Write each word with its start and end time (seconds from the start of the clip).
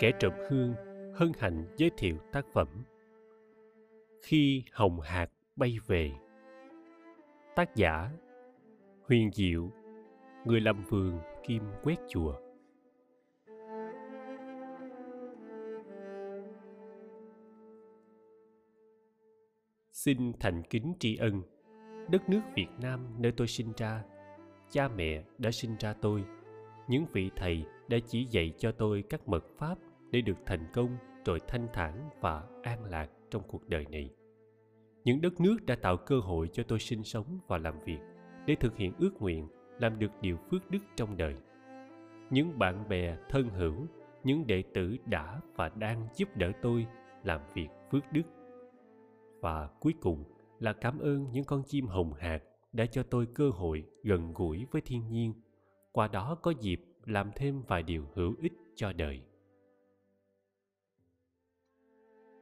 kẻ 0.00 0.12
trộm 0.20 0.32
hương 0.48 0.74
hân 1.14 1.32
hạnh 1.38 1.66
giới 1.76 1.90
thiệu 1.96 2.16
tác 2.32 2.46
phẩm. 2.52 2.68
Khi 4.22 4.64
hồng 4.72 5.00
hạt 5.00 5.30
bay 5.56 5.76
về, 5.86 6.12
tác 7.56 7.76
giả 7.76 8.10
huyền 9.08 9.30
diệu, 9.32 9.70
người 10.44 10.60
làm 10.60 10.84
vườn 10.84 11.18
kim 11.46 11.62
quét 11.82 11.96
chùa. 12.08 12.34
Xin 19.92 20.32
thành 20.40 20.62
kính 20.70 20.94
tri 20.98 21.16
ân, 21.16 21.42
đất 22.10 22.28
nước 22.28 22.40
việt 22.54 22.68
nam 22.82 23.06
nơi 23.18 23.32
tôi 23.36 23.46
sinh 23.46 23.72
ra. 23.76 24.04
Cha 24.70 24.88
mẹ 24.88 25.24
đã 25.38 25.50
sinh 25.50 25.76
ra 25.78 25.92
tôi, 25.92 26.24
những 26.88 27.04
vị 27.12 27.30
thầy 27.36 27.64
đã 27.88 27.98
chỉ 28.06 28.26
dạy 28.30 28.54
cho 28.58 28.72
tôi 28.72 29.04
các 29.10 29.28
mật 29.28 29.44
pháp 29.58 29.78
để 30.10 30.20
được 30.20 30.36
thành 30.46 30.66
công, 30.72 30.96
rồi 31.24 31.40
thanh 31.48 31.68
thản 31.72 32.10
và 32.20 32.44
an 32.62 32.84
lạc 32.84 33.10
trong 33.30 33.42
cuộc 33.48 33.68
đời 33.68 33.86
này. 33.90 34.10
Những 35.04 35.20
đất 35.20 35.40
nước 35.40 35.56
đã 35.66 35.76
tạo 35.76 35.96
cơ 35.96 36.20
hội 36.20 36.48
cho 36.52 36.62
tôi 36.62 36.78
sinh 36.78 37.04
sống 37.04 37.38
và 37.46 37.58
làm 37.58 37.74
việc 37.84 37.98
để 38.46 38.54
thực 38.54 38.76
hiện 38.76 38.92
ước 38.98 39.10
nguyện 39.20 39.48
làm 39.78 39.98
được 39.98 40.10
điều 40.20 40.36
phước 40.36 40.70
đức 40.70 40.78
trong 40.96 41.16
đời. 41.16 41.34
Những 42.30 42.58
bạn 42.58 42.88
bè 42.88 43.16
thân 43.28 43.48
hữu, 43.48 43.86
những 44.24 44.46
đệ 44.46 44.62
tử 44.74 44.96
đã 45.06 45.40
và 45.56 45.68
đang 45.68 46.08
giúp 46.14 46.28
đỡ 46.36 46.52
tôi 46.62 46.86
làm 47.24 47.40
việc 47.54 47.68
phước 47.90 48.12
đức. 48.12 48.22
Và 49.40 49.68
cuối 49.80 49.94
cùng 50.00 50.24
là 50.58 50.72
cảm 50.72 50.98
ơn 50.98 51.32
những 51.32 51.44
con 51.44 51.62
chim 51.66 51.86
hồng 51.86 52.12
hạt 52.12 52.42
đã 52.72 52.86
cho 52.86 53.02
tôi 53.02 53.26
cơ 53.34 53.50
hội 53.50 53.84
gần 54.02 54.32
gũi 54.34 54.66
với 54.70 54.82
thiên 54.82 55.08
nhiên. 55.08 55.34
Qua 55.92 56.08
đó 56.08 56.38
có 56.42 56.52
dịp 56.60 56.80
làm 57.04 57.30
thêm 57.36 57.62
vài 57.62 57.82
điều 57.82 58.06
hữu 58.14 58.34
ích 58.42 58.52
cho 58.74 58.92
đời. 58.92 59.22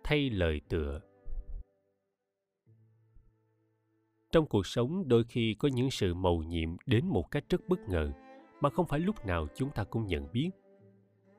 Thay 0.08 0.30
lời 0.30 0.60
tựa. 0.68 1.00
Trong 4.32 4.46
cuộc 4.46 4.66
sống, 4.66 5.08
đôi 5.08 5.24
khi 5.24 5.54
có 5.58 5.68
những 5.68 5.90
sự 5.90 6.14
mầu 6.14 6.42
nhiệm 6.42 6.76
đến 6.86 7.06
một 7.06 7.30
cách 7.30 7.44
rất 7.48 7.68
bất 7.68 7.80
ngờ 7.88 8.12
mà 8.60 8.70
không 8.70 8.86
phải 8.86 9.00
lúc 9.00 9.26
nào 9.26 9.46
chúng 9.54 9.70
ta 9.70 9.84
cũng 9.84 10.06
nhận 10.06 10.32
biết. 10.32 10.50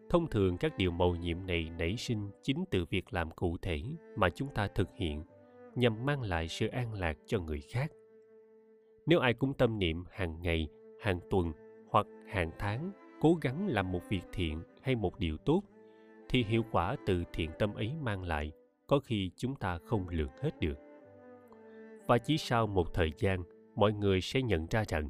Thông 0.10 0.30
thường, 0.30 0.58
các 0.58 0.78
điều 0.78 0.92
mầu 0.92 1.16
nhiệm 1.16 1.48
này 1.48 1.70
nảy 1.80 1.98
sinh 1.98 2.30
chính 2.44 2.64
từ 2.72 2.86
việc 2.90 3.14
làm 3.14 3.32
cụ 3.32 3.58
thể 3.62 3.82
mà 4.16 4.30
chúng 4.30 4.54
ta 4.54 4.68
thực 4.68 4.90
hiện 4.96 5.24
nhằm 5.76 6.06
mang 6.06 6.22
lại 6.22 6.48
sự 6.48 6.68
an 6.68 6.94
lạc 6.94 7.18
cho 7.26 7.40
người 7.40 7.62
khác. 7.62 7.92
Nếu 9.06 9.20
ai 9.20 9.34
cũng 9.34 9.54
tâm 9.54 9.80
niệm 9.80 10.04
hàng 10.12 10.42
ngày, 10.42 10.68
hàng 11.02 11.20
tuần 11.30 11.52
hoặc 11.90 12.06
hàng 12.28 12.52
tháng 12.60 12.92
cố 13.22 13.38
gắng 13.42 13.68
làm 13.68 13.92
một 13.92 14.02
việc 14.10 14.24
thiện 14.34 14.64
hay 14.82 14.96
một 14.96 15.20
điều 15.20 15.38
tốt, 15.38 15.64
thì 16.30 16.44
hiệu 16.44 16.66
quả 16.72 16.96
từ 17.06 17.24
thiện 17.34 17.50
tâm 17.60 17.74
ấy 17.74 17.94
mang 18.02 18.24
lại 18.24 18.52
có 18.90 19.00
khi 19.00 19.32
chúng 19.36 19.56
ta 19.56 19.78
không 19.78 20.10
lường 20.10 20.32
hết 20.42 20.60
được. 20.60 20.76
Và 22.08 22.18
chỉ 22.18 22.38
sau 22.38 22.68
một 22.68 22.94
thời 22.94 23.12
gian, 23.18 23.44
mọi 23.76 23.94
người 23.94 24.22
sẽ 24.22 24.42
nhận 24.42 24.68
ra 24.70 24.84
rằng 24.88 25.10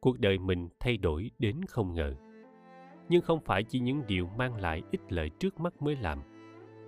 cuộc 0.00 0.18
đời 0.18 0.38
mình 0.38 0.68
thay 0.80 0.96
đổi 0.96 1.30
đến 1.38 1.60
không 1.68 1.94
ngờ. 1.94 2.14
Nhưng 3.08 3.22
không 3.22 3.40
phải 3.40 3.64
chỉ 3.64 3.80
những 3.80 4.02
điều 4.06 4.26
mang 4.26 4.54
lại 4.54 4.82
ích 4.90 5.00
lợi 5.08 5.30
trước 5.38 5.60
mắt 5.60 5.82
mới 5.82 5.96
làm. 5.96 6.18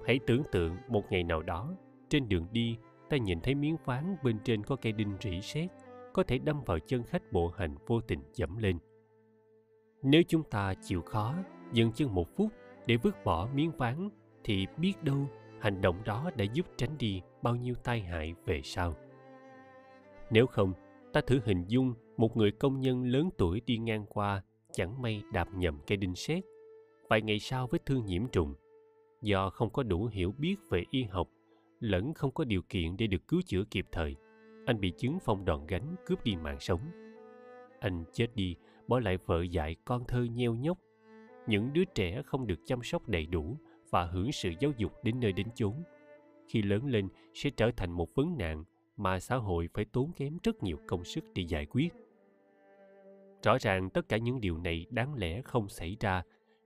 Hãy 0.06 0.20
tưởng 0.26 0.42
tượng 0.52 0.76
một 0.88 1.04
ngày 1.10 1.24
nào 1.24 1.42
đó, 1.42 1.74
trên 2.08 2.28
đường 2.28 2.46
đi, 2.52 2.76
ta 3.10 3.16
nhìn 3.16 3.40
thấy 3.40 3.54
miếng 3.54 3.76
ván 3.84 4.16
bên 4.22 4.38
trên 4.44 4.64
có 4.64 4.76
cây 4.76 4.92
đinh 4.92 5.16
rỉ 5.20 5.40
sét, 5.40 5.70
có 6.12 6.22
thể 6.22 6.38
đâm 6.38 6.62
vào 6.66 6.78
chân 6.78 7.02
khách 7.02 7.32
bộ 7.32 7.48
hành 7.48 7.74
vô 7.86 8.00
tình 8.00 8.20
dẫm 8.34 8.58
lên. 8.58 8.78
Nếu 10.02 10.22
chúng 10.28 10.42
ta 10.50 10.74
chịu 10.82 11.02
khó, 11.02 11.34
dừng 11.72 11.92
chân 11.92 12.14
một 12.14 12.36
phút 12.36 12.48
để 12.86 12.96
vứt 12.96 13.24
bỏ 13.24 13.48
miếng 13.54 13.70
ván, 13.70 14.08
thì 14.44 14.66
biết 14.76 15.02
đâu 15.02 15.26
hành 15.62 15.80
động 15.80 15.96
đó 16.04 16.30
đã 16.36 16.44
giúp 16.44 16.66
tránh 16.76 16.98
đi 16.98 17.22
bao 17.42 17.56
nhiêu 17.56 17.74
tai 17.84 18.00
hại 18.00 18.34
về 18.44 18.60
sau. 18.64 18.94
Nếu 20.30 20.46
không, 20.46 20.72
ta 21.12 21.20
thử 21.20 21.40
hình 21.44 21.64
dung 21.66 21.94
một 22.16 22.36
người 22.36 22.50
công 22.50 22.80
nhân 22.80 23.04
lớn 23.04 23.30
tuổi 23.38 23.62
đi 23.66 23.78
ngang 23.78 24.06
qua, 24.08 24.42
chẳng 24.72 25.02
may 25.02 25.22
đạp 25.32 25.48
nhầm 25.54 25.78
cây 25.86 25.96
đinh 25.96 26.14
sét. 26.14 26.44
Vài 27.08 27.22
ngày 27.22 27.38
sau 27.38 27.66
vết 27.66 27.86
thương 27.86 28.04
nhiễm 28.06 28.26
trùng, 28.26 28.54
do 29.22 29.50
không 29.50 29.70
có 29.70 29.82
đủ 29.82 30.06
hiểu 30.06 30.34
biết 30.38 30.56
về 30.70 30.84
y 30.90 31.02
học, 31.02 31.28
lẫn 31.80 32.14
không 32.14 32.30
có 32.30 32.44
điều 32.44 32.62
kiện 32.68 32.96
để 32.96 33.06
được 33.06 33.28
cứu 33.28 33.40
chữa 33.46 33.64
kịp 33.70 33.86
thời, 33.92 34.16
anh 34.66 34.80
bị 34.80 34.92
chứng 34.98 35.18
phong 35.24 35.44
đòn 35.44 35.66
gánh 35.66 35.96
cướp 36.06 36.24
đi 36.24 36.36
mạng 36.36 36.60
sống. 36.60 36.80
Anh 37.80 38.04
chết 38.12 38.26
đi, 38.34 38.56
bỏ 38.88 39.00
lại 39.00 39.18
vợ 39.26 39.42
dạy 39.42 39.76
con 39.84 40.04
thơ 40.08 40.22
nheo 40.22 40.54
nhóc. 40.54 40.78
Những 41.46 41.72
đứa 41.72 41.84
trẻ 41.84 42.22
không 42.22 42.46
được 42.46 42.58
chăm 42.66 42.82
sóc 42.82 43.08
đầy 43.08 43.26
đủ 43.26 43.56
và 43.92 44.04
hưởng 44.04 44.32
sự 44.32 44.52
giáo 44.60 44.72
dục 44.76 44.92
đến 45.02 45.20
nơi 45.20 45.32
đến 45.32 45.46
chốn. 45.54 45.82
Khi 46.48 46.62
lớn 46.62 46.86
lên, 46.86 47.08
sẽ 47.34 47.50
trở 47.50 47.70
thành 47.76 47.90
một 47.90 48.14
vấn 48.14 48.38
nạn 48.38 48.64
mà 48.96 49.20
xã 49.20 49.36
hội 49.36 49.68
phải 49.74 49.84
tốn 49.84 50.12
kém 50.12 50.38
rất 50.42 50.62
nhiều 50.62 50.78
công 50.86 51.04
sức 51.04 51.24
để 51.34 51.42
giải 51.42 51.66
quyết. 51.66 51.92
Rõ 53.42 53.58
ràng 53.60 53.90
tất 53.90 54.08
cả 54.08 54.16
những 54.16 54.40
điều 54.40 54.58
này 54.58 54.86
đáng 54.90 55.14
lẽ 55.14 55.42
không 55.42 55.68
xảy 55.68 55.96
ra 56.00 56.22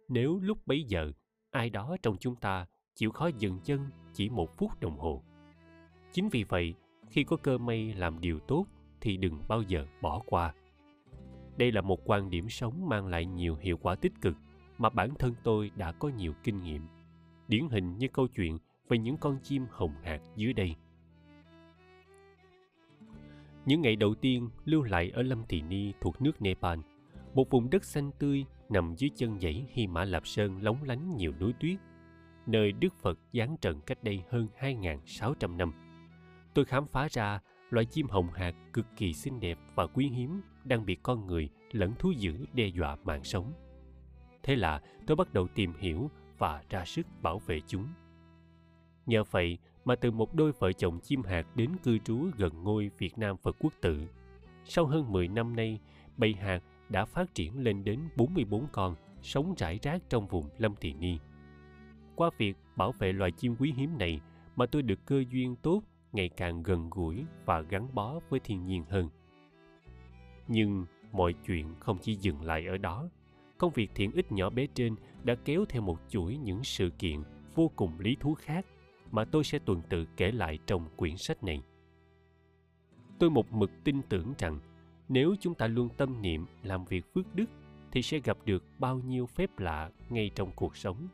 nếu 0.08 0.38
lúc 0.42 0.66
bấy 0.66 0.82
giờ 0.82 1.12
ai 1.50 1.70
đó 1.70 1.96
trong 2.02 2.16
chúng 2.20 2.36
ta 2.36 2.66
chịu 2.94 3.10
khó 3.10 3.30
dừng 3.38 3.60
chân 3.64 3.80
chỉ 4.12 4.28
một 4.28 4.56
phút 4.56 4.80
đồng 4.80 4.98
hồ. 4.98 5.22
Chính 6.12 6.28
vì 6.28 6.44
vậy, 6.44 6.74
khi 7.10 7.24
có 7.24 7.36
cơ 7.36 7.58
may 7.58 7.94
làm 7.94 8.20
điều 8.20 8.38
tốt 8.38 8.66
thì 9.00 9.16
đừng 9.16 9.42
bao 9.48 9.62
giờ 9.62 9.86
bỏ 10.00 10.22
qua. 10.26 10.54
Đây 11.56 11.72
là 11.72 11.80
một 11.80 12.00
quan 12.04 12.30
điểm 12.30 12.48
sống 12.48 12.88
mang 12.88 13.06
lại 13.06 13.26
nhiều 13.26 13.56
hiệu 13.56 13.76
quả 13.76 13.94
tích 13.94 14.12
cực 14.20 14.36
mà 14.78 14.90
bản 14.90 15.14
thân 15.18 15.34
tôi 15.42 15.70
đã 15.76 15.92
có 15.92 16.08
nhiều 16.08 16.32
kinh 16.44 16.62
nghiệm 16.62 16.82
điển 17.48 17.68
hình 17.68 17.98
như 17.98 18.08
câu 18.08 18.28
chuyện 18.28 18.58
về 18.88 18.98
những 18.98 19.16
con 19.16 19.38
chim 19.42 19.66
hồng 19.70 19.94
hạc 20.02 20.20
dưới 20.36 20.52
đây 20.52 20.76
những 23.66 23.80
ngày 23.80 23.96
đầu 23.96 24.14
tiên 24.14 24.50
lưu 24.64 24.82
lại 24.82 25.10
ở 25.10 25.22
Lâm 25.22 25.42
Thị 25.48 25.62
Ni 25.62 25.92
thuộc 26.00 26.22
nước 26.22 26.42
Nepal, 26.42 26.78
một 27.34 27.50
vùng 27.50 27.70
đất 27.70 27.84
xanh 27.84 28.10
tươi 28.18 28.44
nằm 28.68 28.94
dưới 28.96 29.10
chân 29.16 29.40
dãy 29.40 29.66
Hy 29.72 29.86
Mã 29.86 30.04
Lạp 30.04 30.26
Sơn 30.26 30.62
lóng 30.62 30.82
lánh 30.82 31.16
nhiều 31.16 31.32
núi 31.40 31.52
tuyết, 31.60 31.78
nơi 32.46 32.72
Đức 32.72 32.94
Phật 33.02 33.18
giáng 33.32 33.56
trần 33.60 33.80
cách 33.80 34.04
đây 34.04 34.22
hơn 34.30 34.48
2.600 34.60 35.56
năm. 35.56 35.72
Tôi 36.54 36.64
khám 36.64 36.86
phá 36.86 37.08
ra 37.10 37.40
loại 37.70 37.86
chim 37.86 38.06
hồng 38.08 38.30
hạc 38.34 38.54
cực 38.72 38.86
kỳ 38.96 39.12
xinh 39.12 39.40
đẹp 39.40 39.58
và 39.74 39.86
quý 39.86 40.08
hiếm 40.08 40.40
đang 40.64 40.86
bị 40.86 40.96
con 41.02 41.26
người 41.26 41.48
lẫn 41.72 41.94
thú 41.98 42.10
dữ 42.10 42.46
đe 42.52 42.66
dọa 42.66 42.96
mạng 43.04 43.24
sống. 43.24 43.52
Thế 44.42 44.56
là 44.56 44.80
tôi 45.06 45.16
bắt 45.16 45.32
đầu 45.32 45.48
tìm 45.54 45.72
hiểu 45.78 46.10
và 46.38 46.62
ra 46.70 46.84
sức 46.84 47.06
bảo 47.22 47.38
vệ 47.38 47.60
chúng. 47.66 47.86
Nhờ 49.06 49.24
vậy 49.30 49.58
mà 49.84 49.94
từ 49.94 50.10
một 50.10 50.34
đôi 50.34 50.52
vợ 50.52 50.72
chồng 50.72 51.00
chim 51.00 51.22
hạt 51.22 51.46
đến 51.54 51.70
cư 51.82 51.98
trú 51.98 52.30
gần 52.36 52.62
ngôi 52.62 52.90
Việt 52.98 53.18
Nam 53.18 53.36
Phật 53.36 53.56
quốc 53.58 53.72
tự. 53.80 54.06
Sau 54.64 54.86
hơn 54.86 55.12
10 55.12 55.28
năm 55.28 55.56
nay, 55.56 55.80
bầy 56.16 56.34
hạt 56.34 56.60
đã 56.88 57.04
phát 57.04 57.34
triển 57.34 57.62
lên 57.62 57.84
đến 57.84 58.00
44 58.16 58.66
con 58.72 58.94
sống 59.22 59.54
rải 59.56 59.78
rác 59.82 60.02
trong 60.08 60.26
vùng 60.26 60.48
Lâm 60.58 60.74
Thị 60.80 60.94
Ni. 60.94 61.18
Qua 62.14 62.30
việc 62.38 62.56
bảo 62.76 62.92
vệ 62.92 63.12
loài 63.12 63.30
chim 63.30 63.56
quý 63.58 63.72
hiếm 63.76 63.98
này 63.98 64.20
mà 64.56 64.66
tôi 64.66 64.82
được 64.82 65.06
cơ 65.06 65.24
duyên 65.30 65.56
tốt 65.56 65.82
ngày 66.12 66.28
càng 66.28 66.62
gần 66.62 66.90
gũi 66.90 67.24
và 67.44 67.60
gắn 67.60 67.94
bó 67.94 68.20
với 68.28 68.40
thiên 68.40 68.66
nhiên 68.66 68.84
hơn. 68.88 69.08
Nhưng 70.48 70.86
mọi 71.12 71.34
chuyện 71.46 71.74
không 71.80 71.98
chỉ 71.98 72.14
dừng 72.14 72.42
lại 72.42 72.66
ở 72.66 72.78
đó. 72.78 73.08
Công 73.58 73.72
việc 73.72 73.90
thiện 73.94 74.12
ích 74.12 74.32
nhỏ 74.32 74.50
bé 74.50 74.66
trên 74.66 74.94
đã 75.24 75.34
kéo 75.34 75.64
theo 75.68 75.82
một 75.82 75.98
chuỗi 76.08 76.36
những 76.36 76.64
sự 76.64 76.90
kiện 76.98 77.22
vô 77.54 77.70
cùng 77.76 78.00
lý 78.00 78.16
thú 78.20 78.34
khác 78.34 78.66
mà 79.10 79.24
tôi 79.24 79.44
sẽ 79.44 79.58
tuần 79.58 79.82
tự 79.88 80.06
kể 80.16 80.32
lại 80.32 80.58
trong 80.66 80.88
quyển 80.96 81.16
sách 81.16 81.44
này. 81.44 81.62
Tôi 83.18 83.30
một 83.30 83.52
mực 83.52 83.70
tin 83.84 84.02
tưởng 84.08 84.34
rằng 84.38 84.58
nếu 85.08 85.34
chúng 85.40 85.54
ta 85.54 85.66
luôn 85.66 85.88
tâm 85.96 86.22
niệm 86.22 86.46
làm 86.62 86.84
việc 86.84 87.14
phước 87.14 87.34
đức 87.34 87.44
thì 87.92 88.02
sẽ 88.02 88.18
gặp 88.18 88.38
được 88.44 88.64
bao 88.78 88.98
nhiêu 88.98 89.26
phép 89.26 89.58
lạ 89.58 89.90
ngay 90.08 90.30
trong 90.34 90.50
cuộc 90.56 90.76
sống. 90.76 91.08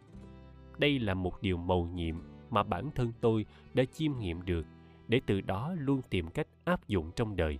Đây 0.78 0.98
là 0.98 1.14
một 1.14 1.42
điều 1.42 1.56
mầu 1.56 1.86
nhiệm 1.86 2.16
mà 2.50 2.62
bản 2.62 2.90
thân 2.94 3.12
tôi 3.20 3.46
đã 3.74 3.84
chiêm 3.84 4.18
nghiệm 4.18 4.44
được 4.44 4.66
để 5.08 5.20
từ 5.26 5.40
đó 5.40 5.74
luôn 5.78 6.00
tìm 6.10 6.30
cách 6.30 6.46
áp 6.64 6.88
dụng 6.88 7.10
trong 7.16 7.36
đời 7.36 7.58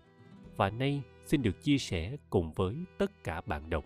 và 0.57 0.71
nay 0.71 1.03
xin 1.25 1.43
được 1.43 1.63
chia 1.63 1.79
sẻ 1.79 2.17
cùng 2.31 2.53
với 2.53 2.77
tất 2.99 3.25
cả 3.25 3.41
bạn 3.47 3.71
đọc. 3.71 3.85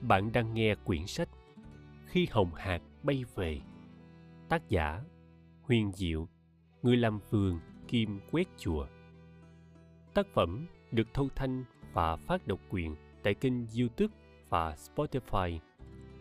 Bạn 0.00 0.32
đang 0.32 0.54
nghe 0.54 0.74
quyển 0.74 1.06
sách 1.06 1.28
khi 2.06 2.26
hồng 2.30 2.54
hạt 2.54 2.82
bay 3.02 3.24
về. 3.34 3.60
Tác 4.48 4.68
giả 4.68 5.02
huyền 5.62 5.92
diệu. 5.92 6.28
Người 6.82 6.96
làm 6.96 7.20
vườn 7.30 7.60
kim 7.88 8.20
quét 8.30 8.48
chùa. 8.58 8.86
Tác 10.14 10.26
phẩm 10.34 10.66
được 10.92 11.08
thâu 11.14 11.28
thanh 11.34 11.64
và 11.92 12.16
phát 12.16 12.46
độc 12.46 12.60
quyền 12.70 12.96
tại 13.22 13.34
kênh 13.34 13.52
youtube 13.78 14.14
và 14.48 14.74
spotify 14.74 15.58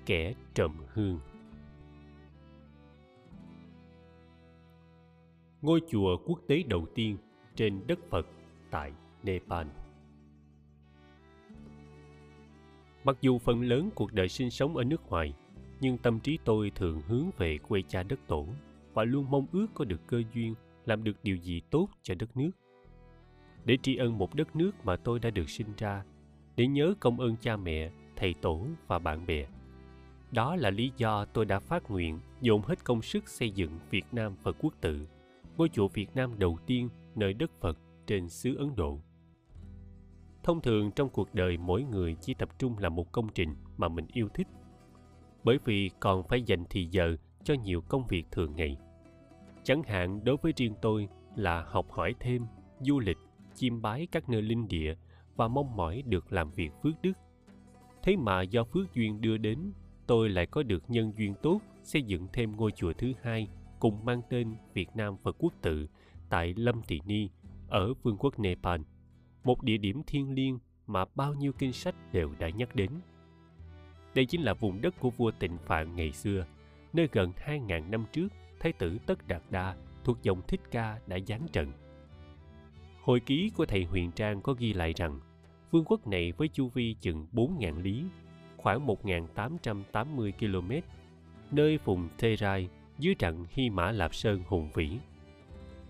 kẻ 0.06 0.34
trầm 0.54 0.78
hương. 0.94 1.20
Ngôi 5.62 5.82
chùa 5.90 6.18
quốc 6.26 6.40
tế 6.48 6.64
đầu 6.64 6.86
tiên 6.96 7.18
trên 7.56 7.88
đất 7.88 8.00
phật 8.10 8.28
tại 8.72 8.92
nepal. 9.24 9.68
Mặc 13.06 13.18
dù 13.22 13.40
phần 13.40 13.62
lớn 13.62 13.90
cuộc 13.96 14.14
đời 14.14 14.30
sinh 14.30 14.52
sống 14.52 14.78
ở 14.78 14.84
nước 14.84 15.10
ngoài, 15.10 15.34
nhưng 15.82 15.98
tâm 15.98 16.20
trí 16.20 16.38
tôi 16.46 16.72
thường 16.76 17.02
hướng 17.08 17.26
về 17.38 17.58
quê 17.58 17.82
cha 17.88 18.04
đất 18.04 18.20
tổ 18.28 18.48
và 18.94 19.04
luôn 19.04 19.26
mong 19.30 19.46
ước 19.52 19.68
có 19.74 19.86
được 19.86 20.08
cơ 20.08 20.24
duyên 20.34 20.56
làm 20.86 21.04
được 21.04 21.18
điều 21.24 21.36
gì 21.36 21.62
tốt 21.70 21.90
cho 22.04 22.16
đất 22.16 22.38
nước. 22.38 22.52
Để 23.66 23.78
tri 23.82 23.96
ân 23.96 24.18
một 24.18 24.36
đất 24.36 24.56
nước 24.56 24.72
mà 24.84 24.96
tôi 24.96 25.20
đã 25.20 25.30
được 25.30 25.50
sinh 25.50 25.68
ra, 25.78 26.04
để 26.56 26.68
nhớ 26.68 26.94
công 27.00 27.20
ơn 27.20 27.36
cha 27.42 27.58
mẹ, 27.58 27.92
thầy 28.16 28.34
tổ 28.42 28.68
và 28.88 29.00
bạn 29.00 29.26
bè. 29.26 29.48
Đó 30.32 30.56
là 30.56 30.70
lý 30.70 30.92
do 30.98 31.26
tôi 31.26 31.46
đã 31.46 31.60
phát 31.60 31.92
nguyện 31.92 32.20
dồn 32.42 32.62
hết 32.62 32.84
công 32.84 33.02
sức 33.02 33.30
xây 33.30 33.52
dựng 33.52 33.80
Việt 33.90 34.06
Nam 34.12 34.36
Phật 34.44 34.56
Quốc 34.60 34.74
tự, 34.82 35.08
ngôi 35.58 35.70
chùa 35.70 35.88
Việt 35.88 36.16
Nam 36.16 36.40
đầu 36.40 36.58
tiên 36.66 36.90
nơi 37.16 37.34
đất 37.34 37.52
Phật 37.62 37.78
trên 38.08 38.30
xứ 38.30 38.56
Ấn 38.56 38.76
Độ. 38.76 39.00
Thông 40.46 40.62
thường 40.62 40.92
trong 40.92 41.10
cuộc 41.10 41.36
đời 41.36 41.58
mỗi 41.58 41.84
người 41.84 42.16
chỉ 42.22 42.34
tập 42.34 42.50
trung 42.60 42.78
làm 42.78 42.96
một 42.96 43.12
công 43.12 43.28
trình 43.36 43.56
mà 43.78 43.88
mình 43.88 44.06
yêu 44.14 44.30
thích, 44.34 44.48
bởi 45.44 45.60
vì 45.66 45.90
còn 46.00 46.24
phải 46.24 46.42
dành 46.42 46.64
thì 46.70 46.88
giờ 46.92 47.16
cho 47.44 47.54
nhiều 47.54 47.82
công 47.82 48.08
việc 48.08 48.24
thường 48.32 48.56
ngày. 48.56 48.78
Chẳng 49.64 49.84
hạn 49.84 50.24
đối 50.24 50.38
với 50.38 50.54
riêng 50.56 50.74
tôi 50.82 51.08
là 51.36 51.64
học 51.64 51.92
hỏi 51.92 52.16
thêm, 52.20 52.46
du 52.80 53.00
lịch, 53.00 53.18
chiêm 53.56 53.82
bái 53.82 54.08
các 54.12 54.30
nơi 54.30 54.42
linh 54.42 54.68
địa 54.68 54.96
và 55.36 55.48
mong 55.48 55.76
mỏi 55.76 56.04
được 56.06 56.34
làm 56.34 56.52
việc 56.52 56.72
phước 56.84 56.94
đức. 57.02 57.14
Thế 58.04 58.16
mà 58.16 58.42
do 58.42 58.64
phước 58.64 58.94
duyên 58.94 59.22
đưa 59.22 59.38
đến, 59.38 59.72
tôi 60.08 60.30
lại 60.30 60.46
có 60.46 60.64
được 60.64 60.84
nhân 60.88 61.14
duyên 61.18 61.34
tốt 61.42 61.62
xây 61.84 62.02
dựng 62.02 62.28
thêm 62.34 62.56
ngôi 62.58 62.72
chùa 62.72 62.94
thứ 62.94 63.14
hai 63.22 63.48
cùng 63.80 64.06
mang 64.06 64.22
tên 64.30 64.56
Việt 64.74 64.90
Nam 64.96 65.18
Phật 65.24 65.36
Quốc 65.40 65.54
tự 65.62 65.88
tại 66.30 66.54
Lâm 66.58 66.82
Tỳ 66.84 67.00
Ni 67.06 67.30
ở 67.68 67.94
vương 68.04 68.18
quốc 68.18 68.40
Nepal, 68.40 68.82
một 69.46 69.64
địa 69.64 69.78
điểm 69.78 70.02
thiêng 70.08 70.34
liêng 70.34 70.60
mà 70.88 71.06
bao 71.16 71.34
nhiêu 71.34 71.52
kinh 71.54 71.74
sách 71.74 71.96
đều 72.14 72.32
đã 72.40 72.50
nhắc 72.50 72.76
đến. 72.76 72.90
Đây 74.16 74.26
chính 74.26 74.42
là 74.42 74.54
vùng 74.54 74.82
đất 74.82 75.00
của 75.00 75.10
vua 75.10 75.32
Tịnh 75.32 75.58
Phạn 75.58 75.96
ngày 75.96 76.12
xưa, 76.12 76.46
nơi 76.94 77.10
gần 77.12 77.32
2.000 77.46 77.90
năm 77.90 78.06
trước 78.12 78.28
Thái 78.60 78.74
tử 78.74 78.98
Tất 79.06 79.28
Đạt 79.28 79.42
Đa 79.50 79.76
thuộc 80.04 80.24
dòng 80.24 80.42
Thích 80.48 80.62
Ca 80.72 81.00
đã 81.08 81.20
giáng 81.28 81.48
trận. 81.52 81.72
Hồi 83.02 83.20
ký 83.20 83.52
của 83.58 83.66
thầy 83.66 83.84
Huyền 83.84 84.12
Trang 84.12 84.42
có 84.42 84.54
ghi 84.54 84.74
lại 84.74 84.94
rằng 84.96 85.20
vương 85.72 85.86
quốc 85.86 86.08
này 86.08 86.32
với 86.32 86.48
chu 86.48 86.68
vi 86.68 86.96
chừng 87.02 87.28
4.000 87.34 87.82
lý, 87.82 88.04
khoảng 88.58 88.88
1.880 88.88 90.32
km, 90.40 90.72
nơi 91.52 91.78
vùng 91.86 92.10
Terai 92.18 92.70
dưới 93.00 93.16
trận 93.16 93.46
Hy 93.50 93.70
Mã 93.70 93.92
Lạp 93.92 94.16
Sơn 94.16 94.44
hùng 94.48 94.70
vĩ. 94.74 94.98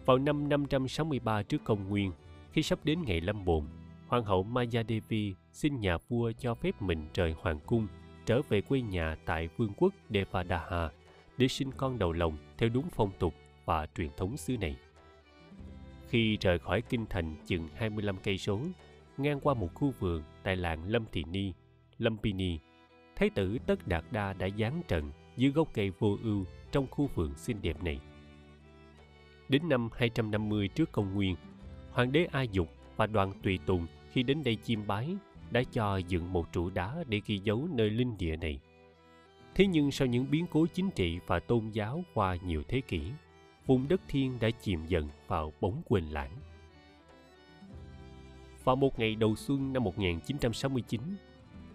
Vào 0.05 0.17
năm 0.17 0.49
563 0.49 1.43
trước 1.43 1.63
công 1.63 1.89
nguyên, 1.89 2.11
khi 2.55 2.63
sắp 2.63 2.79
đến 2.83 2.99
ngày 3.05 3.21
lâm 3.21 3.45
bồn, 3.45 3.65
Hoàng 4.07 4.23
hậu 4.23 4.43
Maya 4.43 4.83
Devi 4.89 5.35
xin 5.51 5.79
nhà 5.79 5.97
vua 5.97 6.31
cho 6.39 6.55
phép 6.55 6.81
mình 6.81 7.07
rời 7.13 7.35
hoàng 7.41 7.59
cung 7.65 7.87
trở 8.25 8.41
về 8.49 8.61
quê 8.61 8.81
nhà 8.81 9.15
tại 9.25 9.49
vương 9.57 9.73
quốc 9.77 9.93
Devadaha 10.09 10.89
để 11.37 11.47
sinh 11.47 11.71
con 11.77 11.99
đầu 11.99 12.11
lòng 12.11 12.37
theo 12.57 12.69
đúng 12.69 12.85
phong 12.91 13.11
tục 13.19 13.33
và 13.65 13.87
truyền 13.95 14.09
thống 14.17 14.37
xứ 14.37 14.57
này. 14.57 14.75
Khi 16.07 16.37
rời 16.37 16.59
khỏi 16.59 16.81
kinh 16.81 17.05
thành 17.09 17.35
chừng 17.45 17.67
25 17.75 18.17
cây 18.23 18.37
số, 18.37 18.59
ngang 19.17 19.39
qua 19.39 19.53
một 19.53 19.69
khu 19.73 19.93
vườn 19.99 20.23
tại 20.43 20.55
làng 20.55 20.89
Lâm 20.89 21.05
Thị 21.11 21.23
Ni, 21.31 21.53
Lumpini, 21.97 22.59
Thái 23.15 23.29
tử 23.29 23.57
Tất 23.65 23.87
Đạt 23.87 24.05
Đa 24.11 24.33
đã 24.33 24.47
giáng 24.59 24.81
trận 24.87 25.11
dưới 25.37 25.51
gốc 25.51 25.67
cây 25.73 25.91
vô 25.99 26.17
ưu 26.23 26.45
trong 26.71 26.87
khu 26.87 27.09
vườn 27.15 27.35
xinh 27.35 27.61
đẹp 27.61 27.83
này. 27.83 27.99
Đến 29.49 29.69
năm 29.69 29.89
250 29.93 30.67
trước 30.67 30.91
công 30.91 31.13
nguyên, 31.13 31.35
hoàng 31.95 32.12
đế 32.12 32.27
A 32.31 32.42
Dục 32.42 32.69
và 32.95 33.07
đoàn 33.07 33.31
tùy 33.44 33.59
tùng 33.65 33.88
khi 34.12 34.24
đến 34.24 34.44
đây 34.44 34.57
chiêm 34.63 34.88
bái 34.88 35.15
đã 35.51 35.63
cho 35.71 35.97
dựng 35.97 36.33
một 36.33 36.53
trụ 36.53 36.69
đá 36.69 37.03
để 37.07 37.21
ghi 37.25 37.38
dấu 37.44 37.68
nơi 37.71 37.89
linh 37.89 38.18
địa 38.18 38.36
này. 38.36 38.59
Thế 39.56 39.68
nhưng 39.68 39.92
sau 39.92 40.07
những 40.07 40.31
biến 40.31 40.45
cố 40.51 40.65
chính 40.74 40.89
trị 40.92 41.19
và 41.27 41.39
tôn 41.39 41.69
giáo 41.69 42.03
qua 42.13 42.38
nhiều 42.45 42.63
thế 42.68 42.81
kỷ, 42.81 43.01
vùng 43.65 43.88
đất 43.88 44.01
thiên 44.07 44.39
đã 44.39 44.50
chìm 44.50 44.86
dần 44.88 45.09
vào 45.27 45.53
bóng 45.62 45.81
quên 45.86 46.06
lãng. 46.06 46.31
Vào 48.63 48.75
một 48.75 49.00
ngày 49.00 49.15
đầu 49.15 49.36
xuân 49.36 49.74
năm 49.74 49.83
1969, 49.83 51.01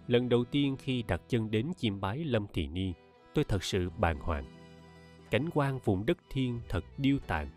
lần 0.07 0.29
đầu 0.29 0.43
tiên 0.43 0.75
khi 0.79 1.03
đặt 1.07 1.21
chân 1.29 1.51
đến 1.51 1.71
chiêm 1.77 2.01
bái 2.01 2.17
Lâm 2.17 2.45
Thị 2.53 2.67
Ni, 2.67 2.93
tôi 3.33 3.43
thật 3.43 3.63
sự 3.63 3.89
bàng 3.97 4.19
hoàng. 4.19 4.45
Cảnh 5.31 5.49
quan 5.53 5.79
vùng 5.79 6.05
đất 6.05 6.17
thiên 6.29 6.59
thật 6.69 6.83
điêu 6.97 7.19
tàn. 7.27 7.49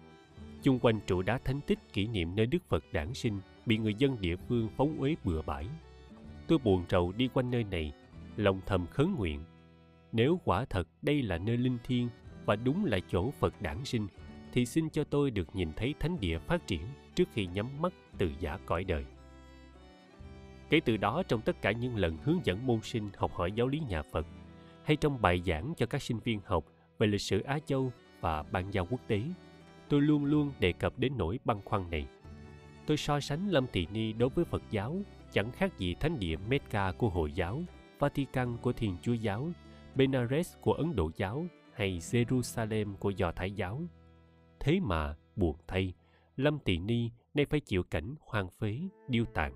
Chung 0.64 0.78
quanh 0.78 1.00
trụ 1.06 1.22
đá 1.22 1.38
thánh 1.38 1.60
tích 1.60 1.78
kỷ 1.92 2.06
niệm 2.06 2.36
nơi 2.36 2.46
Đức 2.46 2.58
Phật 2.68 2.84
đản 2.92 3.14
sinh 3.14 3.40
bị 3.66 3.78
người 3.78 3.94
dân 3.94 4.20
địa 4.20 4.36
phương 4.36 4.68
phóng 4.76 5.00
uế 5.00 5.16
bừa 5.24 5.42
bãi. 5.42 5.66
Tôi 6.46 6.58
buồn 6.58 6.84
rầu 6.88 7.12
đi 7.12 7.28
quanh 7.34 7.50
nơi 7.50 7.64
này, 7.64 7.92
lòng 8.36 8.60
thầm 8.66 8.86
khấn 8.86 9.14
nguyện. 9.14 9.44
Nếu 10.12 10.40
quả 10.44 10.64
thật 10.64 10.88
đây 11.02 11.22
là 11.22 11.38
nơi 11.38 11.56
linh 11.56 11.78
thiêng 11.84 12.08
và 12.44 12.56
đúng 12.56 12.84
là 12.84 12.98
chỗ 13.08 13.30
Phật 13.30 13.62
đản 13.62 13.84
sinh, 13.84 14.06
thì 14.52 14.66
xin 14.66 14.90
cho 14.90 15.04
tôi 15.04 15.30
được 15.30 15.56
nhìn 15.56 15.72
thấy 15.76 15.94
thánh 16.00 16.20
địa 16.20 16.38
phát 16.38 16.66
triển 16.66 16.80
trước 17.14 17.28
khi 17.32 17.46
nhắm 17.46 17.82
mắt 17.82 17.92
từ 18.18 18.30
giả 18.40 18.58
cõi 18.66 18.84
đời. 18.84 19.04
Kể 20.70 20.80
từ 20.84 20.96
đó 20.96 21.22
trong 21.28 21.40
tất 21.40 21.62
cả 21.62 21.72
những 21.72 21.96
lần 21.96 22.16
hướng 22.22 22.38
dẫn 22.44 22.66
môn 22.66 22.80
sinh 22.82 23.10
học 23.16 23.32
hỏi 23.34 23.52
giáo 23.52 23.66
lý 23.66 23.80
nhà 23.88 24.02
Phật, 24.02 24.26
hay 24.84 24.96
trong 24.96 25.22
bài 25.22 25.42
giảng 25.46 25.74
cho 25.76 25.86
các 25.86 26.02
sinh 26.02 26.18
viên 26.18 26.40
học 26.44 26.64
về 26.98 27.06
lịch 27.06 27.20
sử 27.20 27.40
Á 27.40 27.58
Châu 27.66 27.92
và 28.20 28.42
ban 28.42 28.74
giao 28.74 28.86
quốc 28.90 29.00
tế, 29.06 29.22
tôi 29.88 30.02
luôn 30.02 30.24
luôn 30.24 30.52
đề 30.60 30.72
cập 30.72 30.98
đến 30.98 31.12
nỗi 31.16 31.38
băn 31.44 31.60
khoăn 31.64 31.90
này. 31.90 32.06
Tôi 32.86 32.96
so 32.96 33.20
sánh 33.20 33.48
Lâm 33.48 33.66
Thị 33.72 33.86
Ni 33.92 34.12
đối 34.12 34.28
với 34.28 34.44
Phật 34.44 34.62
giáo 34.70 34.96
chẳng 35.32 35.52
khác 35.52 35.78
gì 35.78 35.94
thánh 35.94 36.18
địa 36.18 36.36
Mecca 36.48 36.92
của 36.92 37.08
Hồi 37.08 37.32
giáo, 37.32 37.62
Vatican 37.98 38.56
của 38.62 38.72
Thiên 38.72 38.96
Chúa 39.02 39.12
giáo, 39.12 39.48
Benares 39.94 40.54
của 40.60 40.72
Ấn 40.72 40.96
Độ 40.96 41.10
giáo 41.16 41.46
hay 41.74 41.98
Jerusalem 41.98 42.96
của 42.96 43.10
Do 43.10 43.32
Thái 43.32 43.52
giáo. 43.52 43.80
Thế 44.60 44.80
mà, 44.80 45.14
buồn 45.36 45.56
thay, 45.66 45.92
Lâm 46.36 46.58
Tỳ 46.58 46.78
Ni 46.78 47.10
nay 47.34 47.46
phải 47.46 47.60
chịu 47.60 47.82
cảnh 47.82 48.14
hoang 48.20 48.50
phế, 48.50 48.78
điêu 49.08 49.24
tàn. 49.24 49.54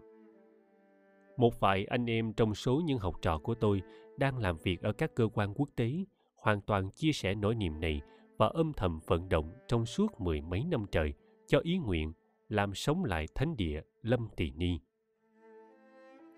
Một 1.36 1.60
vài 1.60 1.84
anh 1.84 2.10
em 2.10 2.32
trong 2.32 2.54
số 2.54 2.80
những 2.84 2.98
học 2.98 3.14
trò 3.22 3.38
của 3.38 3.54
tôi 3.54 3.82
đang 4.16 4.38
làm 4.38 4.56
việc 4.56 4.82
ở 4.82 4.92
các 4.92 5.14
cơ 5.14 5.28
quan 5.34 5.54
quốc 5.54 5.68
tế 5.76 5.92
hoàn 6.36 6.60
toàn 6.60 6.90
chia 6.90 7.12
sẻ 7.12 7.34
nỗi 7.34 7.54
niềm 7.54 7.80
này 7.80 8.00
và 8.38 8.46
âm 8.46 8.72
thầm 8.72 8.98
vận 9.06 9.28
động 9.28 9.52
trong 9.68 9.86
suốt 9.86 10.20
mười 10.20 10.40
mấy 10.40 10.64
năm 10.64 10.84
trời 10.90 11.12
cho 11.46 11.58
ý 11.62 11.78
nguyện 11.78 12.12
làm 12.48 12.74
sống 12.74 13.04
lại 13.04 13.26
thánh 13.34 13.56
địa 13.56 13.82
Lâm 14.02 14.28
Tỳ 14.36 14.50
Ni. 14.50 14.78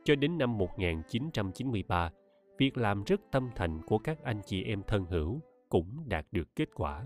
Cho 0.05 0.15
đến 0.15 0.39
năm 0.39 0.59
1993, 0.59 2.11
việc 2.59 2.79
làm 2.79 3.05
rất 3.05 3.21
tâm 3.31 3.51
thành 3.57 3.81
của 3.87 3.99
các 3.99 4.23
anh 4.23 4.41
chị 4.47 4.63
em 4.63 4.83
thân 4.87 5.05
hữu 5.05 5.41
cũng 5.69 6.09
đạt 6.09 6.27
được 6.33 6.57
kết 6.57 6.69
quả. 6.75 7.05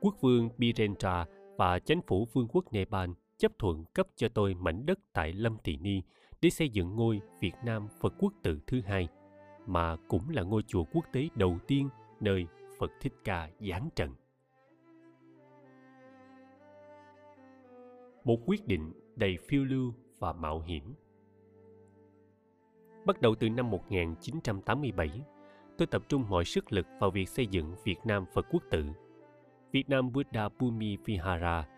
Quốc 0.00 0.14
vương 0.20 0.48
Birendra 0.58 1.26
và 1.56 1.78
chính 1.78 2.00
phủ 2.06 2.26
vương 2.32 2.48
quốc 2.48 2.72
Nepal 2.72 3.10
chấp 3.38 3.52
thuận 3.58 3.84
cấp 3.84 4.06
cho 4.16 4.28
tôi 4.28 4.54
mảnh 4.54 4.86
đất 4.86 4.98
tại 5.12 5.32
Lâm 5.32 5.58
Tỳ 5.58 5.76
Ni 5.76 6.02
để 6.42 6.50
xây 6.50 6.68
dựng 6.68 6.96
ngôi 6.96 7.20
Việt 7.40 7.54
Nam 7.64 7.88
Phật 8.00 8.14
quốc 8.18 8.32
tự 8.42 8.60
thứ 8.66 8.80
hai, 8.80 9.08
mà 9.66 9.96
cũng 10.08 10.30
là 10.30 10.42
ngôi 10.42 10.62
chùa 10.66 10.84
quốc 10.92 11.04
tế 11.12 11.28
đầu 11.34 11.58
tiên 11.66 11.88
nơi 12.20 12.46
Phật 12.80 12.92
Thích 13.00 13.12
Ca 13.24 13.50
giáng 13.60 13.88
trần. 13.96 14.14
Một 18.24 18.38
quyết 18.46 18.66
định 18.66 18.92
đầy 19.16 19.36
phiêu 19.48 19.64
lưu 19.64 19.94
và 20.18 20.32
mạo 20.32 20.60
hiểm. 20.60 20.94
Bắt 23.06 23.20
đầu 23.20 23.34
từ 23.34 23.48
năm 23.48 23.70
1987, 23.70 25.20
tôi 25.78 25.86
tập 25.86 26.02
trung 26.08 26.24
mọi 26.28 26.44
sức 26.44 26.72
lực 26.72 26.86
vào 27.00 27.10
việc 27.10 27.28
xây 27.28 27.46
dựng 27.46 27.74
Việt 27.84 27.98
Nam 28.04 28.24
Phật 28.32 28.46
quốc 28.50 28.62
tự. 28.70 28.84
Việt 29.72 29.88
Nam 29.88 30.12
Buddha 30.12 30.48
Bhumi 30.48 30.96
Vihara, 30.96 31.68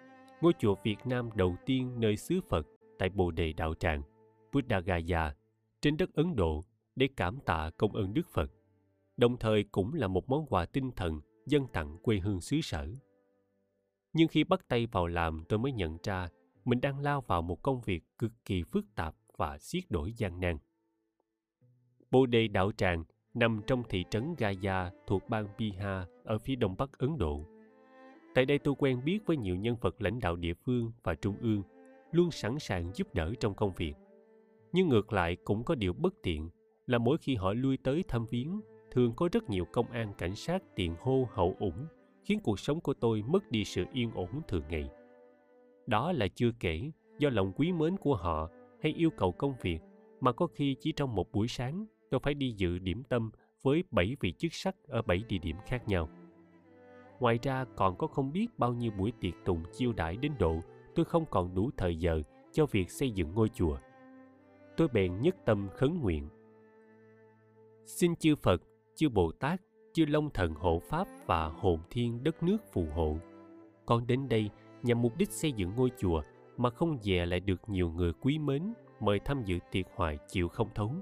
ngôi 0.40 0.52
chùa 0.58 0.74
Việt 0.84 0.98
Nam 1.04 1.30
đầu 1.34 1.56
tiên 1.66 2.00
nơi 2.00 2.16
xứ 2.16 2.40
Phật 2.48 2.66
tại 2.98 3.08
Bồ 3.08 3.30
Đề 3.30 3.52
Đạo 3.52 3.74
Tràng, 3.74 4.02
Buddha 4.52 4.80
Gaya, 4.80 5.34
trên 5.80 5.96
đất 5.96 6.14
Ấn 6.14 6.36
Độ 6.36 6.64
để 6.96 7.08
cảm 7.16 7.38
tạ 7.46 7.70
công 7.76 7.92
ơn 7.92 8.14
Đức 8.14 8.28
Phật, 8.28 8.52
đồng 9.22 9.36
thời 9.36 9.64
cũng 9.64 9.94
là 9.94 10.06
một 10.06 10.28
món 10.28 10.46
quà 10.46 10.66
tinh 10.66 10.90
thần 10.96 11.20
dân 11.46 11.66
tặng 11.72 11.96
quê 12.02 12.18
hương 12.18 12.40
xứ 12.40 12.60
sở. 12.60 12.88
Nhưng 14.12 14.28
khi 14.28 14.44
bắt 14.44 14.68
tay 14.68 14.86
vào 14.86 15.06
làm 15.06 15.44
tôi 15.48 15.58
mới 15.58 15.72
nhận 15.72 15.98
ra 16.02 16.28
mình 16.64 16.80
đang 16.80 17.00
lao 17.00 17.20
vào 17.20 17.42
một 17.42 17.62
công 17.62 17.80
việc 17.80 18.04
cực 18.18 18.32
kỳ 18.44 18.62
phức 18.62 18.84
tạp 18.94 19.14
và 19.36 19.58
xiết 19.58 19.84
đổi 19.90 20.12
gian 20.12 20.40
nan. 20.40 20.58
Bồ 22.10 22.26
Đề 22.26 22.48
Đạo 22.48 22.72
Tràng 22.72 23.04
nằm 23.34 23.60
trong 23.66 23.82
thị 23.88 24.04
trấn 24.10 24.34
Gaya 24.38 24.90
thuộc 25.06 25.28
bang 25.28 25.48
Bihar 25.58 26.08
ở 26.24 26.38
phía 26.38 26.56
đông 26.56 26.76
bắc 26.78 26.98
Ấn 26.98 27.18
Độ. 27.18 27.44
Tại 28.34 28.44
đây 28.44 28.58
tôi 28.58 28.74
quen 28.78 29.04
biết 29.04 29.18
với 29.26 29.36
nhiều 29.36 29.56
nhân 29.56 29.76
vật 29.80 30.02
lãnh 30.02 30.20
đạo 30.20 30.36
địa 30.36 30.54
phương 30.54 30.92
và 31.02 31.14
trung 31.14 31.36
ương, 31.40 31.62
luôn 32.12 32.30
sẵn 32.30 32.58
sàng 32.58 32.90
giúp 32.94 33.14
đỡ 33.14 33.32
trong 33.40 33.54
công 33.54 33.72
việc. 33.76 33.94
Nhưng 34.72 34.88
ngược 34.88 35.12
lại 35.12 35.36
cũng 35.44 35.64
có 35.64 35.74
điều 35.74 35.92
bất 35.92 36.14
tiện 36.22 36.50
là 36.86 36.98
mỗi 36.98 37.18
khi 37.18 37.34
họ 37.34 37.52
lui 37.52 37.76
tới 37.76 38.04
thăm 38.08 38.26
viếng, 38.30 38.60
thường 38.92 39.12
có 39.16 39.28
rất 39.32 39.50
nhiều 39.50 39.64
công 39.64 39.86
an 39.90 40.12
cảnh 40.18 40.34
sát 40.34 40.62
tiền 40.74 40.94
hô 41.00 41.28
hậu 41.32 41.56
ủng, 41.58 41.86
khiến 42.24 42.40
cuộc 42.44 42.60
sống 42.60 42.80
của 42.80 42.94
tôi 42.94 43.22
mất 43.26 43.50
đi 43.50 43.64
sự 43.64 43.84
yên 43.92 44.10
ổn 44.14 44.28
thường 44.48 44.62
ngày. 44.68 44.90
Đó 45.86 46.12
là 46.12 46.28
chưa 46.28 46.50
kể 46.60 46.90
do 47.18 47.30
lòng 47.30 47.52
quý 47.56 47.72
mến 47.72 47.96
của 47.96 48.14
họ 48.14 48.50
hay 48.82 48.92
yêu 48.92 49.10
cầu 49.10 49.32
công 49.32 49.54
việc 49.62 49.78
mà 50.20 50.32
có 50.32 50.46
khi 50.46 50.76
chỉ 50.80 50.92
trong 50.92 51.14
một 51.14 51.32
buổi 51.32 51.48
sáng 51.48 51.86
tôi 52.10 52.20
phải 52.20 52.34
đi 52.34 52.54
dự 52.56 52.78
điểm 52.78 53.02
tâm 53.08 53.30
với 53.62 53.84
bảy 53.90 54.16
vị 54.20 54.32
chức 54.38 54.54
sắc 54.54 54.76
ở 54.88 55.02
bảy 55.02 55.22
địa 55.28 55.38
điểm 55.38 55.56
khác 55.66 55.88
nhau. 55.88 56.08
Ngoài 57.20 57.38
ra 57.42 57.64
còn 57.76 57.96
có 57.96 58.06
không 58.06 58.32
biết 58.32 58.46
bao 58.58 58.72
nhiêu 58.72 58.90
buổi 58.98 59.12
tiệc 59.20 59.34
tùng 59.44 59.62
chiêu 59.72 59.92
đãi 59.92 60.16
đến 60.16 60.32
độ 60.38 60.60
tôi 60.94 61.04
không 61.04 61.24
còn 61.30 61.54
đủ 61.54 61.70
thời 61.76 61.96
giờ 61.96 62.22
cho 62.52 62.66
việc 62.66 62.90
xây 62.90 63.10
dựng 63.10 63.34
ngôi 63.34 63.48
chùa. 63.48 63.78
Tôi 64.76 64.88
bèn 64.88 65.20
nhất 65.20 65.36
tâm 65.44 65.68
khấn 65.74 66.00
nguyện. 66.00 66.28
Xin 67.86 68.16
chư 68.16 68.36
Phật, 68.36 68.62
chư 68.94 69.08
Bồ 69.08 69.32
Tát, 69.32 69.60
chư 69.92 70.06
Long 70.06 70.30
Thần 70.30 70.54
hộ 70.54 70.78
Pháp 70.78 71.06
và 71.26 71.46
hồn 71.46 71.80
thiên 71.90 72.24
đất 72.24 72.42
nước 72.42 72.56
phù 72.72 72.86
hộ. 72.94 73.16
Con 73.86 74.06
đến 74.06 74.28
đây 74.28 74.50
nhằm 74.82 75.02
mục 75.02 75.16
đích 75.16 75.30
xây 75.30 75.52
dựng 75.52 75.70
ngôi 75.76 75.90
chùa 75.98 76.22
mà 76.56 76.70
không 76.70 76.98
dè 77.02 77.26
lại 77.26 77.40
được 77.40 77.60
nhiều 77.66 77.90
người 77.90 78.12
quý 78.20 78.38
mến 78.38 78.72
mời 79.00 79.20
tham 79.24 79.42
dự 79.44 79.58
tiệc 79.70 79.86
hoài 79.94 80.18
chịu 80.28 80.48
không 80.48 80.68
thấu. 80.74 80.94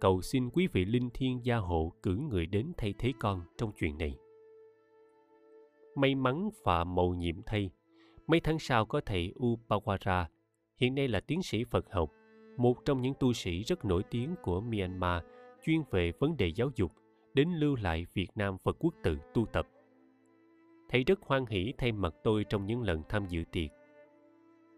Cầu 0.00 0.22
xin 0.22 0.50
quý 0.50 0.66
vị 0.72 0.84
linh 0.84 1.10
thiên 1.14 1.44
gia 1.44 1.56
hộ 1.56 1.92
cử 2.02 2.16
người 2.16 2.46
đến 2.46 2.72
thay 2.76 2.94
thế 2.98 3.12
con 3.20 3.42
trong 3.58 3.72
chuyện 3.72 3.98
này. 3.98 4.16
May 5.96 6.14
mắn 6.14 6.48
và 6.64 6.84
mầu 6.84 7.14
nhiệm 7.14 7.42
thay, 7.46 7.70
mấy 8.26 8.40
tháng 8.40 8.58
sau 8.58 8.86
có 8.86 9.00
thầy 9.06 9.32
Upawara, 9.36 10.24
hiện 10.76 10.94
nay 10.94 11.08
là 11.08 11.20
tiến 11.20 11.42
sĩ 11.42 11.64
Phật 11.64 11.92
học, 11.92 12.10
một 12.56 12.84
trong 12.84 13.02
những 13.02 13.14
tu 13.20 13.32
sĩ 13.32 13.62
rất 13.62 13.84
nổi 13.84 14.02
tiếng 14.10 14.34
của 14.42 14.60
Myanmar 14.60 15.22
chuyên 15.64 15.82
về 15.90 16.12
vấn 16.18 16.36
đề 16.36 16.46
giáo 16.46 16.70
dục, 16.76 16.92
đến 17.34 17.48
lưu 17.48 17.76
lại 17.76 18.06
Việt 18.14 18.28
Nam 18.34 18.58
Phật 18.58 18.76
quốc 18.78 18.94
tự 19.02 19.18
tu 19.34 19.46
tập. 19.46 19.68
Thầy 20.88 21.04
rất 21.04 21.22
hoan 21.22 21.46
hỷ 21.46 21.72
thay 21.78 21.92
mặt 21.92 22.14
tôi 22.24 22.44
trong 22.44 22.66
những 22.66 22.82
lần 22.82 23.02
tham 23.08 23.26
dự 23.28 23.44
tiệc. 23.52 23.70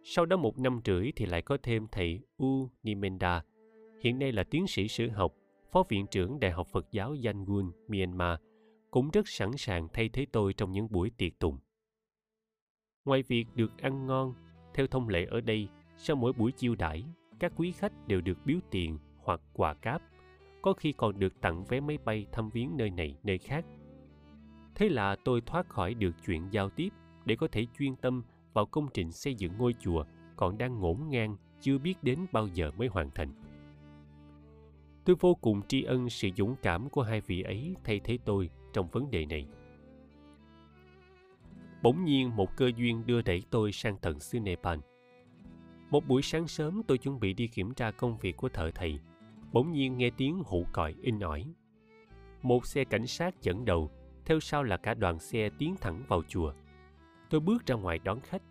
Sau 0.05 0.27
đó 0.27 0.37
một 0.37 0.59
năm 0.59 0.81
rưỡi 0.85 1.13
thì 1.17 1.27
lại 1.27 1.43
có 1.43 1.57
thêm 1.63 1.87
thầy 1.93 2.21
U 2.37 2.71
Nimenda, 2.83 3.45
hiện 4.01 4.19
nay 4.19 4.33
là 4.33 4.45
tiến 4.45 4.67
sĩ 4.67 4.89
sử 4.89 5.09
học, 5.09 5.35
phó 5.71 5.83
viện 5.89 6.07
trưởng 6.11 6.41
Đại 6.41 6.51
học 6.51 6.67
Phật 6.73 6.87
giáo 6.91 7.17
Yangon, 7.25 7.73
Myanmar, 7.89 8.39
cũng 8.91 9.11
rất 9.11 9.29
sẵn 9.29 9.51
sàng 9.57 9.89
thay 9.93 10.09
thế 10.09 10.27
tôi 10.33 10.53
trong 10.53 10.73
những 10.73 10.89
buổi 10.91 11.11
tiệc 11.11 11.39
tùng. 11.39 11.59
Ngoài 13.05 13.23
việc 13.23 13.47
được 13.55 13.79
ăn 13.79 14.07
ngon, 14.07 14.35
theo 14.75 14.87
thông 14.87 15.09
lệ 15.09 15.27
ở 15.31 15.41
đây, 15.41 15.69
sau 15.97 16.17
mỗi 16.17 16.33
buổi 16.33 16.53
chiêu 16.53 16.75
đãi, 16.75 17.05
các 17.39 17.53
quý 17.57 17.73
khách 17.73 17.93
đều 18.07 18.21
được 18.21 18.39
biếu 18.45 18.59
tiền 18.71 18.99
hoặc 19.17 19.41
quà 19.53 19.75
cáp, 19.75 20.03
có 20.67 20.73
khi 20.73 20.93
còn 20.93 21.19
được 21.19 21.41
tặng 21.41 21.65
vé 21.65 21.81
máy 21.81 21.99
bay 22.05 22.27
thăm 22.33 22.51
viếng 22.51 22.77
nơi 22.77 22.91
này, 22.91 23.17
nơi 23.23 23.39
khác. 23.39 23.65
Thế 24.75 24.89
là 24.89 25.17
tôi 25.25 25.41
thoát 25.41 25.69
khỏi 25.69 25.95
được 25.95 26.11
chuyện 26.27 26.43
giao 26.51 26.71
tiếp 26.71 26.89
để 27.25 27.37
có 27.37 27.49
thể 27.53 27.67
chuyên 27.79 27.97
tâm 27.97 28.23
vào 28.53 28.67
công 28.67 28.89
trình 28.95 29.13
xây 29.13 29.35
dựng 29.35 29.53
ngôi 29.59 29.75
chùa 29.81 30.05
còn 30.37 30.59
đang 30.59 30.81
ngổn 30.81 31.09
ngang, 31.09 31.37
chưa 31.61 31.79
biết 31.79 31.95
đến 32.03 32.27
bao 32.33 32.49
giờ 32.49 32.71
mới 32.77 32.89
hoàn 32.89 33.11
thành. 33.11 33.33
Tôi 35.05 35.17
vô 35.21 35.35
cùng 35.35 35.63
tri 35.69 35.83
ân 35.83 36.11
sự 36.11 36.29
dũng 36.37 36.57
cảm 36.63 36.91
của 36.91 37.03
hai 37.03 37.21
vị 37.21 37.43
ấy 37.43 37.77
thay 37.85 38.01
thế 38.01 38.19
tôi 38.25 38.51
trong 38.73 38.89
vấn 38.89 39.11
đề 39.11 39.27
này. 39.27 39.47
Bỗng 41.83 42.05
nhiên 42.05 42.37
một 42.37 42.57
cơ 42.57 42.71
duyên 42.77 43.07
đưa 43.07 43.23
đẩy 43.23 43.43
tôi 43.51 43.73
sang 43.73 43.97
tận 44.03 44.21
xứ 44.21 44.41
Nepal. 44.41 44.79
Một 45.91 46.07
buổi 46.09 46.23
sáng 46.23 46.49
sớm 46.49 46.83
tôi 46.87 46.99
chuẩn 46.99 47.21
bị 47.21 47.33
đi 47.33 47.47
kiểm 47.47 47.75
tra 47.75 47.91
công 47.91 48.19
việc 48.19 48.37
của 48.37 48.49
thợ 48.49 48.71
thầy. 48.75 48.99
Bỗng 49.53 49.73
nhiên 49.73 49.99
nghe 49.99 50.11
tiếng 50.17 50.43
hụ 50.47 50.67
còi 50.73 50.95
in 51.03 51.21
ỏi. 51.21 51.45
Một 52.43 52.67
xe 52.67 52.85
cảnh 52.85 53.07
sát 53.07 53.43
dẫn 53.43 53.65
đầu, 53.65 53.91
theo 54.25 54.41
sau 54.41 54.63
là 54.63 54.77
cả 54.77 54.95
đoàn 54.95 55.19
xe 55.19 55.51
tiến 55.59 55.75
thẳng 55.81 56.03
vào 56.09 56.23
chùa. 56.29 56.53
Tôi 57.31 57.41
bước 57.41 57.67
ra 57.67 57.75
ngoài 57.75 57.99
đón 58.05 58.21
khách, 58.21 58.43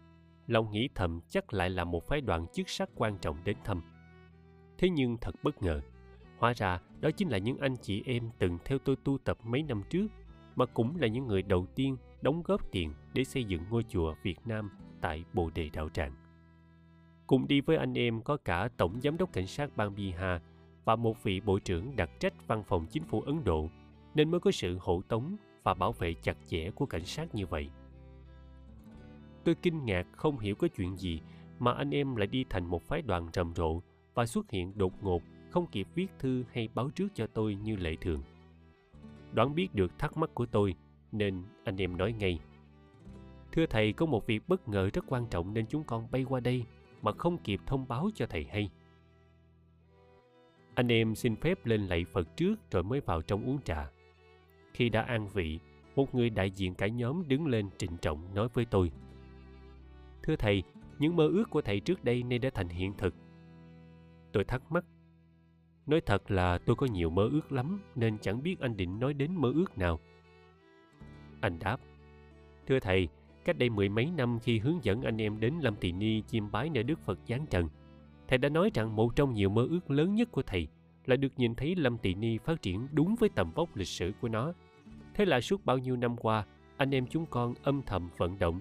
lòng 0.47 0.71
nghĩ 0.71 0.89
thầm 0.95 1.19
chắc 1.29 1.53
lại 1.53 1.69
là 1.69 1.83
một 1.83 2.03
phái 2.03 2.21
đoàn 2.21 2.45
chức 2.53 2.69
sắc 2.69 2.89
quan 2.95 3.17
trọng 3.17 3.37
đến 3.43 3.57
thăm. 3.63 3.81
Thế 4.77 4.89
nhưng 4.89 5.17
thật 5.17 5.35
bất 5.43 5.61
ngờ, 5.61 5.81
Hóa 6.37 6.53
ra 6.53 6.79
đó 7.01 7.09
chính 7.11 7.29
là 7.29 7.37
những 7.37 7.57
anh 7.57 7.75
chị 7.81 8.03
em 8.05 8.29
từng 8.39 8.57
theo 8.65 8.77
tôi 8.79 8.95
tu 9.03 9.17
tập 9.17 9.37
mấy 9.43 9.63
năm 9.63 9.81
trước 9.89 10.07
mà 10.55 10.65
cũng 10.65 10.95
là 10.95 11.07
những 11.07 11.27
người 11.27 11.41
đầu 11.41 11.65
tiên 11.75 11.97
đóng 12.21 12.43
góp 12.43 12.71
tiền 12.71 12.93
để 13.13 13.23
xây 13.23 13.43
dựng 13.43 13.61
ngôi 13.69 13.83
chùa 13.83 14.15
Việt 14.23 14.39
Nam 14.45 14.69
tại 15.01 15.23
Bồ 15.33 15.49
Đề 15.55 15.69
Đạo 15.73 15.89
Tràng. 15.89 16.13
Cùng 17.27 17.47
đi 17.47 17.61
với 17.61 17.77
anh 17.77 17.97
em 17.97 18.21
có 18.21 18.37
cả 18.37 18.69
Tổng 18.77 19.01
Giám 19.01 19.17
đốc 19.17 19.33
Cảnh 19.33 19.47
sát 19.47 19.77
bang 19.77 19.95
Bihar 19.95 20.41
và 20.85 20.95
một 20.95 21.23
vị 21.23 21.41
Bộ 21.41 21.59
trưởng 21.59 21.95
đặc 21.95 22.09
trách 22.19 22.47
văn 22.47 22.63
phòng 22.63 22.85
chính 22.89 23.03
phủ 23.03 23.21
Ấn 23.21 23.43
Độ 23.43 23.69
nên 24.15 24.31
mới 24.31 24.39
có 24.39 24.51
sự 24.51 24.77
hộ 24.81 25.01
tống 25.07 25.35
và 25.63 25.73
bảo 25.73 25.91
vệ 25.91 26.13
chặt 26.13 26.37
chẽ 26.47 26.71
của 26.75 26.85
cảnh 26.85 27.05
sát 27.05 27.35
như 27.35 27.45
vậy. 27.45 27.69
Tôi 29.43 29.55
kinh 29.55 29.85
ngạc 29.85 30.07
không 30.11 30.39
hiểu 30.39 30.55
có 30.55 30.67
chuyện 30.67 30.97
gì 30.97 31.21
mà 31.59 31.71
anh 31.71 31.91
em 31.91 32.15
lại 32.15 32.27
đi 32.27 32.45
thành 32.49 32.65
một 32.65 32.81
phái 32.81 33.01
đoàn 33.01 33.29
rầm 33.33 33.53
rộ 33.55 33.81
và 34.13 34.25
xuất 34.25 34.51
hiện 34.51 34.77
đột 34.77 35.03
ngột 35.03 35.21
không 35.49 35.67
kịp 35.67 35.87
viết 35.95 36.07
thư 36.19 36.43
hay 36.51 36.69
báo 36.75 36.89
trước 36.89 37.07
cho 37.13 37.27
tôi 37.27 37.55
như 37.55 37.75
lệ 37.75 37.95
thường. 38.01 38.23
Đoán 39.33 39.55
biết 39.55 39.75
được 39.75 39.99
thắc 39.99 40.17
mắc 40.17 40.29
của 40.33 40.45
tôi, 40.45 40.75
nên 41.11 41.43
anh 41.63 41.77
em 41.77 41.97
nói 41.97 42.13
ngay. 42.13 42.39
Thưa 43.51 43.65
thầy, 43.65 43.93
có 43.93 44.05
một 44.05 44.27
việc 44.27 44.47
bất 44.47 44.67
ngờ 44.67 44.89
rất 44.93 45.05
quan 45.07 45.25
trọng 45.29 45.53
nên 45.53 45.65
chúng 45.67 45.83
con 45.83 46.07
bay 46.11 46.25
qua 46.29 46.39
đây 46.39 46.63
mà 47.01 47.11
không 47.11 47.37
kịp 47.37 47.59
thông 47.65 47.87
báo 47.87 48.09
cho 48.15 48.25
thầy 48.25 48.43
hay. 48.43 48.69
Anh 50.75 50.91
em 50.91 51.15
xin 51.15 51.35
phép 51.35 51.65
lên 51.65 51.81
lạy 51.81 52.05
Phật 52.05 52.37
trước 52.37 52.55
rồi 52.71 52.83
mới 52.83 52.99
vào 52.99 53.21
trong 53.21 53.45
uống 53.45 53.61
trà. 53.61 53.91
Khi 54.73 54.89
đã 54.89 55.01
an 55.01 55.27
vị, 55.27 55.59
một 55.95 56.15
người 56.15 56.29
đại 56.29 56.51
diện 56.51 56.75
cả 56.75 56.87
nhóm 56.87 57.27
đứng 57.27 57.47
lên 57.47 57.69
trịnh 57.77 57.97
trọng 57.97 58.35
nói 58.35 58.47
với 58.53 58.65
tôi. 58.65 58.91
Thưa 60.23 60.35
thầy, 60.35 60.63
những 60.99 61.15
mơ 61.15 61.27
ước 61.27 61.49
của 61.49 61.61
thầy 61.61 61.79
trước 61.79 62.03
đây 62.03 62.23
nay 62.23 62.39
đã 62.39 62.49
thành 62.49 62.69
hiện 62.69 62.93
thực. 62.97 63.15
Tôi 64.31 64.43
thắc 64.43 64.71
mắc, 64.71 64.85
Nói 65.85 66.01
thật 66.01 66.31
là 66.31 66.57
tôi 66.57 66.75
có 66.75 66.87
nhiều 66.87 67.09
mơ 67.09 67.29
ước 67.31 67.51
lắm 67.51 67.81
nên 67.95 68.17
chẳng 68.17 68.43
biết 68.43 68.59
anh 68.59 68.77
định 68.77 68.99
nói 68.99 69.13
đến 69.13 69.35
mơ 69.35 69.51
ước 69.55 69.77
nào. 69.77 69.99
Anh 71.41 71.59
đáp, 71.59 71.77
Thưa 72.67 72.79
thầy, 72.79 73.07
cách 73.45 73.57
đây 73.57 73.69
mười 73.69 73.89
mấy 73.89 74.11
năm 74.11 74.39
khi 74.39 74.59
hướng 74.59 74.83
dẫn 74.83 75.01
anh 75.01 75.21
em 75.21 75.39
đến 75.39 75.53
Lâm 75.61 75.75
Tỳ 75.75 75.91
Ni 75.91 76.21
chiêm 76.21 76.51
bái 76.51 76.69
nơi 76.69 76.83
Đức 76.83 76.99
Phật 76.99 77.19
Giáng 77.27 77.45
Trần, 77.49 77.69
thầy 78.27 78.37
đã 78.37 78.49
nói 78.49 78.71
rằng 78.73 78.95
một 78.95 79.15
trong 79.15 79.33
nhiều 79.33 79.49
mơ 79.49 79.67
ước 79.69 79.91
lớn 79.91 80.15
nhất 80.15 80.31
của 80.31 80.41
thầy 80.41 80.67
là 81.05 81.15
được 81.15 81.33
nhìn 81.37 81.55
thấy 81.55 81.75
Lâm 81.75 81.97
Tị 81.97 82.13
Ni 82.13 82.37
phát 82.37 82.61
triển 82.61 82.87
đúng 82.91 83.15
với 83.15 83.29
tầm 83.29 83.51
vóc 83.51 83.75
lịch 83.75 83.87
sử 83.87 84.11
của 84.21 84.27
nó. 84.27 84.53
Thế 85.13 85.25
là 85.25 85.41
suốt 85.41 85.65
bao 85.65 85.77
nhiêu 85.77 85.95
năm 85.95 86.17
qua, 86.17 86.45
anh 86.77 86.95
em 86.95 87.07
chúng 87.07 87.25
con 87.25 87.53
âm 87.63 87.81
thầm 87.81 88.09
vận 88.17 88.39
động. 88.39 88.59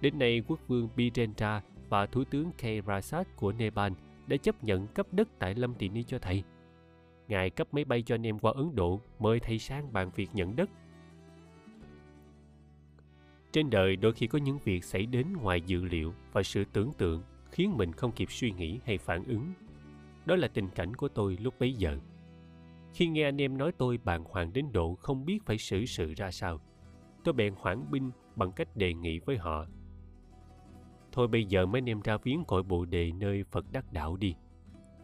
Đến 0.00 0.18
nay, 0.18 0.42
quốc 0.48 0.60
vương 0.68 0.88
Birendra 0.96 1.62
và 1.88 2.06
thủ 2.06 2.24
tướng 2.24 2.52
K. 2.52 2.86
Rasat 2.86 3.36
của 3.36 3.52
Nepal 3.52 3.92
đã 4.26 4.36
chấp 4.36 4.64
nhận 4.64 4.86
cấp 4.86 5.06
đất 5.12 5.28
tại 5.38 5.54
Lâm 5.54 5.74
Tị 5.74 5.88
Ni 5.88 6.02
cho 6.02 6.18
thầy. 6.18 6.44
Ngài 7.28 7.50
cấp 7.50 7.68
máy 7.74 7.84
bay 7.84 8.02
cho 8.02 8.14
anh 8.14 8.26
em 8.26 8.38
qua 8.38 8.52
Ấn 8.56 8.74
Độ 8.74 9.00
mời 9.18 9.40
thầy 9.40 9.58
sang 9.58 9.92
bàn 9.92 10.10
việc 10.14 10.30
nhận 10.34 10.56
đất. 10.56 10.70
Trên 13.52 13.70
đời 13.70 13.96
đôi 13.96 14.12
khi 14.12 14.26
có 14.26 14.38
những 14.38 14.58
việc 14.64 14.84
xảy 14.84 15.06
đến 15.06 15.26
ngoài 15.32 15.60
dự 15.60 15.84
liệu 15.84 16.14
và 16.32 16.42
sự 16.42 16.64
tưởng 16.72 16.92
tượng 16.98 17.22
khiến 17.56 17.76
mình 17.76 17.92
không 17.92 18.12
kịp 18.12 18.30
suy 18.30 18.52
nghĩ 18.52 18.80
hay 18.84 18.98
phản 18.98 19.24
ứng. 19.24 19.52
Đó 20.24 20.36
là 20.36 20.48
tình 20.48 20.68
cảnh 20.68 20.96
của 20.96 21.08
tôi 21.08 21.36
lúc 21.40 21.54
bấy 21.60 21.72
giờ. 21.72 21.98
Khi 22.94 23.06
nghe 23.06 23.24
anh 23.24 23.40
em 23.40 23.58
nói 23.58 23.72
tôi 23.78 23.98
bàng 24.04 24.24
hoàng 24.24 24.52
đến 24.52 24.72
độ 24.72 24.94
không 24.94 25.24
biết 25.24 25.38
phải 25.46 25.58
xử 25.58 25.86
sự 25.86 26.14
ra 26.16 26.30
sao, 26.30 26.60
tôi 27.24 27.34
bèn 27.34 27.54
hoãn 27.58 27.90
binh 27.90 28.10
bằng 28.34 28.52
cách 28.52 28.76
đề 28.76 28.94
nghị 28.94 29.18
với 29.18 29.36
họ. 29.36 29.66
Thôi 31.12 31.28
bây 31.28 31.44
giờ 31.44 31.66
mấy 31.66 31.78
anh 31.78 31.88
em 31.88 32.00
ra 32.00 32.16
viếng 32.16 32.44
cội 32.44 32.62
bồ 32.62 32.84
đề 32.84 33.12
nơi 33.12 33.44
Phật 33.44 33.72
đắc 33.72 33.92
đạo 33.92 34.16
đi. 34.16 34.34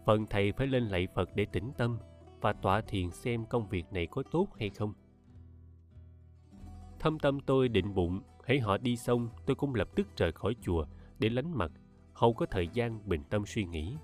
Phần 0.07 0.27
thầy 0.31 0.53
phải 0.53 0.67
lên 0.67 0.83
lạy 0.83 1.09
Phật 1.15 1.31
để 1.35 1.47
tĩnh 1.53 1.71
tâm 1.79 1.99
và 2.41 2.53
tọa 2.53 2.81
thiền 2.81 3.11
xem 3.11 3.45
công 3.47 3.69
việc 3.69 3.85
này 3.93 4.07
có 4.07 4.23
tốt 4.33 4.49
hay 4.59 4.71
không. 4.71 4.93
Thâm 6.99 7.19
tâm 7.19 7.41
tôi 7.41 7.69
định 7.69 7.95
bụng, 7.95 8.21
hãy 8.45 8.61
họ 8.61 8.79
đi 8.79 8.97
xong, 8.97 9.29
tôi 9.47 9.57
cũng 9.57 9.75
lập 9.75 9.89
tức 9.95 10.17
rời 10.17 10.33
khỏi 10.33 10.57
chùa 10.63 10.87
để 11.19 11.29
lánh 11.29 11.59
mặt, 11.59 11.73
không 12.13 12.35
có 12.35 12.47
thời 12.47 12.69
gian 12.73 13.09
bình 13.09 13.23
tâm 13.31 13.47
suy 13.47 13.65
nghĩ. 13.65 13.97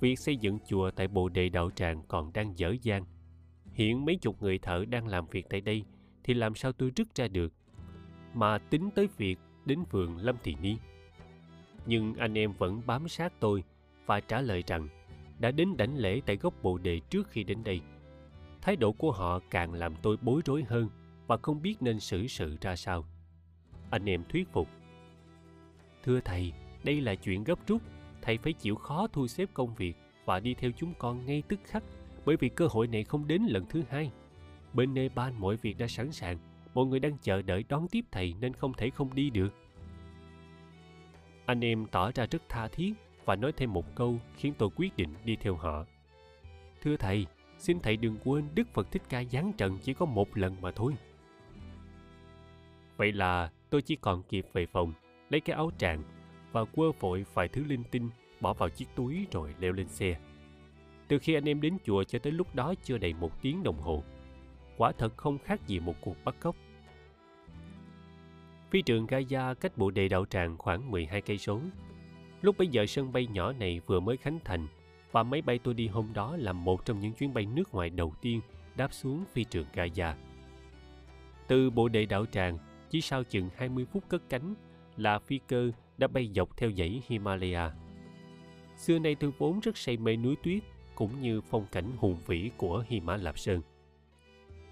Việc 0.00 0.18
xây 0.18 0.36
dựng 0.36 0.58
chùa 0.66 0.90
tại 0.90 1.08
Bồ 1.08 1.28
Đề 1.28 1.48
Đạo 1.48 1.70
Tràng 1.70 2.02
còn 2.08 2.32
đang 2.32 2.58
dở 2.58 2.74
dang. 2.82 3.04
Hiện 3.72 4.04
mấy 4.04 4.16
chục 4.16 4.42
người 4.42 4.58
thợ 4.58 4.84
đang 4.88 5.06
làm 5.06 5.26
việc 5.26 5.46
tại 5.50 5.60
đây, 5.60 5.84
thì 6.24 6.34
làm 6.34 6.54
sao 6.54 6.72
tôi 6.72 6.92
rứt 6.96 7.14
ra 7.14 7.28
được? 7.28 7.52
Mà 8.34 8.58
tính 8.58 8.90
tới 8.94 9.08
việc 9.16 9.38
đến 9.64 9.84
vườn 9.90 10.16
Lâm 10.16 10.36
Thị 10.42 10.56
Ni. 10.62 10.76
Nhưng 11.86 12.14
anh 12.14 12.38
em 12.38 12.52
vẫn 12.52 12.82
bám 12.86 13.08
sát 13.08 13.32
tôi 13.40 13.64
và 14.06 14.20
trả 14.20 14.40
lời 14.40 14.62
rằng 14.66 14.88
đã 15.38 15.50
đến 15.50 15.76
đảnh 15.76 15.96
lễ 15.96 16.20
tại 16.26 16.36
gốc 16.36 16.54
bồ 16.62 16.78
đề 16.78 17.00
trước 17.10 17.28
khi 17.28 17.44
đến 17.44 17.64
đây. 17.64 17.80
Thái 18.62 18.76
độ 18.76 18.92
của 18.92 19.12
họ 19.12 19.40
càng 19.50 19.72
làm 19.72 19.94
tôi 20.02 20.16
bối 20.22 20.42
rối 20.44 20.64
hơn 20.68 20.88
và 21.26 21.36
không 21.36 21.62
biết 21.62 21.76
nên 21.82 22.00
xử 22.00 22.26
sự 22.26 22.56
ra 22.60 22.76
sao. 22.76 23.04
Anh 23.90 24.08
em 24.08 24.24
thuyết 24.28 24.48
phục. 24.52 24.68
Thưa 26.04 26.20
thầy, 26.20 26.52
đây 26.84 27.00
là 27.00 27.14
chuyện 27.14 27.44
gấp 27.44 27.66
rút. 27.66 27.82
Thầy 28.22 28.38
phải 28.38 28.52
chịu 28.52 28.74
khó 28.74 29.06
thu 29.06 29.26
xếp 29.26 29.48
công 29.54 29.74
việc 29.74 29.96
và 30.24 30.40
đi 30.40 30.54
theo 30.54 30.70
chúng 30.76 30.94
con 30.98 31.26
ngay 31.26 31.42
tức 31.48 31.60
khắc 31.64 31.82
bởi 32.24 32.36
vì 32.36 32.48
cơ 32.48 32.66
hội 32.70 32.86
này 32.86 33.04
không 33.04 33.28
đến 33.28 33.42
lần 33.42 33.66
thứ 33.68 33.82
hai. 33.90 34.10
Bên 34.74 34.94
Nepal 34.94 35.32
mọi 35.32 35.56
việc 35.56 35.78
đã 35.78 35.86
sẵn 35.86 36.12
sàng, 36.12 36.38
mọi 36.74 36.86
người 36.86 37.00
đang 37.00 37.18
chờ 37.22 37.42
đợi 37.42 37.64
đón 37.68 37.88
tiếp 37.88 38.04
thầy 38.10 38.34
nên 38.40 38.54
không 38.54 38.72
thể 38.72 38.90
không 38.90 39.14
đi 39.14 39.30
được. 39.30 39.54
Anh 41.46 41.64
em 41.64 41.86
tỏ 41.86 42.10
ra 42.14 42.26
rất 42.30 42.42
tha 42.48 42.68
thiết 42.68 42.92
và 43.24 43.36
nói 43.36 43.52
thêm 43.52 43.72
một 43.72 43.94
câu 43.94 44.18
khiến 44.36 44.54
tôi 44.58 44.70
quyết 44.76 44.96
định 44.96 45.14
đi 45.24 45.36
theo 45.36 45.56
họ. 45.56 45.84
Thưa 46.82 46.96
thầy, 46.96 47.26
xin 47.58 47.80
thầy 47.80 47.96
đừng 47.96 48.16
quên 48.24 48.48
Đức 48.54 48.68
Phật 48.74 48.90
Thích 48.90 49.02
Ca 49.08 49.24
giáng 49.24 49.52
trần 49.52 49.78
chỉ 49.82 49.94
có 49.94 50.06
một 50.06 50.36
lần 50.36 50.56
mà 50.60 50.70
thôi. 50.70 50.94
Vậy 52.96 53.12
là 53.12 53.50
tôi 53.70 53.82
chỉ 53.82 53.96
còn 53.96 54.22
kịp 54.22 54.46
về 54.52 54.66
phòng, 54.66 54.92
lấy 55.30 55.40
cái 55.40 55.56
áo 55.56 55.70
tràng 55.78 56.02
và 56.52 56.64
quơ 56.64 56.92
vội 57.00 57.24
vài 57.34 57.48
thứ 57.48 57.64
linh 57.64 57.84
tinh 57.90 58.10
bỏ 58.40 58.52
vào 58.52 58.68
chiếc 58.68 58.88
túi 58.94 59.26
rồi 59.32 59.54
leo 59.58 59.72
lên 59.72 59.88
xe. 59.88 60.18
Từ 61.08 61.18
khi 61.18 61.34
anh 61.34 61.48
em 61.48 61.60
đến 61.60 61.76
chùa 61.84 62.04
cho 62.04 62.18
tới 62.18 62.32
lúc 62.32 62.54
đó 62.54 62.74
chưa 62.82 62.98
đầy 62.98 63.14
một 63.14 63.42
tiếng 63.42 63.62
đồng 63.62 63.80
hồ. 63.80 64.02
Quả 64.76 64.92
thật 64.92 65.16
không 65.16 65.38
khác 65.38 65.66
gì 65.66 65.80
một 65.80 65.94
cuộc 66.00 66.16
bắt 66.24 66.34
cóc. 66.40 66.56
Phi 68.70 68.82
trường 68.82 69.06
Gaia 69.06 69.54
cách 69.54 69.78
bộ 69.78 69.90
đề 69.90 70.08
đạo 70.08 70.24
tràng 70.24 70.58
khoảng 70.58 70.90
12 70.90 71.20
cây 71.20 71.38
số. 71.38 71.60
Lúc 72.42 72.58
bấy 72.58 72.68
giờ 72.68 72.86
sân 72.86 73.12
bay 73.12 73.26
nhỏ 73.26 73.52
này 73.52 73.80
vừa 73.86 74.00
mới 74.00 74.16
khánh 74.16 74.38
thành 74.44 74.66
và 75.12 75.22
máy 75.22 75.42
bay 75.42 75.58
tôi 75.58 75.74
đi 75.74 75.88
hôm 75.88 76.12
đó 76.14 76.36
là 76.36 76.52
một 76.52 76.84
trong 76.84 77.00
những 77.00 77.12
chuyến 77.12 77.34
bay 77.34 77.46
nước 77.46 77.74
ngoài 77.74 77.90
đầu 77.90 78.14
tiên 78.20 78.40
đáp 78.76 78.92
xuống 78.92 79.24
phi 79.32 79.44
trường 79.44 79.66
Gaia. 79.72 80.14
Từ 81.48 81.70
bộ 81.70 81.88
đề 81.88 82.06
đạo 82.06 82.26
tràng, 82.26 82.58
chỉ 82.90 83.00
sau 83.00 83.24
chừng 83.24 83.48
20 83.56 83.86
phút 83.92 84.04
cất 84.08 84.22
cánh 84.28 84.54
là 84.96 85.18
phi 85.18 85.40
cơ 85.48 85.70
đã 85.98 86.06
bay 86.06 86.30
dọc 86.34 86.56
theo 86.56 86.70
dãy 86.70 87.02
Himalaya. 87.06 87.70
Xưa 88.76 88.98
nay 88.98 89.14
tôi 89.14 89.32
vốn 89.38 89.60
rất 89.60 89.76
say 89.76 89.96
mê 89.96 90.16
núi 90.16 90.36
tuyết 90.42 90.62
cũng 90.94 91.20
như 91.20 91.40
phong 91.40 91.66
cảnh 91.72 91.92
hùng 91.96 92.16
vĩ 92.26 92.50
của 92.56 92.84
Hy 92.88 93.00
Mã 93.00 93.16
Lạp 93.16 93.38
Sơn. 93.38 93.60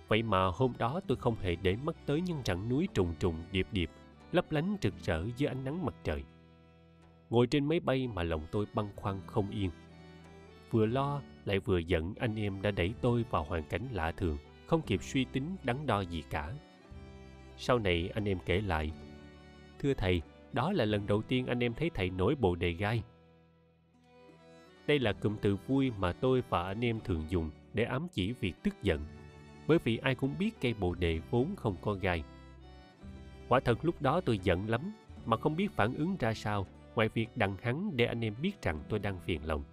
Vậy 0.09 0.23
mà 0.23 0.47
hôm 0.47 0.73
đó 0.79 1.01
tôi 1.07 1.17
không 1.17 1.37
hề 1.41 1.57
để 1.57 1.77
mắt 1.77 1.97
tới 2.07 2.21
những 2.21 2.43
rặng 2.45 2.69
núi 2.69 2.89
trùng 2.95 3.15
trùng 3.19 3.35
điệp 3.53 3.67
điệp, 3.73 3.91
lấp 4.33 4.53
lánh 4.53 4.77
rực 4.83 4.95
rỡ 5.05 5.25
dưới 5.37 5.49
ánh 5.49 5.65
nắng 5.65 5.85
mặt 5.85 5.95
trời. 6.05 6.25
Ngồi 7.31 7.47
trên 7.47 7.65
máy 7.65 7.81
bay 7.81 8.09
mà 8.09 8.23
lòng 8.23 8.47
tôi 8.51 8.67
băn 8.75 8.87
khoăn 8.97 9.21
không 9.27 9.51
yên. 9.51 9.71
Vừa 10.71 10.87
lo 10.87 11.23
lại 11.45 11.59
vừa 11.59 11.79
giận 11.79 12.15
anh 12.19 12.37
em 12.37 12.63
đã 12.63 12.71
đẩy 12.71 12.95
tôi 13.01 13.25
vào 13.31 13.45
hoàn 13.45 13.63
cảnh 13.63 13.89
lạ 13.93 14.13
thường, 14.13 14.39
không 14.67 14.83
kịp 14.83 15.03
suy 15.03 15.25
tính 15.25 15.57
đắn 15.65 15.87
đo 15.87 16.01
gì 16.01 16.23
cả. 16.31 16.53
Sau 17.57 17.79
này 17.79 18.11
anh 18.15 18.29
em 18.29 18.39
kể 18.47 18.61
lại, 18.61 18.93
Thưa 19.79 19.95
thầy, 19.95 20.23
đó 20.57 20.73
là 20.73 20.85
lần 20.85 21.07
đầu 21.07 21.23
tiên 21.23 21.47
anh 21.47 21.61
em 21.63 21.75
thấy 21.75 21.91
thầy 21.95 22.11
nổi 22.11 22.35
bộ 22.35 22.55
đề 22.55 22.73
gai. 22.73 23.03
Đây 24.87 24.99
là 24.99 25.13
cụm 25.13 25.37
từ 25.43 25.57
vui 25.67 25.93
mà 25.99 26.13
tôi 26.13 26.43
và 26.49 26.63
anh 26.63 26.85
em 26.85 27.01
thường 27.05 27.25
dùng 27.29 27.51
để 27.75 27.85
ám 27.85 28.07
chỉ 28.13 28.33
việc 28.33 28.55
tức 28.63 28.75
giận, 28.83 29.01
bởi 29.67 29.79
vì 29.85 29.97
ai 29.97 30.15
cũng 30.15 30.35
biết 30.39 30.61
cây 30.61 30.75
bồ 30.75 30.95
đề 30.95 31.21
vốn 31.31 31.57
không 31.57 31.77
có 31.83 31.93
gai. 31.93 32.25
Quả 33.49 33.61
thật 33.61 33.85
lúc 33.85 34.03
đó 34.03 34.21
tôi 34.21 34.39
giận 34.39 34.69
lắm, 34.69 34.93
mà 35.27 35.37
không 35.37 35.57
biết 35.57 35.71
phản 35.71 35.95
ứng 35.95 36.17
ra 36.19 36.35
sao 36.35 36.67
ngoài 36.95 37.09
việc 37.15 37.29
đặng 37.37 37.57
hắn 37.63 37.91
để 37.97 38.05
anh 38.05 38.25
em 38.25 38.35
biết 38.43 38.63
rằng 38.63 38.81
tôi 38.89 38.99
đang 38.99 39.19
phiền 39.19 39.47
lòng. 39.47 39.65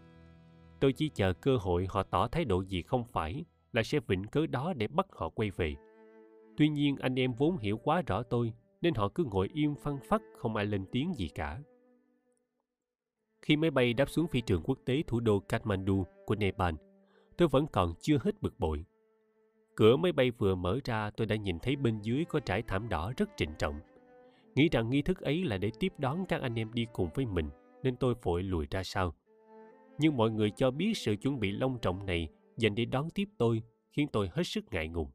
Tôi 0.80 0.94
chỉ 0.94 1.10
chờ 1.10 1.34
cơ 1.34 1.58
hội 1.58 1.88
họ 1.90 2.04
tỏ 2.04 2.28
thái 2.28 2.46
độ 2.46 2.62
gì 2.62 2.82
không 2.82 3.04
phải 3.04 3.46
là 3.74 3.84
sẽ 3.84 4.00
vịnh 4.08 4.24
cớ 4.24 4.46
đó 4.46 4.74
để 4.78 4.88
bắt 4.88 5.06
họ 5.12 5.30
quay 5.30 5.52
về. 5.52 5.76
Tuy 6.58 6.70
nhiên 6.70 6.96
anh 6.98 7.20
em 7.20 7.34
vốn 7.34 7.58
hiểu 7.58 7.78
quá 7.78 8.02
rõ 8.08 8.24
tôi 8.24 8.54
nên 8.84 8.94
họ 8.94 9.10
cứ 9.10 9.24
ngồi 9.24 9.50
im 9.54 9.76
phăng 9.76 10.00
phắc 10.10 10.22
không 10.38 10.56
ai 10.56 10.66
lên 10.66 10.86
tiếng 10.92 11.14
gì 11.18 11.30
cả. 11.36 11.60
Khi 13.42 13.58
máy 13.58 13.72
bay 13.72 13.94
đáp 13.94 14.10
xuống 14.10 14.28
phi 14.28 14.42
trường 14.42 14.62
quốc 14.64 14.80
tế 14.86 15.04
thủ 15.08 15.20
đô 15.20 15.40
Kathmandu 15.40 16.06
của 16.26 16.36
Nepal, 16.36 16.76
tôi 17.38 17.48
vẫn 17.48 17.68
còn 17.68 17.94
chưa 18.02 18.18
hết 18.22 18.42
bực 18.42 18.60
bội. 18.60 18.86
Cửa 19.76 19.96
máy 19.96 20.12
bay 20.12 20.32
vừa 20.32 20.56
mở 20.56 20.80
ra 20.84 21.10
tôi 21.10 21.28
đã 21.28 21.36
nhìn 21.36 21.60
thấy 21.60 21.76
bên 21.76 22.02
dưới 22.02 22.26
có 22.26 22.40
trải 22.40 22.62
thảm 22.62 22.90
đỏ 22.90 23.14
rất 23.18 23.30
trịnh 23.38 23.52
trọng. 23.60 23.80
Nghĩ 24.56 24.70
rằng 24.70 24.90
nghi 24.90 25.02
thức 25.02 25.22
ấy 25.22 25.44
là 25.44 25.58
để 25.58 25.72
tiếp 25.80 25.94
đón 25.98 26.26
các 26.26 26.42
anh 26.42 26.60
em 26.60 26.74
đi 26.74 26.88
cùng 26.94 27.10
với 27.16 27.26
mình, 27.26 27.50
nên 27.84 27.96
tôi 27.96 28.16
vội 28.24 28.44
lùi 28.44 28.68
ra 28.72 28.84
sau. 28.84 29.16
Nhưng 29.98 30.18
mọi 30.18 30.32
người 30.32 30.52
cho 30.52 30.72
biết 30.72 30.98
sự 30.98 31.16
chuẩn 31.16 31.40
bị 31.40 31.52
long 31.52 31.80
trọng 31.82 32.06
này 32.06 32.30
dành 32.58 32.76
để 32.76 32.86
đón 32.86 33.10
tiếp 33.10 33.30
tôi 33.38 33.62
khiến 33.92 34.08
tôi 34.08 34.30
hết 34.34 34.44
sức 34.44 34.66
ngại 34.72 34.88
ngùng. 34.88 35.12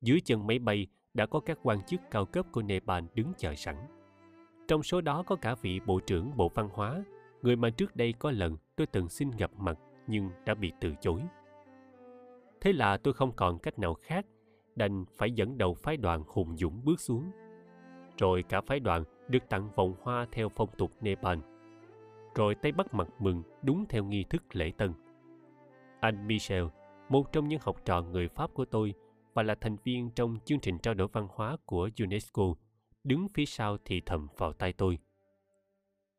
Dưới 0.00 0.20
chân 0.20 0.46
máy 0.46 0.58
bay 0.58 0.86
đã 1.14 1.26
có 1.26 1.40
các 1.40 1.58
quan 1.62 1.82
chức 1.82 2.00
cao 2.10 2.24
cấp 2.24 2.46
của 2.52 2.62
Nepal 2.62 3.04
đứng 3.14 3.32
chờ 3.36 3.54
sẵn. 3.54 3.76
Trong 4.68 4.82
số 4.82 5.00
đó 5.00 5.22
có 5.22 5.36
cả 5.36 5.54
vị 5.62 5.80
Bộ 5.86 6.00
trưởng 6.00 6.36
Bộ 6.36 6.48
Văn 6.54 6.68
hóa, 6.72 7.04
người 7.42 7.56
mà 7.56 7.70
trước 7.70 7.96
đây 7.96 8.14
có 8.18 8.30
lần 8.30 8.56
tôi 8.76 8.86
từng 8.86 9.08
xin 9.08 9.30
gặp 9.30 9.50
mặt 9.58 9.78
nhưng 10.06 10.30
đã 10.46 10.54
bị 10.54 10.72
từ 10.80 10.94
chối. 11.00 11.20
Thế 12.60 12.72
là 12.72 12.96
tôi 12.96 13.14
không 13.14 13.32
còn 13.32 13.58
cách 13.58 13.78
nào 13.78 13.94
khác, 13.94 14.26
đành 14.76 15.04
phải 15.16 15.30
dẫn 15.30 15.58
đầu 15.58 15.74
phái 15.74 15.96
đoàn 15.96 16.22
hùng 16.26 16.56
dũng 16.56 16.84
bước 16.84 17.00
xuống. 17.00 17.30
Rồi 18.18 18.42
cả 18.42 18.60
phái 18.60 18.80
đoàn 18.80 19.04
được 19.28 19.48
tặng 19.48 19.70
vòng 19.76 19.94
hoa 20.02 20.26
theo 20.32 20.48
phong 20.48 20.68
tục 20.78 20.90
Nepal. 21.00 21.38
Rồi 22.34 22.54
tay 22.54 22.72
bắt 22.72 22.94
mặt 22.94 23.08
mừng 23.18 23.42
đúng 23.62 23.84
theo 23.88 24.04
nghi 24.04 24.24
thức 24.24 24.42
lễ 24.52 24.72
tân. 24.76 24.92
Anh 26.00 26.26
Michel, 26.26 26.64
một 27.08 27.32
trong 27.32 27.48
những 27.48 27.60
học 27.62 27.76
trò 27.84 28.02
người 28.02 28.28
Pháp 28.28 28.54
của 28.54 28.64
tôi 28.64 28.94
và 29.34 29.42
là 29.42 29.54
thành 29.60 29.76
viên 29.84 30.10
trong 30.10 30.38
chương 30.44 30.60
trình 30.60 30.78
trao 30.78 30.94
đổi 30.94 31.08
văn 31.08 31.28
hóa 31.30 31.56
của 31.66 31.90
UNESCO, 31.98 32.54
đứng 33.04 33.28
phía 33.34 33.44
sau 33.46 33.76
thì 33.84 34.00
thầm 34.06 34.28
vào 34.36 34.52
tay 34.52 34.72
tôi. 34.72 34.98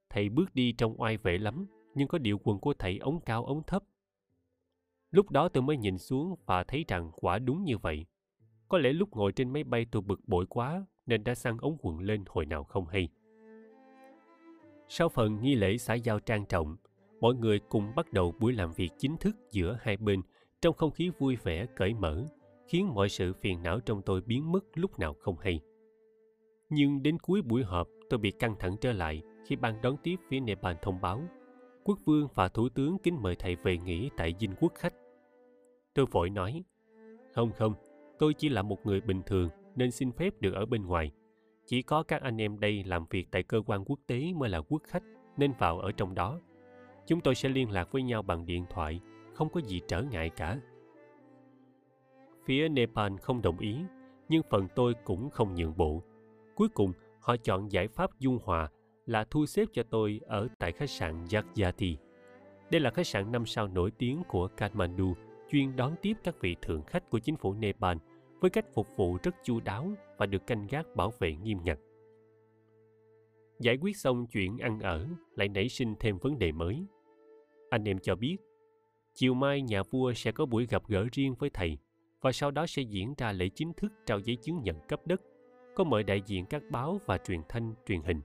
Thầy 0.10 0.30
bước 0.30 0.56
đi 0.56 0.71
trong 0.71 1.01
oai 1.01 1.17
vệ 1.17 1.38
lắm, 1.38 1.65
nhưng 1.95 2.08
có 2.08 2.17
điều 2.17 2.38
quần 2.43 2.60
của 2.60 2.73
thầy 2.73 2.97
ống 2.97 3.19
cao 3.21 3.45
ống 3.45 3.63
thấp. 3.63 3.84
Lúc 5.12 5.30
đó 5.30 5.49
tôi 5.49 5.63
mới 5.63 5.78
nhìn 5.78 5.97
xuống 5.97 6.36
và 6.45 6.63
thấy 6.63 6.86
rằng 6.88 7.12
quả 7.15 7.39
đúng 7.39 7.63
như 7.63 7.78
vậy. 7.78 8.06
Có 8.67 8.78
lẽ 8.78 8.93
lúc 8.93 9.10
ngồi 9.12 9.32
trên 9.32 9.54
máy 9.54 9.63
bay 9.63 9.86
tôi 9.91 10.01
bực 10.01 10.28
bội 10.28 10.45
quá 10.49 10.86
nên 11.06 11.23
đã 11.23 11.36
săn 11.36 11.58
ống 11.58 11.78
quần 11.82 11.99
lên 11.99 12.23
hồi 12.28 12.45
nào 12.45 12.63
không 12.63 12.88
hay. 12.88 13.10
Sau 14.88 15.10
phần 15.10 15.41
nghi 15.41 15.56
lễ 15.56 15.78
xã 15.78 15.93
giao 15.93 16.19
trang 16.19 16.45
trọng, 16.45 16.78
mọi 17.19 17.36
người 17.36 17.60
cùng 17.60 17.95
bắt 17.95 18.13
đầu 18.13 18.34
buổi 18.39 18.54
làm 18.54 18.73
việc 18.73 18.89
chính 18.97 19.17
thức 19.17 19.36
giữa 19.51 19.78
hai 19.82 19.97
bên 19.97 20.21
trong 20.62 20.75
không 20.75 20.91
khí 20.91 21.12
vui 21.19 21.36
vẻ 21.36 21.65
cởi 21.75 21.93
mở, 21.93 22.25
khiến 22.67 22.93
mọi 22.93 23.10
sự 23.10 23.34
phiền 23.34 23.63
não 23.63 23.80
trong 23.80 24.01
tôi 24.01 24.21
biến 24.21 24.51
mất 24.51 24.65
lúc 24.75 24.99
nào 24.99 25.13
không 25.13 25.38
hay. 25.38 25.60
Nhưng 26.69 27.04
đến 27.04 27.19
cuối 27.19 27.41
buổi 27.41 27.63
họp, 27.63 27.88
tôi 28.10 28.17
bị 28.17 28.32
căng 28.32 28.56
thẳng 28.60 28.75
trở 28.82 28.93
lại 28.93 29.21
khi 29.45 29.56
ban 29.56 29.82
đón 29.82 29.97
tiếp 30.04 30.15
phía 30.30 30.39
Nepal 30.39 30.75
thông 30.82 31.01
báo 31.01 31.21
quốc 31.86 31.99
vương 32.06 32.28
và 32.36 32.49
thủ 32.49 32.69
tướng 32.69 32.97
kính 32.97 33.21
mời 33.21 33.36
thầy 33.36 33.56
về 33.56 33.78
nghỉ 33.78 34.10
tại 34.17 34.36
dinh 34.39 34.51
quốc 34.60 34.73
khách. 34.75 34.93
Tôi 35.93 36.06
vội 36.06 36.30
nói, 36.30 36.63
không 37.34 37.51
không, 37.51 37.73
tôi 38.19 38.34
chỉ 38.34 38.49
là 38.49 38.62
một 38.62 38.86
người 38.86 39.01
bình 39.01 39.21
thường 39.25 39.49
nên 39.75 39.91
xin 39.91 40.12
phép 40.12 40.41
được 40.41 40.54
ở 40.54 40.65
bên 40.65 40.86
ngoài. 40.86 41.12
Chỉ 41.65 41.82
có 41.82 42.04
các 42.04 42.21
anh 42.21 42.41
em 42.41 42.60
đây 42.60 42.84
làm 42.84 43.06
việc 43.10 43.28
tại 43.32 43.43
cơ 43.43 43.62
quan 43.65 43.86
quốc 43.86 43.99
tế 44.08 44.34
mới 44.36 44.49
là 44.49 44.62
quốc 44.62 44.82
khách 44.84 45.04
nên 45.38 45.51
vào 45.60 45.80
ở 45.80 45.91
trong 45.91 46.15
đó. 46.15 46.39
Chúng 47.08 47.21
tôi 47.21 47.36
sẽ 47.36 47.49
liên 47.49 47.71
lạc 47.71 47.91
với 47.91 48.04
nhau 48.04 48.21
bằng 48.21 48.45
điện 48.45 48.65
thoại, 48.69 49.01
không 49.34 49.49
có 49.49 49.62
gì 49.62 49.82
trở 49.88 50.01
ngại 50.01 50.30
cả. 50.30 50.60
Phía 52.45 52.69
Nepal 52.69 53.13
không 53.21 53.41
đồng 53.41 53.60
ý, 53.60 53.77
nhưng 54.29 54.41
phần 54.49 54.67
tôi 54.75 54.93
cũng 55.03 55.29
không 55.29 55.55
nhượng 55.55 55.77
bộ. 55.77 56.03
Cuối 56.55 56.69
cùng, 56.69 56.93
họ 57.21 57.36
chọn 57.38 57.71
giải 57.71 57.88
pháp 57.88 58.19
dung 58.19 58.39
hòa 58.43 58.69
là 59.05 59.23
thu 59.23 59.45
xếp 59.45 59.65
cho 59.73 59.84
tôi 59.84 60.19
ở 60.27 60.47
tại 60.60 60.71
khách 60.71 60.89
sạn 60.89 61.25
Yakyati. 61.31 61.97
Đây 62.71 62.81
là 62.81 62.91
khách 62.91 63.08
sạn 63.08 63.31
năm 63.31 63.45
sao 63.45 63.67
nổi 63.67 63.91
tiếng 63.91 64.23
của 64.27 64.47
Kathmandu, 64.47 65.13
chuyên 65.51 65.75
đón 65.75 65.95
tiếp 66.01 66.13
các 66.23 66.36
vị 66.41 66.55
thượng 66.62 66.84
khách 66.84 67.10
của 67.10 67.19
chính 67.19 67.36
phủ 67.36 67.53
Nepal 67.53 67.97
với 68.39 68.49
cách 68.49 68.65
phục 68.73 68.88
vụ 68.95 69.17
rất 69.23 69.36
chu 69.43 69.60
đáo 69.60 69.91
và 70.17 70.25
được 70.25 70.47
canh 70.47 70.67
gác 70.67 70.95
bảo 70.95 71.12
vệ 71.19 71.36
nghiêm 71.36 71.58
ngặt. 71.63 71.79
Giải 73.60 73.77
quyết 73.77 73.97
xong 73.97 74.27
chuyện 74.27 74.58
ăn 74.58 74.79
ở, 74.79 75.08
lại 75.36 75.47
nảy 75.47 75.69
sinh 75.69 75.95
thêm 75.99 76.17
vấn 76.17 76.39
đề 76.39 76.51
mới. 76.51 76.86
Anh 77.69 77.88
em 77.88 77.99
cho 77.99 78.15
biết, 78.15 78.38
chiều 79.13 79.34
mai 79.34 79.62
nhà 79.62 79.84
vua 79.84 80.13
sẽ 80.13 80.31
có 80.31 80.45
buổi 80.45 80.65
gặp 80.65 80.84
gỡ 80.88 81.05
riêng 81.12 81.36
với 81.39 81.49
thầy 81.49 81.77
và 82.25 82.31
sau 82.31 82.51
đó 82.51 82.65
sẽ 82.67 82.81
diễn 82.81 83.13
ra 83.17 83.31
lễ 83.31 83.49
chính 83.49 83.73
thức 83.73 83.93
trao 84.05 84.19
giấy 84.19 84.35
chứng 84.35 84.61
nhận 84.63 84.79
cấp 84.88 84.99
đất, 85.05 85.21
có 85.75 85.83
mời 85.83 86.03
đại 86.03 86.21
diện 86.25 86.45
các 86.45 86.63
báo 86.71 86.99
và 87.05 87.17
truyền 87.17 87.41
thanh, 87.49 87.73
truyền 87.88 88.01
hình. 88.01 88.21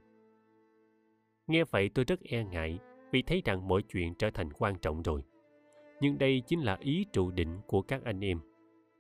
Nghe 1.46 1.64
vậy 1.64 1.90
tôi 1.94 2.04
rất 2.04 2.20
e 2.20 2.44
ngại 2.44 2.78
vì 3.12 3.22
thấy 3.22 3.42
rằng 3.44 3.68
mọi 3.68 3.82
chuyện 3.82 4.14
trở 4.14 4.30
thành 4.30 4.52
quan 4.52 4.78
trọng 4.78 5.02
rồi. 5.02 5.22
Nhưng 6.00 6.18
đây 6.18 6.42
chính 6.46 6.60
là 6.60 6.76
ý 6.80 7.06
trụ 7.12 7.30
định 7.30 7.58
của 7.66 7.82
các 7.82 8.04
anh 8.04 8.24
em. 8.24 8.40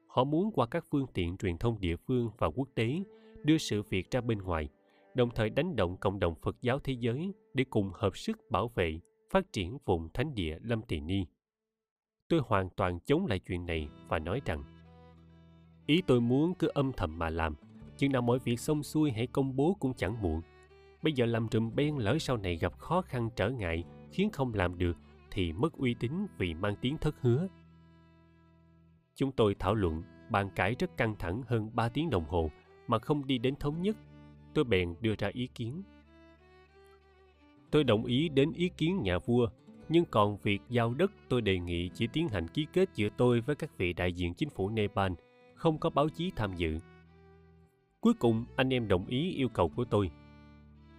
Họ 0.06 0.24
muốn 0.24 0.52
qua 0.52 0.66
các 0.66 0.84
phương 0.90 1.06
tiện 1.14 1.36
truyền 1.36 1.58
thông 1.58 1.80
địa 1.80 1.96
phương 1.96 2.30
và 2.38 2.46
quốc 2.46 2.68
tế 2.74 3.02
đưa 3.42 3.58
sự 3.58 3.82
việc 3.82 4.10
ra 4.10 4.20
bên 4.20 4.38
ngoài, 4.38 4.68
đồng 5.14 5.30
thời 5.34 5.50
đánh 5.50 5.76
động 5.76 5.96
cộng 5.96 6.18
đồng 6.18 6.34
Phật 6.42 6.56
giáo 6.60 6.78
thế 6.78 6.92
giới 6.92 7.32
để 7.54 7.64
cùng 7.70 7.90
hợp 7.94 8.16
sức 8.16 8.38
bảo 8.50 8.68
vệ, 8.68 9.00
phát 9.30 9.52
triển 9.52 9.78
vùng 9.84 10.08
thánh 10.14 10.34
địa 10.34 10.58
Lâm 10.62 10.82
Tỳ 10.82 11.00
Ni. 11.00 11.26
Tôi 12.28 12.40
hoàn 12.44 12.70
toàn 12.70 12.98
chống 13.06 13.26
lại 13.26 13.38
chuyện 13.38 13.66
này 13.66 13.88
và 14.08 14.18
nói 14.18 14.40
rằng 14.44 14.79
Ý 15.90 16.02
tôi 16.06 16.20
muốn 16.20 16.54
cứ 16.54 16.66
âm 16.74 16.92
thầm 16.92 17.18
mà 17.18 17.30
làm, 17.30 17.54
chừng 17.96 18.12
nào 18.12 18.22
mọi 18.22 18.38
việc 18.38 18.60
xong 18.60 18.82
xuôi 18.82 19.10
hãy 19.10 19.26
công 19.26 19.56
bố 19.56 19.76
cũng 19.80 19.94
chẳng 19.94 20.22
muộn. 20.22 20.40
Bây 21.02 21.12
giờ 21.12 21.26
làm 21.26 21.48
trùm 21.48 21.74
beng 21.74 21.98
lỡ 21.98 22.18
sau 22.20 22.36
này 22.36 22.56
gặp 22.56 22.78
khó 22.78 23.02
khăn 23.02 23.30
trở 23.36 23.50
ngại 23.50 23.84
khiến 24.12 24.30
không 24.32 24.54
làm 24.54 24.78
được 24.78 24.96
thì 25.30 25.52
mất 25.52 25.72
uy 25.72 25.94
tín 25.94 26.12
vì 26.38 26.54
mang 26.54 26.74
tiếng 26.80 26.98
thất 26.98 27.16
hứa. 27.20 27.48
Chúng 29.14 29.32
tôi 29.32 29.54
thảo 29.58 29.74
luận, 29.74 30.02
bàn 30.30 30.50
cãi 30.54 30.76
rất 30.78 30.96
căng 30.96 31.14
thẳng 31.18 31.42
hơn 31.46 31.70
3 31.74 31.88
tiếng 31.88 32.10
đồng 32.10 32.24
hồ 32.24 32.50
mà 32.86 32.98
không 32.98 33.26
đi 33.26 33.38
đến 33.38 33.54
thống 33.56 33.82
nhất. 33.82 33.96
Tôi 34.54 34.64
bèn 34.64 34.94
đưa 35.00 35.14
ra 35.18 35.30
ý 35.32 35.46
kiến. 35.46 35.82
Tôi 37.70 37.84
đồng 37.84 38.04
ý 38.04 38.28
đến 38.28 38.52
ý 38.52 38.70
kiến 38.76 39.02
nhà 39.02 39.18
vua, 39.18 39.48
Nhưng 39.88 40.04
còn 40.10 40.36
việc 40.36 40.62
giao 40.68 40.94
đất 40.94 41.12
tôi 41.28 41.42
đề 41.42 41.58
nghị 41.58 41.90
chỉ 41.94 42.06
tiến 42.06 42.28
hành 42.28 42.48
ký 42.48 42.66
kết 42.72 42.88
giữa 42.94 43.08
tôi 43.16 43.40
với 43.40 43.56
các 43.56 43.78
vị 43.78 43.92
đại 43.92 44.12
diện 44.12 44.34
chính 44.34 44.50
phủ 44.50 44.68
Nepal, 44.68 45.12
không 45.60 45.78
có 45.78 45.90
báo 45.90 46.08
chí 46.08 46.32
tham 46.36 46.54
dự. 46.56 46.78
Cuối 48.00 48.14
cùng 48.14 48.44
anh 48.56 48.72
em 48.72 48.88
đồng 48.88 49.06
ý 49.06 49.32
yêu 49.34 49.48
cầu 49.48 49.68
của 49.68 49.84
tôi. 49.84 50.10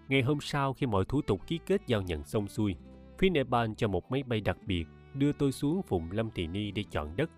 Ngày 0.10 0.22
hôm 0.22 0.38
sau 0.42 0.74
khi 0.74 0.86
mọi 0.86 1.06
thủ 1.06 1.22
tục 1.22 1.48
ký 1.48 1.60
kết 1.66 1.82
giao 1.88 2.02
nhận 2.02 2.24
xong 2.24 2.48
xuôi, 2.48 2.76
phía 3.20 3.30
Nepal 3.30 3.72
cho 3.78 3.88
một 3.88 4.12
máy 4.12 4.24
bay 4.24 4.42
đặc 4.42 4.58
biệt 4.66 4.86
đưa 5.14 5.32
tôi 5.32 5.52
xuống 5.52 5.82
vùng 5.88 6.12
Lâm 6.12 6.30
Thị 6.32 6.48
Ni 6.48 6.72
để 6.72 6.84
chọn 6.92 7.16
đất. 7.16 7.30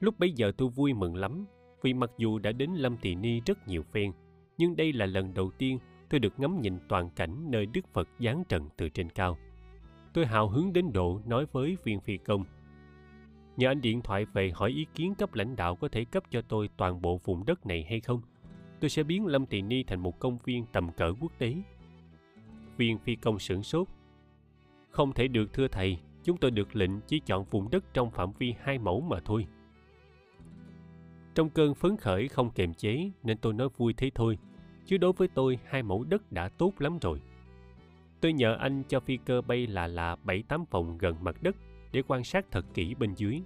Lúc 0.00 0.18
bấy 0.18 0.32
giờ 0.32 0.52
tôi 0.56 0.68
vui 0.68 0.94
mừng 0.94 1.16
lắm, 1.16 1.44
vì 1.82 1.94
mặc 1.94 2.10
dù 2.18 2.38
đã 2.38 2.52
đến 2.52 2.70
Lâm 2.70 2.96
Thị 2.96 3.14
Ni 3.14 3.40
rất 3.46 3.68
nhiều 3.68 3.82
phen, 3.82 4.12
nhưng 4.58 4.76
đây 4.76 4.92
là 4.92 5.06
lần 5.06 5.34
đầu 5.34 5.50
tiên 5.58 5.78
tôi 6.10 6.20
được 6.20 6.40
ngắm 6.40 6.60
nhìn 6.60 6.78
toàn 6.88 7.10
cảnh 7.10 7.50
nơi 7.50 7.66
Đức 7.66 7.92
Phật 7.92 8.08
giáng 8.20 8.44
trần 8.48 8.68
từ 8.76 8.88
trên 8.88 9.10
cao. 9.10 9.38
Tôi 10.12 10.26
hào 10.26 10.48
hứng 10.48 10.72
đến 10.72 10.92
độ 10.92 11.20
nói 11.26 11.46
với 11.52 11.76
viên 11.84 12.00
phi 12.00 12.16
công. 12.16 12.44
Nhờ 13.56 13.68
anh 13.68 13.80
điện 13.80 14.00
thoại 14.02 14.24
về 14.24 14.50
hỏi 14.54 14.70
ý 14.70 14.86
kiến 14.94 15.14
cấp 15.14 15.34
lãnh 15.34 15.56
đạo 15.56 15.76
có 15.76 15.88
thể 15.88 16.04
cấp 16.04 16.24
cho 16.30 16.42
tôi 16.42 16.68
toàn 16.76 17.02
bộ 17.02 17.20
vùng 17.24 17.44
đất 17.46 17.66
này 17.66 17.86
hay 17.88 18.00
không. 18.00 18.20
Tôi 18.80 18.90
sẽ 18.90 19.02
biến 19.02 19.26
Lâm 19.26 19.46
Tỳ 19.46 19.62
Ni 19.62 19.82
thành 19.82 20.00
một 20.00 20.18
công 20.18 20.38
viên 20.44 20.66
tầm 20.72 20.92
cỡ 20.92 21.12
quốc 21.20 21.32
tế. 21.38 21.54
Viên 22.76 22.98
phi 22.98 23.16
công 23.16 23.38
sửng 23.38 23.62
sốt. 23.62 23.88
Không 24.90 25.12
thể 25.12 25.28
được 25.28 25.52
thưa 25.52 25.68
thầy, 25.68 25.98
chúng 26.24 26.36
tôi 26.36 26.50
được 26.50 26.76
lệnh 26.76 27.00
chỉ 27.00 27.20
chọn 27.20 27.44
vùng 27.50 27.70
đất 27.70 27.84
trong 27.94 28.10
phạm 28.10 28.32
vi 28.38 28.54
hai 28.60 28.78
mẫu 28.78 29.00
mà 29.00 29.20
thôi. 29.24 29.46
Trong 31.34 31.50
cơn 31.50 31.74
phấn 31.74 31.96
khởi 31.96 32.28
không 32.28 32.50
kềm 32.50 32.74
chế 32.74 33.10
nên 33.22 33.38
tôi 33.38 33.52
nói 33.52 33.68
vui 33.76 33.94
thế 33.96 34.10
thôi, 34.14 34.38
chứ 34.86 34.96
đối 34.96 35.12
với 35.12 35.28
tôi 35.28 35.58
hai 35.64 35.82
mẫu 35.82 36.04
đất 36.04 36.32
đã 36.32 36.48
tốt 36.48 36.72
lắm 36.78 36.98
rồi. 36.98 37.20
Tôi 38.20 38.32
nhờ 38.32 38.56
anh 38.60 38.82
cho 38.88 39.00
phi 39.00 39.16
cơ 39.16 39.40
bay 39.40 39.66
là 39.66 39.86
là 39.86 40.16
bảy 40.24 40.42
tám 40.42 40.64
vòng 40.70 40.98
gần 40.98 41.16
mặt 41.24 41.42
đất 41.42 41.56
để 41.94 42.02
quan 42.08 42.24
sát 42.24 42.46
thật 42.50 42.64
kỹ 42.74 42.94
bên 42.94 43.14
dưới. 43.14 43.42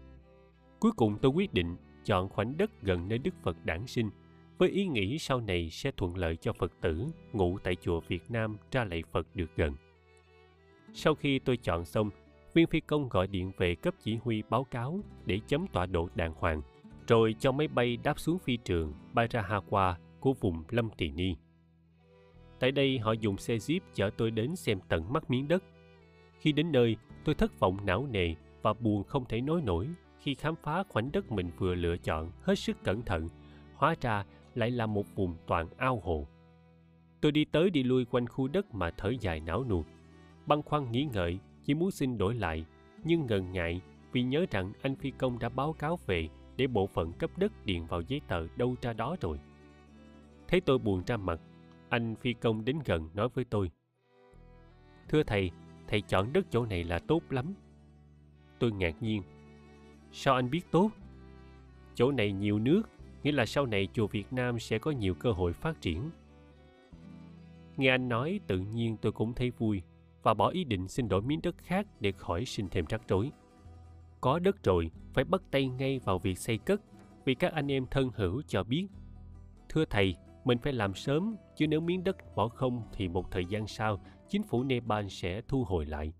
Cuối 0.80 0.92
cùng 0.96 1.18
tôi 1.22 1.32
quyết 1.32 1.54
định 1.54 1.76
chọn 2.04 2.28
khoảnh 2.28 2.56
đất 2.56 2.82
gần 2.82 3.08
nơi 3.08 3.18
Đức 3.18 3.34
Phật 3.42 3.56
đản 3.64 3.86
sinh 3.86 4.10
với 4.58 4.68
ý 4.68 4.86
nghĩ 4.86 5.18
sau 5.18 5.40
này 5.40 5.70
sẽ 5.70 5.90
thuận 5.96 6.16
lợi 6.16 6.36
cho 6.36 6.52
Phật 6.52 6.72
tử 6.80 7.06
ngủ 7.32 7.58
tại 7.62 7.76
chùa 7.76 8.00
Việt 8.00 8.30
Nam 8.30 8.56
ra 8.72 8.84
lạy 8.84 9.02
Phật 9.12 9.26
được 9.34 9.56
gần. 9.56 9.74
Sau 10.92 11.14
khi 11.14 11.38
tôi 11.38 11.56
chọn 11.56 11.84
xong, 11.84 12.10
viên 12.54 12.66
phi 12.66 12.80
công 12.80 13.08
gọi 13.08 13.26
điện 13.26 13.52
về 13.56 13.74
cấp 13.74 13.94
chỉ 14.02 14.16
huy 14.16 14.42
báo 14.50 14.64
cáo 14.64 15.00
để 15.26 15.40
chấm 15.46 15.66
tọa 15.66 15.86
độ 15.86 16.08
đàng 16.14 16.34
hoàng, 16.38 16.62
rồi 17.08 17.34
cho 17.38 17.52
máy 17.52 17.68
bay 17.68 17.96
đáp 17.96 18.20
xuống 18.20 18.38
phi 18.38 18.56
trường 18.56 18.94
Barahawa 19.14 19.94
của 20.20 20.32
vùng 20.32 20.62
Lâm 20.70 20.90
Tỳ 20.90 21.10
Ni. 21.10 21.36
Tại 22.60 22.72
đây 22.72 22.98
họ 22.98 23.12
dùng 23.12 23.38
xe 23.38 23.56
jeep 23.56 23.80
chở 23.94 24.10
tôi 24.16 24.30
đến 24.30 24.56
xem 24.56 24.78
tận 24.88 25.12
mắt 25.12 25.30
miếng 25.30 25.48
đất. 25.48 25.64
Khi 26.38 26.52
đến 26.52 26.72
nơi, 26.72 26.96
tôi 27.28 27.34
thất 27.34 27.60
vọng 27.60 27.78
não 27.84 28.06
nề 28.06 28.34
và 28.62 28.72
buồn 28.72 29.04
không 29.04 29.24
thể 29.24 29.40
nói 29.40 29.60
nổi 29.60 29.88
khi 30.20 30.34
khám 30.34 30.54
phá 30.62 30.82
khoảnh 30.88 31.12
đất 31.12 31.32
mình 31.32 31.50
vừa 31.58 31.74
lựa 31.74 31.96
chọn 31.96 32.30
hết 32.42 32.54
sức 32.54 32.76
cẩn 32.84 33.02
thận, 33.02 33.28
hóa 33.74 33.94
ra 34.00 34.24
lại 34.54 34.70
là 34.70 34.86
một 34.86 35.06
vùng 35.14 35.34
toàn 35.46 35.68
ao 35.76 36.00
hồ. 36.04 36.26
Tôi 37.20 37.32
đi 37.32 37.44
tới 37.44 37.70
đi 37.70 37.82
lui 37.82 38.04
quanh 38.04 38.26
khu 38.26 38.48
đất 38.48 38.74
mà 38.74 38.90
thở 38.90 39.12
dài 39.20 39.40
não 39.40 39.64
nuột. 39.64 39.86
Băn 40.46 40.62
khoăn 40.62 40.92
nghĩ 40.92 41.08
ngợi, 41.12 41.38
chỉ 41.64 41.74
muốn 41.74 41.90
xin 41.90 42.18
đổi 42.18 42.34
lại, 42.34 42.64
nhưng 43.04 43.26
ngần 43.26 43.52
ngại 43.52 43.80
vì 44.12 44.22
nhớ 44.22 44.46
rằng 44.50 44.72
anh 44.82 44.96
phi 44.96 45.10
công 45.10 45.38
đã 45.38 45.48
báo 45.48 45.72
cáo 45.72 45.98
về 46.06 46.28
để 46.56 46.66
bộ 46.66 46.86
phận 46.86 47.12
cấp 47.12 47.30
đất 47.36 47.52
điền 47.64 47.84
vào 47.84 48.00
giấy 48.00 48.20
tờ 48.28 48.46
đâu 48.56 48.74
ra 48.82 48.92
đó 48.92 49.16
rồi. 49.20 49.38
Thấy 50.48 50.60
tôi 50.60 50.78
buồn 50.78 51.02
ra 51.06 51.16
mặt, 51.16 51.40
anh 51.88 52.14
phi 52.16 52.32
công 52.32 52.64
đến 52.64 52.78
gần 52.84 53.08
nói 53.14 53.28
với 53.34 53.44
tôi. 53.44 53.70
Thưa 55.08 55.22
thầy, 55.22 55.50
thầy 55.88 56.00
chọn 56.00 56.32
đất 56.32 56.46
chỗ 56.50 56.66
này 56.66 56.84
là 56.84 56.98
tốt 56.98 57.22
lắm. 57.30 57.54
Tôi 58.58 58.72
ngạc 58.72 59.02
nhiên. 59.02 59.22
Sao 60.12 60.34
anh 60.34 60.50
biết 60.50 60.70
tốt? 60.70 60.90
Chỗ 61.94 62.12
này 62.12 62.32
nhiều 62.32 62.58
nước, 62.58 62.82
nghĩa 63.22 63.32
là 63.32 63.46
sau 63.46 63.66
này 63.66 63.88
chùa 63.92 64.06
Việt 64.06 64.32
Nam 64.32 64.58
sẽ 64.58 64.78
có 64.78 64.90
nhiều 64.90 65.14
cơ 65.14 65.32
hội 65.32 65.52
phát 65.52 65.80
triển. 65.80 66.10
Nghe 67.76 67.90
anh 67.90 68.08
nói 68.08 68.40
tự 68.46 68.58
nhiên 68.58 68.96
tôi 68.96 69.12
cũng 69.12 69.34
thấy 69.34 69.50
vui 69.50 69.82
và 70.22 70.34
bỏ 70.34 70.48
ý 70.48 70.64
định 70.64 70.88
xin 70.88 71.08
đổi 71.08 71.22
miếng 71.22 71.40
đất 71.42 71.54
khác 71.58 71.86
để 72.00 72.12
khỏi 72.12 72.44
sinh 72.44 72.68
thêm 72.70 72.84
rắc 72.88 73.08
rối. 73.08 73.30
Có 74.20 74.38
đất 74.38 74.64
rồi, 74.64 74.90
phải 75.12 75.24
bắt 75.24 75.42
tay 75.50 75.68
ngay 75.68 75.98
vào 75.98 76.18
việc 76.18 76.38
xây 76.38 76.58
cất 76.58 76.80
vì 77.24 77.34
các 77.34 77.52
anh 77.52 77.72
em 77.72 77.86
thân 77.90 78.10
hữu 78.14 78.42
cho 78.46 78.62
biết. 78.62 78.86
Thưa 79.68 79.84
thầy, 79.84 80.16
mình 80.44 80.58
phải 80.58 80.72
làm 80.72 80.94
sớm, 80.94 81.36
chứ 81.56 81.66
nếu 81.66 81.80
miếng 81.80 82.04
đất 82.04 82.36
bỏ 82.36 82.48
không 82.48 82.82
thì 82.92 83.08
một 83.08 83.30
thời 83.30 83.44
gian 83.44 83.66
sau, 83.66 84.00
chính 84.28 84.42
phủ 84.42 84.64
Nepal 84.64 85.06
sẽ 85.08 85.42
thu 85.48 85.64
hồi 85.64 85.86
lại. 85.86 86.12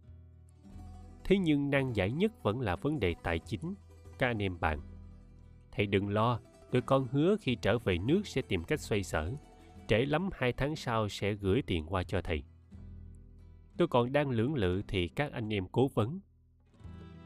Thế 1.25 1.39
nhưng 1.39 1.71
nan 1.71 1.93
giải 1.93 2.13
nhất 2.13 2.43
vẫn 2.43 2.61
là 2.61 2.77
vấn 2.77 3.01
đề 3.01 3.15
tài 3.23 3.39
chính. 3.39 3.75
Các 4.19 4.27
anh 4.27 4.43
em 4.43 4.61
bạn, 4.61 4.81
thầy 5.73 5.87
đừng 5.87 6.09
lo, 6.09 6.41
tụi 6.71 6.83
con 6.83 7.07
hứa 7.11 7.37
khi 7.41 7.55
trở 7.55 7.79
về 7.79 7.99
nước 7.99 8.27
sẽ 8.27 8.43
tìm 8.43 8.65
cách 8.65 8.81
xoay 8.81 9.03
sở. 9.03 9.33
Trễ 9.89 9.99
lắm 9.99 10.29
hai 10.33 10.53
tháng 10.53 10.77
sau 10.77 11.09
sẽ 11.09 11.33
gửi 11.33 11.63
tiền 11.67 11.87
qua 11.89 12.03
cho 12.03 12.21
thầy. 12.23 12.43
Tôi 13.77 13.89
còn 13.89 14.13
đang 14.13 14.31
lưỡng 14.31 14.55
lự 14.55 14.83
thì 14.89 15.09
các 15.09 15.33
anh 15.33 15.55
em 15.55 15.67
cố 15.73 15.89
vấn. 15.95 16.21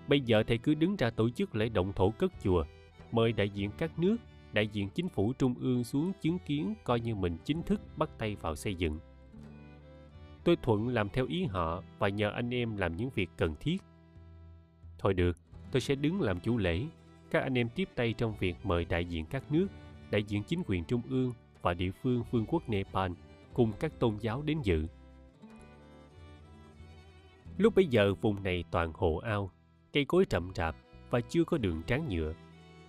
Bây 0.09 0.21
giờ 0.21 0.42
thầy 0.47 0.59
cứ 0.59 0.75
đứng 0.75 0.97
ra 0.97 1.11
tổ 1.11 1.31
chức 1.31 1.55
lễ 1.55 1.68
động 1.68 1.92
thổ 1.92 2.11
cất 2.11 2.33
chùa, 2.42 2.64
mời 3.12 3.33
đại 3.33 3.49
diện 3.51 3.71
các 3.79 3.99
nước 3.99 4.16
đại 4.53 4.68
diện 4.68 4.88
chính 4.88 5.09
phủ 5.09 5.33
trung 5.33 5.55
ương 5.61 5.85
xuống 5.85 6.12
chứng 6.21 6.38
kiến 6.38 6.75
coi 6.85 7.01
như 7.01 7.14
mình 7.14 7.37
chính 7.45 7.62
thức 7.62 7.81
bắt 7.97 8.11
tay 8.18 8.37
vào 8.37 8.57
xây 8.57 8.75
dựng. 8.75 8.99
Tôi 10.45 10.57
thuận 10.63 10.89
làm 10.89 11.09
theo 11.09 11.27
ý 11.27 11.45
họ 11.45 11.83
và 11.99 12.09
nhờ 12.09 12.31
anh 12.31 12.55
em 12.55 12.77
làm 12.77 12.97
những 12.97 13.11
việc 13.11 13.31
cần 13.37 13.55
thiết. 13.61 13.83
Thôi 14.99 15.15
được, 15.15 15.37
tôi 15.73 15.81
sẽ 15.81 15.95
đứng 15.95 16.21
làm 16.21 16.41
chủ 16.41 16.59
lễ. 16.59 16.85
Các 17.31 17.43
anh 17.43 17.59
em 17.59 17.69
tiếp 17.69 17.89
tay 17.95 18.13
trong 18.13 18.35
việc 18.39 18.57
mời 18.63 18.85
đại 18.85 19.05
diện 19.05 19.27
các 19.27 19.53
nước, 19.53 19.67
đại 20.11 20.23
diện 20.23 20.43
chính 20.43 20.63
quyền 20.67 20.85
trung 20.85 21.03
ương 21.09 21.33
và 21.63 21.75
địa 21.75 21.91
phương 21.91 22.25
vương 22.31 22.47
quốc 22.47 22.69
Nepal 22.69 23.13
cùng 23.55 23.73
các 23.81 23.93
tôn 23.99 24.17
giáo 24.21 24.43
đến 24.43 24.59
dự. 24.63 24.87
Lúc 27.59 27.75
bấy 27.75 27.87
giờ 27.87 28.15
vùng 28.15 28.43
này 28.43 28.65
toàn 28.71 28.93
hồ 28.95 29.17
ao, 29.17 29.51
cây 29.93 30.05
cối 30.05 30.25
rậm 30.31 30.51
rạp 30.55 30.77
và 31.11 31.21
chưa 31.21 31.45
có 31.45 31.59
đường 31.59 31.83
tráng 31.87 32.09
nhựa 32.09 32.35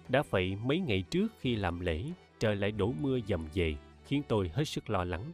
đã 0.10 0.24
vậy 0.30 0.58
mấy 0.64 0.80
ngày 0.80 1.02
trước 1.02 1.28
khi 1.40 1.56
làm 1.56 1.80
lễ, 1.80 2.04
trời 2.40 2.56
lại 2.56 2.72
đổ 2.72 2.94
mưa 3.02 3.20
dầm 3.28 3.48
về, 3.54 3.76
khiến 4.06 4.22
tôi 4.28 4.52
hết 4.54 4.64
sức 4.64 4.90
lo 4.90 5.04
lắng. 5.04 5.32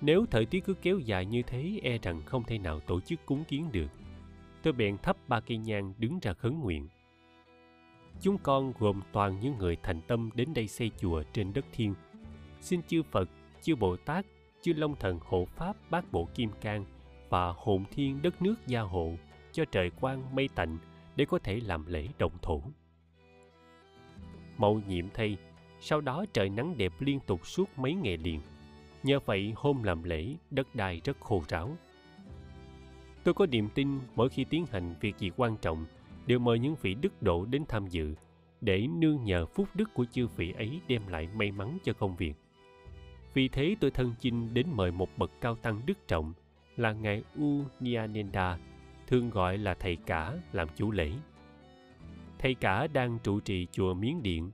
Nếu 0.00 0.26
thời 0.30 0.46
tiết 0.46 0.64
cứ 0.64 0.74
kéo 0.74 0.98
dài 0.98 1.26
như 1.26 1.42
thế, 1.42 1.80
e 1.82 1.98
rằng 1.98 2.22
không 2.24 2.44
thể 2.44 2.58
nào 2.58 2.80
tổ 2.80 3.00
chức 3.00 3.26
cúng 3.26 3.44
kiến 3.48 3.68
được. 3.72 3.90
Tôi 4.62 4.72
bèn 4.72 4.98
thắp 4.98 5.16
ba 5.28 5.40
cây 5.40 5.58
nhang 5.58 5.94
đứng 5.98 6.18
ra 6.22 6.32
khấn 6.32 6.60
nguyện. 6.60 6.88
Chúng 8.20 8.38
con 8.38 8.72
gồm 8.78 9.00
toàn 9.12 9.40
những 9.40 9.58
người 9.58 9.76
thành 9.82 10.00
tâm 10.06 10.30
đến 10.34 10.54
đây 10.54 10.68
xây 10.68 10.90
chùa 10.98 11.22
trên 11.32 11.52
đất 11.52 11.64
thiên. 11.72 11.94
Xin 12.60 12.82
chư 12.82 13.02
Phật, 13.02 13.28
chư 13.62 13.76
Bồ 13.76 13.96
Tát, 13.96 14.26
chư 14.62 14.72
Long 14.72 14.96
Thần 14.96 15.18
hộ 15.24 15.44
Pháp 15.56 15.76
bát 15.90 16.12
bộ 16.12 16.28
Kim 16.34 16.50
Cang 16.60 16.84
và 17.28 17.52
hồn 17.56 17.84
thiên 17.90 18.22
đất 18.22 18.42
nước 18.42 18.54
gia 18.66 18.80
hộ 18.80 19.12
cho 19.52 19.64
trời 19.64 19.90
quang 19.90 20.34
mây 20.36 20.48
tạnh 20.54 20.78
để 21.16 21.24
có 21.24 21.38
thể 21.38 21.60
làm 21.60 21.86
lễ 21.86 22.08
động 22.18 22.32
thổ 22.42 22.62
mậu 24.58 24.80
nhiệm 24.88 25.04
thay 25.14 25.36
sau 25.80 26.00
đó 26.00 26.24
trời 26.32 26.48
nắng 26.48 26.78
đẹp 26.78 26.92
liên 26.98 27.20
tục 27.20 27.46
suốt 27.46 27.78
mấy 27.78 27.94
ngày 27.94 28.16
liền 28.16 28.40
nhờ 29.02 29.20
vậy 29.24 29.52
hôm 29.56 29.82
làm 29.82 30.02
lễ 30.02 30.34
đất 30.50 30.74
đai 30.74 31.00
rất 31.04 31.20
khô 31.20 31.42
ráo. 31.48 31.76
Tôi 33.24 33.34
có 33.34 33.46
niềm 33.46 33.68
tin 33.74 34.00
mỗi 34.14 34.28
khi 34.28 34.44
tiến 34.44 34.66
hành 34.66 34.94
việc 35.00 35.18
gì 35.18 35.30
quan 35.36 35.56
trọng 35.56 35.86
đều 36.26 36.38
mời 36.38 36.58
những 36.58 36.74
vị 36.82 36.94
đức 36.94 37.22
độ 37.22 37.44
đến 37.44 37.64
tham 37.68 37.86
dự 37.86 38.14
để 38.60 38.86
nương 38.86 39.24
nhờ 39.24 39.46
phúc 39.46 39.68
đức 39.74 39.94
của 39.94 40.04
chư 40.04 40.26
vị 40.26 40.52
ấy 40.52 40.80
đem 40.88 41.08
lại 41.08 41.28
may 41.34 41.52
mắn 41.52 41.78
cho 41.84 41.92
công 41.92 42.16
việc. 42.16 42.34
Vì 43.34 43.48
thế 43.48 43.76
tôi 43.80 43.90
thân 43.90 44.14
chinh 44.20 44.54
đến 44.54 44.66
mời 44.70 44.90
một 44.90 45.08
bậc 45.16 45.30
cao 45.40 45.54
tăng 45.54 45.80
đức 45.86 46.08
trọng 46.08 46.32
là 46.76 46.92
ngài 46.92 47.22
U 47.36 47.62
Nyanenda, 47.80 48.58
thường 49.06 49.30
gọi 49.30 49.58
là 49.58 49.74
thầy 49.74 49.96
cả 49.96 50.32
làm 50.52 50.68
chủ 50.76 50.90
lễ. 50.90 51.12
Thầy 52.38 52.54
cả 52.54 52.86
đang 52.86 53.18
trụ 53.18 53.40
trì 53.40 53.66
chùa 53.72 53.94
Miến 53.94 54.22
Điện, 54.22 54.50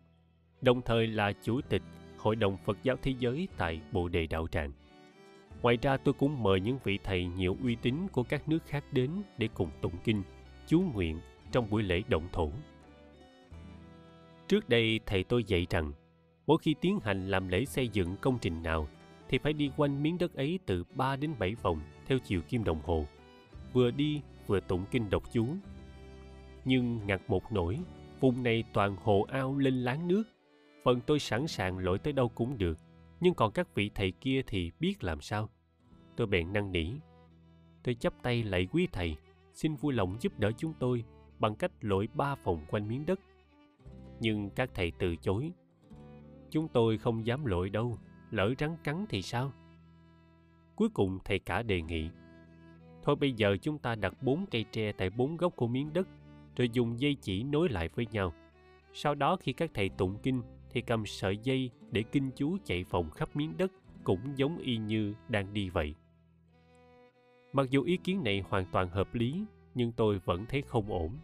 đồng 0.60 0.82
thời 0.82 1.06
là 1.06 1.32
chủ 1.42 1.60
tịch 1.68 1.82
Hội 2.22 2.36
đồng 2.36 2.56
Phật 2.56 2.78
giáo 2.82 2.96
Thế 3.02 3.14
giới 3.18 3.48
tại 3.56 3.80
Bộ 3.92 4.08
Đề 4.08 4.26
Đạo 4.26 4.46
Tràng. 4.48 4.72
Ngoài 5.62 5.78
ra 5.82 5.96
tôi 5.96 6.14
cũng 6.14 6.42
mời 6.42 6.60
những 6.60 6.78
vị 6.84 6.98
thầy 7.04 7.24
nhiều 7.24 7.56
uy 7.62 7.76
tín 7.82 7.94
của 8.12 8.22
các 8.22 8.48
nước 8.48 8.58
khác 8.66 8.84
đến 8.92 9.10
để 9.38 9.48
cùng 9.54 9.68
tụng 9.80 9.96
kinh, 10.04 10.22
chú 10.66 10.80
nguyện 10.94 11.20
trong 11.52 11.70
buổi 11.70 11.82
lễ 11.82 12.02
động 12.08 12.28
thổ. 12.32 12.50
Trước 14.48 14.68
đây 14.68 15.00
thầy 15.06 15.24
tôi 15.24 15.44
dạy 15.44 15.66
rằng, 15.70 15.92
mỗi 16.46 16.58
khi 16.62 16.74
tiến 16.80 16.98
hành 17.02 17.28
làm 17.28 17.48
lễ 17.48 17.64
xây 17.64 17.88
dựng 17.88 18.16
công 18.20 18.38
trình 18.40 18.62
nào 18.62 18.88
thì 19.28 19.38
phải 19.38 19.52
đi 19.52 19.70
quanh 19.76 20.02
miếng 20.02 20.18
đất 20.18 20.34
ấy 20.34 20.58
từ 20.66 20.84
3 20.94 21.16
đến 21.16 21.34
7 21.38 21.54
vòng 21.54 21.80
theo 22.06 22.18
chiều 22.18 22.40
kim 22.48 22.64
đồng 22.64 22.80
hồ, 22.82 23.06
vừa 23.72 23.90
đi 23.90 24.20
vừa 24.46 24.60
tụng 24.60 24.84
kinh 24.90 25.10
đọc 25.10 25.22
chú 25.32 25.46
nhưng 26.64 27.00
ngặt 27.06 27.20
một 27.28 27.52
nỗi 27.52 27.78
vùng 28.20 28.42
này 28.42 28.64
toàn 28.72 28.96
hồ 29.02 29.26
ao 29.30 29.58
lên 29.58 29.74
láng 29.74 30.08
nước 30.08 30.22
phần 30.84 31.00
tôi 31.06 31.18
sẵn 31.18 31.46
sàng 31.46 31.78
lỗi 31.78 31.98
tới 31.98 32.12
đâu 32.12 32.28
cũng 32.28 32.58
được 32.58 32.78
nhưng 33.20 33.34
còn 33.34 33.52
các 33.52 33.74
vị 33.74 33.90
thầy 33.94 34.10
kia 34.10 34.42
thì 34.46 34.70
biết 34.80 35.04
làm 35.04 35.20
sao 35.20 35.48
tôi 36.16 36.26
bèn 36.26 36.52
năn 36.52 36.72
nỉ 36.72 36.92
tôi 37.82 37.94
chắp 37.94 38.22
tay 38.22 38.42
lạy 38.42 38.66
quý 38.72 38.88
thầy 38.92 39.16
xin 39.54 39.74
vui 39.74 39.92
lòng 39.92 40.16
giúp 40.20 40.38
đỡ 40.38 40.52
chúng 40.52 40.72
tôi 40.78 41.04
bằng 41.42 41.54
cách 41.54 41.72
lội 41.80 42.08
ba 42.14 42.34
vòng 42.34 42.60
quanh 42.68 42.88
miếng 42.88 43.06
đất. 43.06 43.20
Nhưng 44.20 44.50
các 44.50 44.70
thầy 44.74 44.92
từ 44.98 45.16
chối. 45.16 45.52
Chúng 46.50 46.68
tôi 46.68 46.98
không 46.98 47.26
dám 47.26 47.44
lội 47.44 47.70
đâu, 47.70 47.98
lỡ 48.30 48.54
rắn 48.58 48.76
cắn 48.84 49.06
thì 49.08 49.22
sao? 49.22 49.52
Cuối 50.76 50.88
cùng 50.88 51.18
thầy 51.24 51.38
cả 51.38 51.62
đề 51.62 51.82
nghị. 51.82 52.08
Thôi 53.02 53.16
bây 53.16 53.32
giờ 53.32 53.56
chúng 53.62 53.78
ta 53.78 53.94
đặt 53.94 54.22
bốn 54.22 54.46
cây 54.50 54.64
tre 54.72 54.92
tại 54.92 55.10
bốn 55.10 55.36
góc 55.36 55.56
của 55.56 55.66
miếng 55.66 55.92
đất, 55.92 56.08
rồi 56.56 56.68
dùng 56.72 57.00
dây 57.00 57.16
chỉ 57.20 57.42
nối 57.42 57.68
lại 57.68 57.88
với 57.88 58.06
nhau. 58.10 58.32
Sau 58.92 59.14
đó 59.14 59.36
khi 59.36 59.52
các 59.52 59.70
thầy 59.74 59.88
tụng 59.88 60.18
kinh 60.22 60.42
thì 60.72 60.80
cầm 60.80 61.06
sợi 61.06 61.36
dây 61.36 61.70
để 61.90 62.02
kinh 62.02 62.30
chú 62.36 62.56
chạy 62.64 62.84
vòng 62.84 63.10
khắp 63.10 63.36
miếng 63.36 63.56
đất 63.56 63.72
cũng 64.04 64.20
giống 64.36 64.58
y 64.58 64.76
như 64.76 65.14
đang 65.28 65.54
đi 65.54 65.70
vậy. 65.70 65.94
Mặc 67.52 67.70
dù 67.70 67.82
ý 67.82 67.96
kiến 67.96 68.22
này 68.24 68.44
hoàn 68.48 68.66
toàn 68.72 68.88
hợp 68.88 69.14
lý, 69.14 69.44
nhưng 69.74 69.92
tôi 69.92 70.18
vẫn 70.18 70.46
thấy 70.48 70.62
không 70.62 70.92
ổn. 70.92 71.16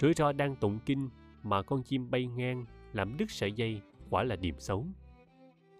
Rủi 0.00 0.14
ro 0.14 0.32
đang 0.32 0.56
tụng 0.56 0.78
kinh 0.86 1.08
mà 1.42 1.62
con 1.62 1.82
chim 1.82 2.10
bay 2.10 2.26
ngang 2.26 2.64
làm 2.92 3.16
đứt 3.16 3.30
sợi 3.30 3.52
dây 3.52 3.80
quả 4.10 4.22
là 4.22 4.36
điềm 4.36 4.58
xấu. 4.58 4.86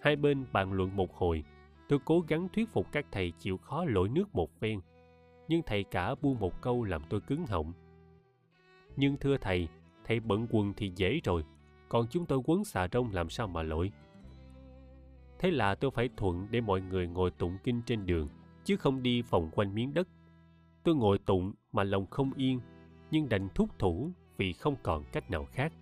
Hai 0.01 0.17
bên 0.17 0.45
bàn 0.53 0.73
luận 0.73 0.97
một 0.97 1.15
hồi, 1.15 1.45
tôi 1.89 1.99
cố 2.05 2.21
gắng 2.21 2.49
thuyết 2.53 2.69
phục 2.73 2.93
các 2.93 3.07
thầy 3.13 3.31
chịu 3.31 3.57
khó 3.57 3.85
lội 3.85 4.09
nước 4.09 4.35
một 4.35 4.61
phen, 4.61 4.81
nhưng 5.49 5.63
thầy 5.67 5.85
cả 5.85 6.15
buông 6.15 6.39
một 6.39 6.63
câu 6.63 6.85
làm 6.85 7.03
tôi 7.09 7.21
cứng 7.21 7.47
họng. 7.47 7.73
Nhưng 8.97 9.17
thưa 9.17 9.37
thầy, 9.37 9.69
thầy 10.05 10.21
bận 10.21 10.47
quần 10.51 10.73
thì 10.77 10.93
dễ 10.97 11.21
rồi, 11.25 11.45
còn 11.97 12.07
chúng 12.07 12.27
tôi 12.27 12.41
quấn 12.45 12.65
xà 12.65 12.89
rông 12.93 13.11
làm 13.13 13.31
sao 13.31 13.49
mà 13.49 13.63
lội. 13.63 13.93
Thế 15.39 15.51
là 15.51 15.75
tôi 15.75 15.91
phải 15.91 16.09
thuận 16.17 16.47
để 16.51 16.61
mọi 16.61 16.81
người 16.81 17.09
ngồi 17.09 17.31
tụng 17.31 17.57
kinh 17.65 17.83
trên 17.87 18.07
đường, 18.07 18.29
chứ 18.65 18.77
không 18.77 19.03
đi 19.03 19.23
vòng 19.23 19.51
quanh 19.51 19.75
miếng 19.75 19.95
đất. 19.95 20.09
Tôi 20.85 20.95
ngồi 20.95 21.19
tụng 21.19 21.53
mà 21.73 21.85
lòng 21.85 22.07
không 22.07 22.33
yên, 22.37 22.61
nhưng 23.11 23.29
đành 23.29 23.49
thúc 23.55 23.71
thủ 23.79 24.11
vì 24.37 24.53
không 24.53 24.77
còn 24.83 25.05
cách 25.13 25.31
nào 25.31 25.45
khác. 25.45 25.73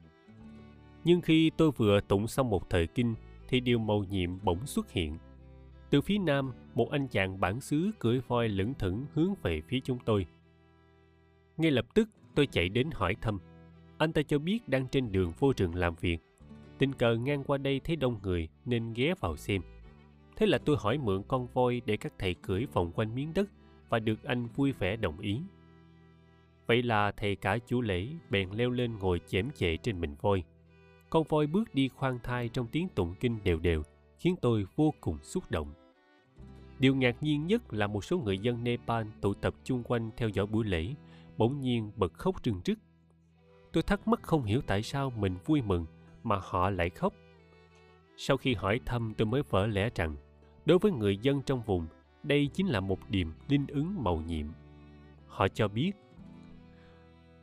Nhưng 1.05 1.21
khi 1.21 1.51
tôi 1.57 1.71
vừa 1.71 2.01
tụng 2.01 2.27
xong 2.27 2.51
một 2.51 2.71
thời 2.71 2.87
kinh, 2.87 3.15
thì 3.49 3.61
điều 3.61 3.79
màu 3.79 4.05
nhiệm 4.05 4.45
bỗng 4.45 4.67
xuất 4.67 4.91
hiện. 4.91 5.19
Từ 5.91 6.01
phía 6.01 6.19
nam, 6.19 6.53
một 6.75 6.91
anh 6.91 7.09
chàng 7.09 7.41
bản 7.41 7.61
xứ 7.61 7.91
cưỡi 7.99 8.21
voi 8.29 8.49
lững 8.49 8.75
thững 8.75 9.07
hướng 9.15 9.35
về 9.43 9.61
phía 9.69 9.81
chúng 9.85 9.99
tôi. 10.05 10.27
Ngay 11.57 11.71
lập 11.71 11.87
tức, 11.95 12.09
tôi 12.35 12.47
chạy 12.47 12.69
đến 12.69 12.91
hỏi 12.93 13.17
thăm. 13.21 13.39
Anh 14.05 14.13
ta 14.13 14.23
cho 14.23 14.39
biết 14.39 14.69
đang 14.69 14.89
trên 14.89 15.13
đường 15.13 15.33
vô 15.39 15.53
trường 15.53 15.75
làm 15.75 15.95
việc. 15.95 16.19
Tình 16.79 16.93
cờ 16.93 17.17
ngang 17.17 17.45
qua 17.45 17.59
đây 17.59 17.81
thấy 17.81 17.97
đông 17.97 18.19
người 18.23 18.49
nên 18.65 18.93
ghé 18.95 19.15
vào 19.21 19.37
xem. 19.37 19.63
Thế 20.37 20.47
là 20.47 20.59
tôi 20.59 20.77
hỏi 20.79 20.99
mượn 20.99 21.23
con 21.29 21.47
voi 21.47 21.83
để 21.87 21.97
các 21.97 22.13
thầy 22.19 22.35
cưỡi 22.35 22.67
vòng 22.73 22.93
quanh 22.93 23.15
miếng 23.15 23.35
đất 23.35 23.51
và 23.89 23.99
được 23.99 24.25
anh 24.25 24.47
vui 24.47 24.73
vẻ 24.73 24.97
đồng 24.97 25.19
ý. 25.19 25.41
Vậy 26.67 26.83
là 26.83 27.13
thầy 27.13 27.37
cả 27.37 27.59
chủ 27.59 27.81
lễ 27.81 28.09
bèn 28.31 28.51
leo 28.51 28.71
lên 28.71 28.99
ngồi 28.99 29.21
chém 29.27 29.51
chệ 29.51 29.77
trên 29.77 30.01
mình 30.01 30.15
voi. 30.21 30.43
Con 31.11 31.25
voi 31.29 31.47
bước 31.47 31.75
đi 31.75 31.89
khoan 31.89 32.19
thai 32.23 32.49
trong 32.49 32.67
tiếng 32.67 32.89
tụng 32.89 33.15
kinh 33.21 33.39
đều 33.45 33.59
đều, 33.59 33.83
khiến 34.19 34.35
tôi 34.43 34.67
vô 34.77 34.95
cùng 35.01 35.19
xúc 35.23 35.45
động. 35.51 35.73
Điều 36.79 36.95
ngạc 36.95 37.23
nhiên 37.23 37.47
nhất 37.47 37.73
là 37.73 37.87
một 37.87 38.05
số 38.05 38.19
người 38.19 38.39
dân 38.39 38.65
Nepal 38.65 39.07
tụ 39.21 39.35
tập 39.35 39.55
chung 39.65 39.83
quanh 39.83 40.11
theo 40.17 40.29
dõi 40.29 40.47
buổi 40.47 40.65
lễ, 40.65 40.95
bỗng 41.37 41.61
nhiên 41.61 41.93
bật 41.97 42.13
khóc 42.13 42.43
rừng 42.43 42.61
rức. 42.65 42.79
Tôi 43.75 43.83
thắc 43.83 44.09
mắc 44.09 44.23
không 44.23 44.45
hiểu 44.45 44.61
tại 44.67 44.83
sao 44.83 45.13
mình 45.17 45.37
vui 45.45 45.63
mừng 45.63 45.87
mà 46.23 46.39
họ 46.43 46.71
lại 46.71 46.91
khóc. 46.91 47.15
Sau 48.17 48.37
khi 48.37 48.55
hỏi 48.55 48.81
thăm 48.87 49.15
tôi 49.17 49.27
mới 49.27 49.43
vỡ 49.51 49.67
lẽ 49.67 49.91
rằng, 49.95 50.17
đối 50.67 50.79
với 50.79 50.93
người 50.93 51.17
dân 51.17 51.43
trong 51.43 51.63
vùng, 51.63 51.87
đây 52.23 52.51
chính 52.53 52.67
là 52.67 52.81
một 52.81 52.99
điềm 53.11 53.29
linh 53.49 53.67
ứng 53.67 54.03
màu 54.03 54.17
nhiệm. 54.17 54.47
Họ 55.27 55.49
cho 55.49 55.69
biết, 55.69 55.93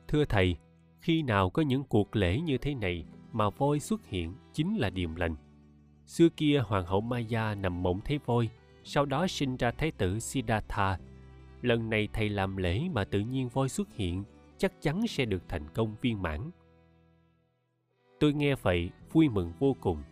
Thưa 0.07 0.25
Thầy, 0.25 0.55
khi 1.01 1.21
nào 1.21 1.49
có 1.49 1.61
những 1.61 1.83
cuộc 1.83 2.15
lễ 2.15 2.39
như 2.39 2.57
thế 2.57 2.75
này 2.75 3.05
mà 3.31 3.49
voi 3.49 3.79
xuất 3.79 4.05
hiện 4.05 4.33
chính 4.53 4.77
là 4.77 4.89
điềm 4.89 5.15
lành. 5.15 5.35
Xưa 6.05 6.29
kia 6.29 6.63
hoàng 6.65 6.85
hậu 6.85 7.01
Maya 7.01 7.55
nằm 7.55 7.83
mộng 7.83 8.01
thấy 8.05 8.19
voi, 8.25 8.49
sau 8.83 9.05
đó 9.05 9.27
sinh 9.27 9.57
ra 9.57 9.71
thái 9.71 9.91
tử 9.91 10.19
Siddhartha. 10.19 10.99
Lần 11.61 11.89
này 11.89 12.07
thầy 12.13 12.29
làm 12.29 12.57
lễ 12.57 12.89
mà 12.91 13.03
tự 13.03 13.19
nhiên 13.19 13.49
voi 13.49 13.69
xuất 13.69 13.93
hiện, 13.93 14.23
chắc 14.61 14.81
chắn 14.81 15.07
sẽ 15.07 15.25
được 15.25 15.49
thành 15.49 15.69
công 15.73 15.95
viên 16.01 16.21
mãn. 16.21 16.51
Tôi 18.19 18.33
nghe 18.33 18.55
vậy, 18.55 18.89
vui 19.11 19.29
mừng 19.29 19.51
vô 19.59 19.75
cùng. 19.81 20.03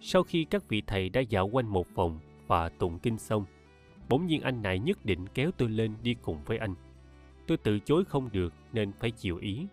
Sau 0.00 0.22
khi 0.22 0.44
các 0.44 0.68
vị 0.68 0.82
thầy 0.86 1.08
đã 1.08 1.20
dạo 1.20 1.48
quanh 1.48 1.66
một 1.66 1.86
vòng 1.94 2.18
và 2.46 2.68
tụng 2.68 2.98
kinh 2.98 3.18
xong, 3.18 3.44
bỗng 4.08 4.26
nhiên 4.26 4.40
anh 4.42 4.62
này 4.62 4.78
nhất 4.78 5.04
định 5.04 5.26
kéo 5.34 5.50
tôi 5.56 5.68
lên 5.68 5.94
đi 6.02 6.14
cùng 6.14 6.38
với 6.44 6.58
anh. 6.58 6.74
Tôi 7.46 7.58
từ 7.58 7.78
chối 7.78 8.04
không 8.04 8.28
được 8.32 8.54
nên 8.72 8.92
phải 8.92 9.10
chịu 9.10 9.36
ý. 9.36 9.66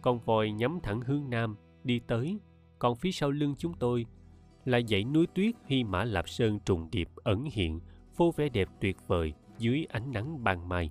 Con 0.00 0.18
voi 0.18 0.50
nhắm 0.50 0.78
thẳng 0.82 1.00
hướng 1.00 1.30
nam, 1.30 1.56
đi 1.84 1.98
tới, 1.98 2.38
còn 2.78 2.96
phía 2.96 3.12
sau 3.12 3.30
lưng 3.30 3.54
chúng 3.58 3.74
tôi 3.78 4.06
là 4.64 4.80
dãy 4.88 5.04
núi 5.04 5.26
tuyết 5.34 5.54
Hy 5.66 5.84
Mã 5.84 6.04
Lạp 6.04 6.28
Sơn 6.28 6.58
trùng 6.64 6.88
điệp 6.90 7.08
ẩn 7.16 7.44
hiện, 7.52 7.80
vô 8.16 8.32
vẻ 8.36 8.48
đẹp 8.48 8.68
tuyệt 8.80 8.96
vời 9.06 9.32
dưới 9.58 9.86
ánh 9.88 10.12
nắng 10.12 10.44
ban 10.44 10.68
mai. 10.68 10.90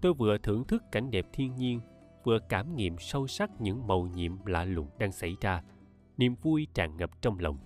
Tôi 0.00 0.14
vừa 0.14 0.38
thưởng 0.38 0.64
thức 0.64 0.82
cảnh 0.92 1.10
đẹp 1.10 1.26
thiên 1.32 1.56
nhiên, 1.56 1.80
vừa 2.24 2.38
cảm 2.48 2.76
nghiệm 2.76 2.98
sâu 2.98 3.26
sắc 3.26 3.60
những 3.60 3.86
màu 3.86 4.06
nhiệm 4.06 4.46
lạ 4.46 4.64
lùng 4.64 4.88
đang 4.98 5.12
xảy 5.12 5.36
ra, 5.40 5.62
niềm 6.16 6.34
vui 6.42 6.66
tràn 6.74 6.96
ngập 6.96 7.22
trong 7.22 7.38
lòng. 7.38 7.58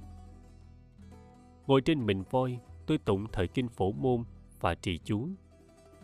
Ngồi 1.66 1.80
trên 1.80 2.06
mình 2.06 2.24
voi, 2.30 2.58
tôi 2.86 2.98
tụng 2.98 3.26
thời 3.32 3.48
kinh 3.48 3.68
phổ 3.68 3.92
môn 3.92 4.24
và 4.60 4.74
trì 4.74 4.98
chú. 4.98 5.28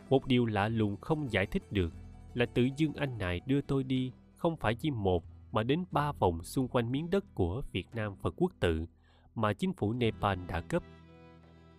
Một 0.08 0.26
điều 0.26 0.46
lạ 0.46 0.68
lùng 0.68 0.96
không 1.00 1.32
giải 1.32 1.46
thích 1.46 1.72
được 1.72 1.92
là 2.34 2.46
tự 2.46 2.68
dưng 2.76 2.92
anh 2.94 3.18
này 3.18 3.40
đưa 3.46 3.60
tôi 3.60 3.84
đi 3.84 4.12
không 4.36 4.56
phải 4.56 4.74
chỉ 4.74 4.90
một 4.90 5.24
mà 5.52 5.62
đến 5.62 5.84
ba 5.90 6.12
vòng 6.12 6.44
xung 6.44 6.68
quanh 6.68 6.92
miếng 6.92 7.10
đất 7.10 7.24
của 7.34 7.62
Việt 7.72 7.86
Nam 7.94 8.14
và 8.22 8.30
quốc 8.36 8.52
tự 8.60 8.86
mà 9.34 9.52
chính 9.52 9.72
phủ 9.72 9.92
Nepal 9.92 10.38
đã 10.46 10.60
cấp. 10.60 10.82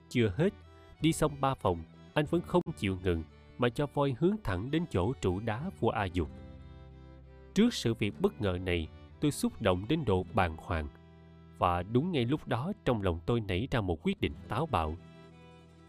Chưa 0.09 0.33
hết, 0.35 0.53
đi 1.01 1.13
xong 1.13 1.41
ba 1.41 1.53
vòng, 1.61 1.83
anh 2.13 2.25
vẫn 2.25 2.41
không 2.41 2.61
chịu 2.77 2.97
ngừng 3.03 3.23
mà 3.57 3.69
cho 3.69 3.87
voi 3.93 4.15
hướng 4.19 4.35
thẳng 4.43 4.71
đến 4.71 4.85
chỗ 4.89 5.13
trụ 5.13 5.39
đá 5.39 5.69
vua 5.79 5.89
A 5.89 6.05
Dục. 6.05 6.29
Trước 7.53 7.73
sự 7.73 7.93
việc 7.93 8.21
bất 8.21 8.41
ngờ 8.41 8.57
này, 8.65 8.87
tôi 9.19 9.31
xúc 9.31 9.61
động 9.61 9.85
đến 9.89 10.05
độ 10.05 10.25
bàng 10.33 10.55
hoàng. 10.57 10.87
Và 11.57 11.83
đúng 11.83 12.11
ngay 12.11 12.25
lúc 12.25 12.47
đó 12.47 12.73
trong 12.85 13.01
lòng 13.01 13.19
tôi 13.25 13.39
nảy 13.39 13.67
ra 13.71 13.81
một 13.81 13.99
quyết 14.03 14.21
định 14.21 14.33
táo 14.47 14.65
bạo. 14.65 14.95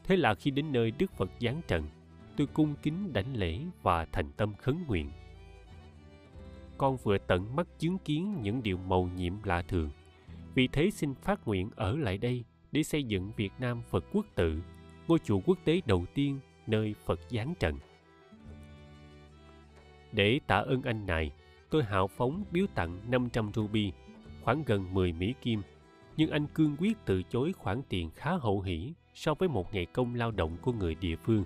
Thế 0.04 0.16
là 0.16 0.35
khi 0.35 0.50
đến 0.50 0.72
nơi 0.72 0.90
Đức 0.90 1.12
Phật 1.12 1.31
giáng 1.40 1.61
trần, 1.68 1.85
tôi 2.37 2.46
cung 2.46 2.74
kính 2.83 3.12
đảnh 3.12 3.37
lễ 3.37 3.61
và 3.83 4.04
thành 4.04 4.33
tâm 4.37 4.54
khấn 4.54 4.85
nguyện 4.87 5.11
con 6.78 6.96
vừa 6.96 7.18
tận 7.18 7.57
mắt 7.57 7.66
chứng 7.78 7.98
kiến 7.98 8.42
những 8.42 8.62
điều 8.62 8.78
màu 8.78 9.11
nhiệm 9.16 9.35
lạ 9.44 9.62
thường. 9.62 9.90
Vì 10.54 10.68
thế 10.68 10.90
xin 10.90 11.14
phát 11.14 11.46
nguyện 11.46 11.70
ở 11.76 11.96
lại 11.96 12.18
đây 12.18 12.44
để 12.72 12.83
xây 12.83 13.04
dựng 13.04 13.33
Việt 13.37 13.52
Nam 13.59 13.83
Phật 13.90 14.04
quốc 14.12 14.26
tự, 14.35 14.62
ngôi 15.09 15.18
chùa 15.18 15.40
quốc 15.46 15.59
tế 15.64 15.81
đầu 15.87 16.04
tiên 16.14 16.38
nơi 16.68 16.94
Phật 17.04 17.20
giáng 17.31 17.54
trần. 17.61 17.78
Để 20.12 20.40
tạ 20.46 20.57
ơn 20.57 20.83
anh 20.83 21.07
này, 21.07 21.33
tôi 21.70 21.85
hào 21.85 22.07
phóng 22.07 22.44
biếu 22.50 22.66
tặng 22.74 23.11
500 23.11 23.50
ruby, 23.54 23.92
khoảng 24.42 24.62
gần 24.66 24.94
10 24.94 25.12
Mỹ 25.12 25.35
Kim, 25.42 25.62
nhưng 26.16 26.31
anh 26.31 26.46
cương 26.46 26.76
quyết 26.78 26.96
từ 27.04 27.22
chối 27.22 27.52
khoản 27.52 27.83
tiền 27.88 28.11
khá 28.14 28.33
hậu 28.33 28.61
hỷ 28.61 28.92
so 29.14 29.35
với 29.35 29.48
một 29.48 29.74
ngày 29.74 29.87
công 29.87 30.14
lao 30.14 30.31
động 30.31 30.57
của 30.62 30.72
người 30.72 30.94
địa 30.94 31.16
phương. 31.16 31.44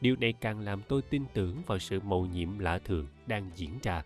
Điều 0.00 0.16
này 0.16 0.32
càng 0.32 0.60
làm 0.60 0.82
tôi 0.88 1.02
tin 1.02 1.24
tưởng 1.34 1.62
vào 1.66 1.78
sự 1.78 2.00
mầu 2.00 2.26
nhiệm 2.26 2.58
lạ 2.58 2.78
thường 2.84 3.06
đang 3.26 3.50
diễn 3.54 3.70
ra. 3.82 4.02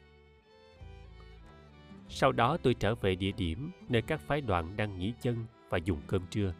Sau 2.09 2.33
đó 2.33 2.57
tôi 2.62 2.74
trở 2.74 2.94
về 2.94 3.14
địa 3.14 3.33
điểm 3.33 3.70
nơi 3.88 4.03
các 4.03 4.20
phái 4.20 4.40
đoàn 4.40 4.76
đang 4.76 4.98
nghỉ 4.98 5.12
chân 5.20 5.46
và 5.68 5.79
dùng 5.79 6.00
cơm 6.07 6.22
trưa. 6.31 6.55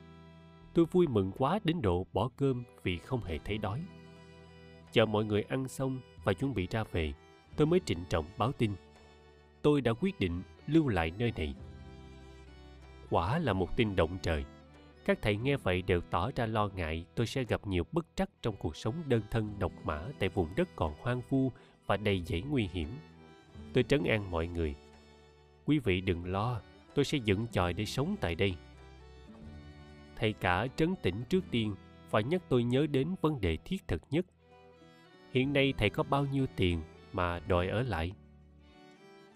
Tôi 0.74 0.85
vui 0.85 1.06
mừng 1.06 1.33
quá 1.38 1.59
đến 1.64 1.83
độ 1.83 2.06
bỏ 2.12 2.30
cơm 2.37 2.64
vì 2.83 2.98
không 2.98 3.24
hề 3.24 3.38
thấy 3.38 3.59
đói. 3.59 3.83
Chờ 4.92 5.06
mọi 5.06 5.24
người 5.24 5.42
ăn 5.42 5.68
xong 5.68 6.00
và 6.24 6.33
chuẩn 6.33 6.54
bị 6.54 6.66
ra 6.70 6.85
về, 6.92 7.12
tôi 7.56 7.66
mới 7.66 7.80
trịnh 7.85 8.04
trọng 8.09 8.24
báo 8.38 8.52
tin. 8.52 8.72
Tôi 9.62 9.80
đã 9.80 9.92
quyết 9.92 10.20
định 10.20 10.42
lưu 10.66 10.88
lại 10.88 11.12
nơi 11.18 11.33
này. 11.37 11.54
Quả 13.11 13.38
là 13.38 13.52
một 13.52 13.76
tin 13.76 13.96
động 13.96 14.18
trời. 14.22 14.44
Các 15.04 15.18
thầy 15.22 15.37
nghe 15.37 15.56
vậy 15.56 15.83
đều 15.83 16.00
tỏ 16.00 16.30
ra 16.37 16.46
lo 16.46 16.68
ngại 16.68 17.04
tôi 17.14 17.26
sẽ 17.26 17.44
gặp 17.44 17.66
nhiều 17.66 17.85
bất 17.92 18.06
trắc 18.14 18.30
trong 18.42 18.56
cuộc 18.56 18.76
sống 18.76 18.94
đơn 19.06 19.22
thân 19.30 19.54
độc 19.59 19.72
mã 19.85 20.02
tại 20.18 20.28
vùng 20.28 20.48
đất 20.56 20.68
còn 20.76 20.94
hoang 21.00 21.20
vu 21.28 21.52
và 21.87 21.96
đầy 21.96 22.22
dẫy 22.22 22.42
nguy 22.42 22.68
hiểm. 22.72 22.88
Tôi 23.72 23.85
trấn 23.85 24.04
an 24.04 24.30
mọi 24.30 24.46
người 24.46 24.74
quý 25.70 25.78
vị 25.78 26.00
đừng 26.00 26.24
lo 26.24 26.61
tôi 26.94 27.04
sẽ 27.04 27.18
dựng 27.18 27.46
chòi 27.52 27.72
để 27.72 27.85
sống 27.85 28.16
tại 28.20 28.35
đây 28.35 28.54
thầy 30.20 30.33
cả 30.33 30.66
trấn 30.76 30.94
tĩnh 31.02 31.14
trước 31.28 31.44
tiên 31.50 31.74
và 32.11 32.20
nhắc 32.20 32.42
tôi 32.48 32.64
nhớ 32.64 32.87
đến 32.87 33.14
vấn 33.20 33.40
đề 33.40 33.56
thiết 33.64 33.88
thực 33.88 34.02
nhất. 34.11 34.26
Hiện 35.33 35.52
nay 35.52 35.74
thầy 35.78 35.90
có 35.90 36.02
bao 36.02 36.26
nhiêu 36.26 36.46
tiền 36.56 36.83
mà 37.12 37.38
đòi 37.38 37.68
ở 37.68 37.83
lại? 37.83 38.12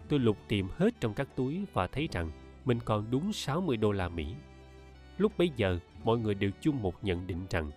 Tôi 0.09 0.19
lục 0.19 0.37
tìm 0.47 0.67
hết 0.77 0.93
trong 0.99 1.13
các 1.13 1.27
túi 1.35 1.65
và 1.73 1.87
thấy 1.87 2.09
rằng 2.11 2.31
mình 2.65 2.79
còn 2.85 3.05
đúng 3.11 3.33
60 3.33 3.77
đô 3.77 3.91
la 3.91 4.09
Mỹ. 4.09 4.35
Lúc 5.17 5.37
bấy 5.37 5.51
giờ, 5.55 5.79
mọi 6.03 6.17
người 6.17 6.35
đều 6.35 6.51
chung 6.61 6.81
một 6.81 7.03
nhận 7.03 7.27
định 7.27 7.45
rằng 7.49 7.71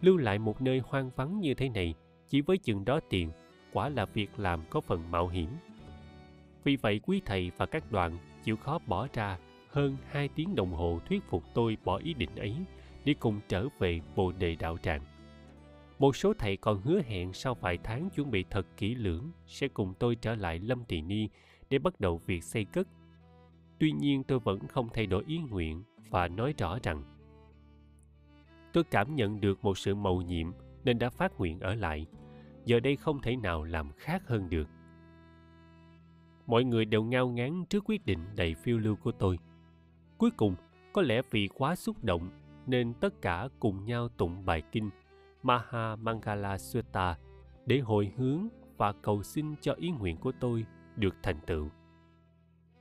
lưu 0.00 0.16
lại 0.16 0.38
một 0.38 0.62
nơi 0.62 0.82
hoang 0.84 1.10
vắng 1.16 1.40
như 1.40 1.54
thế 1.54 1.68
này 1.68 1.94
chỉ 2.28 2.40
với 2.40 2.58
chừng 2.58 2.84
đó 2.84 3.00
tiền 3.10 3.30
quả 3.72 3.88
là 3.88 4.04
việc 4.04 4.30
làm 4.36 4.60
có 4.70 4.80
phần 4.80 5.10
mạo 5.10 5.28
hiểm. 5.28 5.48
Vì 6.64 6.76
vậy 6.76 7.00
quý 7.02 7.22
thầy 7.24 7.50
và 7.56 7.66
các 7.66 7.92
đoàn 7.92 8.18
chịu 8.44 8.56
khó 8.56 8.78
bỏ 8.86 9.08
ra 9.12 9.38
hơn 9.76 9.96
hai 10.10 10.28
tiếng 10.28 10.54
đồng 10.54 10.72
hồ 10.72 11.00
thuyết 11.08 11.22
phục 11.28 11.44
tôi 11.54 11.76
bỏ 11.84 11.96
ý 11.96 12.14
định 12.14 12.36
ấy 12.36 12.56
để 13.04 13.14
cùng 13.20 13.40
trở 13.48 13.68
về 13.78 14.00
bồ 14.16 14.32
đề 14.32 14.56
đạo 14.56 14.78
tràng. 14.78 15.02
Một 15.98 16.16
số 16.16 16.32
thầy 16.38 16.56
còn 16.56 16.80
hứa 16.80 17.00
hẹn 17.02 17.32
sau 17.32 17.54
vài 17.54 17.78
tháng 17.84 18.10
chuẩn 18.10 18.30
bị 18.30 18.44
thật 18.50 18.66
kỹ 18.76 18.94
lưỡng 18.94 19.30
sẽ 19.46 19.68
cùng 19.68 19.94
tôi 19.98 20.14
trở 20.14 20.34
lại 20.34 20.58
lâm 20.58 20.84
tỳ 20.84 21.00
ni 21.00 21.28
để 21.70 21.78
bắt 21.78 22.00
đầu 22.00 22.20
việc 22.26 22.44
xây 22.44 22.64
cất. 22.64 22.88
Tuy 23.78 23.92
nhiên 23.92 24.24
tôi 24.24 24.38
vẫn 24.38 24.66
không 24.68 24.88
thay 24.94 25.06
đổi 25.06 25.24
ý 25.26 25.38
nguyện 25.38 25.84
và 26.10 26.28
nói 26.28 26.54
rõ 26.58 26.78
rằng 26.82 27.02
tôi 28.72 28.84
cảm 28.84 29.14
nhận 29.14 29.40
được 29.40 29.64
một 29.64 29.78
sự 29.78 29.94
mầu 29.94 30.22
nhiệm 30.22 30.46
nên 30.84 30.98
đã 30.98 31.10
phát 31.10 31.38
nguyện 31.38 31.60
ở 31.60 31.74
lại. 31.74 32.06
Giờ 32.64 32.80
đây 32.80 32.96
không 32.96 33.22
thể 33.22 33.36
nào 33.36 33.64
làm 33.64 33.90
khác 33.96 34.22
hơn 34.28 34.50
được. 34.50 34.68
Mọi 36.46 36.64
người 36.64 36.84
đều 36.84 37.02
ngao 37.02 37.28
ngán 37.28 37.64
trước 37.64 37.84
quyết 37.86 38.06
định 38.06 38.20
đầy 38.36 38.54
phiêu 38.54 38.78
lưu 38.78 38.96
của 38.96 39.12
tôi 39.12 39.38
cuối 40.18 40.30
cùng 40.30 40.54
có 40.92 41.02
lẽ 41.02 41.22
vì 41.30 41.48
quá 41.54 41.76
xúc 41.76 42.04
động 42.04 42.30
nên 42.66 42.94
tất 42.94 43.22
cả 43.22 43.48
cùng 43.60 43.84
nhau 43.84 44.08
tụng 44.08 44.44
bài 44.44 44.62
kinh 44.72 44.90
Maha 45.42 45.96
Mangala 45.96 46.58
Sutta 46.58 47.16
để 47.66 47.78
hồi 47.78 48.12
hướng 48.16 48.48
và 48.76 48.92
cầu 48.92 49.22
xin 49.22 49.54
cho 49.60 49.72
ý 49.72 49.90
nguyện 49.90 50.16
của 50.16 50.32
tôi 50.40 50.66
được 50.96 51.14
thành 51.22 51.40
tựu. 51.46 51.68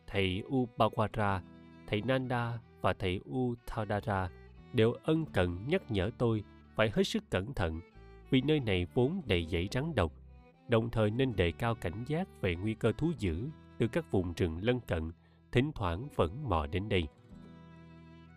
Thầy 0.08 0.44
Upawara, 0.50 1.40
thầy 1.88 2.02
Nanda 2.02 2.60
và 2.82 2.94
thầy 2.94 3.22
Uthadara 3.30 4.30
đều 4.74 4.94
ân 4.94 5.26
cần 5.26 5.68
nhắc 5.68 5.92
nhở 5.92 6.12
tôi 6.18 6.44
phải 6.76 6.92
hết 6.94 7.04
sức 7.04 7.24
cẩn 7.30 7.54
thận 7.54 7.82
vì 8.30 8.42
nơi 8.42 8.60
này 8.60 8.88
vốn 8.94 9.22
đầy 9.26 9.48
dãy 9.52 9.68
rắn 9.72 9.96
độc, 9.96 10.12
đồng 10.68 10.90
thời 10.90 11.12
nên 11.12 11.36
đề 11.36 11.52
cao 11.52 11.76
cảnh 11.76 12.04
giác 12.08 12.42
về 12.42 12.56
nguy 12.56 12.74
cơ 12.74 12.92
thú 12.98 13.12
dữ 13.20 13.50
từ 13.78 13.88
các 13.88 14.12
vùng 14.12 14.34
rừng 14.34 14.60
lân 14.62 14.80
cận, 14.80 15.12
thỉnh 15.52 15.72
thoảng 15.76 16.08
vẫn 16.16 16.50
mò 16.50 16.68
đến 16.68 16.90
đây. 16.90 17.08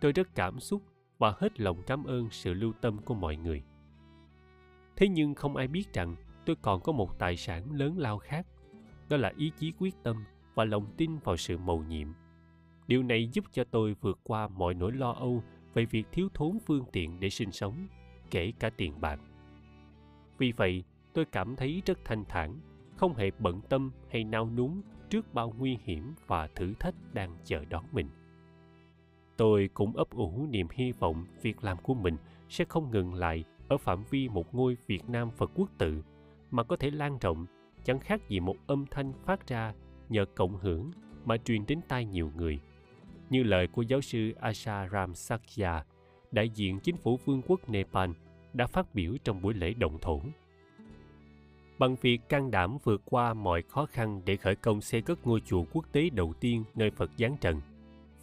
Tôi 0.01 0.11
rất 0.11 0.35
cảm 0.35 0.59
xúc 0.59 0.81
và 1.17 1.33
hết 1.37 1.59
lòng 1.59 1.83
cảm 1.87 2.03
ơn 2.03 2.29
sự 2.31 2.53
lưu 2.53 2.73
tâm 2.81 2.97
của 2.97 3.13
mọi 3.13 3.35
người. 3.35 3.63
Thế 4.95 5.07
nhưng 5.07 5.35
không 5.35 5.55
ai 5.55 5.67
biết 5.67 5.93
rằng 5.93 6.15
tôi 6.45 6.55
còn 6.61 6.81
có 6.81 6.91
một 6.91 7.19
tài 7.19 7.37
sản 7.37 7.71
lớn 7.71 7.97
lao 7.97 8.17
khác, 8.17 8.47
đó 9.09 9.17
là 9.17 9.33
ý 9.37 9.51
chí 9.59 9.73
quyết 9.79 9.95
tâm 10.03 10.23
và 10.55 10.65
lòng 10.65 10.93
tin 10.97 11.17
vào 11.17 11.37
sự 11.37 11.57
mầu 11.57 11.83
nhiệm. 11.83 12.07
Điều 12.87 13.03
này 13.03 13.29
giúp 13.33 13.45
cho 13.51 13.63
tôi 13.63 13.95
vượt 14.01 14.19
qua 14.23 14.47
mọi 14.47 14.73
nỗi 14.73 14.91
lo 14.91 15.11
âu 15.11 15.43
về 15.73 15.85
việc 15.85 16.07
thiếu 16.11 16.29
thốn 16.33 16.57
phương 16.65 16.85
tiện 16.91 17.19
để 17.19 17.29
sinh 17.29 17.51
sống, 17.51 17.87
kể 18.31 18.53
cả 18.59 18.69
tiền 18.69 19.01
bạc. 19.01 19.19
Vì 20.37 20.51
vậy, 20.51 20.83
tôi 21.13 21.25
cảm 21.25 21.55
thấy 21.55 21.81
rất 21.85 21.99
thanh 22.05 22.25
thản, 22.25 22.59
không 22.97 23.15
hề 23.15 23.31
bận 23.39 23.61
tâm 23.69 23.91
hay 24.11 24.23
nao 24.23 24.49
núng 24.49 24.81
trước 25.09 25.33
bao 25.33 25.53
nguy 25.57 25.77
hiểm 25.83 26.13
và 26.27 26.47
thử 26.47 26.73
thách 26.79 26.95
đang 27.13 27.37
chờ 27.43 27.65
đón 27.69 27.85
mình. 27.91 28.09
Tôi 29.39 29.69
cũng 29.73 29.97
ấp 29.97 30.09
ủ 30.09 30.47
niềm 30.49 30.67
hy 30.71 30.91
vọng 30.91 31.25
việc 31.41 31.63
làm 31.63 31.77
của 31.77 31.93
mình 31.93 32.17
sẽ 32.49 32.65
không 32.65 32.91
ngừng 32.91 33.13
lại 33.13 33.43
ở 33.67 33.77
phạm 33.77 34.03
vi 34.09 34.29
một 34.29 34.55
ngôi 34.55 34.77
Việt 34.87 35.09
Nam 35.09 35.29
Phật 35.31 35.51
quốc 35.55 35.69
tự 35.77 36.03
mà 36.51 36.63
có 36.63 36.75
thể 36.75 36.91
lan 36.91 37.17
rộng 37.21 37.45
chẳng 37.83 37.99
khác 37.99 38.29
gì 38.29 38.39
một 38.39 38.55
âm 38.67 38.85
thanh 38.91 39.13
phát 39.25 39.47
ra 39.47 39.73
nhờ 40.09 40.25
cộng 40.35 40.57
hưởng 40.57 40.91
mà 41.25 41.37
truyền 41.37 41.65
đến 41.65 41.79
tai 41.87 42.05
nhiều 42.05 42.31
người. 42.35 42.59
Như 43.29 43.43
lời 43.43 43.67
của 43.67 43.81
giáo 43.81 44.01
sư 44.01 44.33
Asha 44.39 44.87
Ram 44.89 45.15
Sakya, 45.15 45.83
đại 46.31 46.49
diện 46.49 46.79
chính 46.79 46.97
phủ 46.97 47.19
vương 47.25 47.41
quốc 47.47 47.69
Nepal, 47.69 48.11
đã 48.53 48.67
phát 48.67 48.95
biểu 48.95 49.13
trong 49.23 49.41
buổi 49.41 49.53
lễ 49.53 49.73
động 49.73 49.97
thổ. 50.01 50.21
Bằng 51.79 51.95
việc 52.01 52.29
can 52.29 52.51
đảm 52.51 52.77
vượt 52.83 53.01
qua 53.05 53.33
mọi 53.33 53.61
khó 53.61 53.85
khăn 53.85 54.21
để 54.25 54.35
khởi 54.35 54.55
công 54.55 54.81
xây 54.81 55.01
cất 55.01 55.27
ngôi 55.27 55.41
chùa 55.45 55.63
quốc 55.73 55.85
tế 55.91 56.09
đầu 56.09 56.33
tiên 56.39 56.63
nơi 56.75 56.91
Phật 56.91 57.11
giáng 57.17 57.37
trần, 57.41 57.61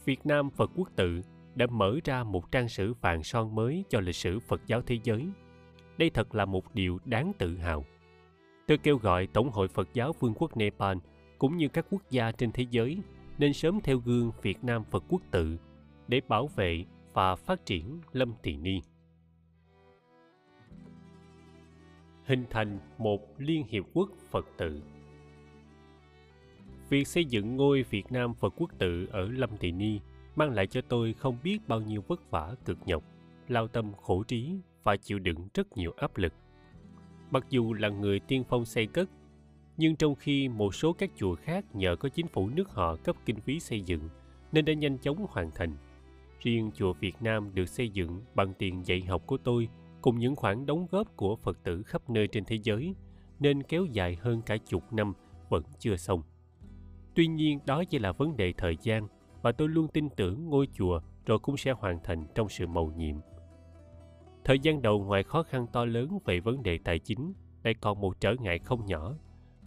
Việt 0.07 0.27
Nam 0.27 0.51
Phật 0.51 0.71
quốc 0.77 0.89
tự 0.97 1.23
đã 1.55 1.67
mở 1.67 1.99
ra 2.05 2.25
một 2.25 2.53
trang 2.53 2.69
sử 2.69 2.95
vàng 3.01 3.23
son 3.23 3.55
mới 3.55 3.85
cho 3.89 4.01
lịch 4.01 4.15
sử 4.15 4.41
Phật 4.41 4.61
giáo 4.67 4.83
thế 4.83 4.99
giới. 5.05 5.29
Đây 5.99 6.11
thật 6.11 6.35
là 6.35 6.45
một 6.45 6.75
điều 6.75 6.99
đáng 7.05 7.33
tự 7.39 7.57
hào. 7.57 7.85
Tôi 8.67 8.79
kêu 8.79 8.97
gọi 8.97 9.27
Tổng 9.27 9.51
hội 9.51 9.69
Phật 9.69 9.89
giáo 9.95 10.13
Vương 10.21 10.35
quốc 10.35 10.57
Nepal 10.57 10.97
cũng 11.39 11.57
như 11.57 11.69
các 11.69 11.87
quốc 11.91 12.03
gia 12.11 12.33
trên 12.33 12.53
thế 12.53 12.67
giới 12.71 12.99
nên 13.39 13.53
sớm 13.53 13.81
theo 13.83 13.99
gương 13.99 14.33
Việt 14.43 14.65
Nam 14.65 14.85
Phật 14.85 15.05
quốc 15.09 15.23
tự 15.31 15.57
để 16.09 16.21
bảo 16.29 16.47
vệ 16.47 16.85
và 17.13 17.37
phát 17.37 17.67
triển 17.67 18.01
Lâm 18.13 18.33
Tỳ 18.43 18.57
Ni. 18.57 18.81
Hình 22.25 22.45
thành 22.51 22.79
một 22.99 23.21
Liên 23.39 23.65
Hiệp 23.69 23.85
Quốc 23.95 24.11
Phật 24.31 24.47
tự 24.57 24.83
Việc 26.89 27.09
xây 27.09 27.25
dựng 27.25 27.57
ngôi 27.57 27.83
Việt 27.83 28.13
Nam 28.13 28.35
Phật 28.35 28.55
quốc 28.57 28.71
tự 28.79 29.07
ở 29.11 29.29
Lâm 29.29 29.57
Thị 29.57 29.73
Ni 29.73 30.01
mang 30.37 30.51
lại 30.51 30.67
cho 30.67 30.81
tôi 30.81 31.13
không 31.13 31.37
biết 31.43 31.59
bao 31.69 31.81
nhiêu 31.81 32.03
vất 32.09 32.31
vả 32.31 32.55
cực 32.65 32.79
nhọc, 32.87 33.05
lao 33.49 33.69
tâm 33.69 33.93
khổ 34.03 34.23
trí 34.23 34.55
và 34.85 34.97
chịu 34.97 35.19
đựng 35.19 35.49
rất 35.55 35.77
nhiều 35.77 35.93
áp 35.97 36.17
lực. 36.17 36.33
Mặc 37.31 37.47
dù 37.51 37.73
là 37.73 37.89
người 37.89 38.21
tiên 38.21 38.45
phong 38.49 38.65
xây 38.65 38.87
cất, 38.87 39.11
nhưng 39.77 39.97
trong 39.97 40.15
khi 40.15 40.49
một 40.49 40.75
số 40.75 40.93
các 40.93 41.11
chùa 41.17 41.35
khác 41.35 41.65
nhờ 41.75 41.97
có 41.97 42.09
chính 42.09 42.27
phủ 42.27 42.49
nước 42.49 42.71
họ 42.71 42.97
cấp 42.97 43.17
kinh 43.25 43.41
phí 43.41 43.61
xây 43.61 43.81
dựng 43.81 44.09
nên 44.53 44.65
đã 44.65 44.73
nhanh 44.73 44.99
chóng 44.99 45.27
hoàn 45.29 45.51
thành. 45.55 45.77
Riêng 46.41 46.71
chùa 46.75 46.93
Việt 46.93 47.23
Nam 47.23 47.55
được 47.55 47.69
xây 47.69 47.89
dựng 47.89 48.21
bằng 48.35 48.55
tiền 48.59 48.87
dạy 48.87 49.01
học 49.01 49.23
của 49.27 49.37
tôi 49.37 49.69
cùng 50.01 50.19
những 50.19 50.37
khoản 50.37 50.67
đóng 50.67 50.87
góp 50.91 51.17
của 51.17 51.37
Phật 51.37 51.59
tử 51.65 51.83
khắp 51.83 52.11
nơi 52.11 52.29
trên 52.29 52.45
thế 52.45 52.59
giới 52.63 52.95
nên 53.41 53.63
kéo 53.63 53.85
dài 53.85 54.17
hơn 54.21 54.43
cả 54.43 54.57
chục 54.57 54.93
năm 54.93 55.13
vẫn 55.49 55.63
chưa 55.79 55.97
xong. 55.97 56.23
Tuy 57.17 57.27
nhiên 57.27 57.59
đó 57.67 57.85
chỉ 57.85 57.99
là 57.99 58.13
vấn 58.13 58.37
đề 58.37 58.53
thời 58.53 58.77
gian 58.83 59.09
và 59.43 59.53
tôi 59.53 59.69
luôn 59.69 59.89
tin 59.89 60.09
tưởng 60.11 60.49
ngôi 60.49 60.69
chùa 60.73 61.01
rồi 61.27 61.39
cũng 61.39 61.57
sẽ 61.57 61.73
hoàn 61.73 61.99
thành 62.05 62.27
trong 62.35 62.49
sự 62.49 62.67
mầu 62.67 62.93
nhiệm. 62.97 63.17
Thời 64.45 64.59
gian 64.59 64.83
đầu 64.83 65.05
ngoài 65.05 65.23
khó 65.23 65.43
khăn 65.43 65.67
to 65.73 65.85
lớn 65.85 66.19
về 66.25 66.41
vấn 66.41 66.63
đề 66.63 66.79
tài 66.79 66.99
chính, 66.99 67.33
lại 67.65 67.75
còn 67.75 68.01
một 68.01 68.21
trở 68.21 68.35
ngại 68.41 68.59
không 68.59 68.87
nhỏ 68.87 69.15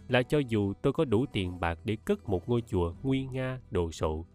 là 0.08 0.22
cho 0.22 0.38
dù 0.38 0.72
tôi 0.82 0.92
có 0.92 1.04
đủ 1.04 1.26
tiền 1.32 1.60
bạc 1.60 1.78
để 1.84 1.96
cất 2.04 2.28
một 2.28 2.48
ngôi 2.48 2.62
chùa 2.66 2.94
nguy 3.02 3.26
nga 3.26 3.60
đồ 3.70 3.90
sộ, 3.90 4.26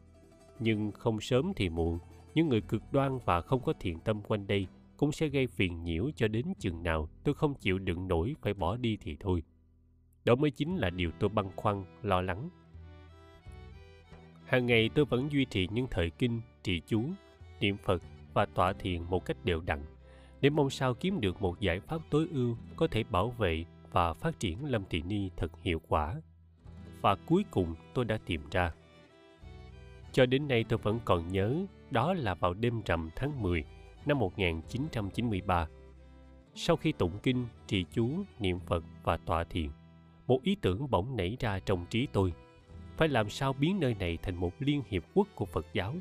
nhưng 0.59 0.91
không 0.91 1.21
sớm 1.21 1.53
thì 1.55 1.69
muộn, 1.69 1.99
những 2.33 2.49
người 2.49 2.61
cực 2.61 2.81
đoan 2.91 3.19
và 3.25 3.41
không 3.41 3.61
có 3.61 3.73
thiện 3.79 3.99
tâm 3.99 4.21
quanh 4.21 4.47
đây 4.47 4.67
cũng 4.97 5.11
sẽ 5.11 5.27
gây 5.27 5.47
phiền 5.47 5.83
nhiễu 5.83 6.09
cho 6.15 6.27
đến 6.27 6.45
chừng 6.59 6.83
nào 6.83 7.09
tôi 7.23 7.35
không 7.35 7.53
chịu 7.53 7.79
đựng 7.79 8.07
nổi 8.07 8.35
phải 8.41 8.53
bỏ 8.53 8.77
đi 8.77 8.97
thì 9.01 9.17
thôi. 9.19 9.43
Đó 10.25 10.35
mới 10.35 10.51
chính 10.51 10.75
là 10.75 10.89
điều 10.89 11.11
tôi 11.19 11.29
băn 11.29 11.45
khoăn, 11.55 11.83
lo 12.01 12.21
lắng 12.21 12.49
hàng 14.45 14.65
ngày 14.65 14.89
tôi 14.95 15.05
vẫn 15.05 15.31
duy 15.31 15.45
trì 15.45 15.67
những 15.71 15.87
thời 15.91 16.09
kinh 16.09 16.41
trì 16.63 16.81
chú 16.85 17.03
niệm 17.59 17.77
phật 17.77 18.01
và 18.33 18.45
tọa 18.45 18.73
thiền 18.73 19.01
một 19.03 19.25
cách 19.25 19.37
đều 19.45 19.61
đặn 19.61 19.79
để 20.41 20.49
mong 20.49 20.69
sao 20.69 20.93
kiếm 20.93 21.21
được 21.21 21.41
một 21.41 21.59
giải 21.59 21.79
pháp 21.79 22.01
tối 22.09 22.27
ưu 22.31 22.57
có 22.75 22.87
thể 22.87 23.03
bảo 23.03 23.29
vệ 23.29 23.65
và 23.91 24.13
phát 24.13 24.39
triển 24.39 24.65
lâm 24.65 24.83
Thị 24.89 25.01
ni 25.01 25.29
thật 25.37 25.51
hiệu 25.61 25.81
quả. 25.87 26.21
Và 27.01 27.15
cuối 27.15 27.45
cùng 27.51 27.75
tôi 27.93 28.05
đã 28.05 28.17
tìm 28.25 28.41
ra. 28.51 28.73
Cho 30.11 30.25
đến 30.25 30.47
nay 30.47 30.65
tôi 30.69 30.79
vẫn 30.79 30.99
còn 31.05 31.27
nhớ 31.27 31.65
đó 31.91 32.13
là 32.13 32.33
vào 32.33 32.53
đêm 32.53 32.81
rằm 32.85 33.09
tháng 33.15 33.41
10 33.41 33.63
năm 34.05 34.19
1993. 34.19 35.67
Sau 36.55 36.75
khi 36.75 36.91
tụng 36.91 37.19
kinh, 37.23 37.45
trì 37.67 37.85
chú, 37.91 38.09
niệm 38.39 38.59
Phật 38.59 38.83
và 39.03 39.17
tọa 39.17 39.43
thiền, 39.43 39.69
một 40.27 40.39
ý 40.43 40.55
tưởng 40.61 40.89
bỗng 40.89 41.17
nảy 41.17 41.37
ra 41.39 41.59
trong 41.59 41.85
trí 41.89 42.07
tôi– 42.13 42.33
phải 42.97 43.07
làm 43.07 43.29
sao 43.29 43.53
biến 43.53 43.79
nơi 43.79 43.95
này 43.99 44.17
thành 44.21 44.35
một 44.35 44.53
liên 44.59 44.81
hiệp 44.89 45.03
quốc 45.13 45.27
của 45.35 45.45
Phật 45.45 45.65
giáo. 45.73 45.95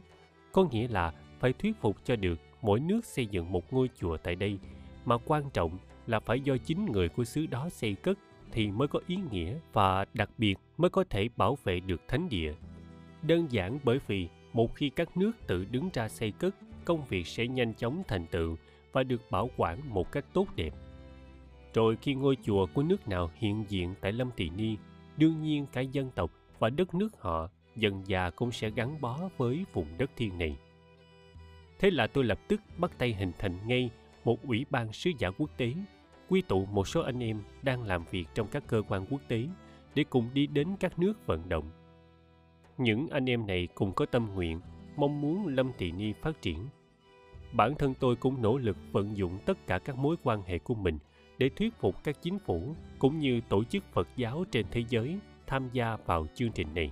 Có 0.53 0.65
nghĩa 0.65 0.89
là 0.89 1.13
phải 1.39 1.53
thuyết 1.53 1.73
phục 1.81 1.97
cho 2.05 2.17
được 2.17 2.41
mỗi 2.63 2.81
nước 2.81 3.05
xây 3.05 3.27
dựng 3.27 3.53
một 3.53 3.73
ngôi 3.73 3.91
chùa 4.01 4.17
tại 4.17 4.35
đây, 4.35 4.59
mà 5.05 5.17
quan 5.25 5.51
trọng 5.53 5.79
là 6.07 6.21
phải 6.21 6.41
do 6.41 6.57
chính 6.57 6.87
người 6.87 7.09
của 7.09 7.25
xứ 7.25 7.47
đó 7.47 7.69
xây 7.69 7.95
cất 7.95 8.19
thì 8.53 8.71
mới 8.71 8.89
có 8.89 9.01
ý 9.07 9.19
nghĩa 9.31 9.55
và 9.73 10.05
đặc 10.15 10.31
biệt 10.39 10.55
mới 10.77 10.91
có 10.91 11.05
thể 11.11 11.29
bảo 11.37 11.59
vệ 11.65 11.81
được 11.81 12.01
thánh 12.09 12.29
địa. 12.29 12.55
Đơn 13.23 13.47
giản 13.51 13.79
bởi 13.85 13.99
vì 14.07 14.29
một 14.53 14.75
khi 14.75 14.91
các 14.91 15.17
nước 15.17 15.33
tự 15.47 15.65
đứng 15.65 15.89
ra 15.93 16.09
xây 16.09 16.31
cất, 16.31 16.55
công 16.85 17.05
việc 17.05 17.27
sẽ 17.27 17.47
nhanh 17.47 17.75
chóng 17.75 18.03
thành 18.09 18.27
tựu 18.27 18.57
và 18.93 19.03
được 19.03 19.31
bảo 19.31 19.51
quản 19.57 19.79
một 19.89 20.13
cách 20.13 20.25
tốt 20.33 20.49
đẹp. 20.57 20.75
Rồi 21.75 21.97
khi 21.97 22.15
ngôi 22.15 22.37
chùa 22.43 22.67
của 22.75 22.83
nước 22.83 23.09
nào 23.09 23.31
hiện 23.35 23.65
diện 23.69 23.95
tại 24.01 24.13
Lâm 24.13 24.31
Tỳ 24.37 24.51
Ni, 24.51 24.77
đương 25.17 25.43
nhiên 25.43 25.67
cả 25.73 25.81
dân 25.81 26.11
tộc 26.15 26.31
và 26.59 26.71
đất 26.71 26.95
nước 26.95 27.21
họ 27.21 27.49
dần 27.77 28.03
già 28.07 28.31
cũng 28.31 28.53
sẽ 28.53 28.71
gắn 28.71 29.01
bó 29.01 29.21
với 29.37 29.65
vùng 29.73 29.87
đất 29.99 30.11
thiên 30.17 30.39
này. 30.39 30.57
Thế 31.79 31.91
là 31.91 32.07
tôi 32.07 32.25
lập 32.25 32.39
tức 32.49 32.61
bắt 32.79 32.91
tay 32.99 33.15
hình 33.15 33.33
thành 33.39 33.59
ngay 33.67 33.91
một 34.25 34.43
ủy 34.43 34.67
ban 34.71 34.93
sứ 34.93 35.11
giả 35.19 35.31
quốc 35.31 35.51
tế, 35.57 35.73
quy 36.29 36.43
tụ 36.43 36.67
một 36.67 36.89
số 36.89 37.01
anh 37.01 37.23
em 37.23 37.43
đang 37.63 37.83
làm 37.83 38.05
việc 38.11 38.27
trong 38.35 38.49
các 38.49 38.63
cơ 38.67 38.83
quan 38.89 39.07
quốc 39.11 39.21
tế 39.29 39.47
để 39.95 40.05
cùng 40.05 40.31
đi 40.35 40.47
đến 40.47 40.69
các 40.81 40.99
nước 40.99 41.27
vận 41.27 41.49
động. 41.49 41.71
Những 42.79 43.09
anh 43.11 43.31
em 43.31 43.47
này 43.47 43.69
cùng 43.75 43.93
có 43.93 44.07
tâm 44.07 44.35
nguyện, 44.35 44.61
mong 44.97 45.21
muốn 45.21 45.47
Lâm 45.47 45.73
Tỳ 45.79 45.93
Ni 45.93 46.13
phát 46.13 46.43
triển. 46.43 46.67
Bản 47.53 47.75
thân 47.75 47.95
tôi 47.95 48.17
cũng 48.17 48.43
nỗ 48.43 48.59
lực 48.59 48.77
vận 48.93 49.17
dụng 49.17 49.39
tất 49.47 49.67
cả 49.67 49.79
các 49.79 49.97
mối 49.97 50.17
quan 50.23 50.43
hệ 50.43 50.59
của 50.59 50.75
mình 50.75 50.99
để 51.39 51.51
thuyết 51.57 51.75
phục 51.81 52.05
các 52.05 52.23
chính 52.23 52.39
phủ 52.39 52.75
cũng 52.99 53.19
như 53.19 53.41
tổ 53.49 53.65
chức 53.65 53.85
Phật 53.93 54.09
giáo 54.17 54.45
trên 54.51 54.67
thế 54.71 54.85
giới 54.89 55.19
tham 55.47 55.69
gia 55.73 55.97
vào 55.97 56.27
chương 56.35 56.53
trình 56.53 56.75
này. 56.75 56.91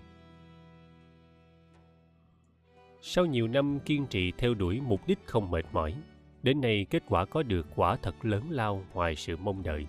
Sau 3.01 3.27
nhiều 3.27 3.49
năm 3.49 3.79
kiên 3.81 4.07
trì 4.07 4.33
theo 4.39 4.55
đuổi 4.55 4.81
mục 4.81 5.01
đích 5.07 5.19
không 5.25 5.51
mệt 5.51 5.65
mỏi, 5.73 5.95
đến 6.43 6.61
nay 6.61 6.87
kết 6.91 7.03
quả 7.09 7.25
có 7.25 7.43
được 7.43 7.67
quả 7.77 7.97
thật 7.97 8.25
lớn 8.25 8.51
lao 8.51 8.85
ngoài 8.95 9.17
sự 9.17 9.37
mong 9.37 9.63
đợi. 9.63 9.87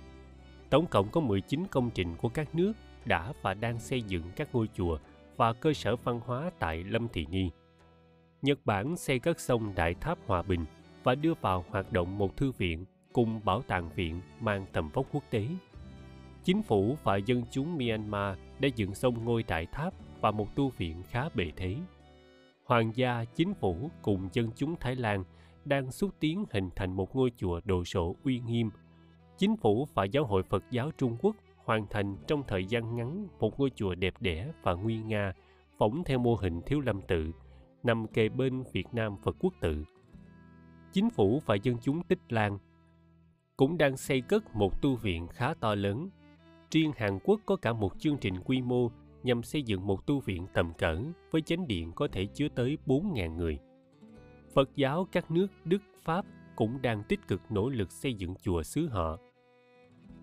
Tổng 0.70 0.86
cộng 0.86 1.10
có 1.10 1.22
19 1.22 1.66
công 1.72 1.90
trình 1.90 2.16
của 2.18 2.30
các 2.30 2.56
nước 2.56 2.74
đã 3.06 3.34
và 3.42 3.54
đang 3.54 3.80
xây 3.80 4.02
dựng 4.02 4.24
các 4.36 4.50
ngôi 4.54 4.70
chùa 4.74 4.98
và 5.38 5.54
cơ 5.54 5.74
sở 5.74 5.96
văn 5.96 6.20
hóa 6.26 6.52
tại 6.60 6.84
Lâm 6.84 7.08
Thị 7.08 7.26
Ni. 7.30 7.50
Nhật 8.42 8.60
Bản 8.66 8.98
xây 8.98 9.20
cất 9.20 9.40
sông 9.40 9.74
Đại 9.76 9.94
Tháp 9.94 10.18
Hòa 10.28 10.42
Bình 10.42 10.66
và 11.04 11.16
đưa 11.16 11.34
vào 11.42 11.66
hoạt 11.70 11.92
động 11.92 12.18
một 12.18 12.38
thư 12.38 12.52
viện 12.52 12.86
cùng 13.14 13.42
bảo 13.46 13.62
tàng 13.62 13.90
viện 13.96 14.22
mang 14.40 14.66
tầm 14.72 14.90
vóc 14.90 15.06
quốc 15.12 15.24
tế. 15.30 15.48
Chính 16.44 16.62
phủ 16.62 16.98
và 17.04 17.18
dân 17.18 17.44
chúng 17.52 17.78
Myanmar 17.78 18.38
để 18.64 18.72
dựng 18.76 18.96
xong 18.96 19.26
ngôi 19.26 19.44
đại 19.44 19.66
tháp 19.66 19.94
và 20.22 20.32
một 20.32 20.56
tu 20.56 20.70
viện 20.70 21.04
khá 21.10 21.30
bề 21.36 21.52
thế. 21.56 21.76
Hoàng 22.66 22.92
gia, 22.96 23.26
chính 23.36 23.54
phủ 23.54 23.90
cùng 24.02 24.30
dân 24.34 24.50
chúng 24.56 24.76
Thái 24.80 24.96
Lan 24.96 25.24
đang 25.66 25.92
xúc 25.92 26.10
tiến 26.20 26.46
hình 26.52 26.70
thành 26.76 26.94
một 26.94 27.16
ngôi 27.16 27.32
chùa 27.38 27.62
đồ 27.66 27.84
sộ 27.84 28.16
uy 28.24 28.40
nghiêm. 28.40 28.70
Chính 29.38 29.58
phủ 29.58 29.88
và 29.94 30.04
Giáo 30.04 30.26
hội 30.26 30.44
Phật 30.44 30.64
giáo 30.72 30.92
Trung 30.98 31.18
Quốc 31.22 31.36
hoàn 31.66 31.88
thành 31.90 32.16
trong 32.28 32.44
thời 32.48 32.66
gian 32.66 32.96
ngắn 32.96 33.28
một 33.40 33.60
ngôi 33.60 33.70
chùa 33.76 33.96
đẹp 33.96 34.14
đẽ 34.20 34.52
và 34.64 34.74
nguy 34.74 34.98
nga, 34.98 35.34
phỏng 35.78 36.04
theo 36.06 36.20
mô 36.20 36.36
hình 36.36 36.62
thiếu 36.66 36.80
lâm 36.80 37.02
tự, 37.02 37.32
nằm 37.84 38.08
kề 38.08 38.30
bên 38.30 38.64
Việt 38.72 38.88
Nam 38.92 39.16
Phật 39.24 39.36
quốc 39.40 39.54
tự. 39.62 39.84
Chính 40.94 41.10
phủ 41.10 41.42
và 41.46 41.56
dân 41.56 41.78
chúng 41.82 42.04
Tích 42.04 42.20
Lan 42.30 42.58
cũng 43.58 43.78
đang 43.78 43.98
xây 43.98 44.22
cất 44.22 44.56
một 44.56 44.82
tu 44.82 44.96
viện 44.96 45.28
khá 45.28 45.54
to 45.54 45.76
lớn. 45.76 46.10
Riêng 46.74 46.92
Hàn 46.98 47.20
Quốc 47.24 47.40
có 47.46 47.56
cả 47.56 47.74
một 47.74 48.00
chương 48.00 48.18
trình 48.18 48.34
quy 48.46 48.62
mô 48.62 48.92
nhằm 49.24 49.44
xây 49.44 49.64
dựng 49.64 49.88
một 49.88 50.08
tu 50.08 50.20
viện 50.20 50.48
tầm 50.54 50.74
cỡ 50.78 50.98
với 51.32 51.42
chánh 51.42 51.68
điện 51.68 51.92
có 51.96 52.08
thể 52.12 52.26
chứa 52.26 52.48
tới 52.56 52.78
4.000 52.86 53.36
người. 53.36 53.60
Phật 54.54 54.70
giáo 54.76 55.08
các 55.12 55.32
nước 55.32 55.48
Đức, 55.66 55.82
Pháp 56.04 56.26
cũng 56.56 56.82
đang 56.82 57.04
tích 57.04 57.28
cực 57.28 57.42
nỗ 57.50 57.70
lực 57.70 57.92
xây 57.92 58.14
dựng 58.14 58.36
chùa 58.42 58.64
xứ 58.64 58.88
họ. 58.88 59.18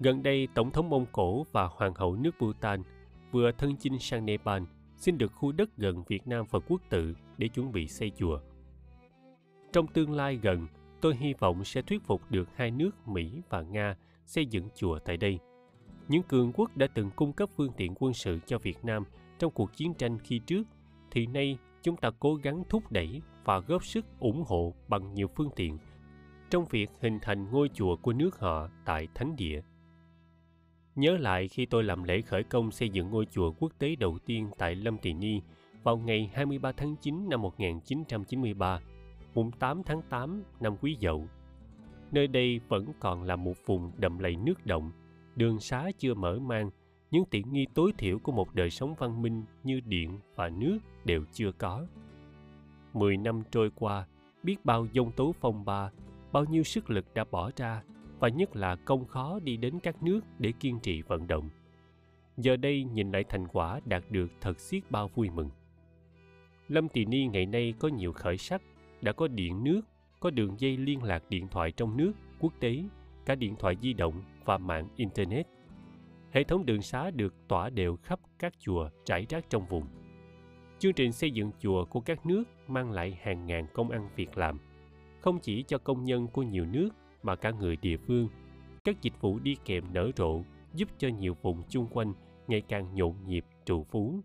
Gần 0.00 0.22
đây, 0.22 0.48
Tổng 0.54 0.70
thống 0.70 0.90
Mông 0.90 1.06
Cổ 1.12 1.46
và 1.52 1.66
Hoàng 1.66 1.94
hậu 1.94 2.16
nước 2.16 2.34
Bhutan 2.38 2.82
vừa 3.30 3.52
thân 3.52 3.76
chinh 3.76 3.98
sang 3.98 4.26
Nepal 4.26 4.62
xin 4.96 5.18
được 5.18 5.32
khu 5.32 5.52
đất 5.52 5.76
gần 5.76 6.04
Việt 6.08 6.26
Nam 6.26 6.46
Phật 6.46 6.64
quốc 6.68 6.80
tự 6.88 7.14
để 7.38 7.48
chuẩn 7.48 7.72
bị 7.72 7.88
xây 7.88 8.10
chùa. 8.10 8.40
Trong 9.72 9.86
tương 9.86 10.12
lai 10.12 10.36
gần, 10.42 10.66
tôi 11.00 11.16
hy 11.16 11.34
vọng 11.34 11.64
sẽ 11.64 11.82
thuyết 11.82 12.02
phục 12.02 12.22
được 12.30 12.48
hai 12.54 12.70
nước 12.70 13.08
Mỹ 13.08 13.42
và 13.48 13.62
Nga 13.62 13.96
xây 14.26 14.46
dựng 14.46 14.68
chùa 14.74 14.98
tại 14.98 15.16
đây. 15.16 15.38
Những 16.10 16.22
cường 16.22 16.52
quốc 16.52 16.76
đã 16.76 16.86
từng 16.94 17.10
cung 17.16 17.32
cấp 17.32 17.50
phương 17.56 17.72
tiện 17.76 17.94
quân 17.98 18.14
sự 18.14 18.38
cho 18.46 18.58
Việt 18.58 18.84
Nam 18.84 19.04
trong 19.38 19.52
cuộc 19.52 19.76
chiến 19.76 19.94
tranh 19.94 20.18
khi 20.18 20.38
trước, 20.38 20.62
thì 21.10 21.26
nay 21.26 21.58
chúng 21.82 21.96
ta 21.96 22.10
cố 22.20 22.34
gắng 22.34 22.62
thúc 22.68 22.92
đẩy 22.92 23.22
và 23.44 23.58
góp 23.58 23.84
sức 23.84 24.06
ủng 24.20 24.44
hộ 24.46 24.74
bằng 24.88 25.14
nhiều 25.14 25.28
phương 25.36 25.50
tiện 25.56 25.78
trong 26.50 26.64
việc 26.64 26.90
hình 27.00 27.18
thành 27.22 27.50
ngôi 27.50 27.68
chùa 27.74 27.96
của 27.96 28.12
nước 28.12 28.38
họ 28.38 28.68
tại 28.84 29.08
thánh 29.14 29.36
địa. 29.36 29.62
Nhớ 30.94 31.16
lại 31.16 31.48
khi 31.48 31.66
tôi 31.66 31.84
làm 31.84 32.04
lễ 32.04 32.20
khởi 32.20 32.42
công 32.42 32.70
xây 32.70 32.88
dựng 32.88 33.10
ngôi 33.10 33.26
chùa 33.26 33.52
quốc 33.52 33.72
tế 33.78 33.96
đầu 33.96 34.18
tiên 34.26 34.50
tại 34.58 34.74
Lâm 34.74 34.98
Tỳ 34.98 35.12
Ni 35.12 35.40
vào 35.82 35.96
ngày 35.96 36.30
23 36.34 36.72
tháng 36.72 36.96
9 36.96 37.28
năm 37.28 37.42
1993, 37.42 38.80
mùng 39.34 39.50
8 39.52 39.82
tháng 39.82 40.02
8 40.02 40.42
năm 40.60 40.76
Quý 40.80 40.96
Dậu. 41.00 41.24
Nơi 42.12 42.26
đây 42.26 42.60
vẫn 42.68 42.86
còn 43.00 43.22
là 43.22 43.36
một 43.36 43.54
vùng 43.66 43.92
đầm 43.96 44.18
lầy 44.18 44.36
nước 44.36 44.66
động, 44.66 44.90
đường 45.36 45.60
xá 45.60 45.90
chưa 45.98 46.14
mở 46.14 46.38
mang, 46.38 46.70
những 47.10 47.24
tiện 47.30 47.52
nghi 47.52 47.66
tối 47.74 47.92
thiểu 47.98 48.18
của 48.18 48.32
một 48.32 48.54
đời 48.54 48.70
sống 48.70 48.94
văn 48.98 49.22
minh 49.22 49.44
như 49.64 49.80
điện 49.80 50.18
và 50.34 50.48
nước 50.48 50.78
đều 51.04 51.24
chưa 51.32 51.52
có. 51.52 51.86
Mười 52.92 53.16
năm 53.16 53.42
trôi 53.50 53.70
qua, 53.74 54.06
biết 54.42 54.64
bao 54.64 54.86
dông 54.94 55.12
tố 55.12 55.34
phong 55.40 55.64
ba, 55.64 55.90
bao 56.32 56.44
nhiêu 56.44 56.62
sức 56.62 56.90
lực 56.90 57.14
đã 57.14 57.24
bỏ 57.30 57.50
ra 57.56 57.82
và 58.18 58.28
nhất 58.28 58.56
là 58.56 58.76
công 58.76 59.06
khó 59.06 59.38
đi 59.42 59.56
đến 59.56 59.78
các 59.82 60.02
nước 60.02 60.20
để 60.38 60.52
kiên 60.60 60.78
trì 60.80 61.02
vận 61.02 61.26
động. 61.26 61.48
Giờ 62.36 62.56
đây 62.56 62.84
nhìn 62.84 63.12
lại 63.12 63.24
thành 63.24 63.48
quả 63.48 63.80
đạt 63.84 64.04
được 64.10 64.32
thật 64.40 64.60
xiết 64.60 64.90
bao 64.90 65.08
vui 65.08 65.30
mừng. 65.30 65.50
Lâm 66.68 66.88
Tỳ 66.88 67.04
Ni 67.04 67.26
ngày 67.26 67.46
nay 67.46 67.74
có 67.78 67.88
nhiều 67.88 68.12
khởi 68.12 68.36
sắc, 68.36 68.62
đã 69.00 69.12
có 69.12 69.28
điện 69.28 69.64
nước, 69.64 69.80
có 70.20 70.30
đường 70.30 70.60
dây 70.60 70.76
liên 70.76 71.02
lạc 71.02 71.22
điện 71.28 71.48
thoại 71.50 71.72
trong 71.72 71.96
nước, 71.96 72.12
quốc 72.40 72.52
tế, 72.60 72.84
cả 73.26 73.34
điện 73.34 73.56
thoại 73.58 73.76
di 73.82 73.92
động 73.92 74.22
và 74.50 74.58
mạng 74.58 74.88
Internet. 74.96 75.46
Hệ 76.30 76.44
thống 76.44 76.66
đường 76.66 76.82
xá 76.82 77.10
được 77.10 77.34
tỏa 77.48 77.70
đều 77.70 77.96
khắp 77.96 78.20
các 78.38 78.52
chùa 78.58 78.88
trải 79.04 79.26
rác 79.28 79.50
trong 79.50 79.66
vùng. 79.66 79.86
Chương 80.78 80.92
trình 80.92 81.12
xây 81.12 81.30
dựng 81.30 81.50
chùa 81.58 81.84
của 81.84 82.00
các 82.00 82.26
nước 82.26 82.44
mang 82.68 82.90
lại 82.90 83.18
hàng 83.22 83.46
ngàn 83.46 83.66
công 83.74 83.90
ăn 83.90 84.08
việc 84.16 84.38
làm, 84.38 84.58
không 85.20 85.38
chỉ 85.38 85.62
cho 85.62 85.78
công 85.78 86.04
nhân 86.04 86.26
của 86.26 86.42
nhiều 86.42 86.66
nước 86.66 86.88
mà 87.22 87.36
cả 87.36 87.50
người 87.50 87.76
địa 87.76 87.96
phương. 87.96 88.28
Các 88.84 89.02
dịch 89.02 89.20
vụ 89.20 89.38
đi 89.38 89.56
kèm 89.64 89.84
nở 89.92 90.10
rộ 90.16 90.42
giúp 90.74 90.88
cho 90.98 91.08
nhiều 91.08 91.36
vùng 91.42 91.62
chung 91.68 91.86
quanh 91.90 92.12
ngày 92.48 92.60
càng 92.60 92.94
nhộn 92.94 93.14
nhịp 93.26 93.44
trụ 93.66 93.84
phú. 93.84 94.20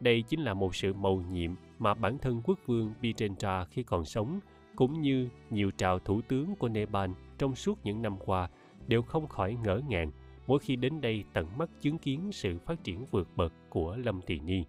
Đây 0.00 0.22
chính 0.22 0.40
là 0.40 0.54
một 0.54 0.74
sự 0.74 0.92
mầu 0.92 1.22
nhiệm 1.30 1.54
mà 1.78 1.94
bản 1.94 2.18
thân 2.18 2.42
quốc 2.44 2.58
vương 2.66 2.94
Birendra 3.00 3.64
khi 3.64 3.82
còn 3.82 4.04
sống 4.04 4.40
cũng 4.76 5.00
như 5.00 5.28
nhiều 5.50 5.70
trào 5.70 5.98
thủ 5.98 6.20
tướng 6.28 6.56
của 6.56 6.68
Nepal 6.68 7.10
trong 7.38 7.54
suốt 7.54 7.78
những 7.84 8.02
năm 8.02 8.16
qua 8.26 8.48
đều 8.88 9.02
không 9.02 9.26
khỏi 9.26 9.56
ngỡ 9.64 9.80
ngàng 9.88 10.10
mỗi 10.46 10.58
khi 10.58 10.76
đến 10.76 11.00
đây 11.00 11.24
tận 11.32 11.58
mắt 11.58 11.70
chứng 11.80 11.98
kiến 11.98 12.32
sự 12.32 12.58
phát 12.58 12.84
triển 12.84 13.06
vượt 13.10 13.28
bậc 13.36 13.52
của 13.68 13.96
Lâm 13.96 14.20
Thị 14.26 14.38
Ni. 14.38 14.64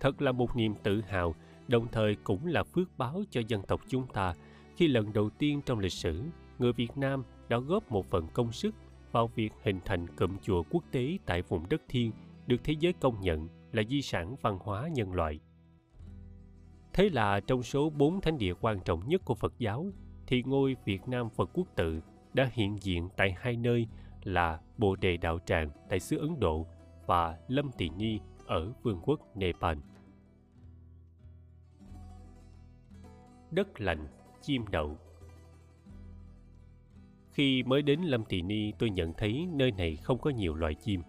Thật 0.00 0.22
là 0.22 0.32
một 0.32 0.56
niềm 0.56 0.74
tự 0.82 1.00
hào, 1.00 1.34
đồng 1.68 1.86
thời 1.92 2.16
cũng 2.24 2.46
là 2.46 2.62
phước 2.62 2.98
báo 2.98 3.22
cho 3.30 3.40
dân 3.48 3.62
tộc 3.62 3.80
chúng 3.88 4.06
ta 4.06 4.34
khi 4.76 4.88
lần 4.88 5.12
đầu 5.12 5.30
tiên 5.30 5.60
trong 5.66 5.78
lịch 5.78 5.92
sử, 5.92 6.22
người 6.58 6.72
Việt 6.72 6.96
Nam 6.96 7.24
đã 7.48 7.58
góp 7.58 7.92
một 7.92 8.06
phần 8.06 8.26
công 8.32 8.52
sức 8.52 8.74
vào 9.12 9.26
việc 9.26 9.52
hình 9.62 9.80
thành 9.84 10.06
cụm 10.16 10.38
chùa 10.42 10.62
quốc 10.70 10.84
tế 10.90 11.18
tại 11.26 11.42
vùng 11.42 11.68
đất 11.68 11.82
thiên 11.88 12.12
được 12.46 12.56
thế 12.64 12.74
giới 12.80 12.92
công 12.92 13.20
nhận 13.20 13.48
là 13.72 13.82
di 13.90 14.02
sản 14.02 14.36
văn 14.42 14.58
hóa 14.60 14.88
nhân 14.88 15.12
loại. 15.12 15.40
Thế 16.92 17.10
là 17.10 17.40
trong 17.40 17.62
số 17.62 17.90
bốn 17.90 18.20
thánh 18.20 18.38
địa 18.38 18.54
quan 18.60 18.80
trọng 18.80 19.08
nhất 19.08 19.24
của 19.24 19.34
Phật 19.34 19.54
giáo, 19.58 19.86
thì 20.28 20.42
ngôi 20.46 20.76
Việt 20.84 21.08
Nam 21.08 21.30
Phật 21.30 21.50
quốc 21.52 21.66
tự 21.76 22.00
đã 22.34 22.50
hiện 22.52 22.78
diện 22.82 23.08
tại 23.16 23.34
hai 23.38 23.56
nơi 23.56 23.86
là 24.22 24.60
Bồ 24.78 24.96
Đề 24.96 25.16
Đạo 25.16 25.38
Tràng 25.46 25.70
tại 25.88 26.00
xứ 26.00 26.18
Ấn 26.18 26.40
Độ 26.40 26.66
và 27.06 27.38
Lâm 27.48 27.70
Tỳ 27.78 27.88
Ni 27.88 28.18
ở 28.46 28.72
Vương 28.82 29.00
quốc 29.02 29.36
Nepal. 29.36 29.78
Đất 33.50 33.80
lành, 33.80 34.06
chim 34.42 34.64
đậu 34.70 34.96
khi 37.30 37.62
mới 37.62 37.82
đến 37.82 38.00
lâm 38.00 38.24
tỳ 38.24 38.42
ni 38.42 38.72
tôi 38.78 38.90
nhận 38.90 39.12
thấy 39.12 39.48
nơi 39.52 39.70
này 39.70 39.96
không 39.96 40.18
có 40.18 40.30
nhiều 40.30 40.54
loài 40.54 40.74
chim 40.74 41.02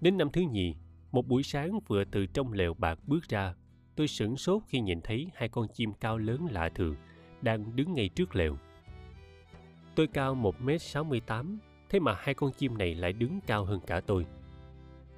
đến 0.00 0.18
năm 0.18 0.30
thứ 0.32 0.40
nhì, 0.40 0.74
một 1.12 1.26
buổi 1.26 1.42
sáng 1.42 1.78
vừa 1.86 2.04
từ 2.04 2.26
trong 2.26 2.52
lều 2.52 2.74
bạc 2.74 2.98
bước 3.06 3.28
ra, 3.28 3.54
tôi 3.96 4.08
sửng 4.08 4.36
sốt 4.36 4.62
khi 4.66 4.80
nhìn 4.80 5.00
thấy 5.00 5.30
hai 5.34 5.48
con 5.48 5.68
chim 5.68 5.92
cao 5.92 6.18
lớn 6.18 6.46
lạ 6.50 6.68
thường 6.74 6.96
đang 7.42 7.76
đứng 7.76 7.94
ngay 7.94 8.08
trước 8.08 8.36
lều. 8.36 8.56
Tôi 9.94 10.06
cao 10.06 10.34
một 10.34 10.60
m 10.60 10.70
sáu 10.78 11.04
mươi 11.04 11.20
tám, 11.20 11.58
thế 11.88 12.00
mà 12.00 12.16
hai 12.18 12.34
con 12.34 12.52
chim 12.52 12.78
này 12.78 12.94
lại 12.94 13.12
đứng 13.12 13.40
cao 13.46 13.64
hơn 13.64 13.80
cả 13.86 14.00
tôi. 14.00 14.26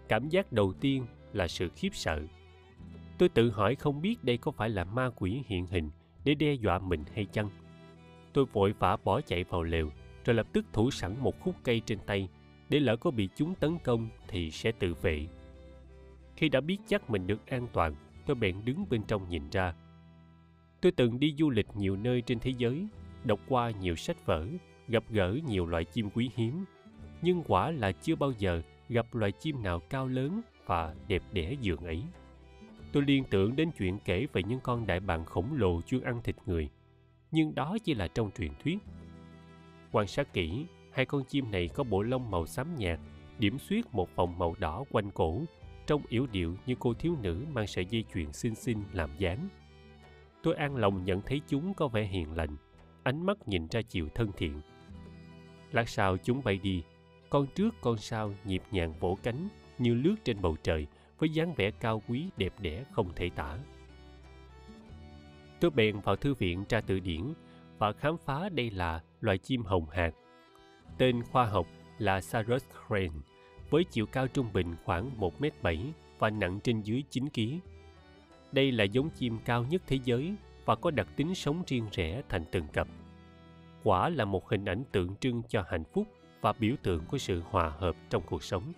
Cảm 0.09 0.29
giác 0.29 0.53
đầu 0.53 0.73
tiên 0.73 1.07
là 1.33 1.49
sự 1.49 1.69
khiếp 1.69 1.91
sợ. 1.93 2.23
Tôi 3.19 3.29
tự 3.29 3.51
hỏi 3.51 3.75
không 3.75 4.03
biết 4.03 4.25
đây 4.25 4.37
có 4.37 4.51
phải 4.51 4.71
là 4.71 4.85
ma 4.85 5.11
quỷ 5.17 5.43
hiện 5.47 5.67
hình 5.67 5.91
để 6.25 6.35
đe 6.35 6.53
dọa 6.53 6.79
mình 6.79 7.05
hay 7.15 7.25
chăng. 7.25 7.51
Tôi 8.33 8.45
vội 8.45 8.75
vã 8.79 8.97
bỏ 9.05 9.21
chạy 9.21 9.45
vào 9.45 9.63
lều, 9.63 9.91
rồi 10.25 10.35
lập 10.35 10.47
tức 10.53 10.65
thủ 10.73 10.91
sẵn 10.91 11.17
một 11.21 11.41
khúc 11.41 11.55
cây 11.63 11.83
trên 11.87 11.99
tay. 12.07 12.29
Để 12.69 12.81
lỡ 12.81 12.97
có 12.97 13.11
bị 13.11 13.29
chúng 13.37 13.55
tấn 13.55 13.79
công 13.85 14.09
thì 14.29 14.51
sẽ 14.51 14.73
tự 14.73 14.95
vệ. 14.95 15.27
Khi 16.37 16.49
đã 16.49 16.61
biết 16.61 16.79
chắc 16.87 17.11
mình 17.11 17.27
được 17.27 17.47
an 17.47 17.67
toàn, 17.73 17.95
tôi 18.27 18.35
bèn 18.35 18.65
đứng 18.65 18.89
bên 18.91 19.03
trong 19.03 19.29
nhìn 19.29 19.51
ra 19.51 19.75
tôi 20.83 20.93
từng 20.93 21.21
đi 21.21 21.35
du 21.39 21.51
lịch 21.51 21.67
nhiều 21.75 21.97
nơi 21.97 22.21
trên 22.21 22.39
thế 22.41 22.53
giới, 22.59 22.87
đọc 23.25 23.41
qua 23.49 23.71
nhiều 23.71 23.97
sách 23.97 24.27
vở, 24.27 24.47
gặp 24.89 25.05
gỡ 25.11 25.39
nhiều 25.49 25.67
loại 25.67 25.85
chim 25.85 26.11
quý 26.15 26.31
hiếm. 26.37 26.65
Nhưng 27.23 27.43
quả 27.47 27.71
là 27.71 27.93
chưa 27.93 28.17
bao 28.17 28.33
giờ 28.39 28.63
gặp 28.89 29.15
loài 29.15 29.33
chim 29.33 29.63
nào 29.63 29.81
cao 29.81 30.09
lớn 30.09 30.41
và 30.67 30.95
đẹp 31.09 31.23
đẽ 31.33 31.55
dường 31.61 31.85
ấy. 31.85 32.03
Tôi 32.93 33.03
liên 33.03 33.25
tưởng 33.31 33.57
đến 33.57 33.71
chuyện 33.79 33.99
kể 34.05 34.27
về 34.33 34.43
những 34.43 34.61
con 34.61 34.87
đại 34.87 35.01
bàng 35.01 35.25
khổng 35.25 35.55
lồ 35.55 35.83
chuyên 35.83 36.03
ăn 36.03 36.21
thịt 36.25 36.37
người, 36.47 36.69
nhưng 37.31 37.55
đó 37.55 37.77
chỉ 37.85 37.95
là 37.95 38.09
trong 38.09 38.31
truyền 38.39 38.53
thuyết. 38.65 38.79
Quan 39.93 40.07
sát 40.07 40.33
kỹ, 40.33 40.67
hai 40.93 41.07
con 41.07 41.25
chim 41.25 41.51
này 41.51 41.69
có 41.69 41.85
bộ 41.85 42.03
lông 42.03 42.31
màu 42.31 42.47
xám 42.47 42.77
nhạt, 42.77 43.01
điểm 43.39 43.59
xuyết 43.59 43.87
một 43.93 44.17
vòng 44.17 44.39
màu 44.39 44.55
đỏ 44.59 44.85
quanh 44.91 45.11
cổ, 45.11 45.45
trông 45.87 46.03
yểu 46.09 46.27
điệu 46.33 46.57
như 46.67 46.75
cô 46.79 46.95
thiếu 46.95 47.17
nữ 47.23 47.45
mang 47.53 47.67
sợi 47.67 47.85
dây 47.85 48.05
chuyền 48.15 48.33
xinh 48.33 48.55
xinh 48.55 48.85
làm 48.93 49.11
dáng 49.19 49.49
tôi 50.43 50.55
an 50.55 50.77
lòng 50.77 51.05
nhận 51.05 51.21
thấy 51.21 51.41
chúng 51.49 51.75
có 51.75 51.89
vẻ 51.89 52.05
hiền 52.05 52.37
lành 52.37 52.57
ánh 53.03 53.27
mắt 53.27 53.49
nhìn 53.49 53.67
ra 53.71 53.83
chiều 53.83 54.09
thân 54.15 54.31
thiện 54.37 54.61
Lát 55.73 55.89
sau 55.89 56.17
chúng 56.17 56.43
bay 56.45 56.59
đi, 56.63 56.83
con 57.31 57.47
trước 57.55 57.75
con 57.81 57.99
sau 57.99 58.35
nhịp 58.45 58.63
nhàng 58.71 58.95
vỗ 59.01 59.19
cánh 59.23 59.49
như 59.79 59.95
lướt 59.95 60.15
trên 60.25 60.41
bầu 60.41 60.57
trời 60.63 60.87
với 61.19 61.29
dáng 61.29 61.55
vẻ 61.55 61.71
cao 61.71 62.03
quý 62.09 62.29
đẹp 62.37 62.53
đẽ 62.61 62.85
không 62.93 63.13
thể 63.17 63.31
tả. 63.35 63.59
Tôi 65.61 65.71
bèn 65.71 66.01
vào 66.01 66.17
thư 66.17 66.35
viện 66.35 66.65
tra 66.65 66.81
từ 66.81 67.01
điển 67.01 67.33
và 67.79 67.93
khám 67.93 68.17
phá 68.25 68.49
đây 68.49 68.71
là 68.71 69.01
loài 69.21 69.39
chim 69.39 69.63
hồng 69.65 69.87
hạt. 69.91 70.11
Tên 70.99 71.23
khoa 71.23 71.45
học 71.45 71.67
là 71.99 72.21
Sarus 72.21 72.65
crane, 72.87 73.21
với 73.71 73.85
chiều 73.85 74.07
cao 74.07 74.29
trung 74.29 74.53
bình 74.53 74.75
khoảng 74.85 75.11
1m7 75.19 75.91
và 76.19 76.31
nặng 76.31 76.61
trên 76.65 76.81
dưới 76.81 77.03
9 77.11 77.29
kg. 77.29 77.72
Đây 78.53 78.73
là 78.73 78.85
giống 78.85 79.11
chim 79.11 79.39
cao 79.45 79.65
nhất 79.65 79.83
thế 79.87 79.99
giới 80.05 80.35
và 80.65 80.75
có 80.75 80.91
đặc 80.91 81.09
tính 81.17 81.35
sống 81.35 81.63
riêng 81.67 81.87
rẽ 81.93 82.23
thành 82.29 82.45
từng 82.51 82.69
cặp. 82.73 82.89
Quả 83.85 84.09
là 84.09 84.25
một 84.25 84.49
hình 84.49 84.65
ảnh 84.65 84.85
tượng 84.93 85.17
trưng 85.17 85.43
cho 85.49 85.65
hạnh 85.69 85.85
phúc 85.93 86.07
và 86.41 86.53
biểu 86.53 86.75
tượng 86.83 87.05
của 87.05 87.19
sự 87.19 87.43
hòa 87.51 87.69
hợp 87.69 87.97
trong 88.11 88.23
cuộc 88.27 88.43
sống. 88.43 88.73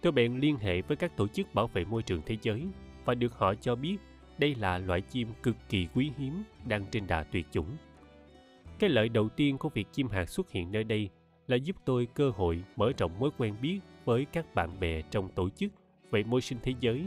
Tôi 0.00 0.12
bèn 0.12 0.40
liên 0.40 0.56
hệ 0.56 0.82
với 0.82 0.96
các 0.96 1.16
tổ 1.16 1.28
chức 1.28 1.54
bảo 1.54 1.66
vệ 1.66 1.84
môi 1.84 2.02
trường 2.02 2.22
thế 2.26 2.36
giới 2.42 2.66
và 3.04 3.14
được 3.14 3.32
họ 3.34 3.54
cho 3.54 3.74
biết 3.74 3.96
đây 4.38 4.54
là 4.54 4.78
loại 4.78 5.00
chim 5.00 5.28
cực 5.42 5.56
kỳ 5.68 5.88
quý 5.94 6.10
hiếm 6.18 6.42
đang 6.66 6.84
trên 6.90 7.06
đà 7.06 7.22
tuyệt 7.22 7.46
chủng. 7.50 7.76
Cái 8.78 8.90
lợi 8.90 9.08
đầu 9.08 9.28
tiên 9.28 9.58
của 9.58 9.68
việc 9.68 9.86
chim 9.92 10.08
hạt 10.08 10.26
xuất 10.26 10.50
hiện 10.50 10.72
nơi 10.72 10.84
đây 10.84 11.08
là 11.46 11.56
giúp 11.56 11.76
tôi 11.84 12.06
cơ 12.14 12.30
hội 12.30 12.64
mở 12.76 12.92
rộng 12.98 13.18
mối 13.18 13.30
quen 13.38 13.54
biết 13.62 13.80
với 14.04 14.24
các 14.24 14.54
bạn 14.54 14.80
bè 14.80 15.02
trong 15.02 15.28
tổ 15.28 15.48
chức 15.50 15.72
về 16.10 16.22
môi 16.22 16.40
sinh 16.40 16.58
thế 16.62 16.74
giới 16.80 17.04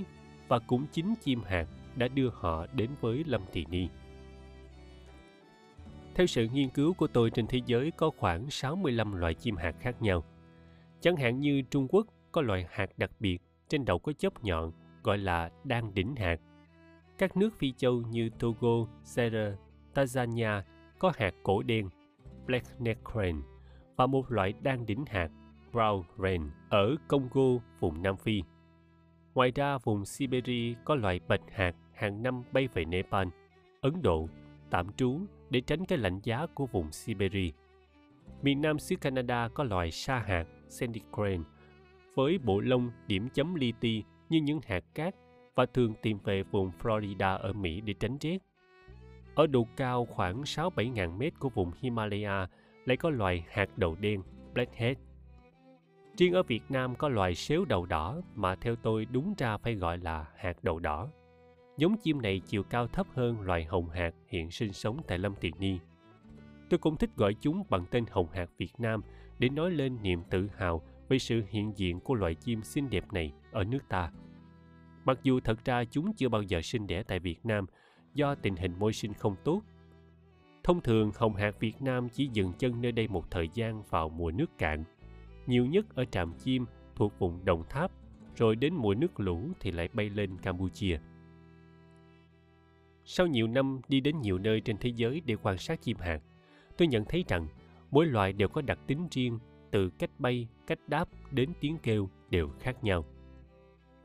và 0.54 0.60
cũng 0.60 0.86
chính 0.92 1.16
chim 1.16 1.42
hạt 1.44 1.68
đã 1.96 2.08
đưa 2.08 2.30
họ 2.30 2.66
đến 2.74 2.90
với 3.02 3.24
Lâm 3.28 3.42
Thị 3.52 3.66
Ni. 3.70 3.88
Theo 6.16 6.28
sự 6.28 6.48
nghiên 6.54 6.70
cứu 6.70 6.94
của 6.94 7.08
tôi 7.08 7.30
trên 7.30 7.48
thế 7.48 7.62
giới 7.66 7.92
có 7.92 8.12
khoảng 8.18 8.50
65 8.50 9.14
loại 9.14 9.34
chim 9.34 9.56
hạt 9.56 9.76
khác 9.80 10.02
nhau. 10.02 10.24
Chẳng 11.02 11.16
hạn 11.16 11.40
như 11.40 11.62
Trung 11.62 11.88
Quốc 11.90 12.08
có 12.32 12.42
loại 12.42 12.68
hạt 12.70 12.90
đặc 12.98 13.12
biệt 13.20 13.42
trên 13.70 13.86
đầu 13.86 14.00
có 14.00 14.14
chóp 14.14 14.44
nhọn 14.44 14.72
gọi 15.04 15.18
là 15.18 15.50
đan 15.64 15.94
đỉnh 15.94 16.16
hạt. 16.16 16.40
Các 17.18 17.38
nước 17.38 17.54
Phi 17.58 17.72
Châu 17.72 18.02
như 18.02 18.30
Togo, 18.40 18.88
Sierra, 19.04 19.56
Tanzania 19.94 20.62
có 21.00 21.12
hạt 21.16 21.34
cổ 21.44 21.64
đen, 21.64 21.90
Black 22.46 22.82
Neck 22.82 23.02
Crane 23.12 23.42
và 23.96 24.08
một 24.08 24.32
loại 24.32 24.54
đan 24.62 24.86
đỉnh 24.86 25.06
hạt, 25.08 25.30
Brown 25.72 26.04
Rain 26.18 26.42
ở 26.70 26.96
Congo, 27.08 27.62
vùng 27.80 28.04
Nam 28.04 28.18
Phi. 28.18 28.44
Ngoài 29.36 29.52
ra, 29.56 29.78
vùng 29.78 30.06
Siberia 30.06 30.74
có 30.86 30.96
loại 30.96 31.20
bạch 31.28 31.42
hạt 31.52 31.76
hàng 31.94 32.24
năm 32.24 32.44
bay 32.52 32.68
về 32.74 32.86
Nepal, 32.86 33.28
Ấn 33.82 34.02
Độ, 34.02 34.30
tạm 34.70 34.94
trú 34.94 35.20
để 35.50 35.62
tránh 35.62 35.86
cái 35.86 35.98
lạnh 35.98 36.20
giá 36.24 36.46
của 36.54 36.66
vùng 36.66 36.92
Siberia. 36.92 37.52
Miền 38.42 38.62
Nam 38.62 38.80
xứ 38.80 38.96
Canada 38.96 39.48
có 39.48 39.64
loài 39.64 39.92
sa 39.92 40.20
hạt 40.20 40.46
Sandy 40.68 41.02
Crane 41.14 41.44
với 42.16 42.38
bộ 42.38 42.60
lông 42.60 42.92
điểm 43.08 43.30
chấm 43.34 43.56
li 43.56 43.74
ti 43.80 44.04
như 44.30 44.42
những 44.42 44.60
hạt 44.66 44.84
cát 44.94 45.16
và 45.56 45.66
thường 45.66 45.94
tìm 46.02 46.18
về 46.24 46.44
vùng 46.44 46.72
Florida 46.82 47.38
ở 47.38 47.54
Mỹ 47.54 47.82
để 47.82 47.94
tránh 47.94 48.18
rét. 48.18 48.38
Ở 49.36 49.48
độ 49.48 49.68
cao 49.76 50.06
khoảng 50.06 50.42
6-7 50.42 50.92
ngàn 50.92 51.18
mét 51.18 51.40
của 51.40 51.50
vùng 51.50 51.72
Himalaya 51.82 52.48
lại 52.86 52.98
có 52.98 53.10
loài 53.10 53.46
hạt 53.50 53.78
đầu 53.78 53.96
đen 54.00 54.22
Blackhead. 54.54 54.98
Riêng 56.18 56.34
ở 56.34 56.44
Việt 56.44 56.64
Nam 56.70 56.96
có 56.96 57.10
loài 57.10 57.36
xéo 57.36 57.66
đầu 57.66 57.86
đỏ 57.86 58.22
mà 58.36 58.56
theo 58.56 58.76
tôi 58.76 59.06
đúng 59.06 59.34
ra 59.38 59.58
phải 59.58 59.76
gọi 59.76 59.98
là 59.98 60.26
hạt 60.36 60.64
đầu 60.64 60.80
đỏ. 60.80 61.10
Giống 61.78 61.98
chim 61.98 62.22
này 62.22 62.42
chiều 62.46 62.64
cao 62.64 62.88
thấp 62.88 63.08
hơn 63.14 63.42
loài 63.42 63.64
hồng 63.64 63.90
hạt 63.90 64.12
hiện 64.28 64.52
sinh 64.52 64.74
sống 64.74 64.98
tại 65.08 65.18
Lâm 65.18 65.36
Tiền 65.36 65.54
Ni. 65.60 65.80
Tôi 66.70 66.78
cũng 66.78 66.98
thích 66.98 67.10
gọi 67.16 67.36
chúng 67.42 67.64
bằng 67.70 67.86
tên 67.92 68.06
hồng 68.12 68.28
hạt 68.34 68.50
Việt 68.58 68.74
Nam 68.78 69.02
để 69.40 69.50
nói 69.50 69.72
lên 69.72 69.98
niềm 70.02 70.22
tự 70.30 70.50
hào 70.58 70.82
về 71.10 71.20
sự 71.20 71.44
hiện 71.50 71.72
diện 71.76 72.00
của 72.00 72.14
loài 72.14 72.36
chim 72.36 72.64
xinh 72.64 72.90
đẹp 72.90 73.14
này 73.14 73.34
ở 73.52 73.64
nước 73.64 73.90
ta. 73.90 74.12
Mặc 75.06 75.20
dù 75.24 75.40
thật 75.40 75.66
ra 75.66 75.84
chúng 75.86 76.14
chưa 76.16 76.30
bao 76.30 76.42
giờ 76.42 76.62
sinh 76.62 76.88
đẻ 76.88 77.04
tại 77.04 77.20
Việt 77.20 77.46
Nam 77.46 77.66
do 78.14 78.36
tình 78.36 78.56
hình 78.56 78.80
môi 78.80 78.94
sinh 78.94 79.14
không 79.14 79.36
tốt. 79.44 79.62
Thông 80.64 80.82
thường 80.82 81.12
hồng 81.16 81.36
hạt 81.36 81.60
Việt 81.60 81.82
Nam 81.82 82.10
chỉ 82.10 82.30
dừng 82.34 82.54
chân 82.54 82.82
nơi 82.82 82.92
đây 82.92 83.08
một 83.08 83.32
thời 83.32 83.50
gian 83.54 83.84
vào 83.90 84.10
mùa 84.10 84.32
nước 84.32 84.58
cạn, 84.58 84.84
nhiều 85.48 85.66
nhất 85.66 85.96
ở 85.96 86.06
Tràm 86.06 86.34
Chim 86.34 86.66
thuộc 86.96 87.20
vùng 87.20 87.46
Đồng 87.46 87.64
Tháp, 87.70 87.92
rồi 88.36 88.56
đến 88.56 88.74
mùa 88.74 88.94
nước 88.94 89.20
lũ 89.20 89.50
thì 89.60 89.72
lại 89.72 89.90
bay 89.94 90.10
lên 90.10 90.38
Campuchia. 90.38 91.00
Sau 93.06 93.28
nhiều 93.28 93.48
năm 93.48 93.82
đi 93.88 94.00
đến 94.00 94.22
nhiều 94.22 94.38
nơi 94.38 94.62
trên 94.62 94.78
thế 94.78 94.90
giới 94.96 95.22
để 95.26 95.36
quan 95.44 95.58
sát 95.58 95.82
chim 95.82 95.98
hạt, 95.98 96.22
tôi 96.78 96.88
nhận 96.88 97.06
thấy 97.06 97.24
rằng 97.28 97.48
mỗi 97.92 98.06
loài 98.06 98.34
đều 98.34 98.48
có 98.48 98.62
đặc 98.62 98.80
tính 98.88 99.08
riêng 99.12 99.40
từ 99.72 99.90
cách 99.90 100.20
bay, 100.20 100.48
cách 100.68 100.80
đáp 100.88 101.10
đến 101.32 101.50
tiếng 101.60 101.78
kêu 101.84 102.10
đều 102.30 102.50
khác 102.60 102.84
nhau. 102.84 103.06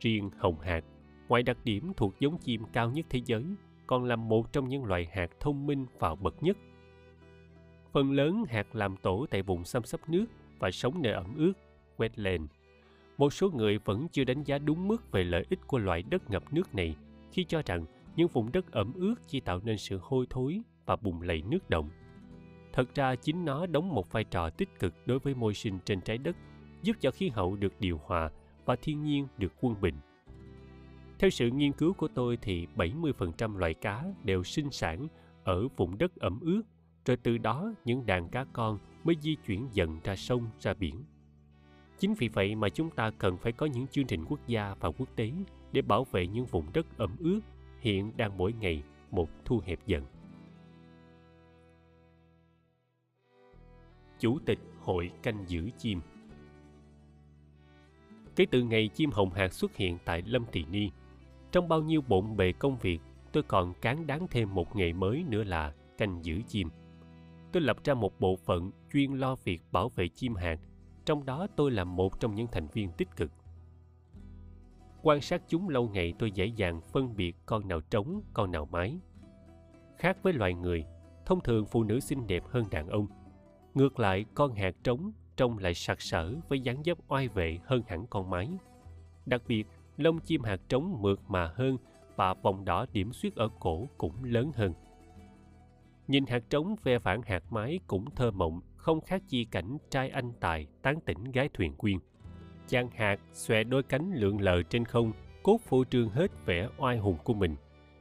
Riêng 0.01 0.31
hồng 0.39 0.61
hạt, 0.61 0.85
ngoài 1.29 1.43
đặc 1.43 1.59
điểm 1.65 1.93
thuộc 1.97 2.15
giống 2.21 2.39
chim 2.39 2.63
cao 2.73 2.91
nhất 2.91 3.07
thế 3.11 3.21
giới, 3.25 3.45
còn 3.87 4.05
là 4.05 4.17
một 4.17 4.53
trong 4.53 4.69
những 4.69 4.85
loài 4.85 5.09
hạt 5.13 5.31
thông 5.41 5.67
minh 5.67 5.87
và 5.99 6.15
bậc 6.15 6.43
nhất. 6.43 6.57
Phần 7.93 8.13
lớn 8.13 8.45
hạt 8.49 8.75
làm 8.75 8.97
tổ 8.97 9.27
tại 9.31 9.43
vùng 9.43 9.65
xâm 9.65 9.85
xấp 9.85 10.09
nước 10.09 10.27
và 10.59 10.71
sống 10.71 11.03
nơi 11.03 11.13
ẩm 11.13 11.35
ướt, 11.37 11.53
wetland. 11.97 12.47
Một 13.19 13.33
số 13.33 13.51
người 13.51 13.79
vẫn 13.79 14.09
chưa 14.09 14.25
đánh 14.25 14.43
giá 14.45 14.59
đúng 14.59 14.89
mức 14.89 15.13
về 15.13 15.25
lợi 15.25 15.45
ích 15.51 15.59
của 15.67 15.79
loại 15.79 16.03
đất 16.03 16.31
ngập 16.31 16.53
nước 16.53 16.75
này 16.75 16.97
khi 17.33 17.45
cho 17.45 17.63
rằng 17.67 17.85
những 18.17 18.29
vùng 18.29 18.53
đất 18.53 18.73
ẩm 18.73 18.93
ướt 18.95 19.15
chỉ 19.27 19.41
tạo 19.41 19.61
nên 19.65 19.79
sự 19.79 19.99
hôi 20.03 20.27
thối 20.31 20.61
và 20.87 20.97
bùng 20.97 21.23
lầy 21.23 21.43
nước 21.43 21.71
động. 21.71 21.91
Thật 22.73 22.95
ra 22.95 23.15
chính 23.15 23.45
nó 23.45 23.67
đóng 23.67 23.95
một 23.95 24.13
vai 24.13 24.25
trò 24.25 24.51
tích 24.51 24.69
cực 24.79 24.95
đối 25.07 25.19
với 25.19 25.35
môi 25.35 25.55
sinh 25.55 25.79
trên 25.85 26.01
trái 26.01 26.19
đất, 26.19 26.37
giúp 26.83 26.97
cho 27.01 27.11
khí 27.11 27.29
hậu 27.29 27.57
được 27.57 27.73
điều 27.81 28.01
hòa 28.05 28.31
và 28.65 28.77
thiên 28.77 29.05
nhiên 29.05 29.27
được 29.39 29.53
quân 29.61 29.75
bình. 29.81 29.95
Theo 31.19 31.31
sự 31.31 31.51
nghiên 31.51 31.73
cứu 31.73 31.93
của 31.93 32.09
tôi 32.09 32.39
thì 32.43 32.67
70% 32.77 33.57
loài 33.57 33.75
cá 33.75 34.05
đều 34.25 34.45
sinh 34.45 34.71
sản 34.71 35.09
ở 35.45 35.69
vùng 35.77 35.99
đất 35.99 36.17
ẩm 36.17 36.41
ướt, 36.41 36.63
rồi 37.05 37.17
từ 37.17 37.39
đó 37.39 37.73
những 37.85 38.07
đàn 38.07 38.29
cá 38.29 38.45
con 38.53 38.79
mới 39.09 39.17
di 39.21 39.35
chuyển 39.47 39.69
dần 39.73 40.01
ra 40.05 40.17
sông, 40.17 40.47
ra 40.61 40.75
biển. 40.75 41.05
Chính 41.99 42.15
vì 42.15 42.29
vậy 42.29 42.55
mà 42.55 42.69
chúng 42.69 42.91
ta 42.91 43.11
cần 43.11 43.37
phải 43.37 43.53
có 43.53 43.67
những 43.67 43.87
chương 43.87 44.07
trình 44.07 44.25
quốc 44.25 44.41
gia 44.47 44.75
và 44.81 44.91
quốc 44.91 45.09
tế 45.17 45.33
để 45.73 45.83
bảo 45.83 46.05
vệ 46.05 46.27
những 46.27 46.47
vùng 46.47 46.65
đất 46.73 46.87
ẩm 46.99 47.17
ướt 47.19 47.41
hiện 47.81 48.13
đang 48.17 48.39
mỗi 48.39 48.53
ngày 48.53 48.83
một 49.11 49.29
thu 49.45 49.61
hẹp 49.65 49.87
dần. 49.87 50.05
Chủ 54.19 54.39
tịch 54.47 54.59
Hội 54.81 55.11
Canh 55.23 55.45
Giữ 55.49 55.71
Chim 55.79 56.01
Kể 58.37 58.47
từ 58.51 58.63
ngày 58.63 58.89
chim 58.89 59.11
hồng 59.11 59.31
hạc 59.31 59.53
xuất 59.53 59.77
hiện 59.77 59.99
tại 60.05 60.23
Lâm 60.27 60.45
Tỳ 60.53 60.65
Ni, 60.65 60.91
trong 61.53 61.69
bao 61.69 61.83
nhiêu 61.83 62.01
bộn 62.09 62.37
bề 62.37 62.53
công 62.53 62.79
việc, 62.79 63.01
tôi 63.33 63.43
còn 63.43 63.75
cán 63.81 64.07
đáng 64.07 64.27
thêm 64.31 64.55
một 64.55 64.77
nghề 64.77 64.93
mới 64.93 65.25
nữa 65.29 65.45
là 65.45 65.75
canh 65.99 66.25
giữ 66.25 66.41
chim. 66.49 66.69
Tôi 67.53 67.63
lập 67.63 67.77
ra 67.85 67.95
một 67.95 68.21
bộ 68.21 68.37
phận 68.37 68.71
chuyên 68.93 69.13
lo 69.13 69.37
việc 69.45 69.63
bảo 69.73 69.89
vệ 69.89 70.09
chim 70.09 70.35
hạt, 70.35 70.61
trong 71.05 71.25
đó 71.25 71.47
tôi 71.57 71.71
là 71.71 71.85
một 71.85 72.21
trong 72.21 72.35
những 72.35 72.47
thành 72.53 72.69
viên 72.69 72.93
tích 72.93 73.17
cực. 73.17 73.31
Quan 75.03 75.21
sát 75.21 75.43
chúng 75.49 75.69
lâu 75.69 75.89
ngày 75.89 76.15
tôi 76.19 76.31
dễ 76.31 76.47
dàng 76.47 76.81
phân 76.81 77.17
biệt 77.17 77.37
con 77.47 77.69
nào 77.69 77.81
trống, 77.81 78.23
con 78.33 78.51
nào 78.51 78.69
mái. 78.73 78.99
Khác 79.97 80.19
với 80.23 80.33
loài 80.33 80.55
người, 80.55 80.85
thông 81.27 81.41
thường 81.41 81.67
phụ 81.67 81.85
nữ 81.85 82.01
xinh 82.01 82.27
đẹp 82.27 82.43
hơn 82.47 82.65
đàn 82.71 82.89
ông. 82.89 83.07
Ngược 83.75 84.01
lại, 84.01 84.25
con 84.35 84.55
hạt 84.55 84.75
trống 84.85 85.13
trông 85.37 85.59
lại 85.59 85.75
sặc 85.75 86.01
sỡ 86.01 86.35
với 86.49 86.61
dáng 86.61 86.83
dấp 86.85 86.99
oai 87.09 87.29
vệ 87.29 87.59
hơn 87.65 87.83
hẳn 87.89 88.07
con 88.07 88.31
mái. 88.31 88.49
Đặc 89.27 89.43
biệt, 89.47 89.67
lông 89.97 90.19
chim 90.19 90.43
hạt 90.43 90.61
trống 90.69 91.03
mượt 91.03 91.21
mà 91.29 91.53
hơn 91.55 91.77
và 92.17 92.35
vòng 92.35 92.65
đỏ 92.65 92.87
điểm 92.93 93.13
xuyết 93.13 93.37
ở 93.37 93.49
cổ 93.61 93.89
cũng 93.99 94.25
lớn 94.25 94.53
hơn. 94.55 94.73
Nhìn 96.09 96.27
hạt 96.27 96.43
trống 96.51 96.77
ve 96.83 96.99
phản 96.99 97.23
hạt 97.23 97.53
mái 97.53 97.81
cũng 97.87 98.11
thơ 98.17 98.31
mộng, 98.31 98.61
không 98.77 99.01
khác 99.01 99.23
chi 99.29 99.45
cảnh 99.45 99.79
trai 99.91 100.09
anh 100.09 100.33
tài 100.41 100.67
tán 100.83 101.01
tỉnh 101.01 101.25
gái 101.25 101.49
thuyền 101.55 101.75
quyên. 101.75 101.99
Chàng 102.69 102.91
hạt 102.97 103.17
xòe 103.33 103.65
đôi 103.65 103.83
cánh 103.83 104.13
lượn 104.15 104.41
lờ 104.41 104.63
trên 104.63 104.85
không, 104.85 105.13
cốt 105.43 105.61
phô 105.61 105.85
trương 105.85 106.09
hết 106.09 106.47
vẻ 106.47 106.69
oai 106.79 106.99
hùng 106.99 107.17
của 107.25 107.35
mình. 107.35 107.57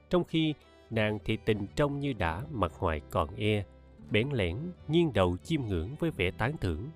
Trong 0.09 0.23
khi 0.23 0.53
nàng 0.89 1.19
thì 1.25 1.37
tình 1.45 1.67
trông 1.75 1.99
như 1.99 2.13
đã 2.13 2.43
mặt 2.51 2.71
ngoài 2.79 3.01
còn 3.11 3.35
e, 3.35 3.63
bẽn 4.11 4.29
lẽn, 4.29 4.57
nghiêng 4.87 5.13
đầu 5.13 5.37
chiêm 5.37 5.61
ngưỡng 5.61 5.95
với 5.99 6.11
vẻ 6.11 6.31
tán 6.31 6.57
thưởng. 6.57 6.89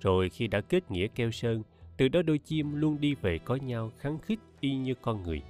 Rồi 0.00 0.28
khi 0.28 0.46
đã 0.46 0.60
kết 0.60 0.90
nghĩa 0.90 1.06
keo 1.06 1.30
sơn, 1.30 1.62
từ 1.96 2.08
đó 2.08 2.22
đôi 2.22 2.38
chim 2.38 2.74
luôn 2.74 3.00
đi 3.00 3.14
về 3.14 3.38
có 3.38 3.56
nhau 3.56 3.90
kháng 3.98 4.18
khích 4.18 4.40
y 4.60 4.76
như 4.76 4.94
con 4.94 5.22
người. 5.22 5.42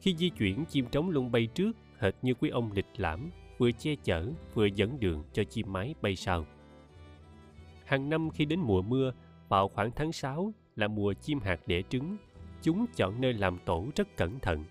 Khi 0.00 0.16
di 0.16 0.28
chuyển, 0.28 0.64
chim 0.64 0.86
trống 0.90 1.10
luôn 1.10 1.32
bay 1.32 1.46
trước, 1.46 1.76
hệt 1.98 2.14
như 2.22 2.34
quý 2.34 2.50
ông 2.50 2.72
lịch 2.72 2.86
lãm, 2.96 3.30
vừa 3.60 3.72
che 3.72 3.94
chở, 4.04 4.26
vừa 4.54 4.66
dẫn 4.66 5.00
đường 5.00 5.24
cho 5.32 5.44
chim 5.44 5.72
mái 5.72 5.94
bay 6.02 6.16
sau. 6.16 6.46
Hàng 7.84 8.10
năm 8.10 8.30
khi 8.30 8.44
đến 8.44 8.60
mùa 8.60 8.82
mưa, 8.82 9.12
vào 9.48 9.68
khoảng 9.68 9.90
tháng 9.90 10.12
6 10.12 10.52
là 10.76 10.88
mùa 10.88 11.12
chim 11.12 11.40
hạt 11.40 11.60
đẻ 11.66 11.82
trứng, 11.82 12.16
chúng 12.62 12.86
chọn 12.96 13.20
nơi 13.20 13.32
làm 13.32 13.58
tổ 13.64 13.86
rất 13.96 14.16
cẩn 14.16 14.38
thận. 14.38 14.64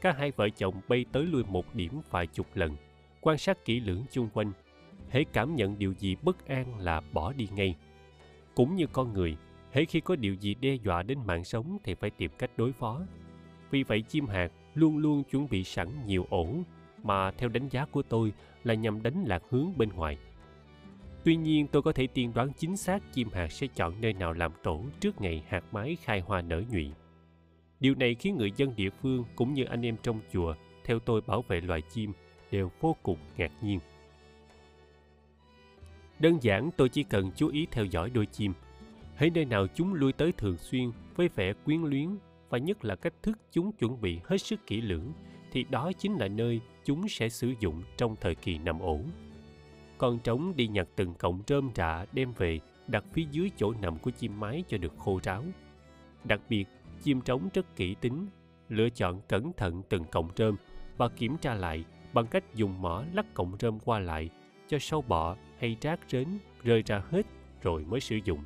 Cả 0.00 0.12
hai 0.18 0.30
vợ 0.30 0.48
chồng 0.48 0.74
bay 0.88 1.04
tới 1.12 1.26
lui 1.26 1.44
một 1.44 1.74
điểm 1.74 2.00
vài 2.10 2.26
chục 2.26 2.46
lần, 2.54 2.76
quan 3.20 3.38
sát 3.38 3.64
kỹ 3.64 3.80
lưỡng 3.80 4.04
chung 4.10 4.28
quanh. 4.34 4.52
hễ 5.08 5.24
cảm 5.24 5.56
nhận 5.56 5.78
điều 5.78 5.92
gì 5.92 6.16
bất 6.22 6.46
an 6.46 6.78
là 6.78 7.00
bỏ 7.12 7.32
đi 7.32 7.48
ngay 7.54 7.76
cũng 8.54 8.76
như 8.76 8.86
con 8.86 9.12
người 9.12 9.36
hễ 9.72 9.84
khi 9.84 10.00
có 10.00 10.16
điều 10.16 10.34
gì 10.34 10.54
đe 10.54 10.74
dọa 10.74 11.02
đến 11.02 11.18
mạng 11.26 11.44
sống 11.44 11.78
thì 11.84 11.94
phải 11.94 12.10
tìm 12.10 12.30
cách 12.38 12.50
đối 12.56 12.72
phó 12.72 13.00
vì 13.70 13.82
vậy 13.82 14.02
chim 14.02 14.26
hạt 14.26 14.52
luôn 14.74 14.98
luôn 14.98 15.24
chuẩn 15.24 15.48
bị 15.48 15.64
sẵn 15.64 15.88
nhiều 16.06 16.26
ổ 16.30 16.46
mà 17.02 17.30
theo 17.30 17.48
đánh 17.48 17.68
giá 17.68 17.84
của 17.84 18.02
tôi 18.02 18.32
là 18.64 18.74
nhằm 18.74 19.02
đánh 19.02 19.24
lạc 19.26 19.42
hướng 19.50 19.78
bên 19.78 19.88
ngoài. 19.88 20.18
Tuy 21.24 21.36
nhiên, 21.36 21.66
tôi 21.66 21.82
có 21.82 21.92
thể 21.92 22.06
tiên 22.06 22.32
đoán 22.34 22.52
chính 22.52 22.76
xác 22.76 23.12
chim 23.12 23.28
hạt 23.32 23.48
sẽ 23.48 23.66
chọn 23.66 23.94
nơi 24.00 24.12
nào 24.12 24.32
làm 24.32 24.52
tổ 24.62 24.84
trước 25.00 25.20
ngày 25.20 25.44
hạt 25.48 25.64
mái 25.72 25.96
khai 26.04 26.20
hoa 26.20 26.42
nở 26.42 26.62
nhụy. 26.70 26.90
Điều 27.80 27.94
này 27.94 28.14
khiến 28.14 28.36
người 28.36 28.52
dân 28.56 28.76
địa 28.76 28.90
phương 28.90 29.24
cũng 29.36 29.54
như 29.54 29.64
anh 29.64 29.86
em 29.86 29.96
trong 30.02 30.20
chùa, 30.32 30.54
theo 30.84 30.98
tôi 30.98 31.20
bảo 31.26 31.42
vệ 31.42 31.60
loài 31.60 31.82
chim, 31.82 32.12
đều 32.50 32.70
vô 32.80 32.96
cùng 33.02 33.18
ngạc 33.36 33.52
nhiên. 33.62 33.80
Đơn 36.18 36.38
giản, 36.40 36.70
tôi 36.76 36.88
chỉ 36.88 37.02
cần 37.02 37.30
chú 37.36 37.48
ý 37.48 37.66
theo 37.70 37.84
dõi 37.84 38.10
đôi 38.10 38.26
chim. 38.26 38.52
Hãy 39.14 39.30
nơi 39.30 39.44
nào 39.44 39.66
chúng 39.74 39.94
lui 39.94 40.12
tới 40.12 40.32
thường 40.32 40.56
xuyên 40.56 40.90
với 41.16 41.28
vẻ 41.28 41.52
quyến 41.52 41.82
luyến 41.82 42.08
và 42.48 42.58
nhất 42.58 42.84
là 42.84 42.96
cách 42.96 43.14
thức 43.22 43.38
chúng 43.52 43.72
chuẩn 43.72 44.00
bị 44.00 44.20
hết 44.24 44.38
sức 44.38 44.66
kỹ 44.66 44.80
lưỡng 44.80 45.12
thì 45.52 45.64
đó 45.70 45.92
chính 45.98 46.12
là 46.12 46.28
nơi 46.28 46.60
chúng 46.90 47.08
sẽ 47.08 47.28
sử 47.28 47.54
dụng 47.60 47.82
trong 47.96 48.16
thời 48.20 48.34
kỳ 48.34 48.58
nằm 48.58 48.80
ổ 48.80 49.00
con 49.98 50.18
trống 50.18 50.56
đi 50.56 50.66
nhặt 50.68 50.88
từng 50.96 51.14
cọng 51.14 51.42
rơm 51.46 51.70
rạ 51.74 52.06
đem 52.12 52.32
về 52.32 52.60
đặt 52.86 53.04
phía 53.12 53.24
dưới 53.30 53.50
chỗ 53.56 53.72
nằm 53.82 53.98
của 53.98 54.10
chim 54.10 54.40
mái 54.40 54.64
cho 54.68 54.78
được 54.78 54.92
khô 54.98 55.20
ráo 55.22 55.44
đặc 56.24 56.40
biệt 56.48 56.64
chim 57.02 57.20
trống 57.20 57.48
rất 57.54 57.76
kỹ 57.76 57.94
tính 58.00 58.26
lựa 58.68 58.88
chọn 58.88 59.20
cẩn 59.28 59.52
thận 59.52 59.82
từng 59.88 60.04
cọng 60.04 60.28
rơm 60.36 60.56
và 60.96 61.08
kiểm 61.08 61.36
tra 61.36 61.54
lại 61.54 61.84
bằng 62.12 62.26
cách 62.26 62.54
dùng 62.54 62.82
mỏ 62.82 63.04
lắc 63.14 63.34
cọng 63.34 63.56
rơm 63.60 63.78
qua 63.80 63.98
lại 63.98 64.30
cho 64.68 64.78
sâu 64.78 65.02
bọ 65.02 65.36
hay 65.58 65.76
rác 65.80 66.00
rến 66.08 66.28
rơi 66.62 66.82
ra 66.86 67.02
hết 67.10 67.26
rồi 67.62 67.84
mới 67.84 68.00
sử 68.00 68.18
dụng. 68.24 68.44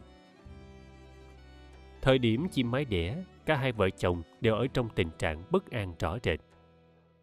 Thời 2.02 2.18
điểm 2.18 2.48
chim 2.48 2.70
mái 2.70 2.84
đẻ, 2.84 3.24
cả 3.46 3.56
hai 3.56 3.72
vợ 3.72 3.90
chồng 3.90 4.22
đều 4.40 4.54
ở 4.54 4.66
trong 4.66 4.88
tình 4.94 5.08
trạng 5.18 5.44
bất 5.50 5.70
an 5.70 5.94
rõ 5.98 6.18
rệt. 6.22 6.40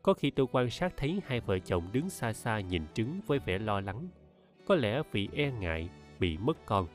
Có 0.03 0.13
khi 0.13 0.31
tôi 0.31 0.47
quan 0.51 0.69
sát 0.69 0.93
thấy 0.97 1.21
hai 1.25 1.39
vợ 1.39 1.59
chồng 1.59 1.89
đứng 1.91 2.09
xa 2.09 2.33
xa 2.33 2.59
nhìn 2.59 2.83
trứng 2.93 3.21
với 3.27 3.39
vẻ 3.39 3.59
lo 3.59 3.81
lắng, 3.81 4.07
có 4.65 4.75
lẽ 4.75 5.01
vì 5.11 5.29
e 5.33 5.51
ngại 5.51 5.89
bị 6.19 6.37
mất 6.37 6.65
con. 6.65 6.87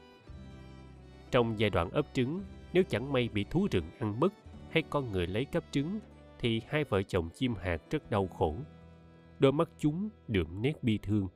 Trong 1.31 1.59
giai 1.59 1.71
đoạn 1.71 1.91
ấp 1.91 2.07
trứng, 2.13 2.41
nếu 2.73 2.83
chẳng 2.89 3.13
may 3.13 3.29
bị 3.29 3.45
thú 3.45 3.69
rừng 3.71 3.91
ăn 3.99 4.21
mất 4.21 4.33
hay 4.71 4.83
con 4.91 5.13
người 5.13 5.27
lấy 5.27 5.45
cắp 5.45 5.65
trứng, 5.71 5.99
thì 6.39 6.63
hai 6.69 6.85
vợ 6.85 7.03
chồng 7.03 7.31
chim 7.35 7.55
hạt 7.55 7.83
rất 7.91 8.11
đau 8.11 8.27
khổ. 8.27 8.55
Đôi 9.39 9.53
mắt 9.53 9.69
chúng 9.79 10.09
đượm 10.29 10.63
nét 10.63 10.83
bi 10.83 10.99
thương, 11.03 11.29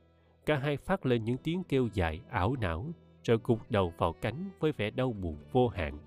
cả 0.45 0.57
hai 0.57 0.77
phát 0.77 1.05
lên 1.05 1.23
những 1.23 1.37
tiếng 1.37 1.63
kêu 1.63 1.89
dài 1.93 2.21
ảo 2.29 2.55
não 2.61 2.85
rồi 3.23 3.39
gục 3.43 3.71
đầu 3.71 3.93
vào 3.97 4.13
cánh 4.13 4.49
với 4.59 4.71
vẻ 4.71 4.89
đau 4.89 5.13
buồn 5.13 5.37
vô 5.51 5.67
hạn 5.67 5.97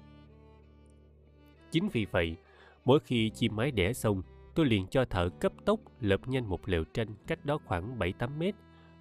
chính 1.75 1.89
vì 1.89 2.07
vậy 2.11 2.37
mỗi 2.85 3.01
khi 3.01 3.31
chim 3.31 3.57
mái 3.57 3.71
đẻ 3.71 3.93
xong 3.93 4.23
tôi 4.55 4.67
liền 4.67 4.87
cho 4.87 5.05
thợ 5.05 5.29
cấp 5.29 5.53
tốc 5.65 5.81
lập 6.01 6.21
nhanh 6.27 6.49
một 6.49 6.69
lều 6.69 6.85
tranh 6.85 7.09
cách 7.27 7.45
đó 7.45 7.59
khoảng 7.65 7.99
7-8 7.99 8.39
mét 8.39 8.55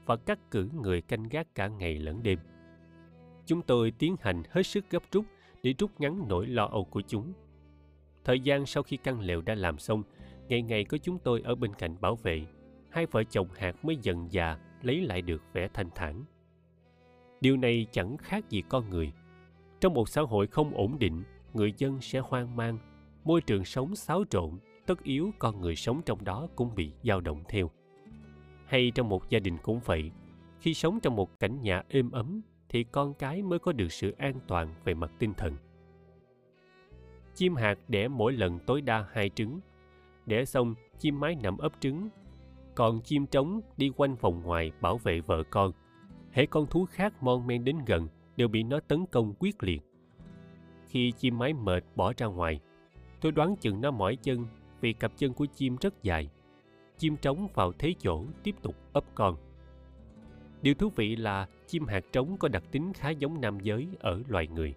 và 0.06 0.16
cắt 0.16 0.52
cử 0.52 0.70
người 0.82 1.02
canh 1.02 1.24
gác 1.24 1.56
cả 1.56 1.68
ngày 1.68 2.00
lẫn 2.00 2.24
đêm. 2.24 2.40
Chúng 3.46 3.62
tôi 3.62 3.92
tiến 3.92 4.16
hành 4.22 4.44
hết 4.50 4.64
sức 4.64 4.86
gấp 4.90 5.04
rút 5.12 5.26
để 5.64 5.74
rút 5.80 5.92
ngắn 6.00 6.26
nỗi 6.28 6.48
lo 6.48 6.66
âu 6.66 6.86
của 6.86 7.02
chúng. 7.02 7.34
Thời 8.24 8.40
gian 8.40 8.66
sau 8.66 8.84
khi 8.84 8.98
căn 8.98 9.20
lều 9.20 9.42
đã 9.42 9.56
làm 9.56 9.78
xong, 9.78 10.04
ngày 10.48 10.62
ngày 10.62 10.84
có 10.84 10.98
chúng 10.98 11.20
tôi 11.20 11.42
ở 11.42 11.56
bên 11.56 11.74
cạnh 11.74 11.96
bảo 12.02 12.16
vệ, 12.16 12.46
hai 12.90 13.06
vợ 13.06 13.24
chồng 13.24 13.48
hạt 13.56 13.86
mới 13.86 13.98
dần 14.02 14.28
già 14.32 14.58
lấy 14.82 15.02
lại 15.02 15.22
được 15.22 15.44
vẻ 15.54 15.68
thanh 15.74 15.90
thản 15.96 16.26
điều 17.44 17.58
này 17.58 17.88
chẳng 17.92 18.18
khác 18.18 18.50
gì 18.50 18.64
con 18.70 18.90
người 18.90 19.12
trong 19.80 19.94
một 19.94 20.10
xã 20.10 20.22
hội 20.22 20.48
không 20.48 20.74
ổn 20.74 21.00
định 21.00 21.24
người 21.54 21.74
dân 21.78 22.02
sẽ 22.02 22.20
hoang 22.20 22.56
mang 22.56 22.78
môi 23.24 23.42
trường 23.42 23.66
sống 23.66 23.96
xáo 23.96 24.24
trộn 24.30 24.52
tất 24.86 25.04
yếu 25.04 25.32
con 25.40 25.62
người 25.62 25.76
sống 25.76 26.02
trong 26.06 26.24
đó 26.24 26.48
cũng 26.56 26.76
bị 26.76 26.92
dao 27.04 27.22
động 27.22 27.44
theo. 27.50 27.70
Hay 28.66 28.92
trong 28.96 29.10
một 29.10 29.30
gia 29.30 29.40
đình 29.40 29.58
cũng 29.64 29.80
vậy, 29.86 30.12
khi 30.60 30.74
sống 30.74 31.00
trong 31.00 31.16
một 31.16 31.40
cảnh 31.40 31.62
nhà 31.62 31.84
êm 31.90 32.12
ấm 32.12 32.42
thì 32.70 32.84
con 32.84 33.14
cái 33.14 33.42
mới 33.42 33.60
có 33.60 33.72
được 33.72 33.92
sự 33.92 34.12
an 34.18 34.40
toàn 34.48 34.74
về 34.84 34.94
mặt 34.94 35.12
tinh 35.20 35.34
thần. 35.34 35.56
Chim 37.36 37.56
hạt 37.56 37.80
đẻ 37.88 38.08
mỗi 38.08 38.34
lần 38.34 38.60
tối 38.60 38.82
đa 38.82 39.06
hai 39.12 39.30
trứng, 39.30 39.60
đẻ 40.26 40.46
xong 40.46 40.76
chim 41.00 41.20
mái 41.20 41.36
nằm 41.36 41.58
ấp 41.58 41.72
trứng, 41.80 42.10
còn 42.76 43.02
chim 43.02 43.26
trống 43.26 43.62
đi 43.78 43.92
quanh 43.96 44.16
vòng 44.16 44.42
ngoài 44.44 44.72
bảo 44.82 44.98
vệ 44.98 45.22
vợ 45.22 45.44
con. 45.50 45.72
Hễ 46.32 46.46
con 46.46 46.68
thú 46.68 46.86
khác 46.86 47.24
mon 47.24 47.48
men 47.48 47.64
đến 47.64 47.78
gần 47.86 48.08
đều 48.36 48.48
bị 48.48 48.64
nó 48.64 48.80
tấn 48.80 49.06
công 49.06 49.34
quyết 49.40 49.64
liệt. 49.64 49.82
Khi 50.88 51.12
chim 51.12 51.38
mái 51.38 51.54
mệt 51.54 51.84
bỏ 51.96 52.14
ra 52.18 52.28
ngoài, 52.28 52.60
tôi 53.22 53.32
đoán 53.32 53.56
chừng 53.56 53.82
nó 53.82 53.92
mỏi 53.92 54.16
chân 54.16 54.46
vì 54.84 54.94
cặp 54.94 55.12
chân 55.18 55.34
của 55.34 55.46
chim 55.46 55.76
rất 55.82 56.04
dài 56.04 56.30
chim 56.98 57.16
trống 57.22 57.48
vào 57.54 57.74
thế 57.80 57.94
chỗ 58.00 58.26
tiếp 58.44 58.56
tục 58.62 58.76
ấp 58.94 59.04
con 59.16 59.36
điều 60.62 60.74
thú 60.74 60.90
vị 60.96 61.16
là 61.16 61.48
chim 61.68 61.86
hạt 61.86 62.04
trống 62.12 62.38
có 62.38 62.48
đặc 62.48 62.64
tính 62.72 62.94
khá 62.94 63.10
giống 63.10 63.42
nam 63.42 63.60
giới 63.60 63.88
ở 64.00 64.22
loài 64.28 64.48
người 64.48 64.76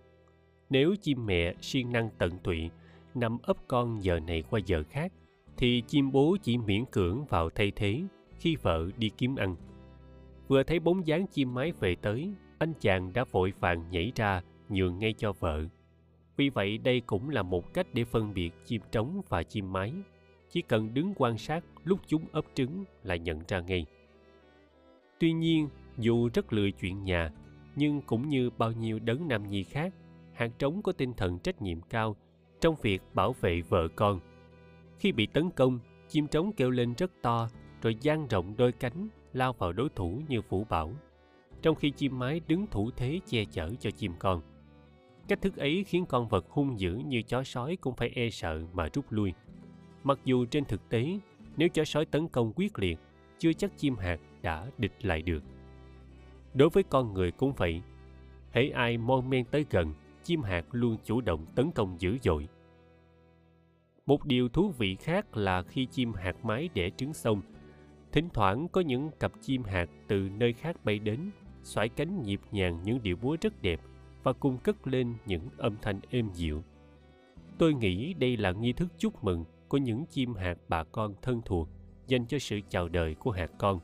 nếu 0.70 0.94
chim 1.02 1.26
mẹ 1.26 1.54
siêng 1.60 1.92
năng 1.92 2.10
tận 2.18 2.38
tụy 2.38 2.70
nằm 3.14 3.38
ấp 3.42 3.56
con 3.68 4.02
giờ 4.02 4.20
này 4.20 4.42
qua 4.50 4.60
giờ 4.66 4.82
khác 4.90 5.12
thì 5.56 5.82
chim 5.86 6.12
bố 6.12 6.36
chỉ 6.42 6.58
miễn 6.58 6.84
cưỡng 6.84 7.24
vào 7.24 7.50
thay 7.50 7.72
thế 7.76 8.02
khi 8.38 8.56
vợ 8.56 8.88
đi 8.98 9.10
kiếm 9.18 9.36
ăn. 9.36 9.56
Vừa 10.48 10.62
thấy 10.62 10.80
bóng 10.80 11.06
dáng 11.06 11.26
chim 11.26 11.54
mái 11.54 11.72
về 11.72 11.96
tới, 12.02 12.32
anh 12.58 12.72
chàng 12.80 13.12
đã 13.12 13.24
vội 13.24 13.52
vàng 13.60 13.90
nhảy 13.90 14.12
ra 14.14 14.42
nhường 14.68 14.98
ngay 14.98 15.12
cho 15.18 15.32
vợ. 15.32 15.64
Vì 16.36 16.48
vậy 16.48 16.78
đây 16.78 17.00
cũng 17.00 17.30
là 17.30 17.42
một 17.42 17.74
cách 17.74 17.86
để 17.92 18.04
phân 18.04 18.34
biệt 18.34 18.50
chim 18.64 18.82
trống 18.92 19.22
và 19.28 19.42
chim 19.42 19.72
mái. 19.72 19.92
Chỉ 20.50 20.62
cần 20.62 20.94
đứng 20.94 21.12
quan 21.16 21.38
sát 21.38 21.64
lúc 21.84 22.00
chúng 22.06 22.24
ấp 22.32 22.44
trứng 22.54 22.84
là 23.02 23.16
nhận 23.16 23.40
ra 23.48 23.60
ngay. 23.60 23.86
Tuy 25.18 25.32
nhiên, 25.32 25.68
dù 25.98 26.28
rất 26.34 26.52
lười 26.52 26.72
chuyện 26.72 27.04
nhà, 27.04 27.32
nhưng 27.76 28.00
cũng 28.00 28.28
như 28.28 28.50
bao 28.50 28.72
nhiêu 28.72 28.98
đấng 28.98 29.28
nam 29.28 29.48
nhi 29.48 29.62
khác, 29.62 29.94
hạt 30.32 30.50
trống 30.58 30.82
có 30.82 30.92
tinh 30.92 31.12
thần 31.14 31.38
trách 31.38 31.62
nhiệm 31.62 31.80
cao 31.80 32.16
trong 32.60 32.74
việc 32.82 33.02
bảo 33.14 33.32
vệ 33.32 33.60
vợ 33.60 33.88
con 33.96 34.20
khi 34.98 35.12
bị 35.12 35.26
tấn 35.26 35.50
công, 35.50 35.78
chim 36.08 36.26
trống 36.26 36.52
kêu 36.52 36.70
lên 36.70 36.94
rất 36.98 37.10
to 37.22 37.48
rồi 37.82 37.96
dang 38.00 38.26
rộng 38.26 38.56
đôi 38.56 38.72
cánh 38.72 39.08
lao 39.32 39.52
vào 39.52 39.72
đối 39.72 39.88
thủ 39.88 40.20
như 40.28 40.42
phủ 40.42 40.64
bảo, 40.64 40.92
trong 41.62 41.74
khi 41.74 41.90
chim 41.90 42.18
mái 42.18 42.40
đứng 42.48 42.66
thủ 42.66 42.90
thế 42.96 43.20
che 43.26 43.44
chở 43.44 43.70
cho 43.80 43.90
chim 43.90 44.12
con. 44.18 44.42
Cách 45.28 45.42
thức 45.42 45.56
ấy 45.56 45.84
khiến 45.84 46.06
con 46.06 46.28
vật 46.28 46.46
hung 46.48 46.80
dữ 46.80 46.94
như 46.94 47.22
chó 47.22 47.42
sói 47.42 47.76
cũng 47.76 47.94
phải 47.94 48.10
e 48.14 48.30
sợ 48.30 48.62
mà 48.72 48.88
rút 48.94 49.04
lui. 49.10 49.32
Mặc 50.04 50.18
dù 50.24 50.44
trên 50.44 50.64
thực 50.64 50.88
tế, 50.88 51.18
nếu 51.56 51.68
chó 51.68 51.84
sói 51.84 52.04
tấn 52.04 52.28
công 52.28 52.52
quyết 52.56 52.78
liệt, 52.78 52.98
chưa 53.38 53.52
chắc 53.52 53.78
chim 53.78 53.96
hạt 53.96 54.20
đã 54.42 54.70
địch 54.78 54.92
lại 55.00 55.22
được. 55.22 55.42
Đối 56.54 56.68
với 56.68 56.82
con 56.82 57.14
người 57.14 57.30
cũng 57.30 57.52
vậy, 57.56 57.82
hễ 58.50 58.68
ai 58.68 58.98
mon 58.98 59.30
men 59.30 59.44
tới 59.44 59.66
gần, 59.70 59.94
chim 60.24 60.42
hạt 60.42 60.64
luôn 60.72 60.96
chủ 61.04 61.20
động 61.20 61.46
tấn 61.54 61.70
công 61.70 62.00
dữ 62.00 62.18
dội 62.22 62.48
một 64.06 64.24
điều 64.24 64.48
thú 64.48 64.72
vị 64.78 64.94
khác 64.94 65.36
là 65.36 65.62
khi 65.62 65.86
chim 65.86 66.12
hạt 66.12 66.44
mái 66.44 66.68
đẻ 66.74 66.90
trứng 66.96 67.14
xong, 67.14 67.42
thỉnh 68.12 68.28
thoảng 68.34 68.68
có 68.68 68.80
những 68.80 69.10
cặp 69.20 69.32
chim 69.40 69.62
hạt 69.64 69.88
từ 70.06 70.28
nơi 70.38 70.52
khác 70.52 70.84
bay 70.84 70.98
đến, 70.98 71.30
xoải 71.62 71.88
cánh 71.88 72.22
nhịp 72.22 72.40
nhàng 72.52 72.80
những 72.84 73.02
điệu 73.02 73.16
múa 73.22 73.36
rất 73.40 73.62
đẹp 73.62 73.80
và 74.26 74.32
cùng 74.32 74.58
cất 74.58 74.86
lên 74.86 75.14
những 75.26 75.48
âm 75.56 75.76
thanh 75.82 76.00
êm 76.10 76.30
dịu. 76.34 76.62
Tôi 77.58 77.74
nghĩ 77.74 78.14
đây 78.14 78.36
là 78.36 78.52
nghi 78.52 78.72
thức 78.72 78.88
chúc 78.98 79.24
mừng 79.24 79.44
của 79.68 79.78
những 79.78 80.06
chim 80.06 80.34
hạt 80.34 80.58
bà 80.68 80.84
con 80.84 81.14
thân 81.22 81.42
thuộc 81.44 81.68
dành 82.06 82.26
cho 82.26 82.38
sự 82.38 82.60
chào 82.68 82.88
đời 82.88 83.14
của 83.14 83.30
hạt 83.30 83.50
con. 83.58 83.80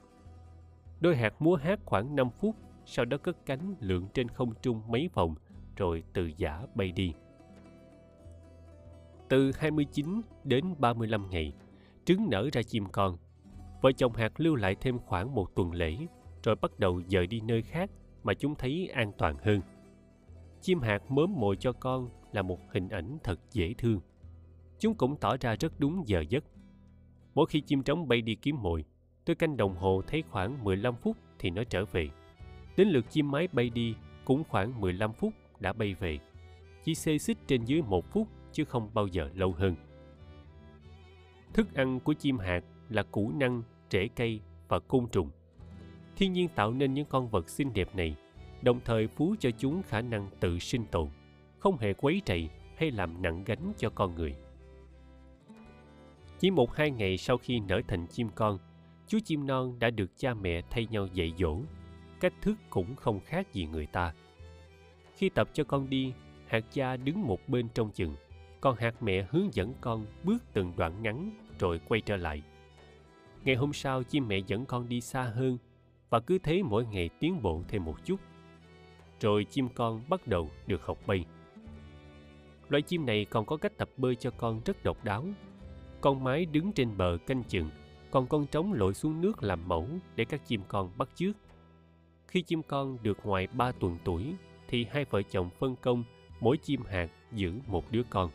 Đôi 1.01 1.17
hạt 1.17 1.43
múa 1.43 1.57
hát 1.57 1.81
khoảng 1.85 2.17
5 2.17 2.31
phút, 2.31 2.57
sau 2.87 3.05
đó 3.05 3.19
cất 3.19 3.47
cánh 3.47 3.75
lượn 3.81 4.09
trên 4.15 4.29
không 4.29 4.53
trung 4.63 4.83
mấy 4.89 5.09
vòng 5.15 5.35
rồi 5.77 6.03
từ 6.13 6.31
giả 6.37 6.63
bay 6.75 6.93
đi. 6.93 7.15
Từ 9.29 9.51
29 9.59 10.21
đến 10.45 10.75
35 10.79 11.31
ngày, 11.31 11.53
trứng 12.05 12.31
nở 12.31 12.49
ra 12.53 12.63
chim 12.63 12.85
con. 12.93 13.17
Vợ 13.83 13.93
chồng 13.93 14.13
hạt 14.13 14.41
lưu 14.41 14.57
lại 14.57 14.77
thêm 14.81 14.99
khoảng 14.99 15.35
một 15.35 15.55
tuần 15.55 15.73
lễ, 15.73 15.97
rồi 16.43 16.57
bắt 16.57 16.79
đầu 16.79 17.03
dời 17.09 17.27
đi 17.27 17.41
nơi 17.41 17.63
khác 17.63 17.91
mà 18.23 18.35
chúng 18.35 18.55
thấy 18.55 18.89
an 18.95 19.13
toàn 19.19 19.37
hơn. 19.43 19.61
Chim 20.63 20.81
hạt 20.81 21.11
mớm 21.11 21.41
mồi 21.41 21.57
cho 21.57 21.73
con 21.73 22.11
là 22.33 22.43
một 22.43 22.59
hình 22.73 22.89
ảnh 22.89 23.19
thật 23.25 23.41
dễ 23.53 23.75
thương. 23.79 24.01
Chúng 24.79 24.95
cũng 24.95 25.17
tỏ 25.17 25.37
ra 25.41 25.57
rất 25.61 25.81
đúng 25.81 26.03
giờ 26.07 26.25
giấc. 26.29 26.45
Mỗi 27.35 27.47
khi 27.47 27.61
chim 27.61 27.83
trống 27.83 28.09
bay 28.09 28.23
đi 28.23 28.35
kiếm 28.35 28.63
mồi, 28.63 28.85
tôi 29.25 29.37
canh 29.37 29.57
đồng 29.57 29.77
hồ 29.77 30.03
thấy 30.07 30.23
khoảng 30.31 30.65
15 30.65 30.95
phút 30.95 31.17
thì 31.39 31.51
nó 31.51 31.65
trở 31.65 31.85
về. 31.85 32.09
Đến 32.77 32.89
lượt 32.89 33.11
chim 33.11 33.31
mái 33.31 33.49
bay 33.53 33.71
đi 33.71 33.95
cũng 34.25 34.45
khoảng 34.49 34.81
15 34.81 35.13
phút 35.13 35.33
đã 35.61 35.73
bay 35.73 35.95
về. 35.95 36.19
Chỉ 36.85 36.95
xê 36.95 37.19
xích 37.19 37.39
trên 37.47 37.65
dưới 37.65 37.83
một 37.83 38.13
phút 38.13 38.29
chứ 38.53 38.65
không 38.65 38.91
bao 38.95 39.07
giờ 39.07 39.31
lâu 39.35 39.53
hơn. 39.53 39.77
Thức 41.53 41.75
ăn 41.75 42.01
của 42.01 42.13
chim 42.13 42.39
hạt 42.39 42.65
là 42.89 43.03
củ 43.03 43.33
năng, 43.35 43.63
rễ 43.91 44.09
cây 44.17 44.41
và 44.69 44.79
côn 44.79 45.07
trùng. 45.13 45.31
thiên 46.17 46.33
nhiên 46.33 46.49
tạo 46.55 46.73
nên 46.73 46.95
những 46.95 47.07
con 47.07 47.29
vật 47.29 47.49
xinh 47.49 47.73
đẹp 47.73 47.97
này 47.97 48.17
đồng 48.63 48.81
thời 48.85 49.07
phú 49.07 49.35
cho 49.41 49.51
chúng 49.59 49.83
khả 49.83 50.01
năng 50.01 50.29
tự 50.41 50.59
sinh 50.59 50.85
tồn, 50.91 51.09
không 51.59 51.79
hề 51.79 51.93
quấy 51.93 52.23
rầy 52.27 52.49
hay 52.77 52.91
làm 52.91 53.23
nặng 53.23 53.45
gánh 53.45 53.73
cho 53.79 53.91
con 53.91 54.15
người. 54.15 54.35
Chỉ 56.39 56.51
một 56.51 56.75
hai 56.75 56.91
ngày 56.91 57.17
sau 57.17 57.39
khi 57.39 57.61
nở 57.61 57.81
thành 57.89 58.07
chim 58.07 58.29
con, 58.35 58.59
chú 59.07 59.19
chim 59.25 59.47
non 59.47 59.79
đã 59.79 59.91
được 59.91 60.11
cha 60.17 60.35
mẹ 60.35 60.63
thay 60.71 60.87
nhau 60.91 61.07
dạy 61.07 61.33
dỗ, 61.39 61.57
cách 62.21 62.35
thức 62.41 62.59
cũng 62.71 62.97
không 62.97 63.21
khác 63.21 63.53
gì 63.53 63.67
người 63.67 63.87
ta. 63.87 64.15
Khi 65.17 65.29
tập 65.29 65.49
cho 65.53 65.65
con 65.65 65.91
đi, 65.91 66.13
hạt 66.47 66.65
cha 66.73 66.97
đứng 66.97 67.27
một 67.27 67.49
bên 67.49 67.69
trong 67.75 67.91
chừng, 67.91 68.17
còn 68.61 68.77
hạt 68.77 69.03
mẹ 69.03 69.27
hướng 69.31 69.55
dẫn 69.55 69.75
con 69.81 70.07
bước 70.25 70.43
từng 70.53 70.73
đoạn 70.77 71.03
ngắn 71.03 71.31
rồi 71.59 71.81
quay 71.89 72.01
trở 72.01 72.17
lại. 72.17 72.43
Ngày 73.45 73.55
hôm 73.55 73.73
sau, 73.73 74.03
chim 74.03 74.29
mẹ 74.29 74.39
dẫn 74.39 74.67
con 74.67 74.89
đi 74.89 75.01
xa 75.01 75.23
hơn 75.23 75.59
và 76.11 76.21
cứ 76.21 76.39
thế 76.39 76.63
mỗi 76.63 76.87
ngày 76.87 77.11
tiến 77.21 77.43
bộ 77.43 77.63
thêm 77.69 77.85
một 77.85 78.05
chút 78.05 78.21
rồi 79.23 79.45
chim 79.45 79.69
con 79.75 80.03
bắt 80.09 80.27
đầu 80.27 80.51
được 80.67 80.87
học 80.87 80.99
bay 81.07 81.25
Loại 82.69 82.83
chim 82.83 83.07
này 83.07 83.25
còn 83.25 83.47
có 83.47 83.57
cách 83.57 83.73
tập 83.77 83.89
bơi 83.97 84.17
cho 84.17 84.31
con 84.31 84.61
rất 84.65 84.85
độc 84.85 85.05
đáo. 85.05 85.25
Con 86.01 86.25
mái 86.25 86.47
đứng 86.47 86.73
trên 86.73 86.97
bờ 86.97 87.19
canh 87.27 87.45
chừng 87.45 87.71
còn 88.11 88.27
con 88.27 88.47
trống 88.47 88.73
lội 88.73 88.95
xuống 88.95 89.21
nước 89.21 89.43
làm 89.43 89.69
mẫu 89.69 89.89
để 90.17 90.25
các 90.25 90.47
chim 90.47 90.63
con 90.69 90.91
bắt 90.99 91.09
chước. 91.15 91.37
Khi 92.27 92.43
chim 92.43 92.63
con 92.63 92.99
được 93.03 93.19
ngoài 93.25 93.47
ba 93.53 93.73
tuần 93.73 93.99
tuổi 94.05 94.35
thì 94.69 94.87
hai 94.91 95.05
vợ 95.05 95.23
chồng 95.23 95.51
phân 95.59 95.77
công 95.77 96.05
mỗi 96.41 96.57
chim 96.57 96.83
hạt 96.83 97.09
giữ 97.33 97.53
một 97.67 97.91
đứa 97.91 98.03
con. 98.11 98.31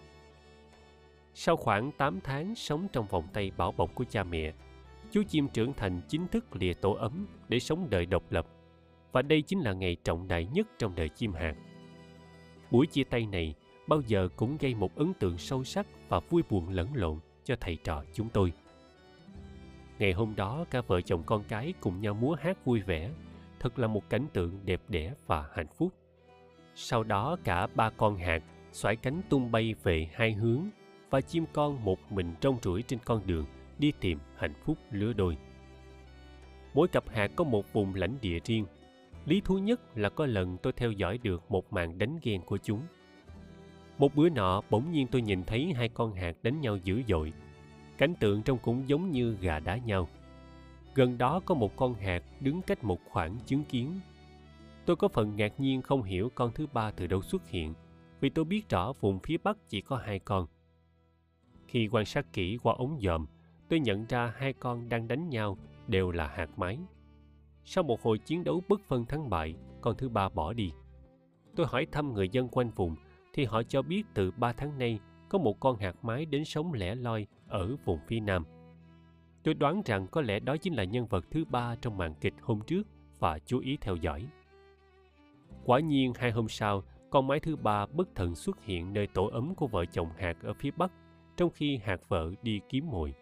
Sau 1.33 1.55
khoảng 1.55 1.91
8 1.91 2.19
tháng 2.23 2.55
sống 2.55 2.87
trong 2.93 3.07
vòng 3.07 3.27
tay 3.33 3.51
bảo 3.57 3.71
bọc 3.71 3.95
của 3.95 4.03
cha 4.03 4.23
mẹ, 4.23 4.53
chú 5.11 5.23
chim 5.27 5.47
trưởng 5.53 5.73
thành 5.73 6.01
chính 6.07 6.27
thức 6.27 6.55
lìa 6.55 6.73
tổ 6.73 6.91
ấm 6.93 7.27
để 7.49 7.59
sống 7.59 7.87
đời 7.89 8.05
độc 8.05 8.23
lập. 8.29 8.47
Và 9.17 9.21
đây 9.21 9.41
chính 9.41 9.59
là 9.59 9.73
ngày 9.73 9.97
trọng 10.03 10.27
đại 10.27 10.47
nhất 10.53 10.67
trong 10.79 10.95
đời 10.95 11.09
chim 11.09 11.33
hạt. 11.33 11.55
Buổi 12.71 12.87
chia 12.87 13.03
tay 13.03 13.25
này 13.25 13.55
bao 13.87 14.01
giờ 14.07 14.29
cũng 14.35 14.57
gây 14.57 14.75
một 14.75 14.95
ấn 14.95 15.13
tượng 15.13 15.37
sâu 15.37 15.63
sắc 15.63 15.87
và 16.09 16.19
vui 16.19 16.43
buồn 16.49 16.69
lẫn 16.69 16.87
lộn 16.93 17.19
cho 17.43 17.55
thầy 17.59 17.75
trò 17.83 18.03
chúng 18.13 18.29
tôi. 18.29 18.53
Ngày 19.99 20.13
hôm 20.13 20.35
đó 20.35 20.65
cả 20.69 20.81
vợ 20.81 21.01
chồng 21.01 21.23
con 21.25 21.43
cái 21.47 21.73
cùng 21.79 22.01
nhau 22.01 22.13
múa 22.13 22.35
hát 22.41 22.65
vui 22.65 22.81
vẻ, 22.81 23.11
thật 23.59 23.79
là 23.79 23.87
một 23.87 24.09
cảnh 24.09 24.25
tượng 24.33 24.59
đẹp 24.65 24.81
đẽ 24.87 25.13
và 25.27 25.49
hạnh 25.55 25.67
phúc. 25.77 25.93
Sau 26.75 27.03
đó 27.03 27.37
cả 27.43 27.67
ba 27.75 27.89
con 27.89 28.17
hạt 28.17 28.43
xoải 28.71 28.95
cánh 28.95 29.21
tung 29.29 29.51
bay 29.51 29.75
về 29.83 30.09
hai 30.13 30.31
hướng 30.31 30.69
và 31.09 31.21
chim 31.21 31.45
con 31.53 31.85
một 31.85 32.11
mình 32.11 32.35
trong 32.41 32.57
rủi 32.61 32.81
trên 32.81 32.99
con 33.05 33.21
đường 33.25 33.45
đi 33.79 33.91
tìm 33.99 34.19
hạnh 34.35 34.53
phúc 34.65 34.77
lứa 34.91 35.13
đôi. 35.13 35.37
Mỗi 36.73 36.87
cặp 36.87 37.09
hạt 37.09 37.31
có 37.35 37.43
một 37.43 37.73
vùng 37.73 37.95
lãnh 37.95 38.17
địa 38.21 38.39
riêng. 38.45 38.65
Lý 39.27 39.41
thú 39.41 39.57
nhất 39.57 39.97
là 39.97 40.09
có 40.09 40.25
lần 40.25 40.57
tôi 40.57 40.73
theo 40.73 40.91
dõi 40.91 41.17
được 41.17 41.51
một 41.51 41.73
màn 41.73 41.97
đánh 41.97 42.19
ghen 42.23 42.41
của 42.41 42.57
chúng. 42.57 42.81
Một 43.97 44.15
bữa 44.15 44.29
nọ 44.29 44.61
bỗng 44.69 44.91
nhiên 44.91 45.07
tôi 45.07 45.21
nhìn 45.21 45.43
thấy 45.43 45.73
hai 45.73 45.89
con 45.89 46.13
hạt 46.13 46.35
đánh 46.43 46.61
nhau 46.61 46.77
dữ 46.77 47.01
dội. 47.07 47.33
Cảnh 47.97 48.13
tượng 48.19 48.43
trông 48.43 48.57
cũng 48.57 48.89
giống 48.89 49.11
như 49.11 49.37
gà 49.41 49.59
đá 49.59 49.77
nhau. 49.77 50.07
Gần 50.95 51.17
đó 51.17 51.41
có 51.45 51.55
một 51.55 51.75
con 51.75 51.93
hạt 51.93 52.23
đứng 52.39 52.61
cách 52.61 52.83
một 52.83 52.99
khoảng 53.05 53.39
chứng 53.45 53.63
kiến. 53.63 53.99
Tôi 54.85 54.95
có 54.95 55.07
phần 55.07 55.35
ngạc 55.35 55.59
nhiên 55.59 55.81
không 55.81 56.03
hiểu 56.03 56.31
con 56.35 56.51
thứ 56.55 56.67
ba 56.73 56.91
từ 56.91 57.07
đâu 57.07 57.21
xuất 57.21 57.49
hiện, 57.49 57.73
vì 58.19 58.29
tôi 58.29 58.45
biết 58.45 58.69
rõ 58.69 58.93
vùng 58.99 59.19
phía 59.19 59.37
bắc 59.37 59.57
chỉ 59.69 59.81
có 59.81 59.97
hai 59.97 60.19
con. 60.19 60.47
Khi 61.67 61.87
quan 61.91 62.05
sát 62.05 62.33
kỹ 62.33 62.57
qua 62.63 62.75
ống 62.77 62.99
dòm, 63.01 63.25
tôi 63.69 63.79
nhận 63.79 64.05
ra 64.05 64.33
hai 64.37 64.53
con 64.53 64.89
đang 64.89 65.07
đánh 65.07 65.29
nhau 65.29 65.57
đều 65.87 66.11
là 66.11 66.27
hạt 66.27 66.49
máy. 66.59 66.79
Sau 67.69 67.83
một 67.83 68.01
hồi 68.01 68.17
chiến 68.17 68.43
đấu 68.43 68.63
bất 68.67 68.81
phân 68.87 69.05
thắng 69.05 69.29
bại, 69.29 69.55
con 69.81 69.97
thứ 69.97 70.09
ba 70.09 70.29
bỏ 70.29 70.53
đi. 70.53 70.71
Tôi 71.55 71.65
hỏi 71.69 71.87
thăm 71.91 72.13
người 72.13 72.29
dân 72.29 72.47
quanh 72.49 72.69
vùng 72.69 72.95
thì 73.33 73.45
họ 73.45 73.63
cho 73.63 73.81
biết 73.81 74.03
từ 74.13 74.31
ba 74.31 74.53
tháng 74.53 74.77
nay 74.77 74.99
có 75.29 75.37
một 75.37 75.59
con 75.59 75.77
hạt 75.77 75.95
mái 76.01 76.25
đến 76.25 76.45
sống 76.45 76.73
lẻ 76.73 76.95
loi 76.95 77.27
ở 77.47 77.75
vùng 77.85 77.99
phía 78.07 78.19
nam. 78.19 78.45
Tôi 79.43 79.53
đoán 79.53 79.81
rằng 79.85 80.07
có 80.07 80.21
lẽ 80.21 80.39
đó 80.39 80.57
chính 80.57 80.73
là 80.73 80.83
nhân 80.83 81.05
vật 81.07 81.25
thứ 81.31 81.45
ba 81.45 81.75
trong 81.81 81.97
màn 81.97 82.13
kịch 82.21 82.33
hôm 82.41 82.61
trước 82.67 82.87
và 83.19 83.39
chú 83.39 83.59
ý 83.59 83.77
theo 83.81 83.95
dõi. 83.95 84.27
Quả 85.65 85.79
nhiên 85.79 86.13
hai 86.15 86.31
hôm 86.31 86.47
sau, 86.49 86.83
con 87.09 87.27
mái 87.27 87.39
thứ 87.39 87.55
ba 87.55 87.85
bất 87.85 88.15
thần 88.15 88.35
xuất 88.35 88.63
hiện 88.63 88.93
nơi 88.93 89.07
tổ 89.07 89.27
ấm 89.27 89.55
của 89.55 89.67
vợ 89.67 89.85
chồng 89.85 90.09
hạt 90.17 90.37
ở 90.43 90.53
phía 90.53 90.71
bắc 90.71 90.91
trong 91.37 91.49
khi 91.49 91.77
hạt 91.77 92.01
vợ 92.07 92.31
đi 92.41 92.59
kiếm 92.69 92.89
mồi. 92.91 93.13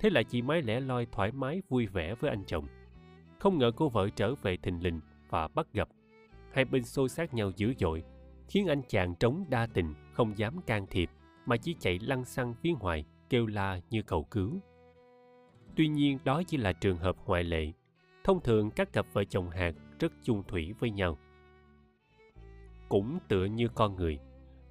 Thế 0.00 0.10
là 0.10 0.22
chị 0.22 0.42
mái 0.42 0.62
lẻ 0.62 0.80
loi 0.80 1.06
thoải 1.12 1.32
mái 1.32 1.62
vui 1.68 1.86
vẻ 1.86 2.14
với 2.14 2.30
anh 2.30 2.44
chồng. 2.46 2.66
Không 3.42 3.58
ngờ 3.58 3.70
cô 3.76 3.88
vợ 3.88 4.08
trở 4.16 4.34
về 4.34 4.56
thình 4.56 4.82
lình 4.82 5.00
và 5.28 5.48
bắt 5.48 5.66
gặp. 5.72 5.88
Hai 6.52 6.64
bên 6.64 6.84
xô 6.84 7.08
sát 7.08 7.34
nhau 7.34 7.50
dữ 7.56 7.74
dội, 7.78 8.02
khiến 8.48 8.66
anh 8.66 8.82
chàng 8.88 9.14
trống 9.14 9.44
đa 9.48 9.66
tình 9.66 9.94
không 10.12 10.38
dám 10.38 10.60
can 10.66 10.86
thiệp 10.90 11.10
mà 11.46 11.56
chỉ 11.56 11.76
chạy 11.80 11.98
lăn 11.98 12.24
xăng 12.24 12.54
phía 12.54 12.72
ngoài 12.80 13.04
kêu 13.30 13.46
la 13.46 13.80
như 13.90 14.02
cầu 14.02 14.24
cứu. 14.24 14.60
Tuy 15.76 15.88
nhiên 15.88 16.18
đó 16.24 16.42
chỉ 16.46 16.56
là 16.56 16.72
trường 16.72 16.96
hợp 16.96 17.16
ngoại 17.26 17.44
lệ. 17.44 17.72
Thông 18.24 18.40
thường 18.40 18.70
các 18.70 18.92
cặp 18.92 19.06
vợ 19.12 19.24
chồng 19.24 19.50
hạt 19.50 19.74
rất 20.00 20.12
chung 20.22 20.42
thủy 20.48 20.74
với 20.78 20.90
nhau. 20.90 21.18
Cũng 22.88 23.18
tựa 23.28 23.44
như 23.44 23.68
con 23.68 23.96
người, 23.96 24.18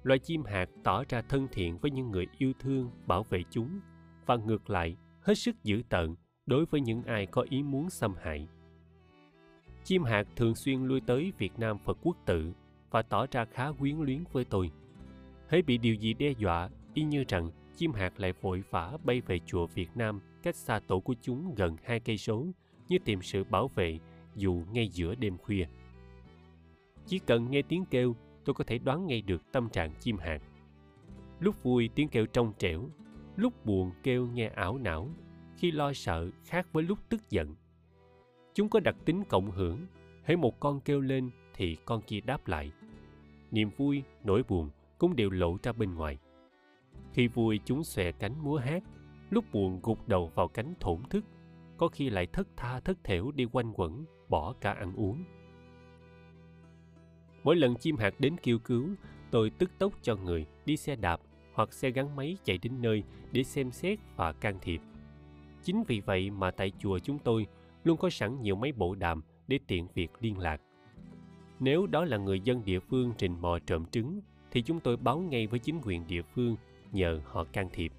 loài 0.02 0.18
chim 0.18 0.44
hạt 0.44 0.68
tỏ 0.84 1.04
ra 1.08 1.22
thân 1.22 1.48
thiện 1.52 1.78
với 1.78 1.90
những 1.90 2.10
người 2.10 2.26
yêu 2.38 2.52
thương 2.58 2.90
bảo 3.06 3.22
vệ 3.22 3.42
chúng 3.50 3.80
và 4.26 4.36
ngược 4.36 4.70
lại 4.70 4.96
hết 5.20 5.34
sức 5.34 5.62
dữ 5.62 5.82
tợn 5.88 6.14
đối 6.46 6.64
với 6.64 6.80
những 6.80 7.02
ai 7.02 7.26
có 7.26 7.46
ý 7.50 7.62
muốn 7.62 7.90
xâm 7.90 8.14
hại 8.22 8.48
chim 9.84 10.02
hạt 10.02 10.26
thường 10.36 10.54
xuyên 10.54 10.84
lui 10.84 11.00
tới 11.00 11.32
việt 11.38 11.58
nam 11.58 11.78
phật 11.78 11.98
quốc 12.02 12.16
tự 12.26 12.52
và 12.90 13.02
tỏ 13.02 13.26
ra 13.30 13.44
khá 13.44 13.72
quyến 13.72 13.96
luyến 13.96 14.24
với 14.32 14.44
tôi 14.44 14.70
hễ 15.48 15.62
bị 15.62 15.78
điều 15.78 15.94
gì 15.94 16.14
đe 16.14 16.30
dọa 16.30 16.70
y 16.94 17.02
như 17.02 17.24
rằng 17.28 17.50
chim 17.76 17.92
hạt 17.92 18.20
lại 18.20 18.32
vội 18.40 18.62
vã 18.70 18.96
bay 19.04 19.20
về 19.20 19.38
chùa 19.46 19.66
việt 19.66 19.88
nam 19.94 20.20
cách 20.42 20.56
xa 20.56 20.80
tổ 20.86 21.00
của 21.00 21.14
chúng 21.22 21.54
gần 21.54 21.76
hai 21.84 22.00
cây 22.00 22.18
số 22.18 22.46
như 22.88 22.98
tìm 23.04 23.22
sự 23.22 23.44
bảo 23.44 23.68
vệ 23.68 23.98
dù 24.34 24.62
ngay 24.72 24.88
giữa 24.88 25.14
đêm 25.14 25.38
khuya 25.38 25.66
chỉ 27.06 27.18
cần 27.18 27.50
nghe 27.50 27.62
tiếng 27.62 27.84
kêu 27.84 28.14
tôi 28.44 28.54
có 28.54 28.64
thể 28.64 28.78
đoán 28.78 29.06
ngay 29.06 29.22
được 29.22 29.52
tâm 29.52 29.68
trạng 29.68 29.92
chim 30.00 30.18
hạt. 30.18 30.42
Lúc 31.40 31.62
vui 31.62 31.90
tiếng 31.94 32.08
kêu 32.08 32.26
trong 32.26 32.52
trẻo, 32.58 32.88
lúc 33.36 33.66
buồn 33.66 33.90
kêu 34.02 34.26
nghe 34.26 34.48
ảo 34.48 34.78
não, 34.78 35.08
khi 35.56 35.70
lo 35.70 35.92
sợ 35.92 36.30
khác 36.44 36.66
với 36.72 36.84
lúc 36.84 36.98
tức 37.08 37.30
giận. 37.30 37.54
Chúng 38.54 38.68
có 38.68 38.80
đặc 38.80 38.96
tính 39.04 39.24
cộng 39.28 39.50
hưởng, 39.50 39.86
hễ 40.24 40.36
một 40.36 40.60
con 40.60 40.80
kêu 40.80 41.00
lên 41.00 41.30
thì 41.54 41.76
con 41.84 42.02
kia 42.02 42.20
đáp 42.20 42.48
lại. 42.48 42.72
Niềm 43.50 43.70
vui, 43.76 44.02
nỗi 44.24 44.42
buồn 44.48 44.70
cũng 44.98 45.16
đều 45.16 45.30
lộ 45.30 45.56
ra 45.62 45.72
bên 45.72 45.94
ngoài. 45.94 46.18
Khi 47.12 47.28
vui 47.28 47.60
chúng 47.64 47.84
xòe 47.84 48.12
cánh 48.12 48.44
múa 48.44 48.56
hát, 48.56 48.82
lúc 49.30 49.44
buồn 49.52 49.80
gục 49.82 50.08
đầu 50.08 50.30
vào 50.34 50.48
cánh 50.48 50.74
thổn 50.80 51.02
thức, 51.10 51.24
có 51.76 51.88
khi 51.88 52.10
lại 52.10 52.26
thất 52.26 52.48
tha 52.56 52.80
thất 52.80 53.04
thểu 53.04 53.30
đi 53.30 53.46
quanh 53.52 53.72
quẩn, 53.74 54.04
bỏ 54.28 54.54
cả 54.60 54.72
ăn 54.72 54.92
uống. 54.96 55.24
Mỗi 57.44 57.56
lần 57.56 57.74
chim 57.74 57.96
hạt 57.96 58.14
đến 58.18 58.36
kêu 58.42 58.58
cứu, 58.58 58.88
tôi 59.30 59.50
tức 59.50 59.70
tốc 59.78 59.92
cho 60.02 60.16
người 60.16 60.46
đi 60.66 60.76
xe 60.76 60.96
đạp 60.96 61.20
hoặc 61.54 61.72
xe 61.72 61.90
gắn 61.90 62.16
máy 62.16 62.36
chạy 62.44 62.58
đến 62.58 62.82
nơi 62.82 63.02
để 63.32 63.42
xem 63.42 63.70
xét 63.70 63.98
và 64.16 64.32
can 64.32 64.58
thiệp. 64.60 64.80
Chính 65.62 65.82
vì 65.86 66.00
vậy 66.00 66.30
mà 66.30 66.50
tại 66.50 66.72
chùa 66.78 66.98
chúng 66.98 67.18
tôi 67.18 67.46
luôn 67.84 67.96
có 67.96 68.10
sẵn 68.10 68.42
nhiều 68.42 68.56
máy 68.56 68.72
bộ 68.72 68.94
đàm 68.94 69.22
để 69.48 69.58
tiện 69.66 69.86
việc 69.94 70.10
liên 70.20 70.38
lạc. 70.38 70.60
Nếu 71.60 71.86
đó 71.86 72.04
là 72.04 72.16
người 72.16 72.40
dân 72.40 72.64
địa 72.64 72.80
phương 72.80 73.12
trình 73.18 73.40
mò 73.40 73.58
trộm 73.66 73.84
trứng, 73.86 74.20
thì 74.50 74.62
chúng 74.62 74.80
tôi 74.80 74.96
báo 74.96 75.18
ngay 75.18 75.46
với 75.46 75.58
chính 75.58 75.80
quyền 75.84 76.06
địa 76.06 76.22
phương 76.22 76.56
nhờ 76.92 77.20
họ 77.24 77.44
can 77.44 77.68
thiệp. 77.72 77.92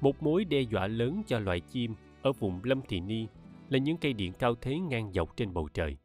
Một 0.00 0.22
mối 0.22 0.44
đe 0.44 0.60
dọa 0.60 0.86
lớn 0.86 1.22
cho 1.26 1.38
loài 1.38 1.60
chim 1.60 1.94
ở 2.22 2.32
vùng 2.32 2.60
Lâm 2.64 2.80
Thị 2.88 3.00
Ni 3.00 3.26
là 3.68 3.78
những 3.78 3.96
cây 3.96 4.12
điện 4.12 4.32
cao 4.38 4.54
thế 4.60 4.78
ngang 4.78 5.12
dọc 5.12 5.36
trên 5.36 5.54
bầu 5.54 5.68
trời. 5.74 5.96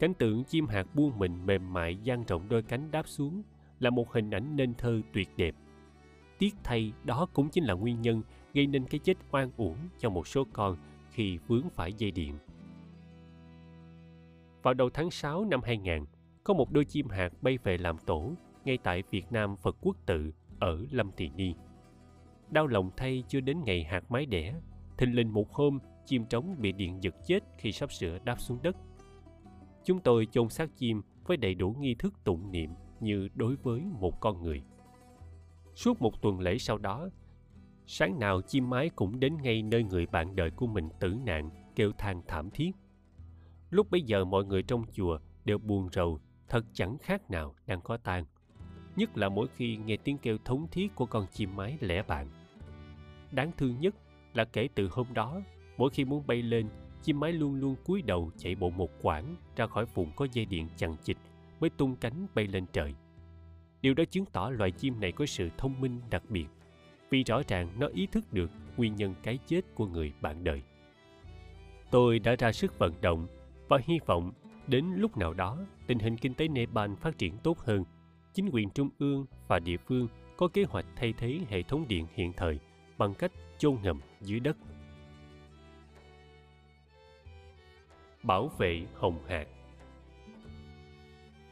Cảnh 0.00 0.14
tượng 0.14 0.44
chim 0.44 0.66
hạt 0.66 0.94
buông 0.94 1.18
mình 1.18 1.46
mềm 1.46 1.72
mại 1.72 1.96
dang 1.96 2.24
rộng 2.24 2.48
đôi 2.48 2.62
cánh 2.62 2.90
đáp 2.90 3.08
xuống 3.08 3.42
là 3.80 3.90
một 3.90 4.12
hình 4.12 4.30
ảnh 4.30 4.56
nên 4.56 4.74
thơ 4.74 5.00
tuyệt 5.12 5.28
đẹp. 5.36 5.54
Tiếc 6.38 6.54
thay 6.64 6.92
đó 7.04 7.26
cũng 7.32 7.48
chính 7.48 7.64
là 7.64 7.74
nguyên 7.74 8.02
nhân 8.02 8.22
gây 8.54 8.66
nên 8.66 8.84
cái 8.84 9.00
chết 9.04 9.16
oan 9.30 9.50
uổng 9.56 9.76
cho 9.98 10.10
một 10.10 10.26
số 10.28 10.44
con 10.52 10.76
khi 11.14 11.38
vướng 11.46 11.70
phải 11.70 11.92
dây 11.92 12.10
điện. 12.10 12.38
Vào 14.62 14.74
đầu 14.74 14.90
tháng 14.90 15.10
6 15.10 15.44
năm 15.44 15.60
2000, 15.62 16.04
có 16.44 16.54
một 16.54 16.72
đôi 16.72 16.84
chim 16.84 17.08
hạt 17.08 17.32
bay 17.42 17.58
về 17.58 17.78
làm 17.78 17.98
tổ 17.98 18.32
ngay 18.64 18.78
tại 18.82 19.02
Việt 19.10 19.32
Nam 19.32 19.56
Phật 19.56 19.76
Quốc 19.80 19.96
Tự 20.06 20.32
ở 20.58 20.84
Lâm 20.90 21.12
Tỳ 21.12 21.28
Ni. 21.28 21.54
Đau 22.50 22.66
lòng 22.66 22.90
thay 22.96 23.24
chưa 23.28 23.40
đến 23.40 23.64
ngày 23.64 23.84
hạt 23.84 24.10
mái 24.10 24.26
đẻ, 24.26 24.54
thình 24.98 25.14
lình 25.14 25.32
một 25.32 25.52
hôm 25.52 25.78
chim 26.06 26.24
trống 26.24 26.56
bị 26.58 26.72
điện 26.72 27.02
giật 27.02 27.14
chết 27.26 27.40
khi 27.58 27.72
sắp 27.72 27.92
sửa 27.92 28.18
đáp 28.24 28.40
xuống 28.40 28.58
đất 28.62 28.76
chúng 29.84 30.00
tôi 30.00 30.26
chôn 30.30 30.48
xác 30.48 30.76
chim 30.76 31.02
với 31.26 31.36
đầy 31.36 31.54
đủ 31.54 31.76
nghi 31.80 31.94
thức 31.94 32.14
tụng 32.24 32.50
niệm 32.50 32.70
như 33.00 33.28
đối 33.34 33.56
với 33.56 33.80
một 33.80 34.20
con 34.20 34.42
người. 34.42 34.62
Suốt 35.74 36.02
một 36.02 36.22
tuần 36.22 36.40
lễ 36.40 36.58
sau 36.58 36.78
đó, 36.78 37.08
sáng 37.86 38.18
nào 38.18 38.40
chim 38.42 38.70
mái 38.70 38.88
cũng 38.88 39.20
đến 39.20 39.36
ngay 39.42 39.62
nơi 39.62 39.84
người 39.84 40.06
bạn 40.06 40.36
đời 40.36 40.50
của 40.50 40.66
mình 40.66 40.88
tử 41.00 41.16
nạn 41.24 41.50
kêu 41.76 41.92
than 41.98 42.22
thảm 42.26 42.50
thiết. 42.50 42.70
Lúc 43.70 43.90
bấy 43.90 44.02
giờ 44.02 44.24
mọi 44.24 44.44
người 44.44 44.62
trong 44.62 44.84
chùa 44.92 45.18
đều 45.44 45.58
buồn 45.58 45.88
rầu, 45.92 46.20
thật 46.48 46.64
chẳng 46.72 46.98
khác 46.98 47.30
nào 47.30 47.54
đang 47.66 47.80
có 47.80 47.96
tang. 47.96 48.24
Nhất 48.96 49.16
là 49.16 49.28
mỗi 49.28 49.48
khi 49.48 49.76
nghe 49.76 49.96
tiếng 49.96 50.18
kêu 50.18 50.38
thống 50.44 50.66
thiết 50.70 50.94
của 50.94 51.06
con 51.06 51.26
chim 51.32 51.56
mái 51.56 51.78
lẻ 51.80 52.02
bạn. 52.02 52.28
Đáng 53.32 53.50
thương 53.56 53.80
nhất 53.80 53.94
là 54.34 54.44
kể 54.44 54.68
từ 54.74 54.88
hôm 54.92 55.06
đó, 55.14 55.40
mỗi 55.76 55.90
khi 55.90 56.04
muốn 56.04 56.26
bay 56.26 56.42
lên, 56.42 56.68
chim 57.02 57.20
mái 57.20 57.32
luôn 57.32 57.54
luôn 57.54 57.76
cúi 57.84 58.02
đầu 58.02 58.30
chạy 58.36 58.54
bộ 58.54 58.70
một 58.70 58.90
quãng 59.02 59.36
ra 59.56 59.66
khỏi 59.66 59.84
vùng 59.84 60.12
có 60.16 60.26
dây 60.32 60.44
điện 60.44 60.68
chằng 60.76 60.96
chịt 61.04 61.16
mới 61.60 61.70
tung 61.70 61.96
cánh 61.96 62.26
bay 62.34 62.46
lên 62.46 62.66
trời. 62.72 62.94
Điều 63.82 63.94
đó 63.94 64.04
chứng 64.10 64.24
tỏ 64.32 64.50
loài 64.50 64.70
chim 64.70 65.00
này 65.00 65.12
có 65.12 65.26
sự 65.26 65.48
thông 65.58 65.80
minh 65.80 66.00
đặc 66.10 66.22
biệt, 66.28 66.46
vì 67.14 67.24
rõ 67.24 67.42
ràng 67.48 67.68
nó 67.78 67.86
ý 67.86 68.06
thức 68.06 68.32
được 68.32 68.50
nguyên 68.76 68.96
nhân 68.96 69.14
cái 69.22 69.38
chết 69.46 69.60
của 69.74 69.86
người 69.86 70.12
bạn 70.20 70.44
đời. 70.44 70.62
Tôi 71.90 72.18
đã 72.18 72.34
ra 72.38 72.52
sức 72.52 72.78
vận 72.78 72.92
động 73.00 73.26
và 73.68 73.78
hy 73.84 73.94
vọng 74.06 74.32
đến 74.66 74.84
lúc 74.96 75.16
nào 75.16 75.34
đó 75.34 75.58
tình 75.86 75.98
hình 75.98 76.16
kinh 76.16 76.34
tế 76.34 76.48
Nepal 76.48 76.94
phát 76.94 77.18
triển 77.18 77.38
tốt 77.42 77.58
hơn, 77.58 77.84
chính 78.32 78.48
quyền 78.52 78.70
trung 78.70 78.88
ương 78.98 79.26
và 79.48 79.58
địa 79.58 79.76
phương 79.76 80.08
có 80.36 80.48
kế 80.48 80.64
hoạch 80.64 80.84
thay 80.96 81.14
thế 81.18 81.40
hệ 81.48 81.62
thống 81.62 81.88
điện 81.88 82.06
hiện 82.14 82.32
thời 82.36 82.58
bằng 82.98 83.14
cách 83.14 83.32
chôn 83.58 83.76
ngầm 83.82 84.00
dưới 84.20 84.40
đất. 84.40 84.56
Bảo 88.22 88.48
vệ 88.58 88.86
hồng 88.94 89.18
hạc 89.28 89.48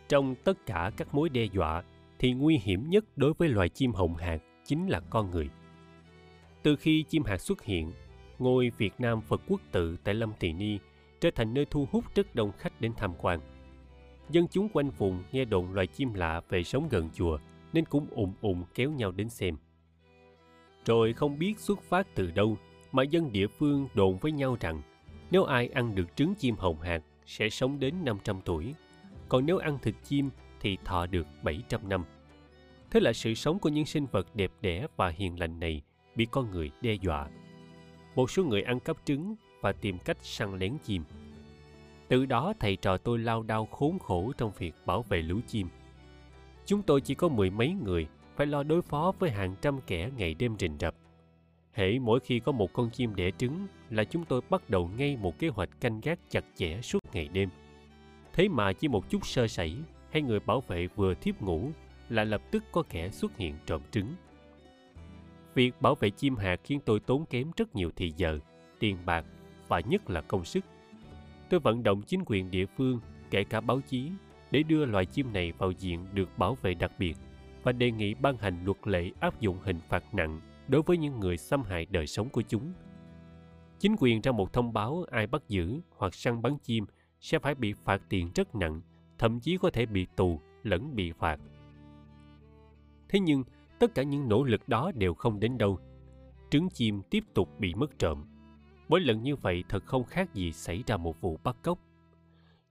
Trong 0.08 0.34
tất 0.34 0.66
cả 0.66 0.90
các 0.96 1.14
mối 1.14 1.28
đe 1.28 1.44
dọa 1.44 1.82
thì 2.18 2.32
nguy 2.32 2.58
hiểm 2.62 2.90
nhất 2.90 3.04
đối 3.16 3.32
với 3.38 3.48
loài 3.48 3.68
chim 3.68 3.92
hồng 3.92 4.14
hạc 4.14 4.42
chính 4.72 4.88
là 4.88 5.00
con 5.10 5.30
người. 5.30 5.48
Từ 6.62 6.76
khi 6.76 7.04
chim 7.08 7.24
hạc 7.24 7.40
xuất 7.40 7.62
hiện, 7.62 7.92
ngôi 8.38 8.70
Việt 8.78 8.92
Nam 8.98 9.20
Phật 9.20 9.40
quốc 9.48 9.60
tự 9.72 9.96
tại 10.04 10.14
Lâm 10.14 10.32
Tỳ 10.38 10.52
Ni 10.52 10.78
trở 11.20 11.30
thành 11.34 11.54
nơi 11.54 11.66
thu 11.70 11.88
hút 11.90 12.04
rất 12.14 12.34
đông 12.34 12.52
khách 12.58 12.80
đến 12.80 12.92
tham 12.96 13.14
quan. 13.18 13.40
Dân 14.30 14.46
chúng 14.50 14.68
quanh 14.68 14.90
vùng 14.90 15.22
nghe 15.32 15.44
đồn 15.44 15.72
loài 15.72 15.86
chim 15.86 16.14
lạ 16.14 16.40
về 16.48 16.62
sống 16.62 16.88
gần 16.90 17.10
chùa 17.14 17.38
nên 17.72 17.84
cũng 17.84 18.06
ùn 18.10 18.32
ùn 18.40 18.62
kéo 18.74 18.90
nhau 18.90 19.10
đến 19.10 19.28
xem. 19.28 19.56
Rồi 20.84 21.12
không 21.12 21.38
biết 21.38 21.58
xuất 21.58 21.82
phát 21.82 22.06
từ 22.14 22.30
đâu 22.30 22.56
mà 22.92 23.02
dân 23.02 23.32
địa 23.32 23.46
phương 23.46 23.88
đồn 23.94 24.18
với 24.18 24.32
nhau 24.32 24.56
rằng 24.60 24.82
nếu 25.30 25.44
ai 25.44 25.68
ăn 25.68 25.94
được 25.94 26.16
trứng 26.16 26.34
chim 26.34 26.54
hồng 26.58 26.80
hạc 26.80 27.02
sẽ 27.26 27.48
sống 27.48 27.80
đến 27.80 27.94
500 28.04 28.40
tuổi, 28.44 28.74
còn 29.28 29.46
nếu 29.46 29.58
ăn 29.58 29.78
thịt 29.82 29.94
chim 30.04 30.30
thì 30.60 30.78
thọ 30.84 31.06
được 31.06 31.26
700 31.42 31.88
năm. 31.88 32.04
Thế 32.92 33.00
là 33.00 33.12
sự 33.12 33.34
sống 33.34 33.58
của 33.58 33.68
những 33.68 33.86
sinh 33.86 34.06
vật 34.06 34.26
đẹp 34.34 34.50
đẽ 34.60 34.86
và 34.96 35.08
hiền 35.08 35.40
lành 35.40 35.60
này 35.60 35.82
bị 36.16 36.26
con 36.30 36.50
người 36.50 36.70
đe 36.80 36.94
dọa. 36.94 37.28
Một 38.14 38.30
số 38.30 38.44
người 38.44 38.62
ăn 38.62 38.80
cắp 38.80 38.96
trứng 39.04 39.34
và 39.60 39.72
tìm 39.72 39.98
cách 39.98 40.16
săn 40.22 40.58
lén 40.58 40.78
chim. 40.84 41.04
Từ 42.08 42.26
đó, 42.26 42.54
thầy 42.60 42.76
trò 42.76 42.96
tôi 42.96 43.18
lao 43.18 43.42
đao 43.42 43.66
khốn 43.66 43.98
khổ 43.98 44.32
trong 44.38 44.52
việc 44.58 44.74
bảo 44.86 45.02
vệ 45.02 45.22
lũ 45.22 45.40
chim. 45.46 45.68
Chúng 46.66 46.82
tôi 46.82 47.00
chỉ 47.00 47.14
có 47.14 47.28
mười 47.28 47.50
mấy 47.50 47.76
người, 47.84 48.06
phải 48.36 48.46
lo 48.46 48.62
đối 48.62 48.82
phó 48.82 49.12
với 49.18 49.30
hàng 49.30 49.54
trăm 49.62 49.80
kẻ 49.86 50.10
ngày 50.16 50.34
đêm 50.34 50.56
rình 50.58 50.76
rập. 50.80 50.94
Hễ 51.72 51.98
mỗi 51.98 52.20
khi 52.20 52.40
có 52.40 52.52
một 52.52 52.72
con 52.72 52.90
chim 52.90 53.14
đẻ 53.14 53.30
trứng 53.38 53.66
là 53.90 54.04
chúng 54.04 54.24
tôi 54.24 54.40
bắt 54.50 54.70
đầu 54.70 54.90
ngay 54.96 55.16
một 55.16 55.38
kế 55.38 55.48
hoạch 55.48 55.80
canh 55.80 56.00
gác 56.00 56.18
chặt 56.30 56.44
chẽ 56.56 56.80
suốt 56.82 56.98
ngày 57.12 57.28
đêm. 57.32 57.48
Thế 58.32 58.48
mà 58.48 58.72
chỉ 58.72 58.88
một 58.88 59.10
chút 59.10 59.26
sơ 59.26 59.48
sẩy 59.48 59.76
hay 60.10 60.22
người 60.22 60.40
bảo 60.40 60.60
vệ 60.60 60.86
vừa 60.86 61.14
thiếp 61.14 61.42
ngủ 61.42 61.70
là 62.12 62.24
lập 62.24 62.42
tức 62.50 62.64
có 62.72 62.82
kẻ 62.90 63.10
xuất 63.10 63.36
hiện 63.36 63.54
trộm 63.66 63.82
trứng. 63.90 64.14
Việc 65.54 65.80
bảo 65.80 65.94
vệ 65.94 66.10
chim 66.10 66.36
hạt 66.36 66.60
khiến 66.64 66.80
tôi 66.84 67.00
tốn 67.00 67.26
kém 67.26 67.50
rất 67.56 67.74
nhiều 67.74 67.90
thời 67.96 68.12
giờ, 68.16 68.38
tiền 68.78 68.96
bạc 69.06 69.24
và 69.68 69.80
nhất 69.80 70.10
là 70.10 70.20
công 70.20 70.44
sức. 70.44 70.64
Tôi 71.50 71.60
vận 71.60 71.82
động 71.82 72.02
chính 72.02 72.22
quyền 72.26 72.50
địa 72.50 72.66
phương, 72.66 73.00
kể 73.30 73.44
cả 73.44 73.60
báo 73.60 73.80
chí, 73.80 74.10
để 74.50 74.62
đưa 74.62 74.84
loài 74.84 75.06
chim 75.06 75.32
này 75.32 75.52
vào 75.52 75.70
diện 75.70 76.06
được 76.12 76.38
bảo 76.38 76.56
vệ 76.62 76.74
đặc 76.74 76.92
biệt 76.98 77.16
và 77.62 77.72
đề 77.72 77.90
nghị 77.90 78.14
ban 78.14 78.36
hành 78.36 78.64
luật 78.64 78.78
lệ 78.84 79.10
áp 79.20 79.40
dụng 79.40 79.58
hình 79.62 79.78
phạt 79.88 80.14
nặng 80.14 80.40
đối 80.68 80.82
với 80.82 80.96
những 80.96 81.20
người 81.20 81.36
xâm 81.36 81.62
hại 81.62 81.86
đời 81.90 82.06
sống 82.06 82.28
của 82.28 82.42
chúng. 82.42 82.72
Chính 83.78 83.96
quyền 83.98 84.20
ra 84.20 84.32
một 84.32 84.52
thông 84.52 84.72
báo 84.72 85.04
ai 85.10 85.26
bắt 85.26 85.42
giữ 85.48 85.80
hoặc 85.96 86.14
săn 86.14 86.42
bắn 86.42 86.58
chim 86.62 86.84
sẽ 87.20 87.38
phải 87.38 87.54
bị 87.54 87.72
phạt 87.84 88.02
tiền 88.08 88.30
rất 88.34 88.54
nặng, 88.54 88.80
thậm 89.18 89.40
chí 89.40 89.58
có 89.58 89.70
thể 89.70 89.86
bị 89.86 90.06
tù 90.16 90.40
lẫn 90.62 90.96
bị 90.96 91.12
phạt. 91.12 91.38
Thế 93.12 93.20
nhưng, 93.20 93.44
tất 93.78 93.94
cả 93.94 94.02
những 94.02 94.28
nỗ 94.28 94.44
lực 94.44 94.68
đó 94.68 94.92
đều 94.94 95.14
không 95.14 95.40
đến 95.40 95.58
đâu. 95.58 95.78
Trứng 96.50 96.68
chim 96.68 97.02
tiếp 97.10 97.24
tục 97.34 97.48
bị 97.58 97.74
mất 97.74 97.98
trộm. 97.98 98.24
Mỗi 98.88 99.00
lần 99.00 99.22
như 99.22 99.36
vậy 99.36 99.64
thật 99.68 99.84
không 99.86 100.04
khác 100.04 100.34
gì 100.34 100.52
xảy 100.52 100.84
ra 100.86 100.96
một 100.96 101.20
vụ 101.20 101.38
bắt 101.44 101.56
cóc. 101.62 101.78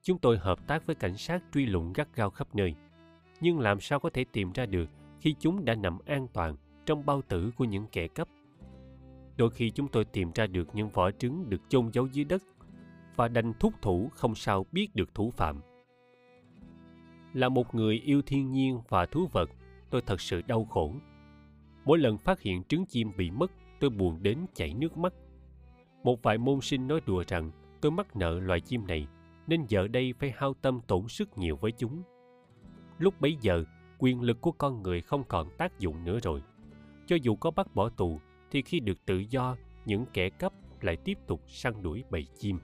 Chúng 0.01 0.19
tôi 0.19 0.37
hợp 0.37 0.67
tác 0.67 0.85
với 0.85 0.95
cảnh 0.95 1.17
sát 1.17 1.43
truy 1.53 1.65
lùng 1.65 1.93
gắt 1.93 2.15
gao 2.15 2.29
khắp 2.29 2.55
nơi. 2.55 2.75
Nhưng 3.41 3.59
làm 3.59 3.79
sao 3.79 3.99
có 3.99 4.09
thể 4.09 4.25
tìm 4.31 4.51
ra 4.51 4.65
được 4.65 4.89
khi 5.19 5.35
chúng 5.39 5.65
đã 5.65 5.75
nằm 5.75 5.97
an 6.05 6.27
toàn 6.33 6.55
trong 6.85 7.05
bao 7.05 7.21
tử 7.21 7.51
của 7.57 7.65
những 7.65 7.85
kẻ 7.91 8.07
cấp. 8.07 8.27
Đôi 9.37 9.49
khi 9.49 9.69
chúng 9.69 9.87
tôi 9.87 10.05
tìm 10.05 10.31
ra 10.35 10.47
được 10.47 10.67
những 10.73 10.89
vỏ 10.89 11.11
trứng 11.11 11.49
được 11.49 11.61
chôn 11.69 11.89
giấu 11.93 12.07
dưới 12.07 12.25
đất 12.25 12.43
và 13.15 13.27
đành 13.27 13.53
thúc 13.59 13.73
thủ 13.81 14.09
không 14.13 14.35
sao 14.35 14.65
biết 14.71 14.95
được 14.95 15.15
thủ 15.15 15.31
phạm. 15.31 15.61
Là 17.33 17.49
một 17.49 17.75
người 17.75 17.95
yêu 17.95 18.21
thiên 18.21 18.51
nhiên 18.51 18.81
và 18.89 19.05
thú 19.05 19.27
vật, 19.31 19.49
tôi 19.91 20.01
thật 20.01 20.21
sự 20.21 20.41
đau 20.41 20.65
khổ. 20.65 20.93
Mỗi 21.85 21.97
lần 21.97 22.17
phát 22.17 22.41
hiện 22.41 22.63
trứng 22.63 22.85
chim 22.85 23.11
bị 23.17 23.31
mất, 23.31 23.51
tôi 23.79 23.89
buồn 23.89 24.23
đến 24.23 24.45
chảy 24.53 24.73
nước 24.73 24.97
mắt. 24.97 25.13
Một 26.03 26.23
vài 26.23 26.37
môn 26.37 26.61
sinh 26.61 26.87
nói 26.87 27.01
đùa 27.05 27.23
rằng 27.27 27.51
tôi 27.81 27.91
mắc 27.91 28.15
nợ 28.15 28.39
loài 28.39 28.61
chim 28.61 28.87
này, 28.87 29.07
nên 29.47 29.65
giờ 29.67 29.87
đây 29.87 30.13
phải 30.19 30.33
hao 30.35 30.53
tâm 30.53 30.79
tổn 30.87 31.07
sức 31.07 31.37
nhiều 31.37 31.55
với 31.55 31.71
chúng. 31.71 32.03
Lúc 32.97 33.21
bấy 33.21 33.37
giờ, 33.41 33.63
quyền 33.99 34.21
lực 34.21 34.41
của 34.41 34.51
con 34.51 34.83
người 34.83 35.01
không 35.01 35.23
còn 35.23 35.49
tác 35.57 35.79
dụng 35.79 36.03
nữa 36.03 36.19
rồi. 36.23 36.41
Cho 37.05 37.15
dù 37.21 37.35
có 37.35 37.51
bắt 37.51 37.75
bỏ 37.75 37.89
tù, 37.89 38.19
thì 38.51 38.61
khi 38.61 38.79
được 38.79 39.05
tự 39.05 39.23
do, 39.29 39.55
những 39.85 40.05
kẻ 40.13 40.29
cấp 40.29 40.53
lại 40.81 40.97
tiếp 40.97 41.17
tục 41.27 41.41
săn 41.47 41.83
đuổi 41.83 42.03
bầy 42.09 42.27
chim. 42.37 42.59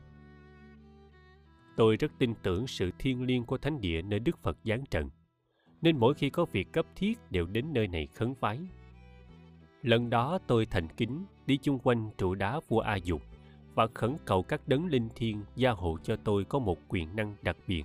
Tôi 1.77 1.97
rất 1.97 2.11
tin 2.19 2.33
tưởng 2.43 2.67
sự 2.67 2.91
thiêng 2.99 3.21
liêng 3.21 3.43
của 3.43 3.57
thánh 3.57 3.81
địa 3.81 4.01
nơi 4.01 4.19
Đức 4.19 4.37
Phật 4.43 4.57
giáng 4.63 4.83
trần, 4.89 5.09
nên 5.81 5.97
mỗi 5.97 6.13
khi 6.13 6.29
có 6.29 6.45
việc 6.45 6.71
cấp 6.71 6.85
thiết 6.95 7.19
đều 7.31 7.45
đến 7.45 7.65
nơi 7.73 7.87
này 7.87 8.07
khấn 8.15 8.33
vái. 8.39 8.59
Lần 9.83 10.09
đó 10.09 10.39
tôi 10.47 10.65
thành 10.65 10.87
kính 10.97 11.25
đi 11.45 11.57
chung 11.57 11.79
quanh 11.79 12.09
trụ 12.17 12.35
đá 12.35 12.59
vua 12.67 12.79
A 12.79 12.95
Dục 12.95 13.21
và 13.75 13.87
khẩn 13.93 14.17
cầu 14.25 14.43
các 14.43 14.67
đấng 14.67 14.85
linh 14.85 15.09
thiêng 15.15 15.43
gia 15.55 15.71
hộ 15.71 15.97
cho 16.03 16.15
tôi 16.15 16.45
có 16.45 16.59
một 16.59 16.77
quyền 16.87 17.15
năng 17.15 17.35
đặc 17.41 17.57
biệt 17.67 17.83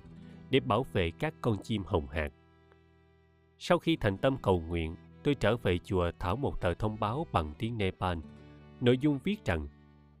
để 0.49 0.59
bảo 0.59 0.85
vệ 0.93 1.11
các 1.11 1.33
con 1.41 1.57
chim 1.63 1.83
hồng 1.85 2.07
hạc. 2.07 2.33
Sau 3.59 3.79
khi 3.79 3.95
thành 3.95 4.17
tâm 4.17 4.37
cầu 4.41 4.63
nguyện, 4.67 4.95
tôi 5.23 5.35
trở 5.35 5.57
về 5.57 5.77
chùa 5.77 6.11
thảo 6.19 6.35
một 6.35 6.61
tờ 6.61 6.73
thông 6.73 6.99
báo 6.99 7.27
bằng 7.31 7.53
tiếng 7.57 7.77
Nepal. 7.77 8.17
Nội 8.81 8.97
dung 8.97 9.19
viết 9.23 9.45
rằng, 9.45 9.67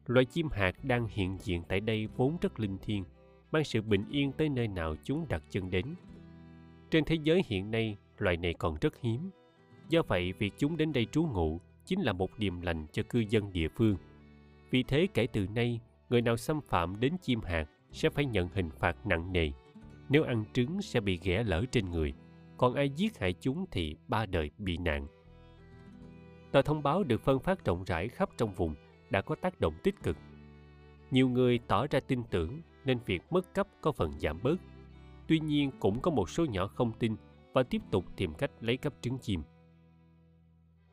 loài 0.05 0.25
chim 0.25 0.47
hạt 0.51 0.75
đang 0.83 1.07
hiện 1.07 1.37
diện 1.41 1.63
tại 1.67 1.79
đây 1.79 2.07
vốn 2.17 2.37
rất 2.41 2.59
linh 2.59 2.77
thiêng, 2.77 3.03
mang 3.51 3.63
sự 3.63 3.81
bình 3.81 4.05
yên 4.09 4.31
tới 4.31 4.49
nơi 4.49 4.67
nào 4.67 4.95
chúng 5.03 5.25
đặt 5.29 5.43
chân 5.49 5.71
đến. 5.71 5.85
Trên 6.93 7.05
thế 7.05 7.15
giới 7.23 7.43
hiện 7.47 7.71
nay, 7.71 7.97
loài 8.17 8.37
này 8.37 8.53
còn 8.53 8.77
rất 8.81 9.01
hiếm. 9.01 9.29
Do 9.89 10.01
vậy, 10.07 10.33
việc 10.33 10.53
chúng 10.57 10.77
đến 10.77 10.93
đây 10.93 11.05
trú 11.11 11.23
ngụ 11.23 11.59
chính 11.85 12.01
là 12.01 12.13
một 12.13 12.29
điềm 12.37 12.61
lành 12.61 12.87
cho 12.91 13.03
cư 13.09 13.23
dân 13.29 13.53
địa 13.53 13.67
phương. 13.67 13.97
Vì 14.71 14.83
thế 14.83 15.07
kể 15.13 15.27
từ 15.27 15.47
nay, 15.47 15.79
người 16.09 16.21
nào 16.21 16.37
xâm 16.37 16.61
phạm 16.61 16.99
đến 16.99 17.17
chim 17.21 17.41
hạt 17.41 17.65
sẽ 17.91 18.09
phải 18.09 18.25
nhận 18.25 18.49
hình 18.53 18.69
phạt 18.79 19.05
nặng 19.05 19.33
nề. 19.33 19.51
Nếu 20.09 20.23
ăn 20.23 20.43
trứng 20.53 20.81
sẽ 20.81 20.99
bị 20.99 21.19
ghẻ 21.23 21.43
lở 21.43 21.65
trên 21.71 21.91
người, 21.91 22.13
còn 22.57 22.73
ai 22.73 22.89
giết 22.89 23.19
hại 23.19 23.33
chúng 23.33 23.65
thì 23.71 23.95
ba 24.07 24.25
đời 24.25 24.51
bị 24.57 24.77
nạn. 24.77 25.07
Tờ 26.51 26.61
thông 26.61 26.83
báo 26.83 27.03
được 27.03 27.21
phân 27.21 27.39
phát 27.39 27.65
rộng 27.65 27.83
rãi 27.83 28.07
khắp 28.07 28.29
trong 28.37 28.53
vùng 28.53 28.75
đã 29.09 29.21
có 29.21 29.35
tác 29.35 29.59
động 29.59 29.73
tích 29.83 29.95
cực. 30.03 30.17
Nhiều 31.11 31.29
người 31.29 31.59
tỏ 31.67 31.87
ra 31.87 31.99
tin 31.99 32.23
tưởng 32.29 32.61
nên 32.85 32.99
việc 33.05 33.21
mất 33.29 33.53
cấp 33.53 33.67
có 33.81 33.91
phần 33.91 34.19
giảm 34.19 34.39
bớt. 34.43 34.57
Tuy 35.33 35.39
nhiên 35.39 35.71
cũng 35.79 35.99
có 35.99 36.11
một 36.11 36.29
số 36.29 36.45
nhỏ 36.45 36.67
không 36.67 36.91
tin 36.99 37.15
và 37.53 37.63
tiếp 37.63 37.81
tục 37.91 38.05
tìm 38.15 38.33
cách 38.33 38.51
lấy 38.61 38.77
cắp 38.77 38.93
trứng 39.01 39.17
chim. 39.17 39.43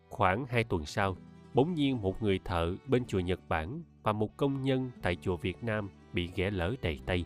Khoảng 0.09 0.47
hai 0.47 0.64
tuần 0.64 0.86
sau, 0.86 1.16
bỗng 1.55 1.74
nhiên 1.74 2.03
một 2.03 2.22
người 2.22 2.41
thợ 2.45 2.74
bên 2.86 3.05
chùa 3.05 3.18
Nhật 3.20 3.41
Bản 3.49 3.82
và 4.03 4.12
một 4.12 4.36
công 4.36 4.62
nhân 4.62 4.91
tại 5.03 5.16
chùa 5.16 5.36
Việt 5.36 5.64
Nam 5.64 5.88
bị 6.12 6.30
ghẻ 6.34 6.51
lỡ 6.51 6.74
đầy 6.82 7.01
tay. 7.07 7.24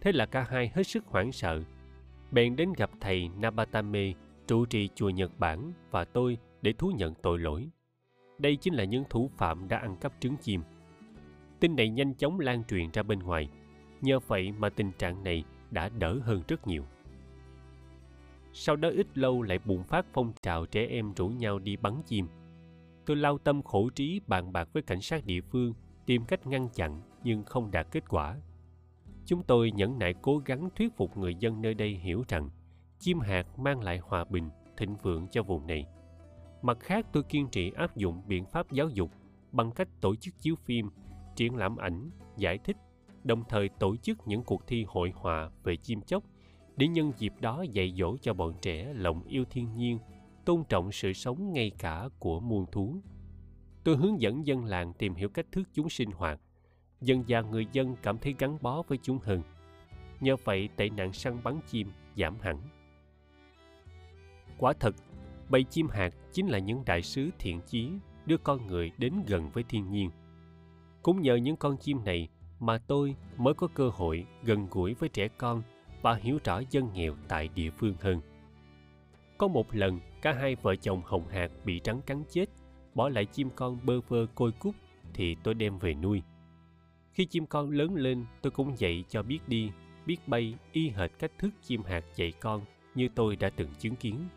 Thế 0.00 0.12
là 0.12 0.26
cả 0.26 0.46
hai 0.50 0.70
hết 0.74 0.82
sức 0.82 1.04
hoảng 1.06 1.32
sợ. 1.32 1.62
Bèn 2.30 2.56
đến 2.56 2.72
gặp 2.76 2.90
thầy 3.00 3.28
Nabatame, 3.28 4.12
trụ 4.46 4.66
trì 4.66 4.88
chùa 4.94 5.10
Nhật 5.10 5.38
Bản 5.38 5.72
và 5.90 6.04
tôi 6.04 6.38
để 6.62 6.72
thú 6.72 6.92
nhận 6.96 7.14
tội 7.22 7.38
lỗi. 7.38 7.68
Đây 8.38 8.56
chính 8.56 8.74
là 8.74 8.84
những 8.84 9.04
thủ 9.10 9.30
phạm 9.36 9.68
đã 9.68 9.78
ăn 9.78 9.96
cắp 9.96 10.12
trứng 10.20 10.36
chim. 10.36 10.62
Tin 11.60 11.76
này 11.76 11.88
nhanh 11.88 12.14
chóng 12.14 12.40
lan 12.40 12.64
truyền 12.64 12.90
ra 12.90 13.02
bên 13.02 13.18
ngoài. 13.18 13.48
Nhờ 14.00 14.18
vậy 14.18 14.52
mà 14.52 14.68
tình 14.68 14.92
trạng 14.98 15.24
này 15.24 15.44
đã 15.70 15.88
đỡ 15.88 16.18
hơn 16.22 16.42
rất 16.48 16.66
nhiều. 16.66 16.84
Sau 18.52 18.76
đó 18.76 18.88
ít 18.88 19.18
lâu 19.18 19.42
lại 19.42 19.58
bùng 19.64 19.84
phát 19.84 20.06
phong 20.12 20.32
trào 20.42 20.66
trẻ 20.66 20.86
em 20.86 21.14
rủ 21.14 21.28
nhau 21.28 21.58
đi 21.58 21.76
bắn 21.76 22.02
chim. 22.06 22.28
Tôi 23.06 23.16
lao 23.16 23.38
tâm 23.38 23.62
khổ 23.62 23.90
trí 23.90 24.20
bàn 24.26 24.52
bạc 24.52 24.68
với 24.72 24.82
cảnh 24.82 25.00
sát 25.00 25.26
địa 25.26 25.40
phương 25.40 25.74
tìm 26.06 26.24
cách 26.24 26.46
ngăn 26.46 26.68
chặn 26.68 27.02
nhưng 27.24 27.44
không 27.44 27.70
đạt 27.70 27.86
kết 27.90 28.08
quả. 28.08 28.36
Chúng 29.26 29.42
tôi 29.42 29.70
nhẫn 29.70 29.98
nại 29.98 30.14
cố 30.22 30.38
gắng 30.38 30.68
thuyết 30.76 30.96
phục 30.96 31.16
người 31.16 31.34
dân 31.34 31.62
nơi 31.62 31.74
đây 31.74 31.90
hiểu 31.90 32.24
rằng 32.28 32.50
chim 32.98 33.20
hạt 33.20 33.58
mang 33.58 33.82
lại 33.82 33.98
hòa 33.98 34.24
bình, 34.24 34.50
thịnh 34.76 34.96
vượng 34.96 35.28
cho 35.30 35.42
vùng 35.42 35.66
này. 35.66 35.86
Mặt 36.62 36.80
khác 36.80 37.06
tôi 37.12 37.22
kiên 37.22 37.48
trì 37.48 37.70
áp 37.70 37.96
dụng 37.96 38.22
biện 38.26 38.44
pháp 38.46 38.72
giáo 38.72 38.88
dục 38.88 39.10
bằng 39.52 39.70
cách 39.70 39.88
tổ 40.00 40.16
chức 40.16 40.34
chiếu 40.40 40.54
phim, 40.54 40.90
triển 41.36 41.56
lãm 41.56 41.76
ảnh, 41.76 42.10
giải 42.36 42.58
thích, 42.58 42.76
đồng 43.28 43.44
thời 43.48 43.68
tổ 43.68 43.96
chức 43.96 44.18
những 44.28 44.42
cuộc 44.42 44.66
thi 44.66 44.84
hội 44.88 45.12
họa 45.14 45.50
về 45.62 45.76
chim 45.76 46.00
chóc 46.00 46.24
để 46.76 46.88
nhân 46.88 47.12
dịp 47.18 47.32
đó 47.40 47.64
dạy 47.72 47.94
dỗ 47.98 48.16
cho 48.16 48.34
bọn 48.34 48.54
trẻ 48.62 48.92
lòng 48.94 49.22
yêu 49.22 49.44
thiên 49.50 49.76
nhiên, 49.76 49.98
tôn 50.44 50.64
trọng 50.68 50.92
sự 50.92 51.12
sống 51.12 51.52
ngay 51.52 51.72
cả 51.78 52.08
của 52.18 52.40
muôn 52.40 52.66
thú. 52.72 52.96
Tôi 53.84 53.96
hướng 53.96 54.20
dẫn 54.20 54.46
dân 54.46 54.64
làng 54.64 54.92
tìm 54.92 55.14
hiểu 55.14 55.28
cách 55.28 55.46
thức 55.52 55.68
chúng 55.74 55.88
sinh 55.88 56.10
hoạt. 56.10 56.40
Dần 57.00 57.24
dà 57.28 57.40
người 57.40 57.66
dân 57.72 57.96
cảm 58.02 58.18
thấy 58.18 58.34
gắn 58.38 58.58
bó 58.62 58.82
với 58.82 58.98
chúng 59.02 59.18
hơn. 59.18 59.42
Nhờ 60.20 60.36
vậy 60.44 60.68
tệ 60.76 60.88
nạn 60.90 61.12
săn 61.12 61.38
bắn 61.44 61.60
chim 61.66 61.88
giảm 62.16 62.38
hẳn. 62.40 62.60
Quả 64.58 64.72
thật, 64.80 64.94
bầy 65.48 65.64
chim 65.64 65.88
hạt 65.88 66.14
chính 66.32 66.46
là 66.46 66.58
những 66.58 66.82
đại 66.86 67.02
sứ 67.02 67.30
thiện 67.38 67.60
chí 67.66 67.90
đưa 68.26 68.36
con 68.36 68.66
người 68.66 68.92
đến 68.98 69.12
gần 69.26 69.50
với 69.50 69.64
thiên 69.68 69.90
nhiên. 69.90 70.10
Cũng 71.02 71.22
nhờ 71.22 71.36
những 71.36 71.56
con 71.56 71.76
chim 71.76 72.04
này 72.04 72.28
mà 72.60 72.78
tôi 72.78 73.14
mới 73.36 73.54
có 73.54 73.66
cơ 73.74 73.88
hội 73.88 74.26
gần 74.42 74.66
gũi 74.70 74.94
với 74.94 75.08
trẻ 75.08 75.28
con 75.28 75.62
và 76.02 76.14
hiểu 76.14 76.38
rõ 76.44 76.62
dân 76.70 76.90
nghèo 76.94 77.14
tại 77.28 77.48
địa 77.54 77.70
phương 77.70 77.94
hơn. 78.00 78.20
Có 79.38 79.48
một 79.48 79.74
lần, 79.74 80.00
cả 80.22 80.32
hai 80.32 80.56
vợ 80.56 80.76
chồng 80.76 81.02
Hồng 81.04 81.28
Hạc 81.28 81.50
bị 81.64 81.80
rắn 81.84 82.00
cắn 82.00 82.22
chết, 82.30 82.46
bỏ 82.94 83.08
lại 83.08 83.24
chim 83.24 83.50
con 83.56 83.78
bơ 83.84 84.00
vơ 84.00 84.26
côi 84.34 84.52
cút 84.52 84.74
thì 85.14 85.36
tôi 85.42 85.54
đem 85.54 85.78
về 85.78 85.94
nuôi. 85.94 86.22
Khi 87.12 87.24
chim 87.24 87.46
con 87.46 87.70
lớn 87.70 87.94
lên, 87.94 88.24
tôi 88.42 88.50
cũng 88.50 88.78
dạy 88.78 89.04
cho 89.08 89.22
biết 89.22 89.38
đi, 89.46 89.70
biết 90.06 90.28
bay 90.28 90.54
y 90.72 90.88
hệt 90.88 91.10
cách 91.18 91.32
thức 91.38 91.54
chim 91.62 91.82
hạt 91.82 92.04
dạy 92.14 92.32
con 92.40 92.60
như 92.94 93.08
tôi 93.14 93.36
đã 93.36 93.50
từng 93.50 93.68
chứng 93.78 93.96
kiến. 93.96 94.28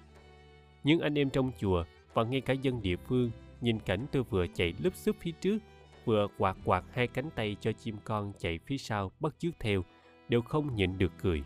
Những 0.83 0.99
anh 0.99 1.17
em 1.17 1.29
trong 1.29 1.51
chùa 1.59 1.83
và 2.13 2.23
ngay 2.23 2.41
cả 2.41 2.53
dân 2.53 2.81
địa 2.81 2.95
phương 2.95 3.31
nhìn 3.61 3.79
cảnh 3.79 4.05
tôi 4.11 4.23
vừa 4.23 4.47
chạy 4.47 4.73
lúp 4.83 4.95
xúp 4.95 5.15
phía 5.19 5.31
trước, 5.31 5.57
vừa 6.05 6.27
quạt 6.37 6.57
quạt 6.65 6.83
hai 6.93 7.07
cánh 7.07 7.29
tay 7.35 7.55
cho 7.59 7.71
chim 7.71 7.95
con 8.03 8.33
chạy 8.39 8.59
phía 8.65 8.77
sau 8.77 9.11
bắt 9.19 9.35
chước 9.39 9.53
theo, 9.59 9.83
đều 10.29 10.41
không 10.41 10.75
nhịn 10.75 10.97
được 10.97 11.11
cười. 11.21 11.43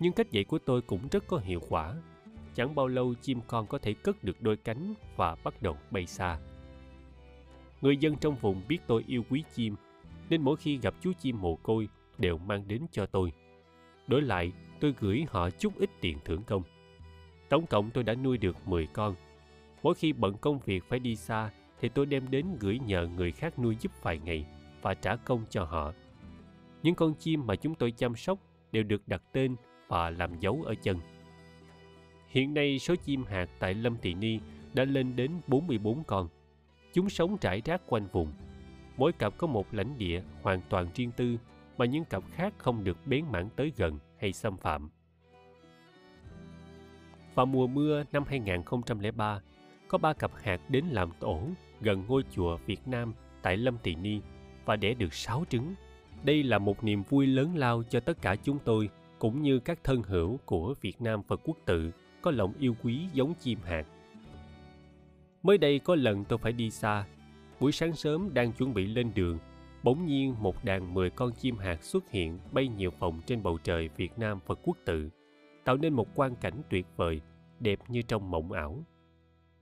Nhưng 0.00 0.12
cách 0.12 0.30
dạy 0.30 0.44
của 0.44 0.58
tôi 0.58 0.82
cũng 0.82 1.08
rất 1.10 1.26
có 1.26 1.38
hiệu 1.38 1.60
quả. 1.68 1.94
Chẳng 2.54 2.74
bao 2.74 2.88
lâu 2.88 3.14
chim 3.14 3.40
con 3.46 3.66
có 3.66 3.78
thể 3.78 3.94
cất 3.94 4.24
được 4.24 4.42
đôi 4.42 4.56
cánh 4.56 4.94
và 5.16 5.36
bắt 5.44 5.62
đầu 5.62 5.76
bay 5.90 6.06
xa. 6.06 6.38
Người 7.80 7.96
dân 7.96 8.16
trong 8.16 8.34
vùng 8.34 8.62
biết 8.68 8.78
tôi 8.86 9.04
yêu 9.06 9.22
quý 9.30 9.44
chim, 9.54 9.76
nên 10.30 10.42
mỗi 10.42 10.56
khi 10.56 10.78
gặp 10.78 10.94
chú 11.00 11.12
chim 11.12 11.40
mồ 11.40 11.56
côi 11.56 11.88
đều 12.18 12.38
mang 12.38 12.68
đến 12.68 12.86
cho 12.92 13.06
tôi. 13.06 13.32
Đổi 14.06 14.22
lại, 14.22 14.52
tôi 14.80 14.94
gửi 15.00 15.26
họ 15.28 15.50
chút 15.50 15.72
ít 15.78 15.90
tiền 16.00 16.18
thưởng 16.24 16.42
công. 16.46 16.62
Tổng 17.48 17.66
cộng 17.66 17.90
tôi 17.90 18.04
đã 18.04 18.14
nuôi 18.14 18.38
được 18.38 18.68
10 18.68 18.86
con. 18.86 19.14
Mỗi 19.82 19.94
khi 19.94 20.12
bận 20.12 20.36
công 20.40 20.58
việc 20.58 20.84
phải 20.88 20.98
đi 20.98 21.16
xa 21.16 21.50
thì 21.80 21.88
tôi 21.88 22.06
đem 22.06 22.30
đến 22.30 22.46
gửi 22.60 22.78
nhờ 22.86 23.08
người 23.16 23.32
khác 23.32 23.58
nuôi 23.58 23.76
giúp 23.80 23.92
vài 24.02 24.18
ngày 24.18 24.46
và 24.82 24.94
trả 24.94 25.16
công 25.16 25.44
cho 25.50 25.64
họ. 25.64 25.92
Những 26.82 26.94
con 26.94 27.14
chim 27.14 27.46
mà 27.46 27.56
chúng 27.56 27.74
tôi 27.74 27.90
chăm 27.90 28.16
sóc 28.16 28.38
đều 28.72 28.82
được 28.82 29.08
đặt 29.08 29.22
tên 29.32 29.56
và 29.88 30.10
làm 30.10 30.40
dấu 30.40 30.62
ở 30.66 30.74
chân. 30.82 30.98
Hiện 32.28 32.54
nay 32.54 32.78
số 32.78 32.94
chim 32.96 33.24
hạt 33.24 33.48
tại 33.58 33.74
Lâm 33.74 33.96
Thị 34.02 34.14
Ni 34.14 34.38
đã 34.74 34.84
lên 34.84 35.16
đến 35.16 35.30
44 35.46 36.04
con. 36.04 36.28
Chúng 36.92 37.10
sống 37.10 37.38
trải 37.38 37.62
rác 37.64 37.82
quanh 37.86 38.06
vùng. 38.12 38.32
Mỗi 38.96 39.12
cặp 39.12 39.38
có 39.38 39.46
một 39.46 39.74
lãnh 39.74 39.98
địa 39.98 40.22
hoàn 40.42 40.60
toàn 40.68 40.86
riêng 40.94 41.10
tư 41.16 41.38
mà 41.78 41.84
những 41.84 42.04
cặp 42.04 42.22
khác 42.30 42.54
không 42.58 42.84
được 42.84 43.06
bén 43.06 43.24
mảng 43.32 43.48
tới 43.56 43.72
gần 43.76 43.98
hay 44.20 44.32
xâm 44.32 44.56
phạm. 44.56 44.90
Vào 47.34 47.46
mùa 47.46 47.66
mưa 47.66 48.04
năm 48.12 48.24
2003, 48.26 49.40
có 49.88 49.98
ba 49.98 50.12
cặp 50.12 50.30
hạt 50.34 50.60
đến 50.68 50.84
làm 50.90 51.10
tổ 51.20 51.40
gần 51.80 52.04
ngôi 52.08 52.22
chùa 52.30 52.58
Việt 52.66 52.88
Nam 52.88 53.12
tại 53.42 53.56
Lâm 53.56 53.78
Tỳ 53.82 53.94
Ni 53.94 54.20
và 54.64 54.76
đẻ 54.76 54.94
được 54.94 55.14
sáu 55.14 55.44
trứng. 55.48 55.74
Đây 56.24 56.42
là 56.42 56.58
một 56.58 56.84
niềm 56.84 57.02
vui 57.02 57.26
lớn 57.26 57.56
lao 57.56 57.82
cho 57.90 58.00
tất 58.00 58.22
cả 58.22 58.36
chúng 58.36 58.58
tôi 58.64 58.88
cũng 59.18 59.42
như 59.42 59.58
các 59.58 59.84
thân 59.84 60.02
hữu 60.02 60.38
của 60.44 60.74
Việt 60.80 61.02
Nam 61.02 61.22
Phật 61.22 61.40
quốc 61.44 61.56
tự 61.64 61.90
có 62.22 62.30
lòng 62.30 62.52
yêu 62.58 62.76
quý 62.82 63.06
giống 63.12 63.34
chim 63.34 63.58
hạt. 63.64 63.86
Mới 65.42 65.58
đây 65.58 65.78
có 65.78 65.94
lần 65.94 66.24
tôi 66.24 66.38
phải 66.38 66.52
đi 66.52 66.70
xa. 66.70 67.06
Buổi 67.60 67.72
sáng 67.72 67.92
sớm 67.92 68.34
đang 68.34 68.52
chuẩn 68.52 68.74
bị 68.74 68.86
lên 68.86 69.12
đường, 69.14 69.38
bỗng 69.82 70.06
nhiên 70.06 70.34
một 70.40 70.64
đàn 70.64 70.94
10 70.94 71.10
con 71.10 71.32
chim 71.32 71.56
hạt 71.58 71.84
xuất 71.84 72.10
hiện 72.10 72.38
bay 72.52 72.68
nhiều 72.68 72.90
vòng 72.98 73.20
trên 73.26 73.42
bầu 73.42 73.58
trời 73.64 73.88
Việt 73.96 74.18
Nam 74.18 74.38
Phật 74.46 74.58
quốc 74.62 74.76
tự, 74.84 75.10
tạo 75.64 75.76
nên 75.76 75.92
một 75.92 76.14
quang 76.14 76.36
cảnh 76.36 76.62
tuyệt 76.70 76.86
vời, 76.96 77.20
đẹp 77.60 77.78
như 77.88 78.02
trong 78.02 78.30
mộng 78.30 78.52
ảo. 78.52 78.84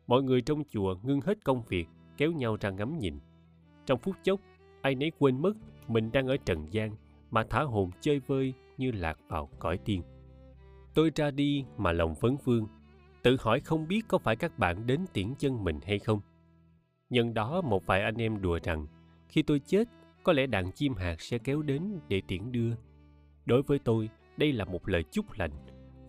Mọi 0.07 0.23
người 0.23 0.41
trong 0.41 0.63
chùa 0.71 0.97
ngưng 1.03 1.21
hết 1.21 1.45
công 1.45 1.63
việc, 1.69 1.87
kéo 2.17 2.33
nhau 2.33 2.57
ra 2.61 2.71
ngắm 2.71 2.99
nhìn. 2.99 3.19
Trong 3.87 3.99
phút 3.99 4.17
chốc, 4.23 4.41
ai 4.83 4.95
nấy 4.95 5.13
quên 5.19 5.43
mất 5.43 5.53
mình 5.89 6.13
đang 6.13 6.27
ở 6.27 6.37
trần 6.37 6.73
gian 6.73 6.97
mà 7.31 7.45
thả 7.51 7.63
hồn 7.63 7.91
chơi 8.01 8.21
vơi 8.27 8.55
như 8.79 8.91
lạc 8.91 9.19
vào 9.29 9.49
cõi 9.59 9.79
tiên. 9.85 10.03
Tôi 10.95 11.11
ra 11.15 11.31
đi 11.31 11.65
mà 11.77 11.93
lòng 11.93 12.15
vấn 12.21 12.37
vương, 12.45 12.67
tự 13.23 13.37
hỏi 13.41 13.61
không 13.61 13.89
biết 13.89 14.01
có 14.09 14.19
phải 14.19 14.37
các 14.37 14.59
bạn 14.59 14.87
đến 14.87 15.01
tiễn 15.13 15.35
chân 15.39 15.65
mình 15.65 15.79
hay 15.87 15.99
không. 15.99 16.21
Nhân 17.11 17.35
đó 17.35 17.61
một 17.61 17.87
vài 17.87 18.03
anh 18.03 18.17
em 18.17 18.43
đùa 18.43 18.59
rằng 18.63 18.87
khi 19.29 19.43
tôi 19.43 19.59
chết 19.59 19.89
có 20.23 20.33
lẽ 20.33 20.47
đàn 20.47 20.73
chim 20.73 20.95
hạt 20.95 21.21
sẽ 21.21 21.39
kéo 21.39 21.63
đến 21.63 22.01
để 22.09 22.23
tiễn 22.29 22.53
đưa. 22.53 22.75
Đối 23.47 23.63
với 23.63 23.79
tôi, 23.79 24.09
đây 24.37 24.53
là 24.53 24.65
một 24.65 24.89
lời 24.89 25.05
chúc 25.11 25.33
lành 25.33 25.51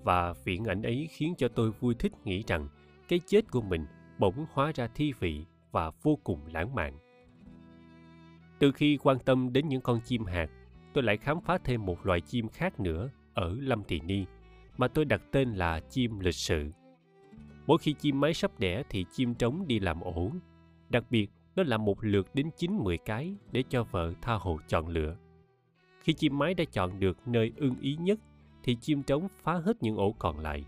và 0.03 0.33
viễn 0.43 0.65
ảnh 0.65 0.81
ấy 0.83 1.07
khiến 1.11 1.33
cho 1.37 1.47
tôi 1.47 1.71
vui 1.71 1.95
thích 1.95 2.13
nghĩ 2.23 2.43
rằng 2.47 2.67
cái 3.07 3.19
chết 3.25 3.51
của 3.51 3.61
mình 3.61 3.85
bỗng 4.19 4.45
hóa 4.53 4.71
ra 4.75 4.87
thi 4.95 5.13
vị 5.19 5.45
và 5.75 5.91
vô 6.03 6.19
cùng 6.23 6.39
lãng 6.53 6.75
mạn. 6.75 6.97
Từ 8.59 8.71
khi 8.71 8.97
quan 9.03 9.17
tâm 9.19 9.53
đến 9.53 9.67
những 9.67 9.81
con 9.81 9.99
chim 10.05 10.25
hạt, 10.25 10.49
tôi 10.93 11.03
lại 11.03 11.17
khám 11.17 11.41
phá 11.41 11.57
thêm 11.63 11.85
một 11.85 12.05
loài 12.05 12.21
chim 12.21 12.47
khác 12.47 12.79
nữa 12.79 13.09
ở 13.33 13.55
Lâm 13.59 13.83
Tỳ 13.83 13.99
Ni 13.99 14.25
mà 14.77 14.87
tôi 14.87 15.05
đặt 15.05 15.21
tên 15.31 15.53
là 15.53 15.79
chim 15.79 16.19
lịch 16.19 16.35
sự. 16.35 16.71
Mỗi 17.67 17.77
khi 17.77 17.93
chim 17.93 18.19
mái 18.19 18.33
sắp 18.33 18.59
đẻ 18.59 18.83
thì 18.89 19.05
chim 19.11 19.35
trống 19.35 19.67
đi 19.67 19.79
làm 19.79 20.01
ổ. 20.01 20.31
Đặc 20.89 21.03
biệt, 21.09 21.31
nó 21.55 21.63
làm 21.63 21.85
một 21.85 22.03
lượt 22.03 22.27
đến 22.33 22.49
9-10 22.57 22.97
cái 23.05 23.35
để 23.51 23.63
cho 23.69 23.83
vợ 23.83 24.13
tha 24.21 24.33
hồ 24.33 24.59
chọn 24.67 24.87
lựa. 24.87 25.15
Khi 25.99 26.13
chim 26.13 26.37
mái 26.37 26.53
đã 26.53 26.63
chọn 26.71 26.99
được 26.99 27.27
nơi 27.27 27.51
ưng 27.57 27.75
ý 27.79 27.95
nhất 27.95 28.19
thì 28.63 28.75
chim 28.81 29.03
trống 29.03 29.27
phá 29.43 29.53
hết 29.53 29.83
những 29.83 29.95
ổ 29.95 30.11
còn 30.11 30.39
lại. 30.39 30.65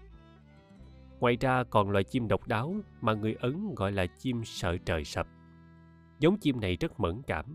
Ngoài 1.20 1.38
ra 1.39 1.63
còn 1.63 1.89
loài 1.89 2.03
chim 2.03 2.28
độc 2.28 2.47
đáo 2.47 2.76
mà 3.01 3.13
người 3.13 3.36
Ấn 3.39 3.76
gọi 3.76 3.91
là 3.91 4.05
chim 4.05 4.41
sợ 4.45 4.78
trời 4.78 5.03
sập. 5.03 5.28
Giống 6.20 6.38
chim 6.38 6.59
này 6.59 6.76
rất 6.76 6.99
mẫn 6.99 7.22
cảm. 7.28 7.45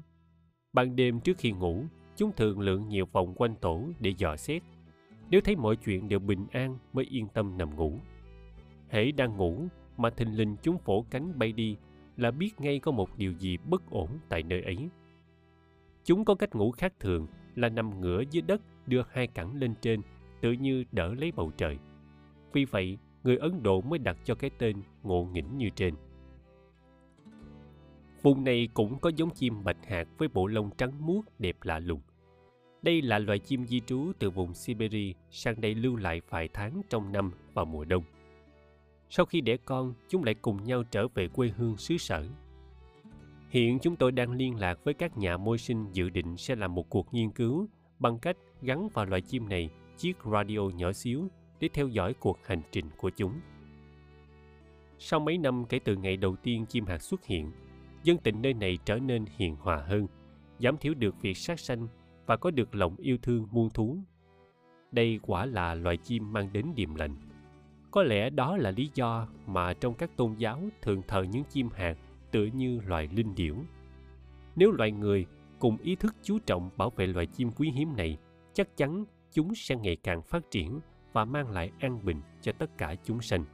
Ban 0.72 0.96
đêm 0.96 1.20
trước 1.20 1.38
khi 1.38 1.52
ngủ, 1.52 1.84
chúng 2.16 2.32
thường 2.36 2.60
lượn 2.60 2.88
nhiều 2.88 3.06
vòng 3.12 3.34
quanh 3.34 3.54
tổ 3.60 3.88
để 4.00 4.14
dò 4.18 4.36
xét. 4.36 4.62
Nếu 5.30 5.40
thấy 5.40 5.56
mọi 5.56 5.76
chuyện 5.76 6.08
đều 6.08 6.18
bình 6.18 6.46
an 6.52 6.78
mới 6.92 7.04
yên 7.04 7.28
tâm 7.28 7.58
nằm 7.58 7.76
ngủ. 7.76 7.98
Hễ 8.88 9.12
đang 9.12 9.36
ngủ 9.36 9.66
mà 9.96 10.10
thình 10.10 10.36
lình 10.36 10.56
chúng 10.62 10.78
phổ 10.78 11.02
cánh 11.02 11.38
bay 11.38 11.52
đi 11.52 11.76
là 12.16 12.30
biết 12.30 12.60
ngay 12.60 12.78
có 12.78 12.92
một 12.92 13.18
điều 13.18 13.32
gì 13.32 13.56
bất 13.56 13.90
ổn 13.90 14.08
tại 14.28 14.42
nơi 14.42 14.62
ấy. 14.62 14.88
Chúng 16.04 16.24
có 16.24 16.34
cách 16.34 16.54
ngủ 16.54 16.70
khác 16.70 16.92
thường 17.00 17.26
là 17.54 17.68
nằm 17.68 18.00
ngửa 18.00 18.22
dưới 18.30 18.42
đất 18.42 18.62
đưa 18.86 19.02
hai 19.10 19.26
cẳng 19.26 19.56
lên 19.56 19.74
trên 19.80 20.00
tự 20.40 20.52
như 20.52 20.84
đỡ 20.92 21.14
lấy 21.14 21.32
bầu 21.32 21.52
trời. 21.56 21.78
Vì 22.52 22.64
vậy, 22.64 22.98
người 23.24 23.36
Ấn 23.36 23.62
Độ 23.62 23.80
mới 23.80 23.98
đặt 23.98 24.16
cho 24.24 24.34
cái 24.34 24.50
tên 24.58 24.76
ngộ 25.02 25.28
nghĩnh 25.32 25.58
như 25.58 25.68
trên. 25.70 25.94
Vùng 28.22 28.44
này 28.44 28.68
cũng 28.74 28.98
có 28.98 29.10
giống 29.16 29.30
chim 29.30 29.64
bạch 29.64 29.86
hạt 29.86 30.08
với 30.18 30.28
bộ 30.28 30.46
lông 30.46 30.70
trắng 30.76 31.06
muốt 31.06 31.22
đẹp 31.38 31.56
lạ 31.62 31.78
lùng. 31.78 32.00
Đây 32.82 33.02
là 33.02 33.18
loài 33.18 33.38
chim 33.38 33.66
di 33.66 33.80
trú 33.80 34.12
từ 34.18 34.30
vùng 34.30 34.54
Siberia 34.54 35.12
sang 35.30 35.60
đây 35.60 35.74
lưu 35.74 35.96
lại 35.96 36.20
vài 36.28 36.48
tháng 36.52 36.82
trong 36.90 37.12
năm 37.12 37.32
vào 37.54 37.64
mùa 37.64 37.84
đông. 37.84 38.04
Sau 39.10 39.26
khi 39.26 39.40
đẻ 39.40 39.56
con, 39.56 39.94
chúng 40.08 40.24
lại 40.24 40.34
cùng 40.34 40.64
nhau 40.64 40.82
trở 40.82 41.08
về 41.08 41.28
quê 41.28 41.48
hương 41.56 41.76
xứ 41.76 41.96
sở. 41.96 42.26
Hiện 43.50 43.78
chúng 43.78 43.96
tôi 43.96 44.12
đang 44.12 44.32
liên 44.32 44.56
lạc 44.56 44.78
với 44.84 44.94
các 44.94 45.18
nhà 45.18 45.36
môi 45.36 45.58
sinh 45.58 45.86
dự 45.92 46.10
định 46.10 46.36
sẽ 46.36 46.56
làm 46.56 46.74
một 46.74 46.90
cuộc 46.90 47.14
nghiên 47.14 47.30
cứu 47.30 47.68
bằng 47.98 48.18
cách 48.18 48.36
gắn 48.62 48.88
vào 48.88 49.04
loài 49.04 49.20
chim 49.20 49.48
này 49.48 49.70
chiếc 49.96 50.16
radio 50.32 50.60
nhỏ 50.60 50.92
xíu 50.92 51.28
để 51.62 51.68
theo 51.68 51.88
dõi 51.88 52.14
cuộc 52.14 52.38
hành 52.46 52.62
trình 52.72 52.84
của 52.96 53.10
chúng. 53.10 53.32
Sau 54.98 55.20
mấy 55.20 55.38
năm 55.38 55.64
kể 55.68 55.78
từ 55.78 55.96
ngày 55.96 56.16
đầu 56.16 56.36
tiên 56.36 56.66
chim 56.66 56.86
hạt 56.86 56.98
xuất 56.98 57.24
hiện, 57.24 57.52
dân 58.02 58.18
tình 58.18 58.42
nơi 58.42 58.54
này 58.54 58.78
trở 58.84 58.98
nên 58.98 59.24
hiền 59.36 59.56
hòa 59.56 59.76
hơn, 59.76 60.06
giảm 60.58 60.76
thiểu 60.76 60.94
được 60.94 61.14
việc 61.22 61.36
sát 61.36 61.60
sanh 61.60 61.88
và 62.26 62.36
có 62.36 62.50
được 62.50 62.74
lòng 62.74 62.96
yêu 62.96 63.16
thương 63.22 63.46
muôn 63.50 63.70
thú. 63.70 63.98
Đây 64.92 65.20
quả 65.22 65.46
là 65.46 65.74
loài 65.74 65.96
chim 65.96 66.32
mang 66.32 66.52
đến 66.52 66.66
điềm 66.74 66.94
lành. 66.94 67.16
Có 67.90 68.02
lẽ 68.02 68.30
đó 68.30 68.56
là 68.56 68.70
lý 68.70 68.90
do 68.94 69.28
mà 69.46 69.74
trong 69.74 69.94
các 69.94 70.16
tôn 70.16 70.34
giáo 70.34 70.62
thường 70.82 71.02
thờ 71.08 71.22
những 71.22 71.44
chim 71.44 71.68
hạt 71.74 71.96
tựa 72.30 72.44
như 72.44 72.80
loài 72.86 73.08
linh 73.12 73.34
điểu. 73.34 73.56
nếu 74.56 74.70
loài 74.70 74.92
người 74.92 75.26
cùng 75.58 75.76
ý 75.76 75.96
thức 75.96 76.14
chú 76.22 76.38
trọng 76.38 76.70
bảo 76.76 76.90
vệ 76.90 77.06
loài 77.06 77.26
chim 77.26 77.50
quý 77.56 77.70
hiếm 77.70 77.96
này 77.96 78.18
chắc 78.52 78.76
chắn 78.76 79.04
chúng 79.32 79.54
sẽ 79.54 79.76
ngày 79.76 79.96
càng 79.96 80.22
phát 80.22 80.50
triển 80.50 80.80
và 81.12 81.24
mang 81.24 81.50
lại 81.50 81.70
an 81.80 82.04
bình 82.04 82.20
cho 82.40 82.52
tất 82.52 82.78
cả 82.78 82.94
chúng 83.04 83.20
sanh. 83.20 83.44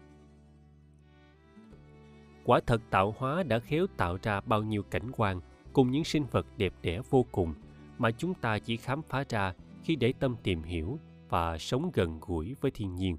Quả 2.45 2.61
thật 2.67 2.83
tạo 2.91 3.15
hóa 3.19 3.43
đã 3.43 3.59
khéo 3.59 3.87
tạo 3.97 4.19
ra 4.23 4.41
bao 4.41 4.63
nhiêu 4.63 4.83
cảnh 4.83 5.11
quan 5.13 5.41
cùng 5.73 5.91
những 5.91 6.05
sinh 6.05 6.25
vật 6.31 6.47
đẹp 6.57 6.73
đẽ 6.83 7.01
vô 7.11 7.27
cùng 7.33 7.55
mà 7.99 8.11
chúng 8.11 8.35
ta 8.35 8.59
chỉ 8.59 8.77
khám 8.77 9.03
phá 9.03 9.25
ra 9.29 9.55
khi 9.83 9.97
để 9.97 10.13
tâm 10.21 10.37
tìm 10.43 10.63
hiểu 10.63 10.99
và 11.29 11.59
sống 11.59 11.91
gần 11.95 12.21
gũi 12.21 12.55
với 12.61 12.71
thiên 12.71 12.95
nhiên. 12.95 13.17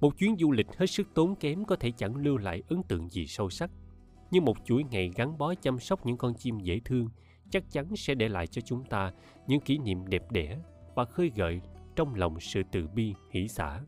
Một 0.00 0.18
chuyến 0.18 0.36
du 0.38 0.52
lịch 0.52 0.76
hết 0.76 0.86
sức 0.86 1.08
tốn 1.14 1.36
kém 1.36 1.64
có 1.64 1.76
thể 1.76 1.90
chẳng 1.90 2.16
lưu 2.16 2.36
lại 2.36 2.62
ấn 2.68 2.82
tượng 2.82 3.08
gì 3.08 3.26
sâu 3.26 3.50
sắc, 3.50 3.70
nhưng 4.30 4.44
một 4.44 4.56
chuỗi 4.64 4.84
ngày 4.90 5.10
gắn 5.16 5.38
bó 5.38 5.54
chăm 5.54 5.78
sóc 5.78 6.06
những 6.06 6.16
con 6.16 6.34
chim 6.34 6.58
dễ 6.60 6.80
thương 6.84 7.08
chắc 7.50 7.70
chắn 7.70 7.96
sẽ 7.96 8.14
để 8.14 8.28
lại 8.28 8.46
cho 8.46 8.60
chúng 8.60 8.84
ta 8.84 9.12
những 9.46 9.60
kỷ 9.60 9.78
niệm 9.78 10.06
đẹp 10.06 10.32
đẽ 10.32 10.58
và 10.94 11.04
khơi 11.04 11.32
gợi 11.34 11.60
trong 11.98 12.14
lòng 12.14 12.40
sự 12.40 12.62
từ 12.72 12.88
bi, 12.94 13.14
hỷ 13.30 13.48
xả. 13.48 13.80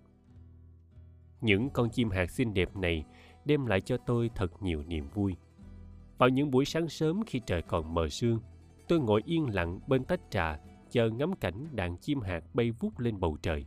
Những 1.40 1.70
con 1.70 1.90
chim 1.90 2.10
hạt 2.10 2.30
xinh 2.30 2.54
đẹp 2.54 2.76
này 2.76 3.04
đem 3.44 3.66
lại 3.66 3.80
cho 3.80 3.96
tôi 3.96 4.30
thật 4.34 4.62
nhiều 4.62 4.82
niềm 4.86 5.08
vui. 5.14 5.36
Vào 6.18 6.28
những 6.28 6.50
buổi 6.50 6.64
sáng 6.64 6.88
sớm 6.88 7.22
khi 7.26 7.40
trời 7.46 7.62
còn 7.62 7.94
mờ 7.94 8.08
sương, 8.08 8.40
tôi 8.88 9.00
ngồi 9.00 9.22
yên 9.24 9.54
lặng 9.54 9.80
bên 9.86 10.04
tách 10.04 10.20
trà 10.30 10.60
chờ 10.90 11.10
ngắm 11.10 11.32
cảnh 11.40 11.66
đàn 11.72 11.96
chim 11.96 12.20
hạt 12.20 12.44
bay 12.54 12.70
vút 12.70 12.98
lên 12.98 13.20
bầu 13.20 13.36
trời. 13.42 13.64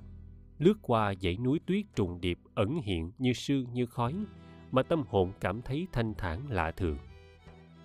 Lướt 0.60 0.78
qua 0.82 1.14
dãy 1.22 1.38
núi 1.38 1.60
tuyết 1.66 1.86
trùng 1.96 2.22
điệp 2.22 2.40
ẩn 2.56 2.80
hiện 2.84 3.12
như 3.18 3.34
sương 3.34 3.74
như 3.74 3.86
khói 3.86 4.14
mà 4.72 4.84
tâm 4.84 5.04
hồn 5.08 5.32
cảm 5.40 5.62
thấy 5.62 5.88
thanh 5.92 6.14
thản 6.14 6.50
lạ 6.50 6.72
thường. 6.72 6.98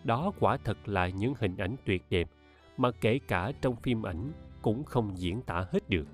Đó 0.04 0.32
quả 0.40 0.56
thật 0.64 0.88
là 0.88 1.08
những 1.08 1.34
hình 1.38 1.56
ảnh 1.56 1.76
tuyệt 1.84 2.02
đẹp 2.10 2.30
mà 2.76 2.90
kể 2.90 3.18
cả 3.28 3.52
trong 3.60 3.76
phim 3.76 4.02
ảnh 4.02 4.32
cũng 4.62 4.84
không 4.84 5.18
diễn 5.18 5.42
tả 5.42 5.66
hết 5.72 5.88
được 5.88 6.06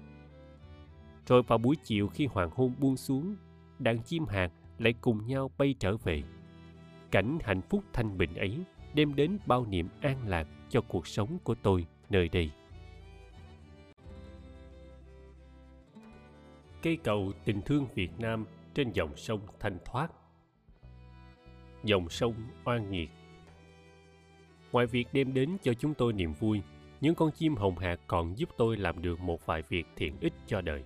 rồi 1.26 1.42
vào 1.42 1.58
buổi 1.58 1.76
chiều 1.84 2.08
khi 2.08 2.26
hoàng 2.26 2.50
hôn 2.54 2.72
buông 2.78 2.96
xuống 2.96 3.36
đàn 3.78 4.02
chim 4.02 4.26
hạt 4.26 4.52
lại 4.78 4.94
cùng 5.00 5.26
nhau 5.26 5.50
bay 5.58 5.74
trở 5.78 5.96
về 5.96 6.22
cảnh 7.10 7.38
hạnh 7.42 7.62
phúc 7.62 7.84
thanh 7.92 8.18
bình 8.18 8.34
ấy 8.34 8.58
đem 8.94 9.14
đến 9.14 9.38
bao 9.46 9.66
niềm 9.66 9.88
an 10.00 10.28
lạc 10.28 10.48
cho 10.68 10.80
cuộc 10.80 11.06
sống 11.06 11.38
của 11.44 11.54
tôi 11.54 11.86
nơi 12.10 12.28
đây 12.28 12.50
cây 16.84 16.98
cầu 17.04 17.32
tình 17.44 17.62
thương 17.62 17.86
Việt 17.94 18.10
Nam 18.18 18.44
trên 18.74 18.92
dòng 18.92 19.16
sông 19.16 19.40
thanh 19.60 19.78
thoát. 19.84 20.12
Dòng 21.84 22.08
sông 22.08 22.34
oan 22.64 22.90
nghiệt 22.90 23.08
Ngoài 24.72 24.86
việc 24.86 25.08
đem 25.12 25.34
đến 25.34 25.56
cho 25.62 25.74
chúng 25.74 25.94
tôi 25.94 26.12
niềm 26.12 26.32
vui, 26.32 26.62
những 27.00 27.14
con 27.14 27.30
chim 27.30 27.54
hồng 27.54 27.78
hạc 27.78 28.00
còn 28.06 28.38
giúp 28.38 28.48
tôi 28.56 28.76
làm 28.76 29.02
được 29.02 29.20
một 29.20 29.46
vài 29.46 29.62
việc 29.68 29.86
thiện 29.96 30.16
ích 30.20 30.32
cho 30.46 30.60
đời. 30.60 30.84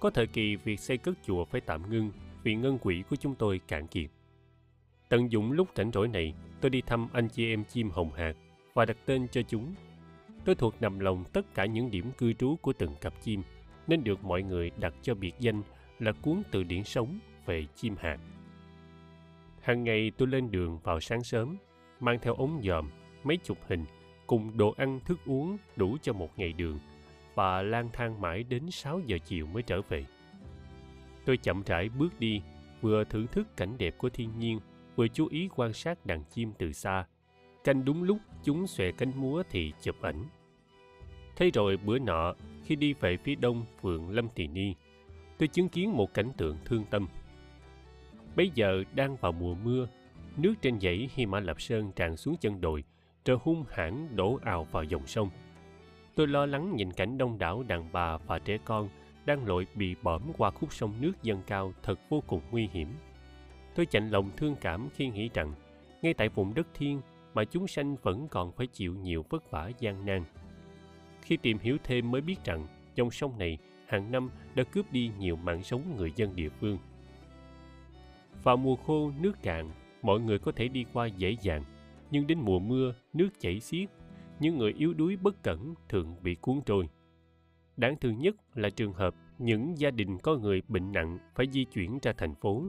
Có 0.00 0.10
thời 0.10 0.26
kỳ 0.26 0.56
việc 0.56 0.80
xây 0.80 0.98
cất 0.98 1.14
chùa 1.26 1.44
phải 1.44 1.60
tạm 1.60 1.90
ngưng 1.90 2.10
vì 2.42 2.54
ngân 2.54 2.78
quỹ 2.78 3.02
của 3.10 3.16
chúng 3.16 3.34
tôi 3.34 3.60
cạn 3.68 3.86
kiệt. 3.86 4.10
Tận 5.08 5.32
dụng 5.32 5.52
lúc 5.52 5.68
rảnh 5.76 5.90
rỗi 5.92 6.08
này, 6.08 6.34
tôi 6.60 6.70
đi 6.70 6.80
thăm 6.80 7.08
anh 7.12 7.28
chị 7.28 7.52
em 7.52 7.64
chim 7.64 7.90
hồng 7.90 8.12
hạc 8.12 8.36
và 8.74 8.84
đặt 8.84 8.96
tên 9.06 9.28
cho 9.28 9.42
chúng. 9.42 9.74
Tôi 10.44 10.54
thuộc 10.54 10.74
nằm 10.82 10.98
lòng 10.98 11.24
tất 11.32 11.54
cả 11.54 11.64
những 11.64 11.90
điểm 11.90 12.12
cư 12.18 12.32
trú 12.32 12.56
của 12.56 12.72
từng 12.72 12.94
cặp 13.00 13.22
chim– 13.22 13.42
nên 13.90 14.04
được 14.04 14.24
mọi 14.24 14.42
người 14.42 14.70
đặt 14.78 14.94
cho 15.02 15.14
biệt 15.14 15.34
danh 15.38 15.62
là 15.98 16.12
cuốn 16.12 16.42
từ 16.50 16.62
điển 16.62 16.84
sống 16.84 17.18
về 17.46 17.66
chim 17.74 17.94
hạt. 17.98 18.18
Hàng 19.60 19.84
ngày 19.84 20.12
tôi 20.18 20.28
lên 20.28 20.50
đường 20.50 20.78
vào 20.82 21.00
sáng 21.00 21.22
sớm, 21.22 21.56
mang 22.00 22.18
theo 22.22 22.34
ống 22.34 22.60
dòm, 22.64 22.90
mấy 23.24 23.36
chục 23.36 23.58
hình, 23.68 23.84
cùng 24.26 24.58
đồ 24.58 24.74
ăn 24.76 25.00
thức 25.04 25.18
uống 25.26 25.56
đủ 25.76 25.96
cho 26.02 26.12
một 26.12 26.38
ngày 26.38 26.52
đường 26.52 26.78
và 27.34 27.62
lang 27.62 27.88
thang 27.92 28.20
mãi 28.20 28.42
đến 28.42 28.70
6 28.70 29.00
giờ 29.06 29.18
chiều 29.24 29.46
mới 29.46 29.62
trở 29.62 29.82
về. 29.82 30.06
Tôi 31.24 31.36
chậm 31.36 31.62
rãi 31.66 31.88
bước 31.88 32.20
đi, 32.20 32.42
vừa 32.80 33.04
thưởng 33.04 33.26
thức 33.26 33.56
cảnh 33.56 33.78
đẹp 33.78 33.98
của 33.98 34.08
thiên 34.08 34.38
nhiên, 34.38 34.60
vừa 34.96 35.08
chú 35.08 35.26
ý 35.30 35.48
quan 35.56 35.72
sát 35.72 36.06
đàn 36.06 36.24
chim 36.24 36.52
từ 36.58 36.72
xa. 36.72 37.06
Canh 37.64 37.84
đúng 37.84 38.02
lúc 38.02 38.18
chúng 38.44 38.66
xòe 38.66 38.92
cánh 38.92 39.12
múa 39.16 39.42
thì 39.50 39.72
chụp 39.82 40.02
ảnh. 40.02 40.24
Thế 41.36 41.50
rồi 41.54 41.76
bữa 41.76 41.98
nọ, 41.98 42.34
khi 42.64 42.76
đi 42.76 42.92
về 42.92 43.16
phía 43.16 43.34
đông 43.34 43.64
phường 43.82 44.10
Lâm 44.10 44.28
Tỳ 44.28 44.46
Ni, 44.46 44.74
tôi 45.38 45.48
chứng 45.48 45.68
kiến 45.68 45.96
một 45.96 46.14
cảnh 46.14 46.30
tượng 46.36 46.56
thương 46.64 46.84
tâm. 46.90 47.08
Bây 48.36 48.50
giờ 48.54 48.84
đang 48.94 49.16
vào 49.16 49.32
mùa 49.32 49.54
mưa, 49.54 49.88
nước 50.36 50.54
trên 50.62 50.80
dãy 50.80 51.08
Hy 51.14 51.26
Mã 51.26 51.40
Lạp 51.40 51.60
Sơn 51.60 51.92
tràn 51.96 52.16
xuống 52.16 52.36
chân 52.40 52.60
đồi, 52.60 52.84
rồi 53.24 53.38
hung 53.42 53.64
hãn 53.70 54.16
đổ 54.16 54.38
ào 54.42 54.64
vào 54.64 54.84
dòng 54.84 55.06
sông. 55.06 55.30
Tôi 56.14 56.26
lo 56.26 56.46
lắng 56.46 56.76
nhìn 56.76 56.92
cảnh 56.92 57.18
đông 57.18 57.38
đảo 57.38 57.62
đàn 57.62 57.92
bà 57.92 58.16
và 58.16 58.38
trẻ 58.38 58.58
con 58.64 58.88
đang 59.26 59.46
lội 59.46 59.66
bị 59.74 59.94
bõm 60.02 60.22
qua 60.38 60.50
khúc 60.50 60.72
sông 60.72 60.92
nước 61.00 61.12
dâng 61.22 61.42
cao 61.46 61.72
thật 61.82 62.00
vô 62.08 62.22
cùng 62.26 62.40
nguy 62.50 62.68
hiểm. 62.72 62.88
Tôi 63.74 63.86
chạnh 63.86 64.10
lòng 64.10 64.30
thương 64.36 64.56
cảm 64.60 64.88
khi 64.94 65.10
nghĩ 65.10 65.30
rằng, 65.34 65.52
ngay 66.02 66.14
tại 66.14 66.28
vùng 66.28 66.54
đất 66.54 66.66
thiên 66.74 67.00
mà 67.34 67.44
chúng 67.44 67.66
sanh 67.66 67.96
vẫn 68.02 68.28
còn 68.28 68.52
phải 68.52 68.66
chịu 68.66 68.94
nhiều 68.94 69.24
vất 69.30 69.50
vả 69.50 69.70
gian 69.78 70.06
nan 70.06 70.24
khi 71.30 71.36
tìm 71.36 71.58
hiểu 71.58 71.76
thêm 71.84 72.10
mới 72.10 72.20
biết 72.20 72.44
rằng 72.44 72.66
dòng 72.94 73.10
sông 73.10 73.38
này 73.38 73.58
hàng 73.86 74.12
năm 74.12 74.30
đã 74.54 74.64
cướp 74.64 74.92
đi 74.92 75.10
nhiều 75.18 75.36
mạng 75.36 75.62
sống 75.62 75.96
người 75.96 76.12
dân 76.16 76.36
địa 76.36 76.48
phương. 76.48 76.78
Vào 78.42 78.56
mùa 78.56 78.76
khô 78.76 79.12
nước 79.20 79.42
cạn, 79.42 79.70
mọi 80.02 80.20
người 80.20 80.38
có 80.38 80.52
thể 80.52 80.68
đi 80.68 80.84
qua 80.92 81.06
dễ 81.06 81.36
dàng, 81.42 81.64
nhưng 82.10 82.26
đến 82.26 82.38
mùa 82.38 82.58
mưa 82.58 82.94
nước 83.12 83.28
chảy 83.40 83.60
xiết, 83.60 83.88
những 84.40 84.58
người 84.58 84.72
yếu 84.72 84.94
đuối 84.94 85.16
bất 85.16 85.42
cẩn 85.42 85.74
thường 85.88 86.16
bị 86.22 86.34
cuốn 86.34 86.60
trôi. 86.66 86.88
Đáng 87.76 87.96
thương 88.00 88.18
nhất 88.18 88.36
là 88.54 88.70
trường 88.70 88.92
hợp 88.92 89.14
những 89.38 89.78
gia 89.78 89.90
đình 89.90 90.18
có 90.18 90.36
người 90.36 90.62
bệnh 90.68 90.92
nặng 90.92 91.18
phải 91.34 91.46
di 91.52 91.64
chuyển 91.64 91.98
ra 92.02 92.12
thành 92.18 92.34
phố, 92.34 92.64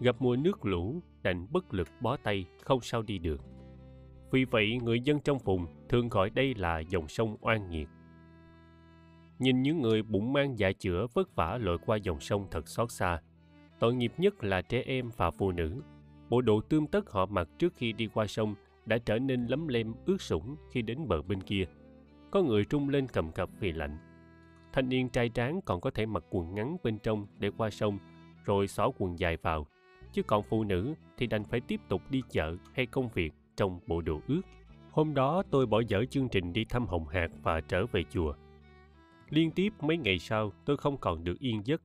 gặp 0.00 0.16
mùa 0.18 0.36
nước 0.36 0.64
lũ 0.64 1.00
đành 1.22 1.46
bất 1.50 1.74
lực 1.74 1.88
bó 2.00 2.16
tay 2.16 2.46
không 2.62 2.80
sao 2.80 3.02
đi 3.02 3.18
được. 3.18 3.40
Vì 4.30 4.44
vậy, 4.44 4.78
người 4.82 5.00
dân 5.00 5.20
trong 5.20 5.38
vùng 5.38 5.66
thường 5.88 6.08
gọi 6.08 6.30
đây 6.30 6.54
là 6.54 6.78
dòng 6.78 7.08
sông 7.08 7.36
oan 7.40 7.70
nghiệt. 7.70 7.88
Nhìn 9.38 9.62
những 9.62 9.80
người 9.80 10.02
bụng 10.02 10.32
mang 10.32 10.58
dạ 10.58 10.72
chữa 10.72 11.06
vất 11.14 11.36
vả 11.36 11.58
lội 11.58 11.78
qua 11.86 11.96
dòng 11.96 12.20
sông 12.20 12.46
thật 12.50 12.68
xót 12.68 12.90
xa. 12.90 13.20
Tội 13.80 13.94
nghiệp 13.94 14.12
nhất 14.18 14.44
là 14.44 14.62
trẻ 14.62 14.82
em 14.86 15.10
và 15.16 15.30
phụ 15.30 15.52
nữ. 15.52 15.82
Bộ 16.28 16.40
đồ 16.40 16.60
tươm 16.60 16.86
tất 16.86 17.10
họ 17.10 17.26
mặc 17.26 17.48
trước 17.58 17.74
khi 17.74 17.92
đi 17.92 18.08
qua 18.14 18.26
sông 18.26 18.54
đã 18.86 18.98
trở 18.98 19.18
nên 19.18 19.46
lấm 19.46 19.68
lem 19.68 19.94
ướt 20.06 20.22
sũng 20.22 20.56
khi 20.70 20.82
đến 20.82 21.08
bờ 21.08 21.22
bên 21.22 21.42
kia. 21.42 21.64
Có 22.30 22.42
người 22.42 22.64
trung 22.64 22.88
lên 22.88 23.06
cầm 23.12 23.32
cập 23.32 23.50
vì 23.60 23.72
lạnh. 23.72 23.98
Thanh 24.72 24.88
niên 24.88 25.08
trai 25.08 25.28
tráng 25.28 25.60
còn 25.64 25.80
có 25.80 25.90
thể 25.90 26.06
mặc 26.06 26.24
quần 26.30 26.54
ngắn 26.54 26.76
bên 26.82 26.98
trong 26.98 27.26
để 27.38 27.50
qua 27.56 27.70
sông, 27.70 27.98
rồi 28.44 28.66
xỏ 28.66 28.90
quần 28.98 29.18
dài 29.18 29.36
vào. 29.42 29.66
Chứ 30.12 30.22
còn 30.22 30.42
phụ 30.42 30.64
nữ 30.64 30.94
thì 31.16 31.26
đành 31.26 31.44
phải 31.44 31.60
tiếp 31.60 31.80
tục 31.88 32.02
đi 32.10 32.22
chợ 32.30 32.56
hay 32.74 32.86
công 32.86 33.08
việc 33.08 33.32
trong 33.56 33.80
bộ 33.86 34.00
đồ 34.00 34.20
ướt. 34.28 34.42
Hôm 34.90 35.14
đó 35.14 35.42
tôi 35.50 35.66
bỏ 35.66 35.80
dở 35.88 36.04
chương 36.10 36.28
trình 36.28 36.52
đi 36.52 36.64
thăm 36.64 36.86
Hồng 36.86 37.06
Hạc 37.06 37.30
và 37.42 37.60
trở 37.60 37.86
về 37.86 38.04
chùa. 38.10 38.34
Liên 39.30 39.50
tiếp 39.50 39.72
mấy 39.80 39.96
ngày 39.96 40.18
sau 40.18 40.52
tôi 40.64 40.76
không 40.76 40.96
còn 40.96 41.24
được 41.24 41.38
yên 41.38 41.60
giấc. 41.64 41.82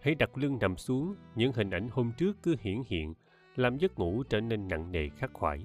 Hãy 0.00 0.14
đặt 0.14 0.38
lưng 0.38 0.58
nằm 0.60 0.76
xuống, 0.76 1.14
những 1.34 1.52
hình 1.52 1.70
ảnh 1.70 1.88
hôm 1.90 2.12
trước 2.18 2.36
cứ 2.42 2.56
hiển 2.60 2.82
hiện, 2.86 3.14
làm 3.56 3.78
giấc 3.78 3.98
ngủ 3.98 4.22
trở 4.22 4.40
nên 4.40 4.68
nặng 4.68 4.92
nề 4.92 5.08
khắc 5.08 5.30
khoải. 5.32 5.60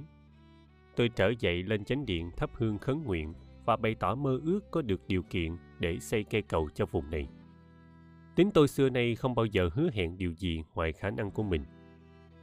Tôi 0.96 1.10
trở 1.10 1.34
dậy 1.40 1.64
lên 1.64 1.86
chánh 1.86 2.06
điện 2.06 2.32
thắp 2.38 2.50
hương 2.54 2.78
khấn 2.78 3.04
nguyện 3.04 3.34
và 3.66 3.76
bày 3.76 3.96
tỏ 3.96 4.16
mơ 4.16 4.40
ước 4.46 4.72
có 4.72 4.82
được 4.82 5.02
điều 5.08 5.24
kiện 5.24 5.58
để 5.80 6.00
xây 6.00 6.24
cây 6.24 6.42
cầu 6.42 6.70
cho 6.74 6.86
vùng 6.86 7.12
này. 7.12 7.28
Tính 8.36 8.52
tôi 8.54 8.68
xưa 8.68 8.90
nay 8.90 9.16
không 9.16 9.36
bao 9.36 9.46
giờ 9.46 9.70
hứa 9.74 9.90
hẹn 9.94 10.18
điều 10.18 10.32
gì 10.32 10.64
ngoài 10.76 10.94
khả 10.94 11.10
năng 11.10 11.32
của 11.32 11.44
mình. 11.44 11.66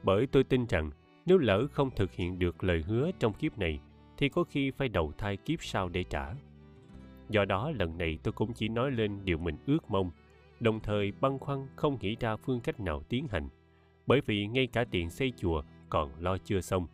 Bởi 0.03 0.27
tôi 0.27 0.43
tin 0.43 0.65
rằng 0.65 0.91
nếu 1.25 1.37
lỡ 1.37 1.67
không 1.71 1.89
thực 1.95 2.13
hiện 2.13 2.39
được 2.39 2.63
lời 2.63 2.83
hứa 2.87 3.11
trong 3.19 3.33
kiếp 3.33 3.57
này 3.57 3.79
thì 4.17 4.29
có 4.29 4.43
khi 4.43 4.71
phải 4.71 4.89
đầu 4.89 5.11
thai 5.17 5.37
kiếp 5.37 5.63
sau 5.63 5.89
để 5.89 6.03
trả. 6.03 6.33
Do 7.29 7.45
đó 7.45 7.71
lần 7.71 7.97
này 7.97 8.19
tôi 8.23 8.31
cũng 8.31 8.53
chỉ 8.53 8.67
nói 8.67 8.91
lên 8.91 9.25
điều 9.25 9.37
mình 9.37 9.57
ước 9.67 9.91
mong, 9.91 10.11
đồng 10.59 10.79
thời 10.79 11.11
băn 11.21 11.39
khoăn 11.39 11.67
không 11.75 11.97
nghĩ 12.01 12.15
ra 12.19 12.35
phương 12.35 12.59
cách 12.59 12.79
nào 12.79 13.03
tiến 13.09 13.27
hành, 13.27 13.49
bởi 14.07 14.21
vì 14.25 14.47
ngay 14.47 14.67
cả 14.67 14.85
tiền 14.91 15.09
xây 15.09 15.33
chùa 15.37 15.63
còn 15.89 16.11
lo 16.19 16.37
chưa 16.37 16.61
xong. 16.61 16.87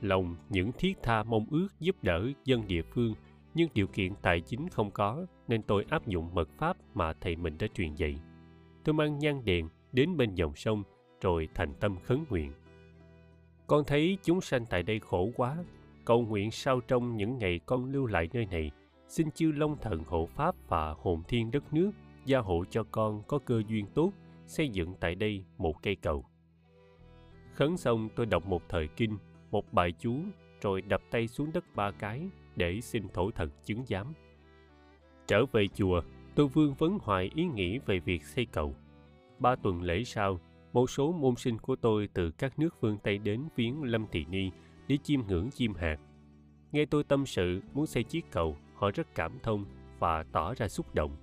Lòng 0.00 0.36
những 0.48 0.72
thiết 0.78 0.98
tha 1.02 1.22
mong 1.22 1.46
ước 1.50 1.68
giúp 1.80 1.96
đỡ 2.02 2.26
dân 2.44 2.66
địa 2.66 2.82
phương, 2.82 3.14
nhưng 3.54 3.68
điều 3.74 3.86
kiện 3.86 4.14
tài 4.22 4.40
chính 4.40 4.68
không 4.68 4.90
có 4.90 5.26
nên 5.48 5.62
tôi 5.62 5.84
áp 5.88 6.06
dụng 6.06 6.34
mật 6.34 6.48
pháp 6.58 6.76
mà 6.94 7.12
thầy 7.12 7.36
mình 7.36 7.58
đã 7.58 7.66
truyền 7.74 7.94
dạy. 7.94 8.20
Tôi 8.84 8.92
mang 8.92 9.18
nhang 9.18 9.44
đèn 9.44 9.68
đến 9.92 10.16
bên 10.16 10.34
dòng 10.34 10.56
sông 10.56 10.82
rồi 11.20 11.48
thành 11.54 11.74
tâm 11.80 11.96
khấn 12.02 12.24
nguyện. 12.28 12.52
Con 13.66 13.84
thấy 13.86 14.18
chúng 14.22 14.40
sanh 14.40 14.66
tại 14.66 14.82
đây 14.82 15.00
khổ 15.00 15.30
quá, 15.36 15.56
cầu 16.04 16.22
nguyện 16.22 16.50
sau 16.50 16.80
trong 16.80 17.16
những 17.16 17.38
ngày 17.38 17.60
con 17.66 17.84
lưu 17.84 18.06
lại 18.06 18.28
nơi 18.32 18.46
này, 18.46 18.70
xin 19.08 19.30
chư 19.30 19.52
Long 19.52 19.76
Thần 19.80 20.04
hộ 20.06 20.26
Pháp 20.26 20.54
và 20.68 20.94
hồn 20.98 21.22
thiên 21.28 21.50
đất 21.50 21.72
nước 21.72 21.90
gia 22.24 22.38
hộ 22.38 22.64
cho 22.70 22.84
con 22.90 23.22
có 23.22 23.38
cơ 23.38 23.62
duyên 23.68 23.86
tốt 23.94 24.12
xây 24.46 24.68
dựng 24.68 24.94
tại 25.00 25.14
đây 25.14 25.44
một 25.58 25.82
cây 25.82 25.96
cầu. 25.96 26.24
Khấn 27.54 27.76
xong 27.76 28.08
tôi 28.16 28.26
đọc 28.26 28.46
một 28.46 28.62
thời 28.68 28.88
kinh, 28.88 29.18
một 29.50 29.72
bài 29.72 29.92
chú, 29.98 30.16
rồi 30.60 30.82
đập 30.82 31.02
tay 31.10 31.28
xuống 31.28 31.52
đất 31.52 31.64
ba 31.74 31.90
cái 31.90 32.28
để 32.56 32.80
xin 32.80 33.08
thổ 33.08 33.30
thần 33.30 33.50
chứng 33.64 33.84
giám. 33.86 34.06
Trở 35.26 35.46
về 35.52 35.66
chùa, 35.74 36.02
tôi 36.34 36.48
vương 36.48 36.74
vấn 36.74 36.98
hoài 37.02 37.30
ý 37.34 37.44
nghĩ 37.44 37.78
về 37.78 37.98
việc 37.98 38.24
xây 38.24 38.44
cầu. 38.44 38.74
Ba 39.38 39.56
tuần 39.56 39.82
lễ 39.82 40.04
sau, 40.04 40.40
một 40.72 40.90
số 40.90 41.12
môn 41.12 41.36
sinh 41.36 41.58
của 41.58 41.76
tôi 41.76 42.08
từ 42.14 42.30
các 42.30 42.58
nước 42.58 42.74
phương 42.80 42.98
Tây 43.02 43.18
đến 43.18 43.44
viếng 43.56 43.82
Lâm 43.82 44.06
Thị 44.12 44.24
Ni 44.30 44.50
để 44.88 44.96
chiêm 45.02 45.20
ngưỡng 45.26 45.50
chim 45.50 45.74
hạt. 45.74 45.96
Nghe 46.72 46.84
tôi 46.84 47.04
tâm 47.04 47.26
sự 47.26 47.60
muốn 47.74 47.86
xây 47.86 48.04
chiếc 48.04 48.30
cầu, 48.30 48.56
họ 48.74 48.90
rất 48.94 49.14
cảm 49.14 49.38
thông 49.42 49.64
và 49.98 50.24
tỏ 50.32 50.54
ra 50.54 50.68
xúc 50.68 50.94
động. 50.94 51.16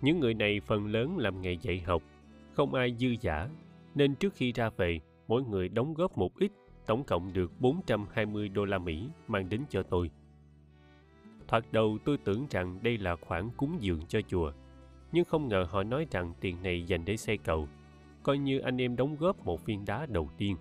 Những 0.00 0.20
người 0.20 0.34
này 0.34 0.60
phần 0.60 0.86
lớn 0.86 1.18
làm 1.18 1.42
nghề 1.42 1.52
dạy 1.52 1.80
học, 1.80 2.02
không 2.52 2.74
ai 2.74 2.94
dư 2.98 3.08
giả, 3.20 3.48
nên 3.94 4.14
trước 4.14 4.34
khi 4.34 4.52
ra 4.52 4.70
về, 4.70 5.00
mỗi 5.28 5.42
người 5.42 5.68
đóng 5.68 5.94
góp 5.94 6.18
một 6.18 6.38
ít, 6.38 6.52
tổng 6.86 7.04
cộng 7.04 7.32
được 7.32 7.60
420 7.60 8.48
đô 8.48 8.64
la 8.64 8.78
Mỹ 8.78 9.08
mang 9.28 9.48
đến 9.48 9.62
cho 9.68 9.82
tôi. 9.82 10.10
Thoạt 11.48 11.64
đầu 11.72 11.98
tôi 12.04 12.18
tưởng 12.24 12.46
rằng 12.50 12.78
đây 12.82 12.98
là 12.98 13.16
khoản 13.16 13.50
cúng 13.56 13.76
dường 13.80 14.06
cho 14.08 14.20
chùa, 14.28 14.52
nhưng 15.12 15.24
không 15.24 15.48
ngờ 15.48 15.66
họ 15.70 15.82
nói 15.82 16.06
rằng 16.10 16.34
tiền 16.40 16.62
này 16.62 16.86
dành 16.86 17.04
để 17.04 17.16
xây 17.16 17.38
cầu, 17.38 17.68
coi 18.22 18.38
như 18.38 18.58
anh 18.58 18.80
em 18.80 18.96
đóng 18.96 19.16
góp 19.16 19.46
một 19.46 19.66
viên 19.66 19.84
đá 19.84 20.06
đầu 20.06 20.28
tiên. 20.38 20.56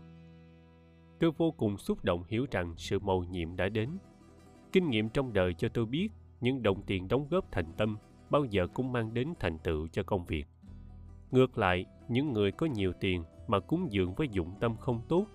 Tôi 1.19 1.31
vô 1.37 1.51
cùng 1.51 1.77
xúc 1.77 2.03
động 2.03 2.23
hiểu 2.27 2.45
rằng 2.51 2.73
sự 2.77 2.99
mầu 2.99 3.23
nhiệm 3.23 3.55
đã 3.55 3.69
đến. 3.69 3.89
Kinh 4.71 4.89
nghiệm 4.89 5.09
trong 5.09 5.33
đời 5.33 5.53
cho 5.53 5.69
tôi 5.69 5.85
biết 5.85 6.09
những 6.41 6.63
đồng 6.63 6.81
tiền 6.81 7.07
đóng 7.07 7.27
góp 7.29 7.51
thành 7.51 7.73
tâm 7.77 7.97
bao 8.29 8.45
giờ 8.45 8.67
cũng 8.73 8.91
mang 8.91 9.13
đến 9.13 9.33
thành 9.39 9.59
tựu 9.59 9.87
cho 9.87 10.03
công 10.03 10.25
việc. 10.25 10.47
Ngược 11.31 11.57
lại, 11.57 11.85
những 12.07 12.33
người 12.33 12.51
có 12.51 12.65
nhiều 12.65 12.93
tiền 12.99 13.23
mà 13.47 13.59
cúng 13.59 13.87
dường 13.91 14.13
với 14.13 14.27
dụng 14.31 14.53
tâm 14.59 14.77
không 14.77 15.01
tốt 15.07 15.25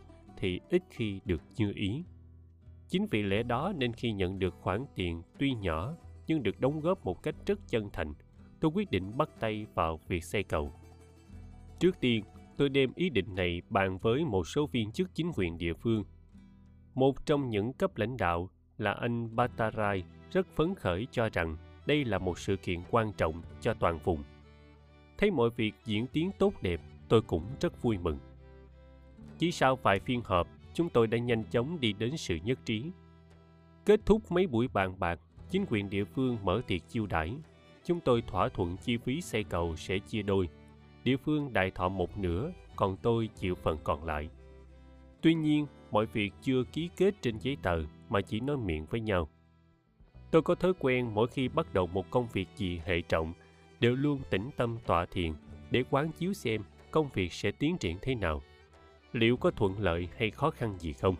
thì 0.45 0.61
ít 0.71 0.83
khi 0.91 1.21
được 1.25 1.43
như 1.57 1.73
ý. 1.75 2.05
Chính 2.89 3.07
vì 3.11 3.23
lẽ 3.23 3.43
đó 3.43 3.73
nên 3.77 3.93
khi 3.93 4.12
nhận 4.12 4.39
được 4.39 4.55
khoản 4.61 4.85
tiền 4.95 5.23
tuy 5.39 5.55
nhỏ 5.55 5.95
nhưng 6.27 6.43
được 6.43 6.61
đóng 6.61 6.81
góp 6.81 7.05
một 7.05 7.23
cách 7.23 7.35
rất 7.47 7.59
chân 7.69 7.89
thành, 7.93 8.15
tôi 8.61 8.71
quyết 8.75 8.91
định 8.91 9.16
bắt 9.16 9.29
tay 9.41 9.66
vào 9.75 10.01
việc 10.09 10.25
xây 10.25 10.43
cầu. 10.43 10.73
Trước 11.79 12.01
tiên, 12.01 12.25
tôi 12.57 12.69
đem 12.69 12.93
ý 12.95 13.11
định 13.11 13.35
này 13.35 13.62
bàn 13.71 13.99
với 13.99 14.25
một 14.25 14.49
số 14.49 14.66
viên 14.66 14.93
chức 14.93 15.15
chính 15.15 15.31
quyền 15.37 15.59
địa 15.59 15.75
phương. 15.75 16.05
Một 16.95 17.27
trong 17.27 17.49
những 17.49 17.73
cấp 17.73 17.97
lãnh 17.97 18.16
đạo 18.16 18.51
là 18.79 18.93
anh 18.93 19.37
Batarai 19.37 20.05
rất 20.31 20.47
phấn 20.57 20.75
khởi 20.75 21.07
cho 21.11 21.29
rằng 21.33 21.57
đây 21.87 22.05
là 22.05 22.19
một 22.19 22.39
sự 22.39 22.57
kiện 22.57 22.81
quan 22.91 23.12
trọng 23.12 23.43
cho 23.61 23.75
toàn 23.75 23.99
vùng. 23.99 24.23
Thấy 25.19 25.31
mọi 25.31 25.51
việc 25.51 25.75
diễn 25.85 26.07
tiến 26.07 26.31
tốt 26.39 26.53
đẹp, 26.62 26.81
tôi 27.09 27.23
cũng 27.23 27.45
rất 27.61 27.83
vui 27.83 27.99
mừng. 27.99 28.19
Chỉ 29.39 29.52
sau 29.52 29.77
vài 29.77 30.01
phiên 30.01 30.20
họp, 30.24 30.48
chúng 30.74 30.89
tôi 30.89 31.06
đã 31.06 31.19
nhanh 31.19 31.44
chóng 31.44 31.81
đi 31.81 31.93
đến 31.93 32.16
sự 32.16 32.39
nhất 32.44 32.59
trí. 32.65 32.85
Kết 33.85 34.01
thúc 34.06 34.32
mấy 34.32 34.47
buổi 34.47 34.69
bàn 34.69 34.94
bạc, 34.98 35.20
chính 35.51 35.66
quyền 35.69 35.90
địa 35.90 36.05
phương 36.05 36.39
mở 36.43 36.61
tiệc 36.66 36.89
chiêu 36.89 37.06
đãi. 37.06 37.35
Chúng 37.85 38.01
tôi 38.01 38.23
thỏa 38.27 38.48
thuận 38.48 38.77
chi 38.77 38.97
phí 38.97 39.20
xây 39.20 39.44
cầu 39.44 39.77
sẽ 39.77 39.98
chia 39.98 40.23
đôi. 40.23 40.48
Địa 41.05 41.16
phương 41.16 41.52
đại 41.52 41.70
thọ 41.70 41.89
một 41.89 42.19
nửa, 42.19 42.52
còn 42.77 42.97
tôi 42.97 43.28
chịu 43.36 43.55
phần 43.55 43.78
còn 43.85 44.05
lại. 44.05 44.28
Tuy 45.20 45.35
nhiên, 45.35 45.66
mọi 45.90 46.06
việc 46.06 46.32
chưa 46.43 46.65
ký 46.73 46.90
kết 46.97 47.15
trên 47.23 47.39
giấy 47.39 47.56
tờ 47.62 47.82
mà 48.09 48.20
chỉ 48.20 48.40
nói 48.40 48.56
miệng 48.56 48.86
với 48.86 49.01
nhau. 49.01 49.28
Tôi 50.31 50.43
có 50.43 50.55
thói 50.55 50.73
quen 50.78 51.15
mỗi 51.15 51.27
khi 51.27 51.48
bắt 51.48 51.74
đầu 51.74 51.86
một 51.86 52.11
công 52.11 52.27
việc 52.32 52.48
gì 52.56 52.81
hệ 52.85 53.01
trọng, 53.01 53.32
đều 53.81 53.94
luôn 53.94 54.20
tĩnh 54.31 54.51
tâm 54.56 54.78
tọa 54.86 55.06
thiền 55.06 55.32
để 55.70 55.85
quán 55.90 56.12
chiếu 56.12 56.32
xem 56.32 56.62
công 56.90 57.09
việc 57.15 57.32
sẽ 57.32 57.51
tiến 57.51 57.78
triển 57.78 57.98
thế 58.02 58.15
nào 58.15 58.43
liệu 59.15 59.36
có 59.36 59.51
thuận 59.51 59.78
lợi 59.78 60.09
hay 60.19 60.31
khó 60.31 60.51
khăn 60.51 60.78
gì 60.78 60.93
không? 60.93 61.16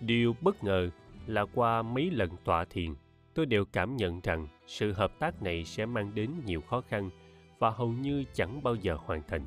Điều 0.00 0.36
bất 0.40 0.64
ngờ 0.64 0.90
là 1.26 1.44
qua 1.54 1.82
mấy 1.82 2.10
lần 2.10 2.30
tọa 2.44 2.64
thiền, 2.64 2.94
tôi 3.34 3.46
đều 3.46 3.64
cảm 3.64 3.96
nhận 3.96 4.20
rằng 4.20 4.48
sự 4.66 4.92
hợp 4.92 5.18
tác 5.18 5.42
này 5.42 5.64
sẽ 5.64 5.86
mang 5.86 6.14
đến 6.14 6.30
nhiều 6.44 6.60
khó 6.60 6.80
khăn 6.80 7.10
và 7.58 7.70
hầu 7.70 7.88
như 7.88 8.24
chẳng 8.32 8.62
bao 8.62 8.74
giờ 8.74 8.96
hoàn 9.06 9.22
thành. 9.28 9.46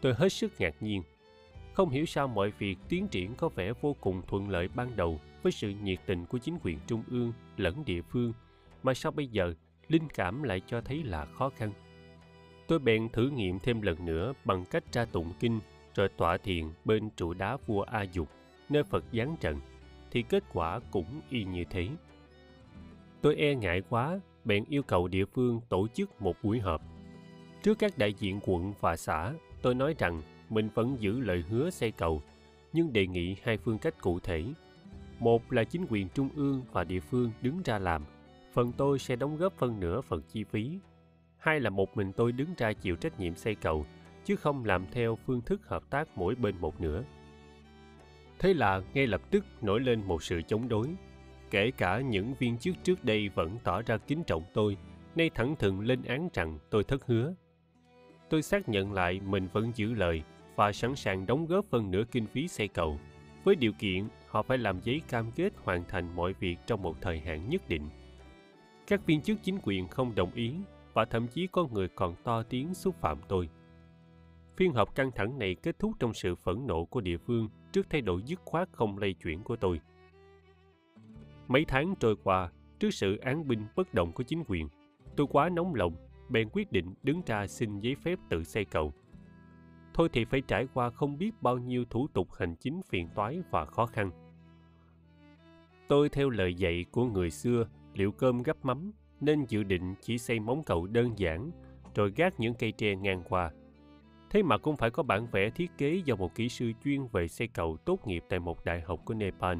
Tôi 0.00 0.14
hết 0.14 0.28
sức 0.28 0.52
ngạc 0.58 0.74
nhiên. 0.80 1.02
Không 1.74 1.90
hiểu 1.90 2.06
sao 2.06 2.28
mọi 2.28 2.52
việc 2.58 2.78
tiến 2.88 3.08
triển 3.08 3.34
có 3.34 3.48
vẻ 3.48 3.72
vô 3.80 3.96
cùng 4.00 4.22
thuận 4.26 4.48
lợi 4.48 4.68
ban 4.68 4.96
đầu 4.96 5.20
với 5.42 5.52
sự 5.52 5.72
nhiệt 5.82 5.98
tình 6.06 6.26
của 6.26 6.38
chính 6.38 6.58
quyền 6.62 6.78
trung 6.86 7.02
ương 7.10 7.32
lẫn 7.56 7.84
địa 7.84 8.02
phương 8.02 8.32
mà 8.82 8.94
sao 8.94 9.12
bây 9.12 9.26
giờ 9.26 9.54
linh 9.88 10.08
cảm 10.14 10.42
lại 10.42 10.60
cho 10.66 10.80
thấy 10.80 11.02
là 11.02 11.24
khó 11.24 11.48
khăn. 11.48 11.72
Tôi 12.68 12.78
bèn 12.78 13.08
thử 13.08 13.30
nghiệm 13.30 13.58
thêm 13.58 13.82
lần 13.82 14.06
nữa 14.06 14.32
bằng 14.44 14.64
cách 14.64 14.84
tra 14.92 15.04
tụng 15.04 15.32
kinh 15.40 15.60
rồi 15.98 16.08
tọa 16.16 16.36
thiền 16.36 16.64
bên 16.84 17.10
trụ 17.16 17.34
đá 17.34 17.56
vua 17.66 17.82
A 17.82 18.02
Dục, 18.02 18.28
nơi 18.68 18.82
Phật 18.82 19.04
giáng 19.12 19.36
trận, 19.40 19.60
thì 20.10 20.22
kết 20.22 20.44
quả 20.52 20.80
cũng 20.90 21.20
y 21.30 21.44
như 21.44 21.64
thế. 21.70 21.88
Tôi 23.20 23.36
e 23.36 23.54
ngại 23.54 23.82
quá, 23.88 24.20
bèn 24.44 24.64
yêu 24.68 24.82
cầu 24.82 25.08
địa 25.08 25.24
phương 25.24 25.60
tổ 25.68 25.88
chức 25.94 26.22
một 26.22 26.36
buổi 26.42 26.60
họp. 26.60 26.82
Trước 27.62 27.78
các 27.78 27.98
đại 27.98 28.12
diện 28.12 28.40
quận 28.42 28.72
và 28.80 28.96
xã, 28.96 29.32
tôi 29.62 29.74
nói 29.74 29.94
rằng 29.98 30.22
mình 30.50 30.68
vẫn 30.74 30.96
giữ 31.00 31.20
lời 31.20 31.44
hứa 31.48 31.70
xây 31.70 31.90
cầu, 31.90 32.22
nhưng 32.72 32.92
đề 32.92 33.06
nghị 33.06 33.36
hai 33.42 33.56
phương 33.56 33.78
cách 33.78 33.94
cụ 34.00 34.20
thể. 34.20 34.44
Một 35.18 35.52
là 35.52 35.64
chính 35.64 35.86
quyền 35.88 36.08
trung 36.08 36.28
ương 36.36 36.62
và 36.72 36.84
địa 36.84 37.00
phương 37.00 37.30
đứng 37.42 37.62
ra 37.64 37.78
làm, 37.78 38.04
phần 38.52 38.72
tôi 38.76 38.98
sẽ 38.98 39.16
đóng 39.16 39.36
góp 39.36 39.52
phân 39.52 39.80
nửa 39.80 40.00
phần 40.00 40.22
chi 40.32 40.44
phí. 40.44 40.78
Hai 41.38 41.60
là 41.60 41.70
một 41.70 41.96
mình 41.96 42.12
tôi 42.12 42.32
đứng 42.32 42.54
ra 42.56 42.72
chịu 42.72 42.96
trách 42.96 43.20
nhiệm 43.20 43.34
xây 43.34 43.54
cầu, 43.54 43.86
chứ 44.28 44.36
không 44.36 44.64
làm 44.64 44.86
theo 44.90 45.18
phương 45.26 45.40
thức 45.40 45.68
hợp 45.68 45.90
tác 45.90 46.08
mỗi 46.16 46.34
bên 46.34 46.54
một 46.60 46.80
nửa. 46.80 47.04
Thế 48.38 48.54
là 48.54 48.82
ngay 48.94 49.06
lập 49.06 49.20
tức 49.30 49.44
nổi 49.62 49.80
lên 49.80 50.02
một 50.02 50.22
sự 50.22 50.42
chống 50.42 50.68
đối. 50.68 50.88
Kể 51.50 51.70
cả 51.70 52.00
những 52.00 52.34
viên 52.34 52.58
chức 52.58 52.74
trước 52.84 53.04
đây 53.04 53.28
vẫn 53.28 53.58
tỏ 53.64 53.82
ra 53.82 53.96
kính 53.96 54.24
trọng 54.24 54.42
tôi, 54.54 54.76
nay 55.16 55.30
thẳng 55.34 55.56
thừng 55.58 55.80
lên 55.80 56.02
án 56.02 56.28
rằng 56.34 56.58
tôi 56.70 56.84
thất 56.84 57.06
hứa. 57.06 57.34
Tôi 58.30 58.42
xác 58.42 58.68
nhận 58.68 58.92
lại 58.92 59.20
mình 59.20 59.48
vẫn 59.52 59.72
giữ 59.74 59.94
lời 59.94 60.22
và 60.56 60.72
sẵn 60.72 60.96
sàng 60.96 61.26
đóng 61.26 61.46
góp 61.46 61.64
phần 61.64 61.90
nửa 61.90 62.04
kinh 62.10 62.26
phí 62.26 62.48
xây 62.48 62.68
cầu, 62.68 62.98
với 63.44 63.54
điều 63.54 63.72
kiện 63.72 64.08
họ 64.26 64.42
phải 64.42 64.58
làm 64.58 64.80
giấy 64.84 65.00
cam 65.08 65.32
kết 65.32 65.52
hoàn 65.64 65.84
thành 65.88 66.16
mọi 66.16 66.32
việc 66.32 66.56
trong 66.66 66.82
một 66.82 66.96
thời 67.00 67.20
hạn 67.20 67.48
nhất 67.48 67.68
định. 67.68 67.88
Các 68.86 69.06
viên 69.06 69.20
chức 69.20 69.38
chính 69.42 69.58
quyền 69.62 69.88
không 69.88 70.14
đồng 70.14 70.32
ý 70.34 70.54
và 70.94 71.04
thậm 71.04 71.26
chí 71.28 71.46
có 71.46 71.66
người 71.72 71.88
còn 71.88 72.14
to 72.24 72.42
tiếng 72.42 72.74
xúc 72.74 72.94
phạm 73.00 73.18
tôi. 73.28 73.48
Phiên 74.58 74.72
họp 74.72 74.94
căng 74.94 75.10
thẳng 75.12 75.38
này 75.38 75.54
kết 75.54 75.78
thúc 75.78 75.92
trong 75.98 76.14
sự 76.14 76.34
phẫn 76.34 76.66
nộ 76.66 76.84
của 76.84 77.00
địa 77.00 77.16
phương 77.16 77.48
trước 77.72 77.86
thay 77.90 78.00
đổi 78.00 78.22
dứt 78.22 78.40
khoát 78.44 78.68
không 78.72 78.98
lay 78.98 79.12
chuyển 79.12 79.42
của 79.42 79.56
tôi. 79.56 79.80
Mấy 81.48 81.64
tháng 81.64 81.94
trôi 82.00 82.16
qua, 82.24 82.50
trước 82.78 82.90
sự 82.90 83.16
án 83.16 83.48
binh 83.48 83.66
bất 83.76 83.94
động 83.94 84.12
của 84.12 84.22
chính 84.22 84.42
quyền, 84.48 84.68
tôi 85.16 85.26
quá 85.30 85.48
nóng 85.48 85.74
lòng, 85.74 85.94
bèn 86.28 86.48
quyết 86.52 86.72
định 86.72 86.94
đứng 87.02 87.22
ra 87.26 87.46
xin 87.46 87.80
giấy 87.80 87.94
phép 87.94 88.18
tự 88.28 88.44
xây 88.44 88.64
cầu. 88.64 88.92
Thôi 89.94 90.08
thì 90.12 90.24
phải 90.24 90.40
trải 90.40 90.66
qua 90.74 90.90
không 90.90 91.18
biết 91.18 91.30
bao 91.42 91.58
nhiêu 91.58 91.84
thủ 91.90 92.06
tục 92.14 92.28
hành 92.32 92.56
chính 92.56 92.80
phiền 92.88 93.08
toái 93.14 93.42
và 93.50 93.64
khó 93.64 93.86
khăn. 93.86 94.10
Tôi 95.88 96.08
theo 96.08 96.30
lời 96.30 96.54
dạy 96.54 96.84
của 96.90 97.04
người 97.04 97.30
xưa 97.30 97.68
liệu 97.94 98.12
cơm 98.12 98.42
gấp 98.42 98.64
mắm 98.64 98.92
nên 99.20 99.44
dự 99.48 99.62
định 99.62 99.94
chỉ 100.00 100.18
xây 100.18 100.40
móng 100.40 100.62
cầu 100.66 100.86
đơn 100.86 101.18
giản 101.18 101.50
rồi 101.94 102.12
gác 102.16 102.40
những 102.40 102.54
cây 102.54 102.72
tre 102.72 102.96
ngang 102.96 103.22
qua 103.28 103.50
Thế 104.30 104.42
mà 104.42 104.58
cũng 104.58 104.76
phải 104.76 104.90
có 104.90 105.02
bản 105.02 105.26
vẽ 105.32 105.50
thiết 105.50 105.70
kế 105.78 106.02
do 106.04 106.16
một 106.16 106.34
kỹ 106.34 106.48
sư 106.48 106.72
chuyên 106.84 107.06
về 107.12 107.28
xây 107.28 107.48
cầu 107.48 107.76
tốt 107.76 108.06
nghiệp 108.06 108.24
tại 108.28 108.38
một 108.38 108.64
đại 108.64 108.80
học 108.80 109.00
của 109.04 109.14
Nepal, 109.14 109.58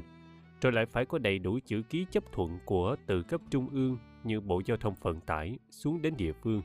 rồi 0.61 0.73
lại 0.73 0.87
phải 0.87 1.05
có 1.05 1.19
đầy 1.19 1.39
đủ 1.39 1.59
chữ 1.67 1.83
ký 1.83 2.07
chấp 2.11 2.33
thuận 2.33 2.59
của 2.65 2.97
từ 3.07 3.23
cấp 3.23 3.41
trung 3.51 3.69
ương 3.69 3.99
như 4.25 4.41
Bộ 4.41 4.63
Giao 4.65 4.77
thông 4.77 4.95
Vận 5.01 5.21
tải 5.21 5.59
xuống 5.71 6.03
đến 6.03 6.15
địa 6.17 6.33
phương. 6.33 6.63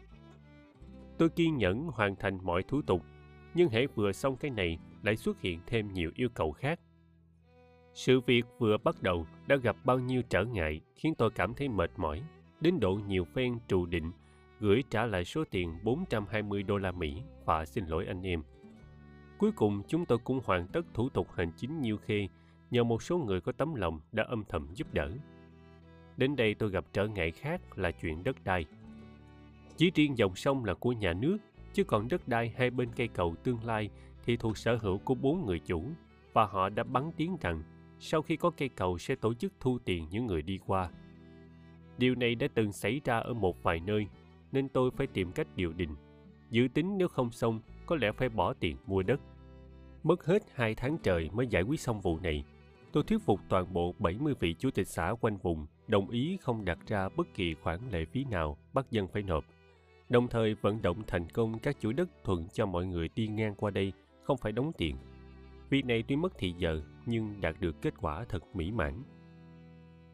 Tôi 1.17 1.29
kiên 1.29 1.57
nhẫn 1.57 1.87
hoàn 1.87 2.15
thành 2.15 2.37
mọi 2.43 2.63
thủ 2.63 2.81
tục, 2.81 3.01
nhưng 3.53 3.69
hãy 3.69 3.87
vừa 3.87 4.11
xong 4.11 4.35
cái 4.35 4.51
này 4.51 4.79
lại 5.03 5.15
xuất 5.15 5.41
hiện 5.41 5.59
thêm 5.67 5.93
nhiều 5.93 6.11
yêu 6.15 6.29
cầu 6.29 6.51
khác. 6.51 6.79
Sự 7.93 8.19
việc 8.19 8.45
vừa 8.59 8.77
bắt 8.77 9.01
đầu 9.01 9.25
đã 9.47 9.55
gặp 9.55 9.75
bao 9.83 9.99
nhiêu 9.99 10.21
trở 10.29 10.45
ngại 10.45 10.81
khiến 10.95 11.15
tôi 11.15 11.31
cảm 11.31 11.53
thấy 11.53 11.69
mệt 11.69 11.91
mỏi, 11.97 12.23
đến 12.61 12.79
độ 12.79 12.99
nhiều 13.07 13.25
phen 13.25 13.57
trù 13.67 13.85
định 13.85 14.11
gửi 14.63 14.83
trả 14.89 15.05
lại 15.05 15.25
số 15.25 15.43
tiền 15.51 15.77
420 15.83 16.63
đô 16.63 16.77
la 16.77 16.91
Mỹ 16.91 17.21
và 17.45 17.65
xin 17.65 17.85
lỗi 17.85 18.05
anh 18.05 18.21
em. 18.21 18.43
Cuối 19.37 19.51
cùng 19.51 19.81
chúng 19.87 20.05
tôi 20.05 20.17
cũng 20.17 20.39
hoàn 20.45 20.67
tất 20.67 20.85
thủ 20.93 21.09
tục 21.09 21.27
hành 21.31 21.51
chính 21.57 21.81
nhiều 21.81 21.97
khê 21.97 22.27
nhờ 22.71 22.83
một 22.83 23.03
số 23.03 23.17
người 23.17 23.41
có 23.41 23.51
tấm 23.51 23.75
lòng 23.75 23.99
đã 24.11 24.23
âm 24.23 24.43
thầm 24.49 24.67
giúp 24.73 24.93
đỡ. 24.93 25.11
Đến 26.17 26.35
đây 26.35 26.53
tôi 26.53 26.69
gặp 26.69 26.85
trở 26.93 27.07
ngại 27.07 27.31
khác 27.31 27.77
là 27.77 27.91
chuyện 27.91 28.23
đất 28.23 28.43
đai. 28.43 28.65
Chỉ 29.77 29.91
riêng 29.95 30.17
dòng 30.17 30.35
sông 30.35 30.65
là 30.65 30.73
của 30.73 30.91
nhà 30.91 31.13
nước, 31.13 31.37
chứ 31.73 31.83
còn 31.83 32.07
đất 32.07 32.27
đai 32.27 32.53
hai 32.57 32.69
bên 32.69 32.89
cây 32.95 33.07
cầu 33.07 33.35
tương 33.43 33.63
lai 33.63 33.89
thì 34.25 34.37
thuộc 34.37 34.57
sở 34.57 34.75
hữu 34.75 34.97
của 34.97 35.15
bốn 35.15 35.45
người 35.45 35.59
chủ 35.59 35.83
và 36.33 36.45
họ 36.45 36.69
đã 36.69 36.83
bắn 36.83 37.11
tiếng 37.17 37.37
rằng 37.41 37.63
sau 37.99 38.21
khi 38.21 38.35
có 38.35 38.49
cây 38.49 38.69
cầu 38.69 38.97
sẽ 38.97 39.15
tổ 39.15 39.33
chức 39.33 39.53
thu 39.59 39.77
tiền 39.85 40.07
những 40.11 40.25
người 40.25 40.41
đi 40.41 40.59
qua. 40.65 40.89
Điều 41.97 42.15
này 42.15 42.35
đã 42.35 42.47
từng 42.53 42.71
xảy 42.71 43.01
ra 43.05 43.17
ở 43.19 43.33
một 43.33 43.63
vài 43.63 43.79
nơi 43.79 44.07
nên 44.53 44.69
tôi 44.69 44.91
phải 44.91 45.07
tìm 45.07 45.31
cách 45.31 45.47
điều 45.55 45.73
đình. 45.73 45.95
Dự 46.49 46.67
tính 46.73 46.97
nếu 46.97 47.07
không 47.07 47.31
xong, 47.31 47.61
có 47.85 47.95
lẽ 47.95 48.11
phải 48.11 48.29
bỏ 48.29 48.53
tiền 48.53 48.77
mua 48.87 49.03
đất. 49.03 49.21
Mất 50.03 50.25
hết 50.25 50.43
hai 50.53 50.75
tháng 50.75 50.97
trời 51.03 51.29
mới 51.33 51.47
giải 51.47 51.61
quyết 51.63 51.79
xong 51.79 52.01
vụ 52.01 52.19
này. 52.19 52.43
tôi 52.91 53.03
thuyết 53.03 53.21
phục 53.21 53.39
toàn 53.49 53.73
bộ 53.73 53.95
70 53.99 54.33
vị 54.39 54.55
chủ 54.59 54.71
tịch 54.71 54.87
xã 54.87 55.13
quanh 55.21 55.37
vùng 55.37 55.65
đồng 55.87 56.09
ý 56.09 56.37
không 56.41 56.65
đặt 56.65 56.79
ra 56.87 57.09
bất 57.09 57.27
kỳ 57.33 57.53
khoản 57.53 57.79
lệ 57.91 58.05
phí 58.05 58.25
nào 58.25 58.57
bắt 58.73 58.85
dân 58.91 59.07
phải 59.07 59.23
nộp, 59.23 59.45
đồng 60.09 60.27
thời 60.27 60.55
vận 60.61 60.81
động 60.81 61.03
thành 61.07 61.29
công 61.29 61.59
các 61.59 61.79
chủ 61.79 61.91
đất 61.91 62.09
thuận 62.23 62.47
cho 62.53 62.65
mọi 62.65 62.85
người 62.85 63.09
đi 63.15 63.27
ngang 63.27 63.55
qua 63.55 63.71
đây 63.71 63.93
không 64.23 64.37
phải 64.37 64.51
đóng 64.51 64.71
tiền. 64.77 64.95
Việc 65.69 65.85
này 65.85 66.03
tuy 66.07 66.15
mất 66.15 66.37
thị 66.37 66.53
giờ 66.57 66.81
nhưng 67.05 67.41
đạt 67.41 67.55
được 67.59 67.81
kết 67.81 67.93
quả 68.01 68.25
thật 68.29 68.55
mỹ 68.55 68.71
mãn. 68.71 69.03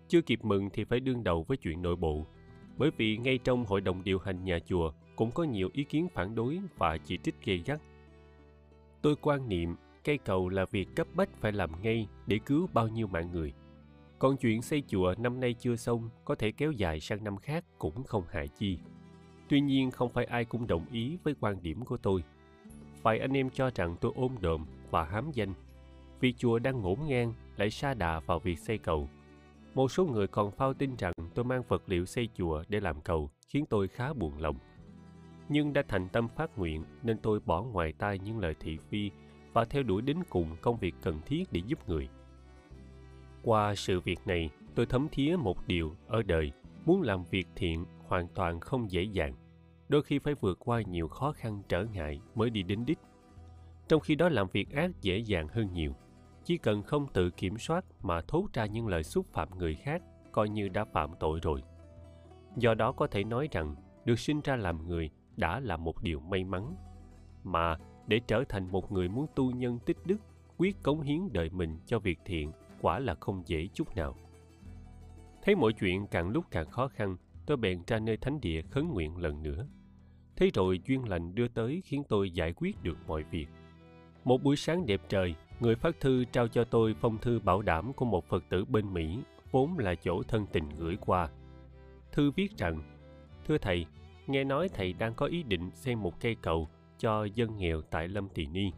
Chưa 0.08 0.22
kịp 0.22 0.40
mừng 0.44 0.70
thì 0.74 0.84
phải 0.84 1.00
đương 1.00 1.24
đầu 1.24 1.44
với 1.44 1.58
chuyện 1.58 1.82
nội 1.82 1.96
bộ, 1.96 2.26
bởi 2.80 2.92
vì 2.98 3.18
ngay 3.18 3.38
trong 3.38 3.66
hội 3.66 3.82
đồng 3.82 4.04
điều 4.04 4.20
hành 4.20 4.44
nhà 4.44 4.60
chùa 4.60 4.92
cũng 5.16 5.32
có 5.32 5.44
nhiều 5.44 5.70
ý 5.74 5.84
kiến 5.84 6.08
phản 6.14 6.36
đối 6.36 6.60
và 6.78 6.98
chỉ 6.98 7.18
trích 7.24 7.36
gay 7.46 7.64
gắt. 7.66 7.82
Tôi 9.02 9.16
quan 9.22 9.50
niệm 9.50 9.76
cây 10.04 10.18
cầu 10.18 10.50
là 10.50 10.66
việc 10.72 10.88
cấp 10.96 11.08
bách 11.16 11.30
phải 11.40 11.52
làm 11.52 11.82
ngay 11.82 12.08
để 12.28 12.40
cứu 12.46 12.70
bao 12.74 12.88
nhiêu 12.88 13.08
mạng 13.08 13.32
người. 13.32 13.54
Còn 14.20 14.38
chuyện 14.38 14.62
xây 14.62 14.84
chùa 14.88 15.16
năm 15.18 15.40
nay 15.40 15.56
chưa 15.60 15.76
xong 15.76 16.10
có 16.26 16.36
thể 16.36 16.52
kéo 16.52 16.72
dài 16.72 17.00
sang 17.00 17.24
năm 17.24 17.38
khác 17.38 17.66
cũng 17.78 18.04
không 18.04 18.24
hại 18.30 18.48
chi. 18.48 18.78
Tuy 19.50 19.62
nhiên 19.62 19.92
không 19.92 20.10
phải 20.10 20.26
ai 20.26 20.46
cũng 20.46 20.68
đồng 20.68 20.86
ý 20.92 21.18
với 21.24 21.36
quan 21.40 21.64
điểm 21.64 21.86
của 21.86 21.98
tôi. 21.98 22.24
Vài 23.02 23.20
anh 23.20 23.38
em 23.38 23.50
cho 23.50 23.72
rằng 23.76 23.96
tôi 24.02 24.12
ôm 24.16 24.36
đồm 24.42 24.66
và 24.92 25.04
hám 25.04 25.32
danh. 25.34 25.54
Vì 26.20 26.34
chùa 26.34 26.60
đang 26.60 26.82
ngổn 26.82 27.00
ngang 27.08 27.34
lại 27.58 27.70
sa 27.70 27.94
đà 27.94 28.20
vào 28.20 28.40
việc 28.40 28.60
xây 28.60 28.78
cầu. 28.78 29.10
Một 29.74 29.92
số 29.92 30.06
người 30.06 30.28
còn 30.28 30.52
phao 30.52 30.74
tin 30.74 30.96
rằng 30.96 31.14
tôi 31.36 31.46
mang 31.46 31.64
vật 31.68 31.84
liệu 31.86 32.06
xây 32.06 32.30
chùa 32.34 32.64
để 32.68 32.80
làm 32.80 33.02
cầu 33.02 33.30
khiến 33.48 33.66
tôi 33.70 33.88
khá 33.88 34.14
buồn 34.14 34.38
lòng. 34.38 34.58
Nhưng 35.50 35.74
đã 35.74 35.84
thành 35.88 36.10
tâm 36.10 36.28
phát 36.28 36.58
nguyện 36.58 36.84
nên 37.04 37.18
tôi 37.18 37.40
bỏ 37.40 37.64
ngoài 37.64 37.94
tai 37.98 38.20
những 38.20 38.40
lời 38.40 38.56
thị 38.60 38.78
phi 38.90 39.12
và 39.54 39.66
theo 39.66 39.84
đuổi 39.84 40.02
đến 40.02 40.18
cùng 40.30 40.56
công 40.62 40.78
việc 40.78 40.96
cần 41.04 41.22
thiết 41.26 41.44
để 41.52 41.62
giúp 41.66 41.90
người. 41.90 42.10
Qua 43.44 43.76
sự 43.76 44.00
việc 44.00 44.20
này, 44.26 44.50
tôi 44.76 44.86
thấm 44.86 45.08
thía 45.12 45.36
một 45.40 45.68
điều 45.68 45.96
ở 46.08 46.24
đời, 46.24 46.52
muốn 46.86 47.02
làm 47.02 47.24
việc 47.24 47.48
thiện 47.56 47.86
hoàn 48.08 48.28
toàn 48.28 48.60
không 48.60 48.92
dễ 48.92 49.04
dàng. 49.04 49.34
Đôi 49.90 50.02
khi 50.02 50.20
phải 50.20 50.34
vượt 50.34 50.58
qua 50.60 50.82
nhiều 50.82 51.08
khó 51.08 51.32
khăn 51.32 51.62
trở 51.70 51.86
ngại 51.86 52.22
mới 52.36 52.50
đi 52.50 52.64
đến 52.64 52.86
đích. 52.86 53.00
Trong 53.88 54.00
khi 54.00 54.16
đó 54.16 54.30
làm 54.30 54.48
việc 54.54 54.72
ác 54.72 54.92
dễ 55.02 55.18
dàng 55.18 55.48
hơn 55.48 55.74
nhiều. 55.74 55.96
Chỉ 56.50 56.58
cần 56.58 56.84
không 56.84 57.08
tự 57.14 57.30
kiểm 57.30 57.58
soát 57.58 57.86
mà 58.02 58.22
thốt 58.28 58.46
ra 58.54 58.66
những 58.66 58.88
lời 58.88 59.04
xúc 59.04 59.26
phạm 59.34 59.58
người 59.58 59.76
khác, 59.76 60.02
coi 60.32 60.50
như 60.50 60.70
đã 60.70 60.86
phạm 60.86 61.12
tội 61.20 61.40
rồi. 61.42 61.64
Do 62.56 62.74
đó 62.74 62.92
có 62.92 63.08
thể 63.08 63.24
nói 63.24 63.48
rằng 63.52 63.76
được 64.06 64.20
sinh 64.20 64.42
ra 64.44 64.56
làm 64.56 64.88
người 64.88 65.10
đã 65.38 65.60
là 65.60 65.78
một 65.78 66.04
điều 66.04 66.20
may 66.20 66.44
mắn. 66.44 66.76
Mà 67.44 67.78
để 68.08 68.20
trở 68.28 68.44
thành 68.50 68.72
một 68.72 68.92
người 68.92 69.10
muốn 69.10 69.26
tu 69.36 69.52
nhân 69.52 69.80
tích 69.86 69.98
đức, 70.06 70.18
quyết 70.58 70.84
cống 70.84 71.02
hiến 71.02 71.34
đời 71.34 71.50
mình 71.50 71.80
cho 71.86 72.00
việc 72.00 72.20
thiện 72.26 72.52
quả 72.82 73.00
là 73.00 73.16
không 73.16 73.44
dễ 73.46 73.68
chút 73.74 73.96
nào. 73.96 74.16
Thấy 75.44 75.56
mọi 75.56 75.74
chuyện 75.74 76.08
càng 76.08 76.30
lúc 76.30 76.46
càng 76.52 76.70
khó 76.70 76.88
khăn, 76.88 77.18
tôi 77.46 77.58
bèn 77.58 77.84
ra 77.88 78.00
nơi 78.00 78.18
thánh 78.18 78.42
địa 78.42 78.62
khấn 78.62 78.90
nguyện 78.94 79.18
lần 79.18 79.44
nữa. 79.44 79.68
Thế 80.36 80.50
rồi 80.54 80.80
duyên 80.86 81.10
lành 81.10 81.36
đưa 81.36 81.48
tới 81.48 81.82
khiến 81.86 82.04
tôi 82.10 82.32
giải 82.32 82.54
quyết 82.54 82.84
được 82.84 82.98
mọi 83.08 83.24
việc. 83.24 83.48
Một 84.24 84.44
buổi 84.44 84.56
sáng 84.56 84.86
đẹp 84.86 85.02
trời, 85.10 85.36
người 85.60 85.76
phát 85.76 86.00
thư 86.00 86.26
trao 86.26 86.48
cho 86.48 86.64
tôi 86.64 86.96
phong 87.02 87.18
thư 87.18 87.40
bảo 87.40 87.62
đảm 87.62 87.94
của 87.94 88.06
một 88.06 88.26
Phật 88.30 88.44
tử 88.50 88.66
bên 88.66 88.94
Mỹ, 88.94 89.20
vốn 89.52 89.78
là 89.78 89.96
chỗ 89.96 90.24
thân 90.24 90.46
tình 90.52 90.70
gửi 90.78 90.98
qua. 91.02 91.30
Thư 92.12 92.32
viết 92.32 92.58
rằng, 92.58 92.82
Thưa 93.48 93.58
Thầy, 93.58 93.86
nghe 94.28 94.44
nói 94.44 94.70
Thầy 94.74 94.94
đang 94.94 95.14
có 95.14 95.26
ý 95.26 95.44
định 95.44 95.72
xây 95.74 95.96
một 95.96 96.22
cây 96.22 96.36
cầu 96.42 96.68
cho 96.98 97.24
dân 97.24 97.58
nghèo 97.58 97.82
tại 97.82 98.08
Lâm 98.08 98.30
Tỳ 98.30 98.46
Ni. 98.46 98.72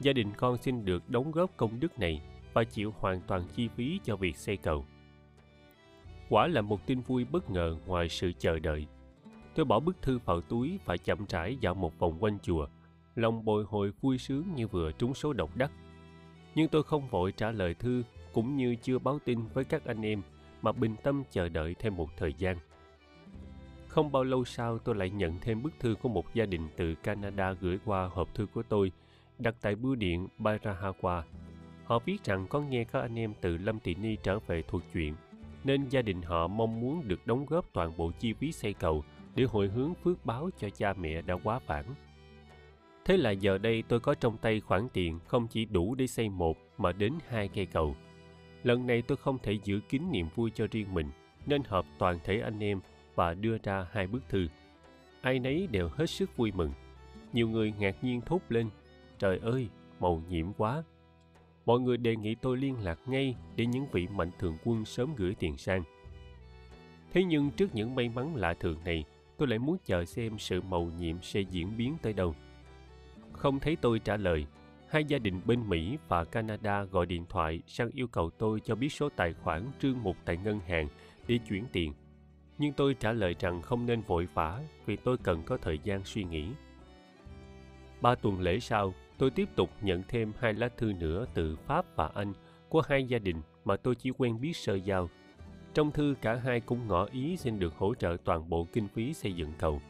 Gia 0.00 0.12
đình 0.12 0.32
con 0.36 0.56
xin 0.56 0.84
được 0.84 1.10
đóng 1.10 1.32
góp 1.32 1.56
công 1.56 1.80
đức 1.80 1.98
này 1.98 2.22
và 2.52 2.64
chịu 2.64 2.94
hoàn 2.98 3.20
toàn 3.20 3.44
chi 3.54 3.68
phí 3.68 4.00
cho 4.04 4.16
việc 4.16 4.36
xây 4.36 4.56
cầu. 4.56 4.84
Quả 6.28 6.46
là 6.46 6.60
một 6.60 6.86
tin 6.86 7.00
vui 7.00 7.24
bất 7.24 7.50
ngờ 7.50 7.76
ngoài 7.86 8.08
sự 8.08 8.32
chờ 8.38 8.58
đợi. 8.58 8.86
Tôi 9.54 9.64
bỏ 9.64 9.80
bức 9.80 10.02
thư 10.02 10.18
vào 10.24 10.40
túi 10.40 10.78
và 10.84 10.96
chậm 10.96 11.24
rãi 11.28 11.56
dạo 11.60 11.74
một 11.74 11.98
vòng 11.98 12.16
quanh 12.20 12.38
chùa, 12.42 12.66
lòng 13.14 13.44
bồi 13.44 13.64
hồi 13.68 13.92
vui 14.00 14.18
sướng 14.18 14.54
như 14.54 14.66
vừa 14.66 14.92
trúng 14.92 15.14
số 15.14 15.32
độc 15.32 15.56
đắc. 15.56 15.72
Nhưng 16.54 16.68
tôi 16.68 16.82
không 16.82 17.08
vội 17.08 17.32
trả 17.32 17.50
lời 17.50 17.74
thư 17.74 18.02
cũng 18.32 18.56
như 18.56 18.76
chưa 18.82 18.98
báo 18.98 19.18
tin 19.24 19.40
với 19.54 19.64
các 19.64 19.84
anh 19.84 20.02
em 20.02 20.22
mà 20.62 20.72
bình 20.72 20.96
tâm 21.02 21.22
chờ 21.30 21.48
đợi 21.48 21.74
thêm 21.78 21.96
một 21.96 22.08
thời 22.16 22.34
gian. 22.38 22.56
Không 23.88 24.12
bao 24.12 24.24
lâu 24.24 24.44
sau 24.44 24.78
tôi 24.78 24.94
lại 24.94 25.10
nhận 25.10 25.38
thêm 25.40 25.62
bức 25.62 25.72
thư 25.80 25.94
của 26.02 26.08
một 26.08 26.34
gia 26.34 26.46
đình 26.46 26.68
từ 26.76 26.94
Canada 26.94 27.52
gửi 27.52 27.78
qua 27.84 28.06
hộp 28.06 28.34
thư 28.34 28.46
của 28.46 28.62
tôi, 28.62 28.92
đặt 29.38 29.54
tại 29.60 29.74
bưu 29.74 29.94
điện 29.94 30.28
Bairahawa. 30.38 31.22
Họ 31.84 31.98
viết 31.98 32.24
rằng 32.24 32.46
có 32.46 32.60
nghe 32.60 32.84
các 32.84 33.00
anh 33.00 33.18
em 33.18 33.32
từ 33.40 33.56
Lâm 33.56 33.80
Thị 33.80 33.94
Ni 33.94 34.16
trở 34.22 34.38
về 34.38 34.62
thuộc 34.62 34.82
chuyện, 34.92 35.14
nên 35.64 35.88
gia 35.88 36.02
đình 36.02 36.22
họ 36.22 36.46
mong 36.46 36.80
muốn 36.80 37.08
được 37.08 37.26
đóng 37.26 37.46
góp 37.46 37.72
toàn 37.72 37.96
bộ 37.96 38.10
chi 38.18 38.32
phí 38.32 38.52
xây 38.52 38.72
cầu 38.72 39.04
để 39.34 39.44
hồi 39.44 39.68
hướng 39.68 39.94
phước 39.94 40.26
báo 40.26 40.50
cho 40.58 40.70
cha 40.70 40.92
mẹ 40.92 41.22
đã 41.22 41.34
quá 41.44 41.60
vãng. 41.66 41.94
Thế 43.04 43.16
là 43.16 43.30
giờ 43.30 43.58
đây 43.58 43.82
tôi 43.88 44.00
có 44.00 44.14
trong 44.14 44.36
tay 44.36 44.60
khoản 44.60 44.88
tiền 44.92 45.18
không 45.26 45.46
chỉ 45.48 45.64
đủ 45.64 45.94
để 45.94 46.06
xây 46.06 46.28
một 46.28 46.56
mà 46.78 46.92
đến 46.92 47.12
hai 47.28 47.48
cây 47.48 47.66
cầu. 47.66 47.96
Lần 48.62 48.86
này 48.86 49.02
tôi 49.02 49.16
không 49.16 49.38
thể 49.38 49.58
giữ 49.64 49.80
kín 49.88 50.02
niềm 50.10 50.26
vui 50.34 50.50
cho 50.54 50.66
riêng 50.70 50.94
mình, 50.94 51.10
nên 51.46 51.62
họp 51.64 51.86
toàn 51.98 52.18
thể 52.24 52.40
anh 52.40 52.60
em 52.60 52.80
và 53.14 53.34
đưa 53.34 53.58
ra 53.62 53.86
hai 53.92 54.06
bức 54.06 54.28
thư. 54.28 54.48
Ai 55.20 55.38
nấy 55.38 55.68
đều 55.70 55.90
hết 55.94 56.06
sức 56.06 56.36
vui 56.36 56.52
mừng. 56.52 56.72
Nhiều 57.32 57.48
người 57.48 57.72
ngạc 57.78 58.04
nhiên 58.04 58.20
thốt 58.20 58.40
lên, 58.48 58.70
trời 59.18 59.38
ơi, 59.38 59.68
màu 60.00 60.22
nhiệm 60.28 60.52
quá. 60.52 60.82
Mọi 61.66 61.80
người 61.80 61.96
đề 61.96 62.16
nghị 62.16 62.34
tôi 62.34 62.56
liên 62.56 62.76
lạc 62.82 62.98
ngay 63.06 63.36
để 63.56 63.66
những 63.66 63.86
vị 63.92 64.06
mạnh 64.06 64.30
thường 64.38 64.56
quân 64.64 64.84
sớm 64.84 65.14
gửi 65.16 65.34
tiền 65.38 65.56
sang. 65.56 65.82
Thế 67.12 67.24
nhưng 67.24 67.50
trước 67.50 67.74
những 67.74 67.94
may 67.94 68.08
mắn 68.08 68.36
lạ 68.36 68.54
thường 68.54 68.78
này, 68.84 69.04
tôi 69.36 69.48
lại 69.48 69.58
muốn 69.58 69.76
chờ 69.84 70.04
xem 70.04 70.38
sự 70.38 70.60
màu 70.60 70.90
nhiệm 70.98 71.22
sẽ 71.22 71.40
diễn 71.40 71.76
biến 71.76 71.96
tới 72.02 72.12
đâu. 72.12 72.34
Không 73.44 73.60
thấy 73.60 73.76
tôi 73.76 73.98
trả 73.98 74.16
lời, 74.16 74.46
hai 74.88 75.04
gia 75.04 75.18
đình 75.18 75.40
bên 75.46 75.68
Mỹ 75.68 75.98
và 76.08 76.24
Canada 76.24 76.84
gọi 76.84 77.06
điện 77.06 77.24
thoại 77.28 77.62
sang 77.66 77.90
yêu 77.90 78.06
cầu 78.06 78.30
tôi 78.30 78.60
cho 78.64 78.74
biết 78.74 78.88
số 78.88 79.08
tài 79.16 79.32
khoản 79.32 79.66
trương 79.82 80.02
mục 80.02 80.16
tại 80.24 80.36
ngân 80.36 80.60
hàng 80.60 80.88
để 81.26 81.38
chuyển 81.48 81.64
tiền 81.72 81.92
nhưng 82.58 82.72
tôi 82.72 82.94
trả 82.94 83.12
lời 83.12 83.34
rằng 83.40 83.62
không 83.62 83.86
nên 83.86 84.00
vội 84.00 84.28
vã 84.34 84.60
vì 84.86 84.96
tôi 84.96 85.16
cần 85.22 85.42
có 85.42 85.56
thời 85.56 85.78
gian 85.84 86.04
suy 86.04 86.24
nghĩ. 86.24 86.48
Ba 88.00 88.14
tuần 88.14 88.40
lễ 88.40 88.60
sau, 88.60 88.94
tôi 89.18 89.30
tiếp 89.30 89.48
tục 89.56 89.70
nhận 89.80 90.02
thêm 90.08 90.32
hai 90.38 90.54
lá 90.54 90.68
thư 90.76 90.92
nữa 90.92 91.26
từ 91.34 91.56
Pháp 91.56 91.96
và 91.96 92.10
Anh 92.14 92.32
của 92.68 92.82
hai 92.88 93.04
gia 93.04 93.18
đình 93.18 93.36
mà 93.64 93.76
tôi 93.76 93.94
chỉ 93.94 94.10
quen 94.18 94.40
biết 94.40 94.56
sơ 94.56 94.74
giao. 94.74 95.08
Trong 95.74 95.90
thư 95.90 96.14
cả 96.22 96.34
hai 96.34 96.60
cũng 96.60 96.86
ngỏ 96.88 97.04
ý 97.12 97.36
xin 97.36 97.58
được 97.58 97.74
hỗ 97.74 97.94
trợ 97.94 98.16
toàn 98.24 98.48
bộ 98.48 98.66
kinh 98.72 98.88
phí 98.88 99.14
xây 99.14 99.32
dựng 99.32 99.52
cầu. 99.58 99.80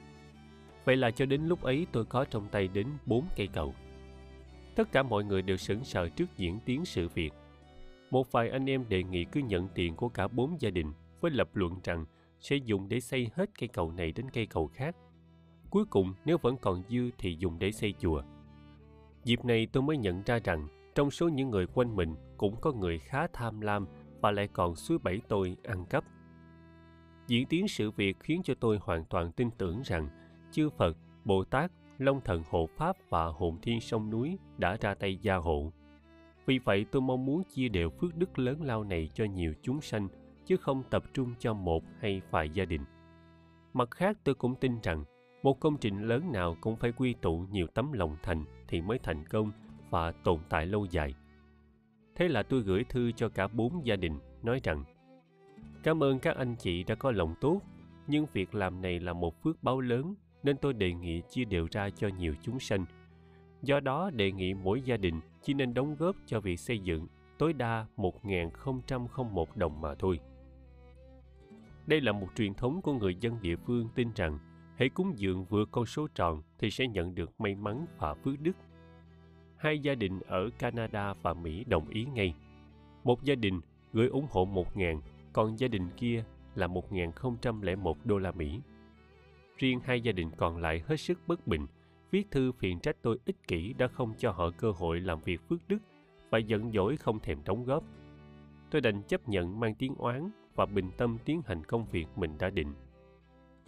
Vậy 0.85 0.97
là 0.97 1.11
cho 1.11 1.27
đến 1.27 1.43
lúc 1.47 1.63
ấy 1.63 1.87
tôi 1.93 2.05
có 2.05 2.25
trong 2.25 2.49
tay 2.49 2.69
đến 2.69 2.87
bốn 3.07 3.25
cây 3.37 3.47
cầu. 3.47 3.75
Tất 4.75 4.93
cả 4.93 5.03
mọi 5.03 5.25
người 5.25 5.43
đều 5.43 5.57
sững 5.57 5.85
sờ 5.85 6.09
trước 6.09 6.37
diễn 6.37 6.59
tiến 6.65 6.85
sự 6.85 7.09
việc. 7.09 7.33
Một 8.11 8.33
vài 8.33 8.51
anh 8.51 8.71
em 8.71 8.85
đề 8.89 9.03
nghị 9.03 9.25
cứ 9.25 9.41
nhận 9.41 9.69
tiền 9.75 9.97
của 9.97 10.09
cả 10.09 10.29
bốn 10.29 10.61
gia 10.61 10.71
đình 10.71 10.93
với 11.21 11.31
lập 11.31 11.49
luận 11.55 11.81
rằng 11.85 12.05
sẽ 12.41 12.57
dùng 12.57 12.89
để 12.89 13.01
xây 13.01 13.31
hết 13.35 13.51
cây 13.59 13.69
cầu 13.69 13.93
này 13.93 14.13
đến 14.13 14.27
cây 14.33 14.47
cầu 14.47 14.67
khác. 14.67 14.97
Cuối 15.71 15.85
cùng, 15.85 16.15
nếu 16.25 16.39
vẫn 16.39 16.57
còn 16.57 16.83
dư 16.89 17.11
thì 17.19 17.37
dùng 17.39 17.59
để 17.59 17.73
xây 17.73 17.95
chùa. 17.99 18.23
Dịp 19.25 19.45
này 19.45 19.67
tôi 19.73 19.83
mới 19.83 19.97
nhận 19.97 20.23
ra 20.27 20.39
rằng 20.45 20.69
trong 20.95 21.11
số 21.11 21.29
những 21.29 21.51
người 21.51 21.67
quanh 21.67 21.97
mình 21.97 22.15
cũng 22.37 22.57
có 22.61 22.73
người 22.73 22.99
khá 22.99 23.27
tham 23.33 23.61
lam 23.61 23.87
và 24.21 24.31
lại 24.31 24.49
còn 24.49 24.77
suối 24.77 24.99
bẫy 24.99 25.21
tôi 25.29 25.57
ăn 25.65 25.85
cắp. 25.87 26.05
Diễn 27.27 27.47
tiến 27.47 27.69
sự 27.69 27.91
việc 27.91 28.17
khiến 28.21 28.41
cho 28.45 28.55
tôi 28.61 28.79
hoàn 28.83 29.05
toàn 29.05 29.33
tin 29.33 29.51
tưởng 29.51 29.83
rằng 29.85 30.09
chư 30.55 30.71
Phật, 30.71 30.97
Bồ 31.25 31.45
Tát, 31.45 31.71
Long 31.99 32.21
Thần 32.21 32.43
Hộ 32.51 32.69
Pháp 32.77 32.97
và 33.11 33.25
Hồn 33.27 33.59
Thiên 33.63 33.81
Sông 33.81 34.11
Núi 34.11 34.39
đã 34.59 34.77
ra 34.81 34.95
tay 34.95 35.17
gia 35.17 35.37
hộ. 35.37 35.73
Vì 36.47 36.59
vậy 36.59 36.87
tôi 36.91 37.03
mong 37.03 37.27
muốn 37.27 37.43
chia 37.45 37.69
đều 37.69 37.91
phước 37.91 38.17
đức 38.17 38.39
lớn 38.39 38.63
lao 38.63 38.85
này 38.85 39.11
cho 39.15 39.25
nhiều 39.25 39.55
chúng 39.63 39.81
sanh 39.81 40.09
chứ 40.47 40.57
không 40.57 40.83
tập 40.91 41.05
trung 41.15 41.35
cho 41.39 41.55
một 41.55 41.85
hay 42.01 42.23
vài 42.31 42.51
gia 42.51 42.65
đình. 42.65 42.85
Mặt 43.73 43.91
khác 43.91 44.19
tôi 44.25 44.35
cũng 44.35 44.55
tin 44.55 44.81
rằng 44.83 45.05
một 45.43 45.61
công 45.61 45.77
trình 45.77 46.03
lớn 46.09 46.33
nào 46.33 46.57
cũng 46.61 46.77
phải 46.77 46.93
quy 46.93 47.15
tụ 47.15 47.47
nhiều 47.51 47.67
tấm 47.67 47.93
lòng 47.93 48.17
thành 48.23 48.45
thì 48.69 48.81
mới 48.81 48.99
thành 48.99 49.27
công 49.27 49.53
và 49.91 50.13
tồn 50.13 50.39
tại 50.49 50.67
lâu 50.67 50.87
dài. 50.91 51.15
Thế 52.15 52.29
là 52.29 52.43
tôi 52.43 52.61
gửi 52.61 52.85
thư 52.85 53.13
cho 53.13 53.29
cả 53.29 53.49
bốn 53.49 53.87
gia 53.87 53.97
đình 53.97 54.19
nói 54.43 54.61
rằng 54.63 54.85
Cảm 55.83 56.03
ơn 56.03 56.19
các 56.19 56.37
anh 56.37 56.57
chị 56.57 56.85
đã 56.85 56.95
có 56.95 57.11
lòng 57.11 57.35
tốt, 57.41 57.61
nhưng 58.07 58.27
việc 58.33 58.55
làm 58.55 58.83
này 58.83 59.01
là 59.01 59.13
một 59.13 59.43
phước 59.43 59.63
báo 59.63 59.81
lớn 59.81 60.15
nên 60.45 60.57
tôi 60.57 60.73
đề 60.73 60.93
nghị 60.93 61.23
chia 61.31 61.45
đều 61.45 61.69
ra 61.71 61.91
cho 61.91 62.09
nhiều 62.09 62.35
chúng 62.43 62.61
sanh. 62.61 62.85
Do 63.63 63.81
đó 63.81 64.11
đề 64.11 64.33
nghị 64.33 64.55
mỗi 64.55 64.83
gia 64.83 64.97
đình 64.97 65.21
chỉ 65.43 65.55
nên 65.55 65.75
đóng 65.75 65.97
góp 65.99 66.17
cho 66.27 66.41
việc 66.41 66.57
xây 66.57 66.79
dựng 66.79 67.07
tối 67.39 67.53
đa 67.53 67.87
1.001 67.97 69.47
đồng 69.55 69.81
mà 69.81 69.95
thôi. 69.95 70.21
Đây 71.87 72.01
là 72.01 72.13
một 72.13 72.29
truyền 72.37 72.55
thống 72.55 72.83
của 72.83 72.93
người 72.93 73.17
dân 73.21 73.43
địa 73.43 73.57
phương 73.57 73.89
tin 73.95 74.09
rằng 74.15 74.39
hãy 74.79 74.89
cúng 74.89 75.13
dường 75.17 75.45
vừa 75.45 75.65
con 75.65 75.87
số 75.87 76.07
tròn 76.15 76.43
thì 76.59 76.71
sẽ 76.71 76.87
nhận 76.87 77.15
được 77.15 77.41
may 77.41 77.55
mắn 77.55 77.87
và 77.99 78.15
phước 78.15 78.41
đức. 78.41 78.57
Hai 79.57 79.79
gia 79.79 79.95
đình 79.95 80.21
ở 80.21 80.51
Canada 80.59 81.15
và 81.23 81.35
Mỹ 81.35 81.65
đồng 81.65 81.89
ý 81.89 82.05
ngay. 82.05 82.35
Một 83.05 83.23
gia 83.23 83.35
đình 83.35 83.61
gửi 83.93 84.09
ủng 84.09 84.27
hộ 84.31 84.47
1.000, 84.47 85.01
còn 85.33 85.59
gia 85.59 85.69
đình 85.69 85.89
kia 85.97 86.25
là 86.55 86.67
1.001 86.67 87.95
đô 88.05 88.19
la 88.19 88.33
Mỹ. 88.33 88.61
Riêng 89.57 89.81
hai 89.85 90.01
gia 90.01 90.13
đình 90.13 90.31
còn 90.37 90.57
lại 90.57 90.83
hết 90.87 90.97
sức 90.97 91.19
bất 91.27 91.47
bình, 91.47 91.67
viết 92.11 92.31
thư 92.31 92.53
phiền 92.53 92.81
trách 92.81 92.97
tôi 93.03 93.19
ích 93.25 93.49
kỷ 93.49 93.73
đã 93.73 93.89
không 93.89 94.15
cho 94.19 94.31
họ 94.31 94.51
cơ 94.51 94.71
hội 94.71 95.01
làm 95.01 95.21
việc 95.21 95.41
phước 95.49 95.69
đức 95.69 95.79
và 96.31 96.39
giận 96.39 96.73
dỗi 96.73 96.97
không 96.97 97.21
thèm 97.21 97.39
đóng 97.45 97.65
góp. 97.65 97.85
Tôi 98.71 98.81
đành 98.81 99.03
chấp 99.03 99.29
nhận 99.29 99.61
mang 99.61 99.75
tiếng 99.75 99.95
oán 99.95 100.31
và 100.55 100.67
bình 100.67 100.91
tâm 100.97 101.19
tiến 101.25 101.43
hành 101.47 101.65
công 101.65 101.87
việc 101.87 102.07
mình 102.17 102.39
đã 102.39 102.51
định. 102.51 102.75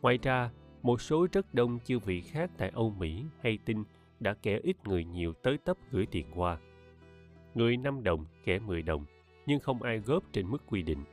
Ngoài 0.03 0.19
ra, 0.23 0.51
một 0.83 1.01
số 1.01 1.27
rất 1.33 1.55
đông 1.55 1.79
chư 1.85 1.99
vị 1.99 2.21
khác 2.21 2.51
tại 2.57 2.71
Âu 2.75 2.91
Mỹ 2.91 3.25
hay 3.41 3.59
tin 3.65 3.85
đã 4.21 4.35
kẻ 4.35 4.61
ít 4.63 4.77
người 4.85 5.05
nhiều 5.05 5.33
tới 5.33 5.59
tấp 5.59 5.77
gửi 5.91 6.07
tiền 6.07 6.27
qua. 6.35 6.59
Người 7.55 7.77
5 7.77 8.03
đồng, 8.03 8.25
kẻ 8.45 8.59
10 8.59 8.83
đồng, 8.83 9.05
nhưng 9.47 9.61
không 9.61 9.83
ai 9.83 9.99
góp 9.99 10.33
trên 10.33 10.51
mức 10.51 10.63
quy 10.67 10.83
định. 10.83 11.05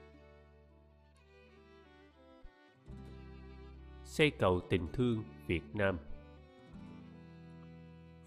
Xây 4.14 4.31
cầu 4.31 4.60
tình 4.69 4.88
thương 4.94 5.23
Việt 5.48 5.64
Nam 5.73 5.98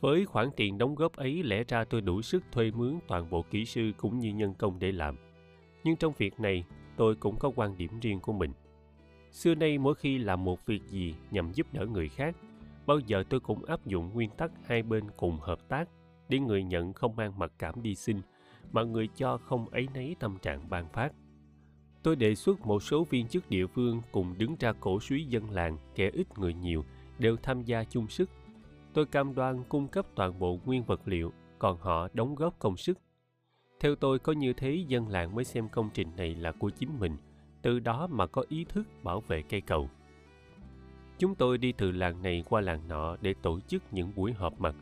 Với 0.00 0.26
khoản 0.26 0.48
tiền 0.56 0.78
đóng 0.78 0.94
góp 0.94 1.16
ấy 1.16 1.42
lẽ 1.42 1.64
ra 1.68 1.84
tôi 1.84 2.00
đủ 2.00 2.22
sức 2.22 2.42
thuê 2.52 2.70
mướn 2.70 2.98
toàn 3.08 3.30
bộ 3.30 3.44
kỹ 3.50 3.64
sư 3.64 3.92
cũng 3.96 4.18
như 4.18 4.32
nhân 4.32 4.54
công 4.54 4.78
để 4.78 4.92
làm. 4.92 5.16
Nhưng 5.84 5.96
trong 5.96 6.12
việc 6.18 6.40
này, 6.40 6.64
tôi 6.96 7.14
cũng 7.14 7.38
có 7.38 7.52
quan 7.56 7.76
điểm 7.78 8.00
riêng 8.00 8.20
của 8.20 8.32
mình. 8.32 8.52
Xưa 9.32 9.54
nay 9.54 9.78
mỗi 9.78 9.94
khi 9.94 10.18
làm 10.18 10.44
một 10.44 10.66
việc 10.66 10.82
gì 10.86 11.14
nhằm 11.30 11.52
giúp 11.52 11.66
đỡ 11.72 11.86
người 11.86 12.08
khác, 12.08 12.36
bao 12.86 12.98
giờ 12.98 13.24
tôi 13.28 13.40
cũng 13.40 13.64
áp 13.64 13.86
dụng 13.86 14.10
nguyên 14.14 14.30
tắc 14.30 14.50
hai 14.64 14.82
bên 14.82 15.04
cùng 15.16 15.38
hợp 15.40 15.68
tác 15.68 15.88
để 16.28 16.38
người 16.38 16.64
nhận 16.64 16.92
không 16.92 17.16
mang 17.16 17.38
mặc 17.38 17.52
cảm 17.58 17.82
đi 17.82 17.94
xin 17.94 18.20
mà 18.72 18.82
người 18.82 19.08
cho 19.16 19.36
không 19.36 19.68
ấy 19.68 19.88
nấy 19.94 20.16
tâm 20.20 20.38
trạng 20.42 20.70
ban 20.70 20.88
phát. 20.88 21.12
Tôi 22.06 22.16
đề 22.16 22.34
xuất 22.34 22.66
một 22.66 22.82
số 22.82 23.04
viên 23.04 23.28
chức 23.28 23.50
địa 23.50 23.66
phương 23.66 24.02
cùng 24.12 24.34
đứng 24.38 24.56
ra 24.60 24.72
cổ 24.80 25.00
suý 25.00 25.24
dân 25.24 25.50
làng 25.50 25.78
kẻ 25.94 26.10
ít 26.12 26.38
người 26.38 26.54
nhiều 26.54 26.84
đều 27.18 27.36
tham 27.36 27.62
gia 27.62 27.84
chung 27.84 28.08
sức. 28.08 28.30
Tôi 28.92 29.06
cam 29.06 29.34
đoan 29.34 29.64
cung 29.68 29.88
cấp 29.88 30.06
toàn 30.14 30.38
bộ 30.38 30.58
nguyên 30.64 30.84
vật 30.84 31.00
liệu, 31.04 31.32
còn 31.58 31.78
họ 31.80 32.08
đóng 32.12 32.34
góp 32.34 32.58
công 32.58 32.76
sức. 32.76 32.98
Theo 33.80 33.94
tôi 33.94 34.18
có 34.18 34.32
như 34.32 34.52
thế 34.52 34.84
dân 34.88 35.08
làng 35.08 35.34
mới 35.34 35.44
xem 35.44 35.68
công 35.68 35.90
trình 35.94 36.08
này 36.16 36.34
là 36.34 36.52
của 36.52 36.70
chính 36.70 36.90
mình, 37.00 37.16
từ 37.62 37.78
đó 37.78 38.06
mà 38.10 38.26
có 38.26 38.44
ý 38.48 38.64
thức 38.64 38.86
bảo 39.02 39.20
vệ 39.20 39.42
cây 39.42 39.60
cầu. 39.60 39.90
Chúng 41.18 41.34
tôi 41.34 41.58
đi 41.58 41.72
từ 41.72 41.90
làng 41.90 42.22
này 42.22 42.44
qua 42.48 42.60
làng 42.60 42.88
nọ 42.88 43.16
để 43.20 43.34
tổ 43.42 43.60
chức 43.60 43.82
những 43.92 44.12
buổi 44.16 44.32
họp 44.32 44.60
mặt. 44.60 44.74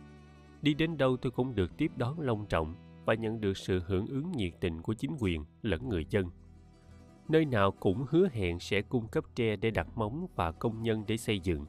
Đi 0.63 0.75
đến 0.75 0.99
đâu 0.99 1.17
tôi 1.17 1.31
cũng 1.31 1.55
được 1.55 1.77
tiếp 1.77 1.91
đón 1.97 2.21
long 2.21 2.47
trọng 2.47 2.75
và 3.05 3.15
nhận 3.15 3.41
được 3.41 3.57
sự 3.57 3.83
hưởng 3.87 4.07
ứng 4.07 4.33
nhiệt 4.33 4.53
tình 4.61 4.83
của 4.83 4.95
chính 4.95 5.17
quyền 5.21 5.45
lẫn 5.63 5.89
người 5.89 6.07
dân. 6.11 6.31
Nơi 7.29 7.45
nào 7.45 7.73
cũng 7.73 8.05
hứa 8.09 8.29
hẹn 8.33 8.61
sẽ 8.61 8.83
cung 8.83 9.09
cấp 9.09 9.25
tre 9.35 9.57
để 9.57 9.71
đặt 9.71 9.87
móng 9.95 10.27
và 10.35 10.53
công 10.53 10.83
nhân 10.83 11.05
để 11.09 11.17
xây 11.17 11.41
dựng. 11.41 11.67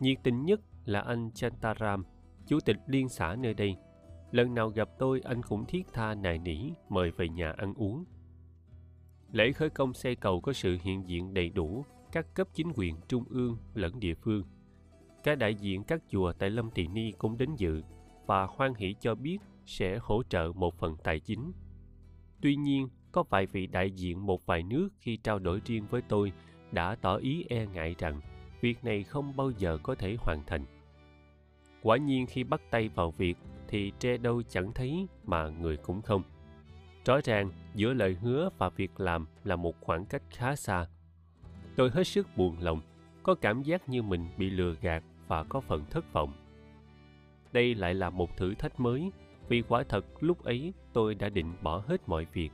Nhiệt 0.00 0.18
tình 0.22 0.44
nhất 0.44 0.60
là 0.84 1.00
anh 1.00 1.30
Chantaram, 1.34 2.04
chủ 2.46 2.60
tịch 2.60 2.76
liên 2.86 3.08
xã 3.08 3.36
nơi 3.36 3.54
đây. 3.54 3.76
Lần 4.30 4.54
nào 4.54 4.68
gặp 4.68 4.88
tôi 4.98 5.20
anh 5.20 5.42
cũng 5.42 5.64
thiết 5.66 5.86
tha 5.92 6.14
nài 6.14 6.38
nỉ 6.38 6.70
mời 6.88 7.10
về 7.10 7.28
nhà 7.28 7.52
ăn 7.52 7.74
uống. 7.74 8.04
Lễ 9.32 9.52
khởi 9.52 9.70
công 9.70 9.94
xây 9.94 10.16
cầu 10.16 10.40
có 10.40 10.52
sự 10.52 10.78
hiện 10.82 11.08
diện 11.08 11.34
đầy 11.34 11.48
đủ 11.48 11.84
các 12.12 12.34
cấp 12.34 12.48
chính 12.54 12.72
quyền 12.74 12.96
trung 13.08 13.24
ương 13.28 13.56
lẫn 13.74 14.00
địa 14.00 14.14
phương. 14.14 14.44
Các 15.24 15.38
đại 15.38 15.54
diện 15.54 15.84
các 15.84 16.02
chùa 16.08 16.32
tại 16.32 16.50
Lâm 16.50 16.70
Tỳ 16.70 16.88
Ni 16.88 17.12
cũng 17.12 17.38
đến 17.38 17.50
dự 17.56 17.82
và 18.26 18.46
hoan 18.46 18.74
hỷ 18.74 18.94
cho 19.00 19.14
biết 19.14 19.38
sẽ 19.66 19.98
hỗ 20.02 20.22
trợ 20.22 20.52
một 20.54 20.78
phần 20.78 20.96
tài 21.04 21.20
chính. 21.20 21.52
Tuy 22.40 22.56
nhiên, 22.56 22.88
có 23.12 23.22
vài 23.30 23.46
vị 23.46 23.66
đại 23.66 23.90
diện 23.90 24.26
một 24.26 24.46
vài 24.46 24.62
nước 24.62 24.88
khi 25.00 25.16
trao 25.16 25.38
đổi 25.38 25.60
riêng 25.64 25.86
với 25.90 26.02
tôi 26.08 26.32
đã 26.72 26.94
tỏ 26.94 27.16
ý 27.16 27.44
e 27.48 27.66
ngại 27.66 27.94
rằng 27.98 28.20
việc 28.60 28.84
này 28.84 29.02
không 29.02 29.36
bao 29.36 29.50
giờ 29.50 29.78
có 29.82 29.94
thể 29.94 30.16
hoàn 30.18 30.42
thành. 30.46 30.64
Quả 31.82 31.96
nhiên 31.96 32.26
khi 32.26 32.44
bắt 32.44 32.60
tay 32.70 32.88
vào 32.88 33.10
việc 33.10 33.38
thì 33.68 33.92
tre 33.98 34.16
đâu 34.16 34.42
chẳng 34.42 34.72
thấy 34.72 35.06
mà 35.24 35.48
người 35.48 35.76
cũng 35.76 36.02
không. 36.02 36.22
Rõ 37.04 37.20
ràng 37.24 37.50
giữa 37.74 37.92
lời 37.92 38.16
hứa 38.20 38.48
và 38.58 38.68
việc 38.68 39.00
làm 39.00 39.26
là 39.44 39.56
một 39.56 39.80
khoảng 39.80 40.06
cách 40.06 40.22
khá 40.30 40.56
xa. 40.56 40.86
Tôi 41.76 41.90
hết 41.90 42.04
sức 42.04 42.26
buồn 42.36 42.56
lòng, 42.60 42.80
có 43.22 43.34
cảm 43.34 43.62
giác 43.62 43.88
như 43.88 44.02
mình 44.02 44.26
bị 44.38 44.50
lừa 44.50 44.74
gạt 44.80 45.02
và 45.28 45.44
có 45.44 45.60
phần 45.60 45.84
thất 45.90 46.12
vọng. 46.12 46.32
Đây 47.52 47.74
lại 47.74 47.94
là 47.94 48.10
một 48.10 48.36
thử 48.36 48.54
thách 48.54 48.80
mới 48.80 49.10
vì 49.48 49.62
quả 49.62 49.82
thật 49.88 50.04
lúc 50.20 50.44
ấy 50.44 50.72
tôi 50.92 51.14
đã 51.14 51.28
định 51.28 51.52
bỏ 51.62 51.82
hết 51.86 52.08
mọi 52.08 52.26
việc 52.32 52.50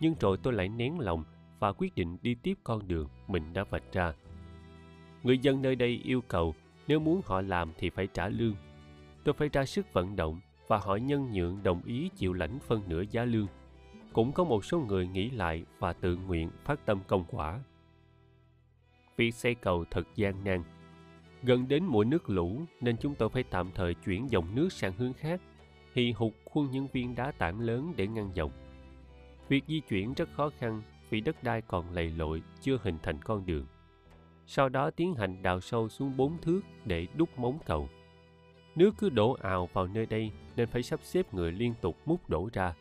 nhưng 0.00 0.14
rồi 0.20 0.36
tôi 0.42 0.52
lại 0.52 0.68
nén 0.68 0.98
lòng 0.98 1.24
và 1.58 1.72
quyết 1.72 1.94
định 1.94 2.18
đi 2.22 2.34
tiếp 2.34 2.58
con 2.64 2.88
đường 2.88 3.08
mình 3.28 3.52
đã 3.52 3.64
vạch 3.70 3.92
ra. 3.92 4.12
Người 5.22 5.38
dân 5.38 5.62
nơi 5.62 5.76
đây 5.76 6.00
yêu 6.04 6.20
cầu 6.20 6.54
nếu 6.86 7.00
muốn 7.00 7.20
họ 7.24 7.40
làm 7.40 7.72
thì 7.78 7.90
phải 7.90 8.06
trả 8.06 8.28
lương. 8.28 8.54
Tôi 9.24 9.34
phải 9.34 9.48
ra 9.48 9.64
sức 9.64 9.92
vận 9.92 10.16
động 10.16 10.40
và 10.68 10.78
họ 10.78 10.96
nhân 10.96 11.32
nhượng 11.32 11.62
đồng 11.62 11.82
ý 11.84 12.10
chịu 12.16 12.32
lãnh 12.32 12.58
phân 12.58 12.82
nửa 12.88 13.02
giá 13.10 13.24
lương. 13.24 13.46
Cũng 14.12 14.32
có 14.32 14.44
một 14.44 14.64
số 14.64 14.80
người 14.80 15.08
nghĩ 15.08 15.30
lại 15.30 15.64
và 15.78 15.92
tự 15.92 16.16
nguyện 16.16 16.50
phát 16.64 16.86
tâm 16.86 17.00
công 17.06 17.24
quả. 17.30 17.60
Việc 19.16 19.34
xây 19.34 19.54
cầu 19.54 19.84
thật 19.90 20.06
gian 20.14 20.44
nan, 20.44 20.62
gần 21.42 21.68
đến 21.68 21.84
mùa 21.84 22.04
nước 22.04 22.30
lũ 22.30 22.60
nên 22.80 22.96
chúng 22.96 23.14
tôi 23.14 23.28
phải 23.28 23.42
tạm 23.42 23.70
thời 23.74 23.94
chuyển 23.94 24.30
dòng 24.30 24.54
nước 24.54 24.72
sang 24.72 24.92
hướng 24.92 25.12
khác, 25.12 25.40
hì 25.94 26.12
hục 26.12 26.34
khuôn 26.44 26.70
những 26.70 26.86
viên 26.92 27.14
đá 27.14 27.32
tảng 27.38 27.60
lớn 27.60 27.92
để 27.96 28.06
ngăn 28.06 28.30
dòng. 28.34 28.50
Việc 29.48 29.64
di 29.68 29.80
chuyển 29.80 30.14
rất 30.14 30.28
khó 30.32 30.50
khăn 30.58 30.82
vì 31.10 31.20
đất 31.20 31.42
đai 31.42 31.62
còn 31.62 31.90
lầy 31.90 32.10
lội, 32.10 32.42
chưa 32.60 32.78
hình 32.82 32.98
thành 33.02 33.22
con 33.22 33.46
đường. 33.46 33.66
Sau 34.46 34.68
đó 34.68 34.90
tiến 34.90 35.14
hành 35.14 35.42
đào 35.42 35.60
sâu 35.60 35.88
xuống 35.88 36.16
bốn 36.16 36.38
thước 36.38 36.60
để 36.84 37.06
đúc 37.14 37.38
móng 37.38 37.58
cầu. 37.66 37.88
Nước 38.76 38.90
cứ 38.98 39.10
đổ 39.10 39.32
ào 39.32 39.68
vào 39.72 39.86
nơi 39.86 40.06
đây 40.06 40.30
nên 40.56 40.68
phải 40.68 40.82
sắp 40.82 41.00
xếp 41.02 41.34
người 41.34 41.52
liên 41.52 41.74
tục 41.80 41.96
múc 42.06 42.30
đổ 42.30 42.50
ra. 42.52 42.74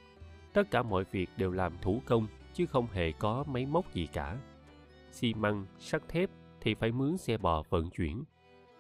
Tất 0.53 0.72
cả 0.72 0.84
mọi 0.84 1.03
việc 1.11 1.30
đều 1.38 1.52
làm 1.52 1.73
thủ 1.81 2.02
công 2.06 2.27
chứ 2.53 2.65
không 2.65 2.88
hề 2.88 3.11
có 3.11 3.44
máy 3.48 3.65
móc 3.65 3.94
gì 3.94 4.07
cả. 4.14 4.38
Xi 5.11 5.34
măng, 5.34 5.65
sắt 5.80 6.07
thép 6.07 6.30
thì 6.61 6.73
phải 6.73 6.91
mướn 6.91 7.18
xe 7.18 7.38
bò 7.38 7.64
vận 7.69 7.89
chuyển 7.89 8.23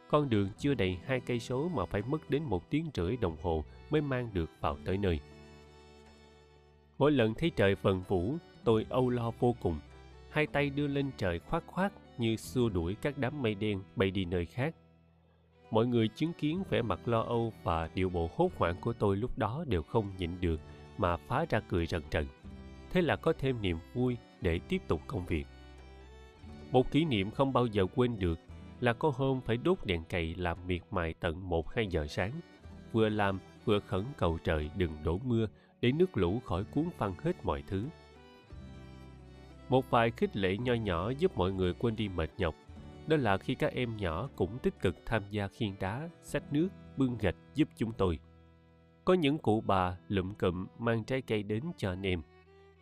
con 0.09 0.29
đường 0.29 0.49
chưa 0.57 0.73
đầy 0.73 0.97
hai 1.05 1.19
cây 1.19 1.39
số 1.39 1.69
mà 1.69 1.85
phải 1.85 2.01
mất 2.01 2.29
đến 2.29 2.43
một 2.43 2.69
tiếng 2.69 2.89
rưỡi 2.93 3.17
đồng 3.17 3.37
hồ 3.41 3.63
mới 3.89 4.01
mang 4.01 4.29
được 4.33 4.49
vào 4.61 4.77
tới 4.85 4.97
nơi. 4.97 5.19
Mỗi 6.97 7.11
lần 7.11 7.33
thấy 7.33 7.51
trời 7.55 7.75
vần 7.75 8.03
vũ, 8.07 8.35
tôi 8.63 8.85
âu 8.89 9.09
lo 9.09 9.31
vô 9.39 9.55
cùng. 9.61 9.79
Hai 10.29 10.47
tay 10.47 10.69
đưa 10.69 10.87
lên 10.87 11.11
trời 11.17 11.39
khoát 11.39 11.63
khoát 11.67 11.93
như 12.17 12.35
xua 12.35 12.69
đuổi 12.69 12.95
các 13.01 13.17
đám 13.17 13.41
mây 13.41 13.55
đen 13.55 13.81
bay 13.95 14.11
đi 14.11 14.25
nơi 14.25 14.45
khác. 14.45 14.75
Mọi 15.71 15.87
người 15.87 16.07
chứng 16.07 16.33
kiến 16.33 16.63
vẻ 16.69 16.81
mặt 16.81 17.07
lo 17.07 17.21
âu 17.21 17.53
và 17.63 17.89
điệu 17.95 18.09
bộ 18.09 18.29
hốt 18.35 18.51
hoảng 18.57 18.75
của 18.81 18.93
tôi 18.93 19.17
lúc 19.17 19.37
đó 19.37 19.63
đều 19.67 19.83
không 19.83 20.11
nhịn 20.17 20.41
được 20.41 20.59
mà 20.97 21.17
phá 21.17 21.45
ra 21.49 21.59
cười 21.59 21.85
rần 21.85 22.01
rần. 22.11 22.25
Thế 22.89 23.01
là 23.01 23.15
có 23.15 23.33
thêm 23.39 23.61
niềm 23.61 23.77
vui 23.93 24.17
để 24.41 24.59
tiếp 24.59 24.81
tục 24.87 25.01
công 25.07 25.25
việc. 25.25 25.47
Một 26.71 26.91
kỷ 26.91 27.05
niệm 27.05 27.31
không 27.31 27.53
bao 27.53 27.65
giờ 27.65 27.85
quên 27.95 28.19
được 28.19 28.39
là 28.79 28.93
có 28.93 29.11
hôm 29.15 29.41
phải 29.41 29.57
đốt 29.57 29.77
đèn 29.85 30.03
cày 30.03 30.35
làm 30.35 30.57
miệt 30.67 30.81
mài 30.91 31.13
tận 31.13 31.49
một 31.49 31.73
hai 31.73 31.87
giờ 31.87 32.07
sáng 32.07 32.31
vừa 32.91 33.09
làm 33.09 33.39
vừa 33.65 33.79
khẩn 33.79 34.05
cầu 34.17 34.37
trời 34.43 34.69
đừng 34.77 34.91
đổ 35.03 35.19
mưa 35.23 35.47
để 35.81 35.91
nước 35.91 36.17
lũ 36.17 36.41
khỏi 36.45 36.63
cuốn 36.63 36.89
phăng 36.97 37.13
hết 37.19 37.45
mọi 37.45 37.63
thứ 37.67 37.85
một 39.69 39.89
vài 39.89 40.11
khích 40.11 40.37
lệ 40.37 40.57
nho 40.57 40.73
nhỏ 40.73 41.09
giúp 41.09 41.37
mọi 41.37 41.51
người 41.51 41.73
quên 41.73 41.95
đi 41.95 42.09
mệt 42.09 42.29
nhọc 42.37 42.55
đó 43.07 43.17
là 43.17 43.37
khi 43.37 43.55
các 43.55 43.73
em 43.73 43.97
nhỏ 43.97 44.29
cũng 44.35 44.59
tích 44.59 44.81
cực 44.81 44.95
tham 45.05 45.23
gia 45.29 45.47
khiên 45.47 45.73
đá 45.79 46.09
xách 46.21 46.53
nước 46.53 46.69
bưng 46.97 47.17
gạch 47.17 47.35
giúp 47.55 47.69
chúng 47.75 47.91
tôi 47.93 48.19
có 49.05 49.13
những 49.13 49.37
cụ 49.37 49.61
bà 49.61 49.97
lụm 50.07 50.33
cụm 50.33 50.67
mang 50.79 51.03
trái 51.03 51.21
cây 51.21 51.43
đến 51.43 51.63
cho 51.77 51.89
anh 51.89 52.05
em 52.05 52.21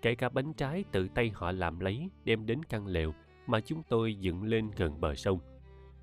kể 0.02 0.16
cả 0.16 0.30
bánh 0.30 0.54
trái 0.54 0.84
tự 0.92 1.08
tay 1.08 1.32
họ 1.34 1.52
làm 1.52 1.80
lấy 1.80 2.10
đem 2.24 2.46
đến 2.46 2.64
căn 2.64 2.88
lều 2.88 3.14
mà 3.48 3.60
chúng 3.60 3.84
tôi 3.90 4.16
dựng 4.16 4.44
lên 4.44 4.72
gần 4.78 5.02
bờ 5.02 5.16
sông 5.16 5.40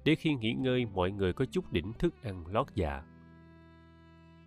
để 0.05 0.14
khi 0.14 0.35
nghỉ 0.35 0.52
ngơi 0.52 0.86
mọi 0.86 1.10
người 1.10 1.32
có 1.32 1.44
chút 1.44 1.73
đỉnh 1.73 1.93
thức 1.93 2.23
ăn 2.23 2.44
lót 2.47 2.66
dạ. 2.74 3.02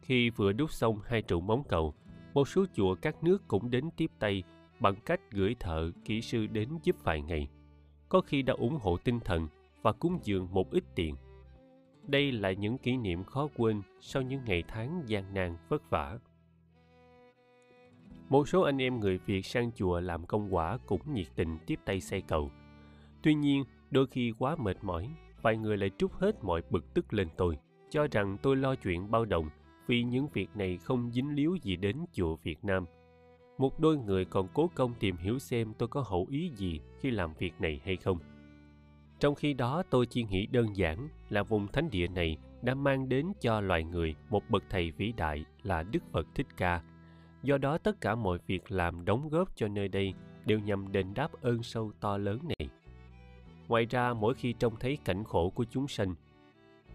Khi 0.02 0.30
vừa 0.30 0.52
đúc 0.52 0.72
xong 0.72 1.00
hai 1.06 1.22
trụ 1.22 1.42
móng 1.42 1.64
cầu, 1.70 1.94
một 2.36 2.48
số 2.48 2.66
chùa 2.74 2.96
các 2.96 3.24
nước 3.24 3.48
cũng 3.48 3.72
đến 3.72 3.90
tiếp 3.98 4.12
tay 4.20 4.44
bằng 4.80 4.96
cách 5.06 5.22
gửi 5.32 5.56
thợ, 5.60 5.92
kỹ 6.06 6.22
sư 6.22 6.48
đến 6.48 6.70
giúp 6.84 6.96
vài 7.04 7.22
ngày. 7.22 7.48
Có 8.10 8.22
khi 8.22 8.42
đã 8.42 8.54
ủng 8.54 8.78
hộ 8.82 8.98
tinh 8.98 9.20
thần 9.20 9.48
và 9.82 9.92
cúng 9.92 10.20
dường 10.24 10.48
một 10.52 10.72
ít 10.72 10.84
tiền. 10.96 11.16
Đây 12.08 12.32
là 12.32 12.52
những 12.52 12.78
kỷ 12.78 12.98
niệm 12.98 13.24
khó 13.24 13.48
quên 13.58 13.82
sau 14.02 14.22
những 14.22 14.42
ngày 14.46 14.64
tháng 14.68 15.04
gian 15.06 15.34
nan 15.34 15.58
vất 15.70 15.90
vả. 15.90 16.18
Một 18.30 18.48
số 18.50 18.62
anh 18.62 18.82
em 18.82 19.00
người 19.00 19.20
Việt 19.26 19.46
sang 19.46 19.72
chùa 19.72 20.00
làm 20.00 20.26
công 20.26 20.56
quả 20.56 20.78
cũng 20.86 21.14
nhiệt 21.14 21.28
tình 21.36 21.58
tiếp 21.68 21.80
tay 21.86 22.02
xây 22.02 22.22
cầu. 22.22 22.52
Tuy 23.24 23.34
nhiên, 23.34 23.64
đôi 23.92 24.08
khi 24.08 24.34
quá 24.40 24.56
mệt 24.56 24.78
mỏi 24.82 25.10
vài 25.42 25.58
người 25.58 25.78
lại 25.78 25.92
trút 25.98 26.12
hết 26.12 26.44
mọi 26.44 26.62
bực 26.70 26.94
tức 26.94 27.14
lên 27.14 27.28
tôi, 27.38 27.58
cho 27.90 28.08
rằng 28.12 28.38
tôi 28.42 28.56
lo 28.56 28.76
chuyện 28.76 29.12
bao 29.12 29.26
đồng 29.26 29.50
vì 29.88 30.04
những 30.04 30.28
việc 30.34 30.50
này 30.56 30.78
không 30.78 31.12
dính 31.12 31.36
líu 31.36 31.56
gì 31.56 31.76
đến 31.76 32.06
chùa 32.14 32.36
Việt 32.36 32.66
Nam. 32.66 32.86
một 33.58 33.80
đôi 33.80 33.98
người 33.98 34.26
còn 34.26 34.48
cố 34.54 34.70
công 34.76 34.94
tìm 35.00 35.18
hiểu 35.18 35.40
xem 35.40 35.74
tôi 35.78 35.90
có 35.90 36.02
hậu 36.08 36.28
ý 36.30 36.52
gì 36.56 36.80
khi 37.00 37.12
làm 37.12 37.34
việc 37.34 37.54
này 37.60 37.82
hay 37.86 37.96
không. 37.96 38.20
Trong 39.20 39.36
khi 39.36 39.54
đó, 39.54 39.84
tôi 39.90 40.06
chỉ 40.06 40.24
nghĩ 40.24 40.46
đơn 40.46 40.76
giản 40.76 41.10
là 41.30 41.44
vùng 41.44 41.68
thánh 41.68 41.90
địa 41.90 42.08
này 42.08 42.38
đã 42.62 42.76
mang 42.76 43.10
đến 43.10 43.32
cho 43.42 43.62
loài 43.62 43.84
người 43.84 44.16
một 44.30 44.44
bậc 44.50 44.64
thầy 44.70 44.92
vĩ 44.92 45.14
đại 45.18 45.46
là 45.64 45.84
đức 45.84 46.04
phật 46.12 46.28
thích 46.36 46.48
ca. 46.58 46.82
Do 47.44 47.58
đó, 47.58 47.78
tất 47.78 48.02
cả 48.02 48.16
mọi 48.16 48.40
việc 48.48 48.72
làm 48.72 49.06
đóng 49.06 49.30
góp 49.30 49.56
cho 49.56 49.68
nơi 49.68 49.88
đây 49.88 50.14
đều 50.46 50.60
nhằm 50.60 50.92
đền 50.92 51.14
đáp 51.14 51.32
ơn 51.42 51.64
sâu 51.64 51.92
to 52.00 52.18
lớn 52.18 52.40
này. 52.48 52.70
Ngoài 53.68 53.86
ra, 53.86 54.14
mỗi 54.14 54.34
khi 54.34 54.54
trông 54.54 54.76
thấy 54.80 54.98
cảnh 55.06 55.24
khổ 55.24 55.50
của 55.50 55.66
chúng 55.72 55.88
sanh, 55.88 56.16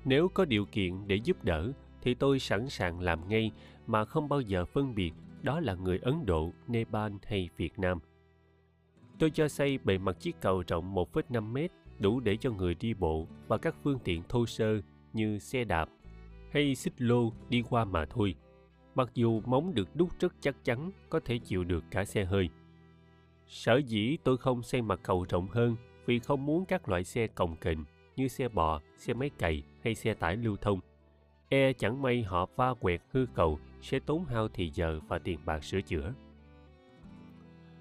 nếu 0.05 0.29
có 0.29 0.45
điều 0.45 0.65
kiện 0.65 1.09
để 1.09 1.17
giúp 1.17 1.45
đỡ 1.45 1.73
thì 2.03 2.15
tôi 2.15 2.39
sẵn 2.39 2.69
sàng 2.69 3.01
làm 3.01 3.29
ngay 3.29 3.51
mà 3.87 4.05
không 4.05 4.29
bao 4.29 4.41
giờ 4.41 4.65
phân 4.65 4.95
biệt 4.95 5.13
đó 5.43 5.61
là 5.61 5.75
người 5.75 5.99
Ấn 5.99 6.27
Độ, 6.27 6.53
Nepal 6.69 7.13
hay 7.27 7.49
Việt 7.57 7.79
Nam. 7.79 7.99
Tôi 9.19 9.31
cho 9.31 9.49
xây 9.49 9.79
bề 9.79 9.99
mặt 9.99 10.17
chiếc 10.21 10.37
cầu 10.41 10.63
rộng 10.67 10.95
1,5 10.95 11.53
mét 11.53 11.71
đủ 11.99 12.21
để 12.21 12.37
cho 12.37 12.51
người 12.51 12.75
đi 12.75 12.95
bộ 12.95 13.27
và 13.49 13.59
các 13.59 13.75
phương 13.83 13.99
tiện 14.05 14.23
thô 14.29 14.47
sơ 14.47 14.81
như 15.13 15.39
xe 15.39 15.65
đạp 15.65 15.89
hay 16.53 16.75
xích 16.75 16.93
lô 16.99 17.33
đi 17.49 17.63
qua 17.71 17.85
mà 17.85 18.07
thôi. 18.07 18.35
Mặc 18.95 19.11
dù 19.15 19.41
móng 19.47 19.75
được 19.75 19.97
đúc 19.97 20.09
rất 20.21 20.35
chắc 20.41 20.65
chắn 20.65 20.91
có 21.09 21.21
thể 21.25 21.39
chịu 21.39 21.65
được 21.65 21.85
cả 21.91 22.05
xe 22.05 22.25
hơi. 22.25 22.49
Sở 23.47 23.77
dĩ 23.77 24.17
tôi 24.25 24.37
không 24.37 24.63
xây 24.63 24.83
mặt 24.83 25.01
cầu 25.03 25.27
rộng 25.29 25.49
hơn 25.49 25.77
vì 26.07 26.19
không 26.19 26.47
muốn 26.47 26.65
các 26.65 26.89
loại 26.89 27.05
xe 27.05 27.27
cồng 27.27 27.57
kềnh 27.57 27.85
như 28.17 28.29
xe 28.29 28.49
bò, 28.49 28.81
xe 28.97 29.15
máy 29.15 29.31
cày 29.39 29.63
hay 29.85 29.95
xe 29.95 30.15
tải 30.15 30.37
lưu 30.37 30.57
thông. 30.61 30.81
E 31.53 31.73
chẳng 31.73 32.03
may 32.03 32.23
họ 32.23 32.47
va 32.57 32.75
quẹt 32.75 33.01
hư 33.13 33.27
cầu 33.35 33.59
sẽ 33.83 33.99
tốn 33.99 34.25
hao 34.25 34.49
thì 34.49 34.71
giờ 34.71 35.01
và 35.09 35.19
tiền 35.19 35.39
bạc 35.45 35.65
sửa 35.65 35.81
chữa. 35.81 36.13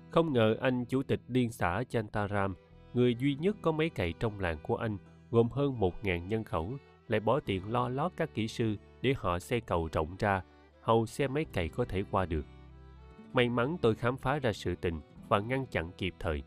Không 0.09 0.33
ngờ 0.33 0.55
anh 0.61 0.85
chủ 0.85 1.03
tịch 1.03 1.19
liên 1.27 1.51
xã 1.51 1.83
Chantaram, 1.89 2.55
người 2.93 3.15
duy 3.15 3.35
nhất 3.35 3.55
có 3.61 3.71
máy 3.71 3.89
cày 3.89 4.13
trong 4.19 4.39
làng 4.39 4.57
của 4.63 4.75
anh, 4.75 4.97
gồm 5.31 5.49
hơn 5.49 5.79
1.000 5.79 6.27
nhân 6.27 6.43
khẩu, 6.43 6.73
lại 7.07 7.19
bỏ 7.19 7.39
tiền 7.39 7.71
lo 7.71 7.89
lót 7.89 8.11
các 8.17 8.33
kỹ 8.33 8.47
sư 8.47 8.75
để 9.01 9.13
họ 9.17 9.39
xây 9.39 9.61
cầu 9.61 9.89
rộng 9.91 10.15
ra, 10.19 10.41
hầu 10.81 11.05
xe 11.05 11.27
máy 11.27 11.45
cày 11.53 11.69
có 11.69 11.85
thể 11.85 12.03
qua 12.11 12.25
được. 12.25 12.45
May 13.33 13.49
mắn 13.49 13.77
tôi 13.81 13.95
khám 13.95 14.17
phá 14.17 14.39
ra 14.39 14.53
sự 14.53 14.75
tình 14.75 15.01
và 15.27 15.39
ngăn 15.39 15.65
chặn 15.65 15.91
kịp 15.97 16.13
thời. 16.19 16.43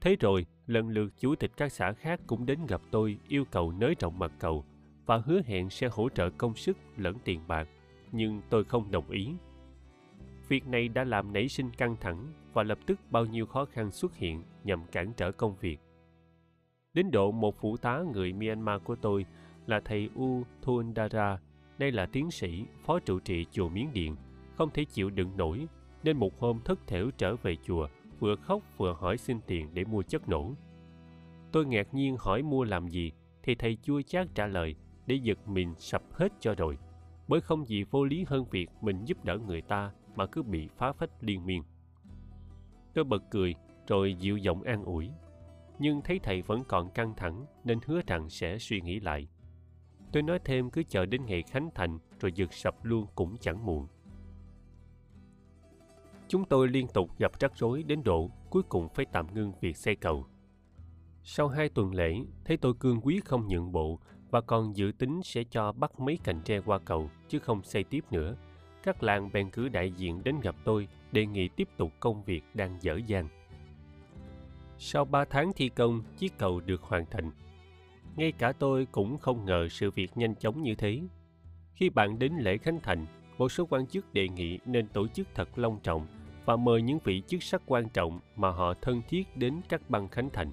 Thế 0.00 0.16
rồi, 0.20 0.46
lần 0.66 0.88
lượt 0.88 1.12
chủ 1.18 1.34
tịch 1.34 1.50
các 1.56 1.72
xã 1.72 1.92
khác 1.92 2.20
cũng 2.26 2.46
đến 2.46 2.66
gặp 2.68 2.80
tôi 2.90 3.18
yêu 3.28 3.44
cầu 3.50 3.72
nới 3.72 3.94
rộng 4.00 4.18
mặt 4.18 4.32
cầu 4.38 4.64
và 5.08 5.16
hứa 5.16 5.42
hẹn 5.46 5.70
sẽ 5.70 5.88
hỗ 5.92 6.08
trợ 6.08 6.30
công 6.30 6.54
sức 6.54 6.76
lẫn 6.96 7.16
tiền 7.24 7.40
bạc, 7.48 7.68
nhưng 8.12 8.40
tôi 8.50 8.64
không 8.64 8.90
đồng 8.90 9.10
ý. 9.10 9.32
Việc 10.48 10.66
này 10.66 10.88
đã 10.88 11.04
làm 11.04 11.32
nảy 11.32 11.48
sinh 11.48 11.70
căng 11.70 11.96
thẳng 12.00 12.32
và 12.52 12.62
lập 12.62 12.78
tức 12.86 13.00
bao 13.10 13.26
nhiêu 13.26 13.46
khó 13.46 13.64
khăn 13.64 13.90
xuất 13.90 14.16
hiện 14.16 14.42
nhằm 14.64 14.86
cản 14.92 15.12
trở 15.16 15.32
công 15.32 15.56
việc. 15.60 15.80
Đến 16.94 17.10
độ 17.10 17.30
một 17.30 17.56
phụ 17.60 17.76
tá 17.76 18.02
người 18.12 18.32
Myanmar 18.32 18.82
của 18.84 18.96
tôi 18.96 19.26
là 19.66 19.80
thầy 19.80 20.10
U 20.14 20.42
Thundara, 20.62 21.38
đây 21.78 21.92
là 21.92 22.06
tiến 22.06 22.30
sĩ, 22.30 22.64
phó 22.84 22.98
trụ 22.98 23.18
trì 23.18 23.46
chùa 23.50 23.68
Miến 23.68 23.86
Điện, 23.92 24.16
không 24.56 24.70
thể 24.70 24.84
chịu 24.84 25.10
đựng 25.10 25.36
nổi, 25.36 25.66
nên 26.02 26.16
một 26.16 26.38
hôm 26.38 26.60
thất 26.64 26.86
thểu 26.86 27.10
trở 27.18 27.36
về 27.36 27.56
chùa, 27.56 27.88
vừa 28.18 28.36
khóc 28.36 28.62
vừa 28.76 28.92
hỏi 28.92 29.18
xin 29.18 29.40
tiền 29.46 29.68
để 29.74 29.84
mua 29.84 30.02
chất 30.02 30.28
nổ. 30.28 30.52
Tôi 31.52 31.66
ngạc 31.66 31.94
nhiên 31.94 32.16
hỏi 32.18 32.42
mua 32.42 32.64
làm 32.64 32.88
gì, 32.88 33.12
thì 33.42 33.54
thầy 33.54 33.78
chua 33.82 34.02
chát 34.02 34.26
trả 34.34 34.46
lời 34.46 34.76
để 35.08 35.14
giật 35.14 35.48
mình 35.48 35.74
sập 35.78 36.02
hết 36.12 36.32
cho 36.40 36.54
rồi, 36.54 36.78
bởi 37.28 37.40
không 37.40 37.68
gì 37.68 37.84
vô 37.84 38.04
lý 38.04 38.24
hơn 38.28 38.44
việc 38.50 38.70
mình 38.80 39.04
giúp 39.04 39.24
đỡ 39.24 39.38
người 39.38 39.62
ta 39.62 39.92
mà 40.16 40.26
cứ 40.26 40.42
bị 40.42 40.68
phá 40.76 40.92
phách 40.92 41.10
liên 41.20 41.46
miên. 41.46 41.62
Tôi 42.94 43.04
bật 43.04 43.22
cười, 43.30 43.54
rồi 43.86 44.14
dịu 44.14 44.36
giọng 44.36 44.62
an 44.62 44.84
ủi. 44.84 45.10
Nhưng 45.78 46.02
thấy 46.02 46.18
thầy 46.22 46.42
vẫn 46.42 46.64
còn 46.68 46.90
căng 46.90 47.14
thẳng 47.16 47.46
nên 47.64 47.78
hứa 47.86 48.00
rằng 48.06 48.30
sẽ 48.30 48.58
suy 48.58 48.80
nghĩ 48.80 49.00
lại. 49.00 49.28
Tôi 50.12 50.22
nói 50.22 50.38
thêm 50.44 50.70
cứ 50.70 50.82
chờ 50.82 51.06
đến 51.06 51.26
ngày 51.26 51.42
khánh 51.42 51.70
thành 51.74 51.98
rồi 52.20 52.32
giật 52.34 52.52
sập 52.52 52.84
luôn 52.84 53.06
cũng 53.14 53.36
chẳng 53.40 53.66
muộn. 53.66 53.86
Chúng 56.28 56.44
tôi 56.44 56.68
liên 56.68 56.86
tục 56.88 57.18
gặp 57.18 57.40
rắc 57.40 57.56
rối 57.56 57.82
đến 57.82 58.02
độ 58.04 58.30
cuối 58.50 58.62
cùng 58.62 58.88
phải 58.88 59.06
tạm 59.12 59.34
ngưng 59.34 59.52
việc 59.60 59.76
xây 59.76 59.96
cầu. 59.96 60.26
Sau 61.22 61.48
hai 61.48 61.68
tuần 61.68 61.94
lễ, 61.94 62.14
thấy 62.44 62.56
tôi 62.56 62.74
cương 62.80 63.00
quyết 63.00 63.24
không 63.24 63.48
nhượng 63.48 63.72
bộ 63.72 64.00
và 64.30 64.40
còn 64.40 64.76
dự 64.76 64.92
tính 64.98 65.20
sẽ 65.24 65.44
cho 65.50 65.72
bắt 65.72 66.00
mấy 66.00 66.18
cành 66.24 66.40
tre 66.44 66.60
qua 66.60 66.78
cầu 66.78 67.10
chứ 67.28 67.38
không 67.38 67.62
xây 67.62 67.84
tiếp 67.84 68.04
nữa. 68.10 68.36
Các 68.82 69.02
làng 69.02 69.30
bèn 69.32 69.50
cử 69.50 69.68
đại 69.68 69.92
diện 69.92 70.24
đến 70.24 70.40
gặp 70.42 70.56
tôi 70.64 70.88
đề 71.12 71.26
nghị 71.26 71.48
tiếp 71.48 71.68
tục 71.76 71.92
công 72.00 72.22
việc 72.22 72.42
đang 72.54 72.78
dở 72.80 73.00
dang. 73.06 73.28
Sau 74.78 75.04
ba 75.04 75.24
tháng 75.24 75.52
thi 75.52 75.68
công, 75.68 76.02
chiếc 76.18 76.38
cầu 76.38 76.60
được 76.60 76.82
hoàn 76.82 77.06
thành. 77.06 77.30
Ngay 78.16 78.32
cả 78.32 78.52
tôi 78.52 78.86
cũng 78.92 79.18
không 79.18 79.44
ngờ 79.44 79.68
sự 79.70 79.90
việc 79.90 80.16
nhanh 80.16 80.34
chóng 80.34 80.62
như 80.62 80.74
thế. 80.74 81.00
Khi 81.74 81.90
bạn 81.90 82.18
đến 82.18 82.32
lễ 82.38 82.58
khánh 82.58 82.80
thành, 82.82 83.06
một 83.38 83.48
số 83.48 83.66
quan 83.70 83.86
chức 83.86 84.14
đề 84.14 84.28
nghị 84.28 84.58
nên 84.66 84.88
tổ 84.88 85.08
chức 85.08 85.28
thật 85.34 85.58
long 85.58 85.80
trọng 85.82 86.06
và 86.44 86.56
mời 86.56 86.82
những 86.82 86.98
vị 87.04 87.22
chức 87.26 87.42
sắc 87.42 87.62
quan 87.66 87.88
trọng 87.88 88.20
mà 88.36 88.50
họ 88.50 88.74
thân 88.82 89.02
thiết 89.08 89.36
đến 89.36 89.60
các 89.68 89.90
băng 89.90 90.08
khánh 90.08 90.30
thành. 90.30 90.50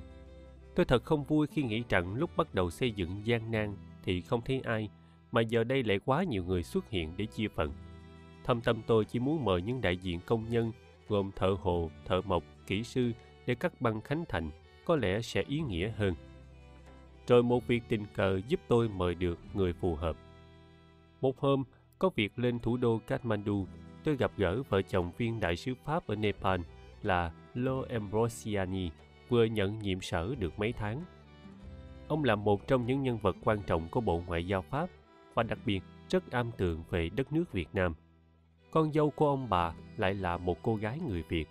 Tôi 0.76 0.86
thật 0.86 1.04
không 1.04 1.24
vui 1.24 1.48
khi 1.48 1.64
nghĩ 1.64 1.84
rằng 1.90 2.16
lúc 2.16 2.38
bắt 2.38 2.54
đầu 2.54 2.70
xây 2.70 2.92
dựng 2.92 3.22
gian 3.24 3.52
nan 3.52 3.76
thì 4.04 4.22
không 4.22 4.42
thấy 4.42 4.62
ai, 4.64 4.90
mà 5.32 5.42
giờ 5.42 5.64
đây 5.64 5.84
lại 5.84 6.00
quá 6.06 6.24
nhiều 6.24 6.44
người 6.44 6.64
xuất 6.64 6.90
hiện 6.90 7.14
để 7.18 7.26
chia 7.26 7.48
phần. 7.48 7.72
Thâm 8.44 8.62
tâm 8.62 8.82
tôi 8.88 9.06
chỉ 9.06 9.20
muốn 9.20 9.46
mời 9.46 9.62
những 9.62 9.82
đại 9.82 9.98
diện 9.98 10.20
công 10.26 10.50
nhân 10.50 10.72
gồm 11.08 11.32
thợ 11.36 11.56
hồ, 11.62 11.92
thợ 12.06 12.22
mộc, 12.22 12.44
kỹ 12.68 12.84
sư 12.84 13.12
để 13.46 13.56
cắt 13.56 13.82
băng 13.82 14.02
khánh 14.02 14.24
thành 14.30 14.52
có 14.86 14.96
lẽ 14.96 15.22
sẽ 15.22 15.44
ý 15.48 15.60
nghĩa 15.60 15.90
hơn. 15.90 16.14
Rồi 17.28 17.44
một 17.44 17.68
việc 17.68 17.84
tình 17.88 18.06
cờ 18.14 18.42
giúp 18.48 18.60
tôi 18.68 18.90
mời 18.90 19.16
được 19.16 19.40
người 19.54 19.74
phù 19.74 19.96
hợp. 19.96 20.18
Một 21.22 21.40
hôm, 21.40 21.64
có 22.00 22.10
việc 22.16 22.40
lên 22.40 22.60
thủ 22.60 22.78
đô 22.78 23.00
Kathmandu, 23.08 23.68
tôi 24.04 24.18
gặp 24.18 24.32
gỡ 24.38 24.64
vợ 24.70 24.82
chồng 24.82 25.12
viên 25.18 25.40
đại 25.40 25.56
sứ 25.56 25.74
Pháp 25.86 26.08
ở 26.08 26.16
Nepal 26.16 26.62
là 27.02 27.32
Lo 27.54 27.84
Ambrosiani, 27.90 28.90
vừa 29.30 29.44
nhận 29.44 29.80
nhiệm 29.80 30.02
sở 30.02 30.36
được 30.40 30.60
mấy 30.60 30.74
tháng. 30.74 31.04
Ông 32.08 32.24
là 32.24 32.36
một 32.36 32.68
trong 32.68 32.86
những 32.86 33.04
nhân 33.04 33.18
vật 33.18 33.36
quan 33.44 33.60
trọng 33.68 33.88
của 33.90 34.02
Bộ 34.02 34.24
Ngoại 34.28 34.48
giao 34.48 34.62
Pháp 34.62 34.90
và 35.34 35.44
đặc 35.44 35.60
biệt 35.66 35.80
rất 36.10 36.32
am 36.32 36.52
tường 36.58 36.84
về 36.90 37.10
đất 37.10 37.34
nước 37.34 37.52
Việt 37.52 37.68
Nam. 37.74 37.94
Con 38.72 38.94
dâu 38.94 39.10
của 39.10 39.28
ông 39.28 39.50
bà 39.50 39.74
lại 39.98 40.14
là 40.14 40.38
một 40.38 40.64
cô 40.64 40.76
gái 40.76 41.00
người 41.08 41.24
Việt. 41.30 41.46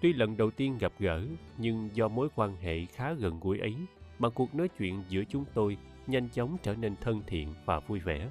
Tuy 0.00 0.12
lần 0.12 0.36
đầu 0.36 0.50
tiên 0.50 0.78
gặp 0.78 0.92
gỡ, 0.98 1.26
nhưng 1.58 1.88
do 1.92 2.08
mối 2.08 2.28
quan 2.34 2.56
hệ 2.56 2.84
khá 2.84 3.12
gần 3.12 3.40
gũi 3.40 3.58
ấy 3.58 3.74
mà 4.18 4.28
cuộc 4.28 4.54
nói 4.54 4.68
chuyện 4.68 5.04
giữa 5.08 5.24
chúng 5.28 5.44
tôi 5.54 5.76
nhanh 6.06 6.28
chóng 6.28 6.56
trở 6.62 6.74
nên 6.74 6.96
thân 7.00 7.22
thiện 7.26 7.48
và 7.64 7.80
vui 7.80 8.00
vẻ. 8.00 8.28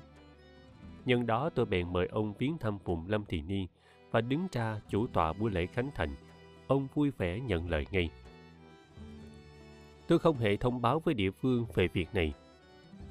Nhân 1.06 1.26
đó 1.26 1.50
tôi 1.56 1.66
bèn 1.66 1.94
mời 1.94 2.08
ông 2.08 2.34
viếng 2.40 2.58
thăm 2.58 2.78
vùng 2.84 3.08
Lâm 3.08 3.26
Thị 3.26 3.42
Ni 3.42 3.68
và 4.12 4.22
đứng 4.22 4.48
ra 4.52 4.82
chủ 4.90 5.08
tọa 5.08 5.34
buổi 5.34 5.52
lễ 5.52 5.66
khánh 5.66 5.90
thành. 5.96 6.10
Ông 6.68 6.88
vui 6.94 7.12
vẻ 7.12 7.40
nhận 7.40 7.70
lời 7.70 7.86
ngay. 7.92 8.10
Tôi 10.14 10.20
không 10.20 10.38
hề 10.38 10.58
thông 10.58 10.82
báo 10.82 11.00
với 11.00 11.14
địa 11.14 11.32
phương 11.32 11.66
về 11.74 11.88
việc 11.88 12.08
này. 12.14 12.34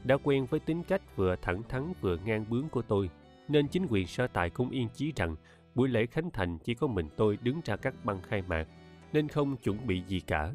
Đã 0.04 0.16
quen 0.22 0.46
với 0.46 0.60
tính 0.60 0.82
cách 0.82 1.16
vừa 1.16 1.36
thẳng 1.42 1.62
thắn 1.68 1.92
vừa 2.00 2.16
ngang 2.24 2.44
bướng 2.50 2.68
của 2.68 2.82
tôi, 2.82 3.10
nên 3.48 3.68
chính 3.68 3.86
quyền 3.90 4.06
sở 4.06 4.26
tại 4.26 4.50
cũng 4.50 4.70
yên 4.70 4.88
chí 4.94 5.12
rằng 5.16 5.36
buổi 5.74 5.88
lễ 5.88 6.06
khánh 6.06 6.30
thành 6.30 6.58
chỉ 6.58 6.74
có 6.74 6.86
mình 6.86 7.08
tôi 7.16 7.38
đứng 7.42 7.60
ra 7.64 7.76
các 7.76 7.94
băng 8.04 8.22
khai 8.22 8.42
mạc, 8.48 8.68
nên 9.12 9.28
không 9.28 9.56
chuẩn 9.56 9.86
bị 9.86 10.02
gì 10.06 10.20
cả. 10.20 10.52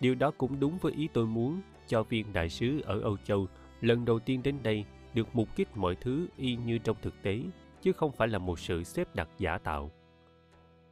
Điều 0.00 0.14
đó 0.14 0.30
cũng 0.38 0.60
đúng 0.60 0.78
với 0.78 0.92
ý 0.92 1.08
tôi 1.12 1.26
muốn 1.26 1.60
cho 1.86 2.02
viên 2.02 2.32
đại 2.32 2.48
sứ 2.48 2.80
ở 2.80 3.00
Âu 3.00 3.16
Châu 3.24 3.46
lần 3.80 4.04
đầu 4.04 4.18
tiên 4.18 4.42
đến 4.42 4.56
đây 4.62 4.84
được 5.14 5.28
mục 5.32 5.56
kích 5.56 5.76
mọi 5.76 5.94
thứ 5.94 6.26
y 6.36 6.56
như 6.56 6.78
trong 6.78 6.96
thực 7.02 7.22
tế, 7.22 7.42
chứ 7.82 7.92
không 7.92 8.12
phải 8.12 8.28
là 8.28 8.38
một 8.38 8.58
sự 8.58 8.84
xếp 8.84 9.14
đặt 9.14 9.28
giả 9.38 9.58
tạo. 9.58 9.90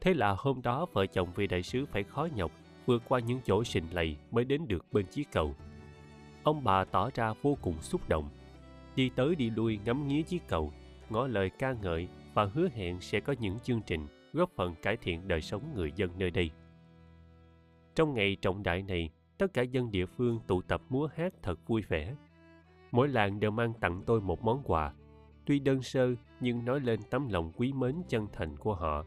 Thế 0.01 0.15
là 0.15 0.35
hôm 0.39 0.63
đó 0.63 0.87
vợ 0.93 1.07
chồng 1.07 1.29
vị 1.35 1.47
đại 1.47 1.63
sứ 1.63 1.87
phải 1.87 2.03
khó 2.03 2.29
nhọc 2.35 2.53
vượt 2.89 3.03
qua 3.09 3.21
những 3.21 3.41
chỗ 3.45 3.65
sình 3.65 3.85
lầy 3.93 4.17
mới 4.31 4.45
đến 4.45 4.69
được 4.69 4.93
bên 4.93 5.07
chiếc 5.07 5.29
cầu. 5.33 5.55
Ông 6.43 6.65
bà 6.65 6.85
tỏ 6.85 7.11
ra 7.15 7.33
vô 7.43 7.57
cùng 7.63 7.81
xúc 7.81 8.09
động, 8.09 8.29
đi 8.97 9.11
tới 9.17 9.35
đi 9.35 9.51
lui 9.51 9.79
ngắm 9.85 10.09
nghía 10.09 10.23
chiếc 10.23 10.43
cầu, 10.49 10.73
ngỏ 11.11 11.27
lời 11.27 11.51
ca 11.51 11.73
ngợi 11.73 12.09
và 12.35 12.45
hứa 12.45 12.69
hẹn 12.75 13.01
sẽ 13.01 13.21
có 13.21 13.35
những 13.41 13.59
chương 13.59 13.83
trình 13.83 14.07
góp 14.33 14.51
phần 14.57 14.75
cải 14.83 14.97
thiện 14.97 15.29
đời 15.29 15.41
sống 15.41 15.63
người 15.75 15.93
dân 15.97 16.11
nơi 16.19 16.31
đây. 16.31 16.51
Trong 17.95 18.15
ngày 18.15 18.37
trọng 18.41 18.63
đại 18.63 18.83
này, 18.83 19.11
tất 19.39 19.53
cả 19.53 19.63
dân 19.63 19.91
địa 19.91 20.07
phương 20.07 20.41
tụ 20.47 20.63
tập 20.63 20.83
múa 20.89 21.09
hát 21.17 21.33
thật 21.43 21.59
vui 21.67 21.83
vẻ. 21.89 22.15
Mỗi 22.91 23.09
làng 23.09 23.41
đều 23.41 23.51
mang 23.51 23.73
tặng 23.81 24.03
tôi 24.07 24.21
một 24.21 24.45
món 24.45 24.63
quà, 24.65 24.93
tuy 25.47 25.59
đơn 25.59 25.83
sơ 25.83 26.15
nhưng 26.41 26.65
nói 26.65 26.81
lên 26.81 27.01
tấm 27.11 27.29
lòng 27.29 27.53
quý 27.57 27.73
mến 27.73 27.95
chân 28.09 28.27
thành 28.33 28.57
của 28.57 28.75
họ. 28.75 29.05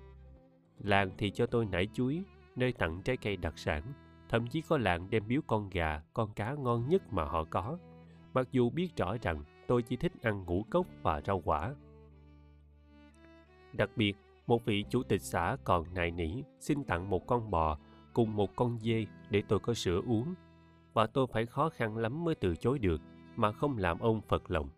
Làng 0.80 1.12
thì 1.18 1.32
cho 1.32 1.45
tôi 1.45 1.66
nải 1.66 1.88
chuối, 1.94 2.24
nơi 2.56 2.72
tặng 2.72 3.02
trái 3.02 3.18
cây 3.18 3.38
đặc 3.38 3.57
sản, 3.57 3.84
thậm 4.30 4.48
chí 4.48 4.61
có 4.61 4.78
làng 4.78 5.10
đem 5.10 5.28
biếu 5.28 5.41
con 5.48 5.69
gà, 5.69 6.02
con 6.14 6.34
cá 6.34 6.53
ngon 6.53 6.88
nhất 6.88 7.14
mà 7.14 7.23
họ 7.23 7.44
có, 7.44 7.78
mặc 8.34 8.48
dù 8.52 8.69
biết 8.69 8.95
rõ 8.98 9.18
rằng 9.22 9.44
tôi 9.68 9.82
chỉ 9.82 9.95
thích 9.95 10.14
ăn 10.22 10.44
ngũ 10.45 10.65
cốc 10.69 10.86
và 11.02 11.22
rau 11.22 11.41
quả. 11.45 11.76
Đặc 13.73 13.90
biệt, 13.95 14.18
Một 14.52 14.65
vị 14.65 14.86
chủ 14.90 15.03
tịch 15.03 15.22
xã 15.22 15.57
còn 15.64 15.94
nài 15.94 16.11
nỉ 16.11 16.44
xin 16.60 16.84
tặng 16.84 17.10
một 17.10 17.28
con 17.28 17.52
bò 17.52 17.78
cùng 18.14 18.36
một 18.36 18.56
con 18.56 18.80
dê 18.80 19.06
để 19.30 19.44
tôi 19.48 19.60
có 19.60 19.73
sữa 19.73 20.02
uống 20.07 20.34
và 20.94 21.07
tôi 21.07 21.28
phải 21.34 21.45
khó 21.45 21.69
khăn 21.69 21.98
lắm 21.98 22.23
mới 22.23 22.36
từ 22.36 22.56
chối 22.56 22.80
được 22.80 23.02
mà 23.36 23.52
không 23.52 23.78
làm 23.78 23.99
ông 23.99 24.22
phật 24.22 24.52
lòng. 24.52 24.69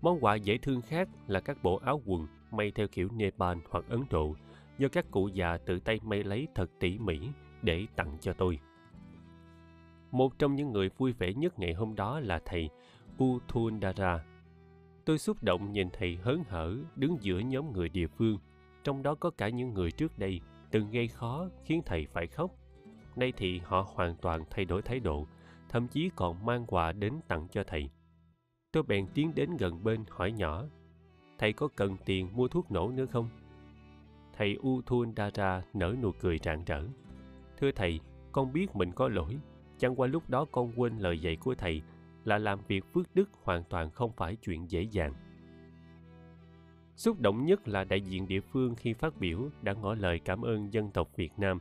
Món 0.00 0.24
quà 0.24 0.34
dễ 0.34 0.58
thương 0.58 0.82
khác 0.82 1.08
là 1.26 1.40
các 1.40 1.62
bộ 1.62 1.76
áo 1.76 2.02
quần 2.06 2.26
may 2.50 2.70
theo 2.70 2.88
kiểu 2.88 3.08
Nepal 3.12 3.58
hoặc 3.70 3.84
Ấn 3.88 4.00
Độ 4.10 4.34
do 4.78 4.88
các 4.88 5.10
cụ 5.10 5.28
già 5.28 5.56
tự 5.56 5.80
tay 5.80 6.00
may 6.02 6.24
lấy 6.24 6.48
thật 6.54 6.70
tỉ 6.80 6.98
mỉ 6.98 7.20
để 7.62 7.86
tặng 7.96 8.16
cho 8.20 8.32
tôi. 8.32 8.58
Một 10.10 10.38
trong 10.38 10.54
những 10.54 10.72
người 10.72 10.88
vui 10.88 11.12
vẻ 11.12 11.32
nhất 11.32 11.58
ngày 11.58 11.72
hôm 11.72 11.94
đó 11.94 12.20
là 12.20 12.40
thầy 12.44 12.70
Uthundara. 13.24 14.24
Tôi 15.04 15.18
xúc 15.18 15.42
động 15.42 15.72
nhìn 15.72 15.88
thầy 15.92 16.16
hớn 16.16 16.42
hở 16.48 16.76
đứng 16.96 17.16
giữa 17.20 17.38
nhóm 17.38 17.72
người 17.72 17.88
địa 17.88 18.06
phương, 18.06 18.38
trong 18.84 19.02
đó 19.02 19.14
có 19.14 19.30
cả 19.30 19.48
những 19.48 19.74
người 19.74 19.90
trước 19.90 20.18
đây 20.18 20.40
từng 20.70 20.90
gây 20.90 21.08
khó 21.08 21.48
khiến 21.64 21.82
thầy 21.86 22.06
phải 22.06 22.26
khóc. 22.26 22.50
Nay 23.16 23.32
thì 23.36 23.58
họ 23.58 23.86
hoàn 23.94 24.16
toàn 24.16 24.44
thay 24.50 24.64
đổi 24.64 24.82
thái 24.82 25.00
độ, 25.00 25.26
thậm 25.68 25.88
chí 25.88 26.10
còn 26.16 26.46
mang 26.46 26.66
quà 26.66 26.92
đến 26.92 27.14
tặng 27.28 27.48
cho 27.50 27.64
thầy. 27.64 27.90
Tôi 28.72 28.82
bèn 28.82 29.06
tiến 29.14 29.34
đến 29.34 29.56
gần 29.56 29.84
bên 29.84 30.04
hỏi 30.10 30.32
nhỏ, 30.32 30.64
thầy 31.38 31.52
có 31.52 31.68
cần 31.76 31.96
tiền 32.04 32.28
mua 32.36 32.48
thuốc 32.48 32.70
nổ 32.70 32.90
nữa 32.90 33.06
không? 33.06 33.28
Thầy 34.36 34.58
Uthundara 34.66 35.62
nở 35.74 35.94
nụ 36.02 36.12
cười 36.12 36.38
rạng 36.44 36.64
rỡ. 36.64 36.82
Thưa 37.56 37.70
thầy, 37.72 38.00
con 38.32 38.52
biết 38.52 38.76
mình 38.76 38.92
có 38.92 39.08
lỗi, 39.08 39.36
chẳng 39.78 40.00
qua 40.00 40.06
lúc 40.06 40.30
đó 40.30 40.44
con 40.52 40.72
quên 40.76 40.98
lời 40.98 41.18
dạy 41.18 41.36
của 41.36 41.54
thầy 41.54 41.82
là 42.24 42.38
làm 42.38 42.58
việc 42.68 42.84
phước 42.92 43.14
đức 43.14 43.30
hoàn 43.42 43.64
toàn 43.64 43.90
không 43.90 44.12
phải 44.12 44.36
chuyện 44.36 44.70
dễ 44.70 44.82
dàng. 44.82 45.14
Xúc 46.96 47.20
động 47.20 47.46
nhất 47.46 47.68
là 47.68 47.84
đại 47.84 48.00
diện 48.00 48.28
địa 48.28 48.40
phương 48.40 48.74
khi 48.74 48.92
phát 48.92 49.16
biểu 49.20 49.48
đã 49.62 49.72
ngỏ 49.72 49.94
lời 49.94 50.20
cảm 50.24 50.42
ơn 50.42 50.72
dân 50.72 50.90
tộc 50.90 51.16
Việt 51.16 51.32
Nam, 51.36 51.58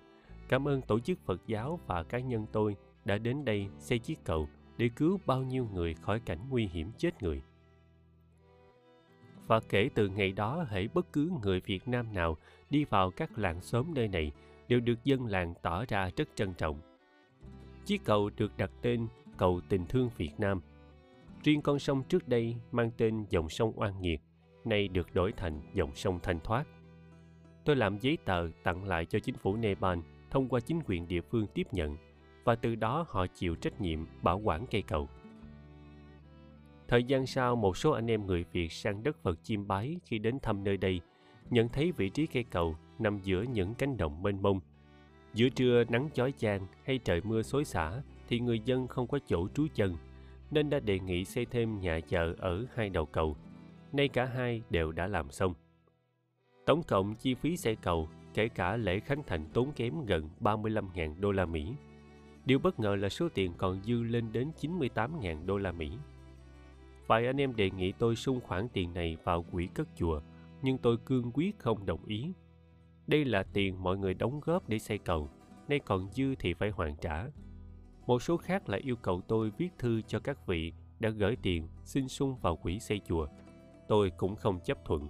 cảm 0.50 0.68
ơn 0.68 0.82
tổ 0.82 1.00
chức 1.00 1.20
Phật 1.26 1.42
giáo 1.48 1.80
và 1.88 2.04
cá 2.04 2.20
nhân 2.20 2.46
tôi 2.52 2.76
đã 3.06 3.18
đến 3.18 3.46
đây 3.46 3.68
xây 3.80 4.00
chiếc 4.00 4.20
cầu 4.24 4.48
để 4.78 4.90
cứu 4.96 5.20
bao 5.26 5.44
nhiêu 5.44 5.68
người 5.74 5.94
khỏi 5.94 6.20
cảnh 6.20 6.40
nguy 6.50 6.66
hiểm 6.68 6.92
chết 6.98 7.24
người. 7.24 7.42
Và 9.48 9.60
kể 9.70 9.90
từ 9.96 10.10
ngày 10.10 10.32
đó, 10.32 10.66
hãy 10.70 10.88
bất 10.94 11.14
cứ 11.14 11.32
người 11.44 11.62
Việt 11.66 11.88
Nam 11.88 12.14
nào 12.14 12.38
đi 12.74 12.86
vào 12.86 13.12
các 13.12 13.40
làng 13.40 13.62
xóm 13.62 13.94
nơi 13.96 14.08
này 14.08 14.32
đều 14.68 14.80
được 14.80 15.04
dân 15.04 15.26
làng 15.26 15.54
tỏ 15.62 15.86
ra 15.86 16.10
rất 16.18 16.30
trân 16.36 16.54
trọng. 16.54 16.80
Chiếc 17.86 18.02
cầu 18.04 18.30
được 18.38 18.58
đặt 18.58 18.72
tên 18.82 19.08
cầu 19.38 19.62
tình 19.70 19.86
thương 19.86 20.10
Việt 20.18 20.32
Nam. 20.38 20.62
Riêng 21.44 21.62
con 21.62 21.80
sông 21.80 22.04
trước 22.04 22.28
đây 22.28 22.56
mang 22.72 22.92
tên 22.98 23.26
dòng 23.30 23.50
sông 23.50 23.74
Oan 23.76 24.02
Nghiệt, 24.02 24.22
nay 24.66 24.88
được 24.88 25.14
đổi 25.14 25.32
thành 25.32 25.62
dòng 25.74 25.96
sông 25.96 26.20
Thanh 26.24 26.40
Thoát. 26.40 26.68
Tôi 27.66 27.76
làm 27.76 27.98
giấy 27.98 28.18
tờ 28.26 28.48
tặng 28.64 28.84
lại 28.84 29.06
cho 29.06 29.20
chính 29.20 29.36
phủ 29.36 29.56
Nepal 29.56 30.00
thông 30.32 30.50
qua 30.50 30.60
chính 30.60 30.80
quyền 30.86 31.08
địa 31.08 31.22
phương 31.22 31.48
tiếp 31.54 31.68
nhận 31.72 31.98
và 32.44 32.56
từ 32.56 32.76
đó 32.76 33.06
họ 33.10 33.28
chịu 33.28 33.56
trách 33.56 33.82
nhiệm 33.82 34.06
bảo 34.22 34.40
quản 34.40 34.66
cây 34.72 34.82
cầu. 34.88 35.10
Thời 36.88 37.04
gian 37.04 37.26
sau, 37.26 37.56
một 37.56 37.78
số 37.78 37.92
anh 37.92 38.12
em 38.12 38.26
người 38.26 38.46
Việt 38.52 38.72
sang 38.72 39.04
đất 39.04 39.18
Phật 39.24 39.40
chiêm 39.44 39.68
bái 39.68 40.00
khi 40.06 40.20
đến 40.20 40.40
thăm 40.42 40.64
nơi 40.64 40.78
đây, 40.78 41.02
nhận 41.50 41.70
thấy 41.70 41.92
vị 41.92 42.10
trí 42.10 42.28
cây 42.28 42.44
cầu 42.44 42.76
nằm 43.00 43.20
giữa 43.20 43.42
những 43.42 43.74
cánh 43.74 43.98
đồng 43.98 44.24
mênh 44.24 44.42
mông. 44.42 44.60
Giữa 45.34 45.50
trưa 45.50 45.84
nắng 45.90 46.10
chói 46.14 46.34
chang 46.38 46.68
hay 46.86 46.98
trời 46.98 47.22
mưa 47.24 47.42
xối 47.42 47.66
xả 47.66 48.02
thì 48.28 48.40
người 48.40 48.60
dân 48.60 48.88
không 48.88 49.08
có 49.08 49.20
chỗ 49.28 49.48
trú 49.48 49.68
chân, 49.74 49.98
nên 50.52 50.70
đã 50.70 50.80
đề 50.80 51.00
nghị 51.00 51.26
xây 51.26 51.46
thêm 51.46 51.80
nhà 51.80 52.00
chợ 52.00 52.36
ở 52.38 52.66
hai 52.76 52.90
đầu 52.90 53.06
cầu. 53.06 53.36
Nay 53.92 54.08
cả 54.08 54.26
hai 54.26 54.62
đều 54.70 54.92
đã 54.92 55.08
làm 55.08 55.32
xong. 55.32 55.54
Tổng 56.66 56.84
cộng 56.84 57.16
chi 57.16 57.34
phí 57.34 57.58
xây 57.58 57.76
cầu, 57.76 58.10
kể 58.34 58.48
cả 58.48 58.78
lễ 58.78 59.00
khánh 59.00 59.24
thành 59.28 59.46
tốn 59.54 59.72
kém 59.72 60.06
gần 60.06 60.30
35.000 60.40 61.20
đô 61.20 61.32
la 61.32 61.46
Mỹ. 61.46 61.74
Điều 62.46 62.60
bất 62.60 62.80
ngờ 62.80 62.96
là 62.96 63.10
số 63.10 63.30
tiền 63.34 63.54
còn 63.58 63.82
dư 63.84 64.04
lên 64.04 64.32
đến 64.32 64.52
98.000 64.62 65.46
đô 65.46 65.58
la 65.58 65.72
Mỹ. 65.72 65.92
Vài 67.08 67.28
anh 67.28 67.42
em 67.42 67.56
đề 67.56 67.70
nghị 67.70 67.92
tôi 67.92 68.16
sung 68.16 68.40
khoản 68.42 68.68
tiền 68.74 68.94
này 68.94 69.18
vào 69.24 69.44
quỹ 69.52 69.68
cất 69.74 69.88
chùa, 69.96 70.22
nhưng 70.64 70.78
tôi 70.78 70.98
cương 71.06 71.32
quyết 71.34 71.60
không 71.60 71.86
đồng 71.86 72.06
ý. 72.06 72.34
Đây 73.08 73.26
là 73.26 73.44
tiền 73.44 73.84
mọi 73.84 73.98
người 73.98 74.14
đóng 74.14 74.40
góp 74.40 74.70
để 74.70 74.80
xây 74.80 74.98
cầu, 74.98 75.30
nay 75.68 75.80
còn 75.80 76.10
dư 76.12 76.36
thì 76.36 76.54
phải 76.54 76.70
hoàn 76.70 76.96
trả. 76.96 77.28
Một 78.06 78.22
số 78.22 78.38
khác 78.38 78.70
lại 78.70 78.80
yêu 78.80 78.96
cầu 78.96 79.22
tôi 79.28 79.52
viết 79.58 79.70
thư 79.78 80.02
cho 80.02 80.20
các 80.20 80.48
vị 80.48 80.74
đã 81.00 81.10
gửi 81.10 81.36
tiền 81.42 81.68
xin 81.84 82.08
sung 82.08 82.36
vào 82.42 82.56
quỹ 82.56 82.80
xây 82.80 83.02
chùa. 83.08 83.28
Tôi 83.88 84.12
cũng 84.18 84.36
không 84.36 84.60
chấp 84.60 84.86
thuận. 84.86 85.08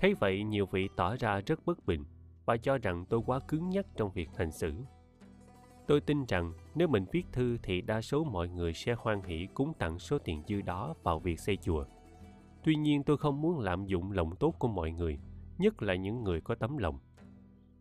Thấy 0.00 0.14
vậy 0.14 0.44
nhiều 0.44 0.66
vị 0.66 0.88
tỏ 0.96 1.16
ra 1.16 1.40
rất 1.46 1.66
bất 1.66 1.86
bình 1.86 2.04
và 2.44 2.56
cho 2.56 2.78
rằng 2.78 3.04
tôi 3.08 3.20
quá 3.26 3.40
cứng 3.48 3.70
nhắc 3.70 3.86
trong 3.96 4.12
việc 4.12 4.28
hành 4.36 4.52
xử. 4.52 4.72
Tôi 5.86 6.00
tin 6.00 6.24
rằng 6.28 6.52
nếu 6.74 6.88
mình 6.88 7.04
viết 7.12 7.26
thư 7.32 7.58
thì 7.62 7.80
đa 7.80 8.02
số 8.02 8.24
mọi 8.24 8.48
người 8.48 8.74
sẽ 8.74 8.94
hoan 8.98 9.22
hỷ 9.22 9.48
cúng 9.54 9.72
tặng 9.78 9.98
số 9.98 10.18
tiền 10.18 10.42
dư 10.48 10.60
đó 10.60 10.94
vào 11.02 11.18
việc 11.20 11.40
xây 11.40 11.56
chùa. 11.56 11.84
Tuy 12.66 12.74
nhiên 12.74 13.02
tôi 13.02 13.16
không 13.16 13.40
muốn 13.40 13.58
lạm 13.60 13.86
dụng 13.86 14.12
lòng 14.12 14.36
tốt 14.36 14.54
của 14.58 14.68
mọi 14.68 14.90
người, 14.90 15.18
nhất 15.58 15.82
là 15.82 15.94
những 15.94 16.24
người 16.24 16.40
có 16.40 16.54
tấm 16.54 16.78
lòng. 16.78 16.98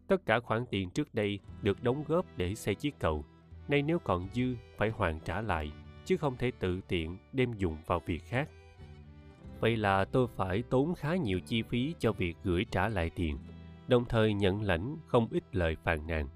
Tất 0.07 0.26
cả 0.26 0.40
khoản 0.40 0.66
tiền 0.66 0.90
trước 0.90 1.14
đây 1.14 1.40
được 1.62 1.84
đóng 1.84 2.03
góp 2.07 2.26
để 2.38 2.56
xây 2.56 2.76
chiếc 2.76 2.99
cầu, 2.99 3.26
nay 3.68 3.82
nếu 3.82 3.99
còn 3.99 4.30
dư 4.34 4.56
phải 4.78 4.90
hoàn 4.90 5.20
trả 5.20 5.41
lại, 5.41 5.72
chứ 6.06 6.18
không 6.18 6.38
thể 6.38 6.52
tự 6.60 6.82
tiện 6.88 7.18
đem 7.34 7.53
dùng 7.53 7.78
vào 7.86 8.02
việc 8.06 8.24
khác. 8.26 8.49
Vậy 9.60 9.78
là 9.78 10.06
tôi 10.06 10.28
phải 10.36 10.64
tốn 10.70 10.95
khá 10.95 11.16
nhiều 11.16 11.40
chi 11.40 11.62
phí 11.62 11.95
cho 11.99 12.12
việc 12.12 12.38
gửi 12.44 12.66
trả 12.72 12.88
lại 12.88 13.10
tiền, 13.10 13.38
đồng 13.88 14.06
thời 14.06 14.34
nhận 14.34 14.62
lãnh 14.62 14.98
không 15.06 15.28
ít 15.32 15.44
lời 15.56 15.76
phàn 15.84 16.07
nàn. 16.07 16.30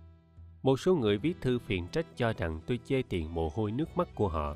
Một 0.63 0.79
số 0.79 0.95
người 0.95 1.17
viết 1.17 1.41
thư 1.41 1.59
phiền 1.59 1.87
trách 1.87 2.05
cho 2.15 2.33
rằng 2.37 2.61
tôi 2.67 2.79
chê 2.85 3.01
tiền 3.01 3.33
mồ 3.33 3.49
hôi 3.55 3.71
nước 3.71 3.97
mắt 3.97 4.15
của 4.15 4.27
họ. 4.27 4.55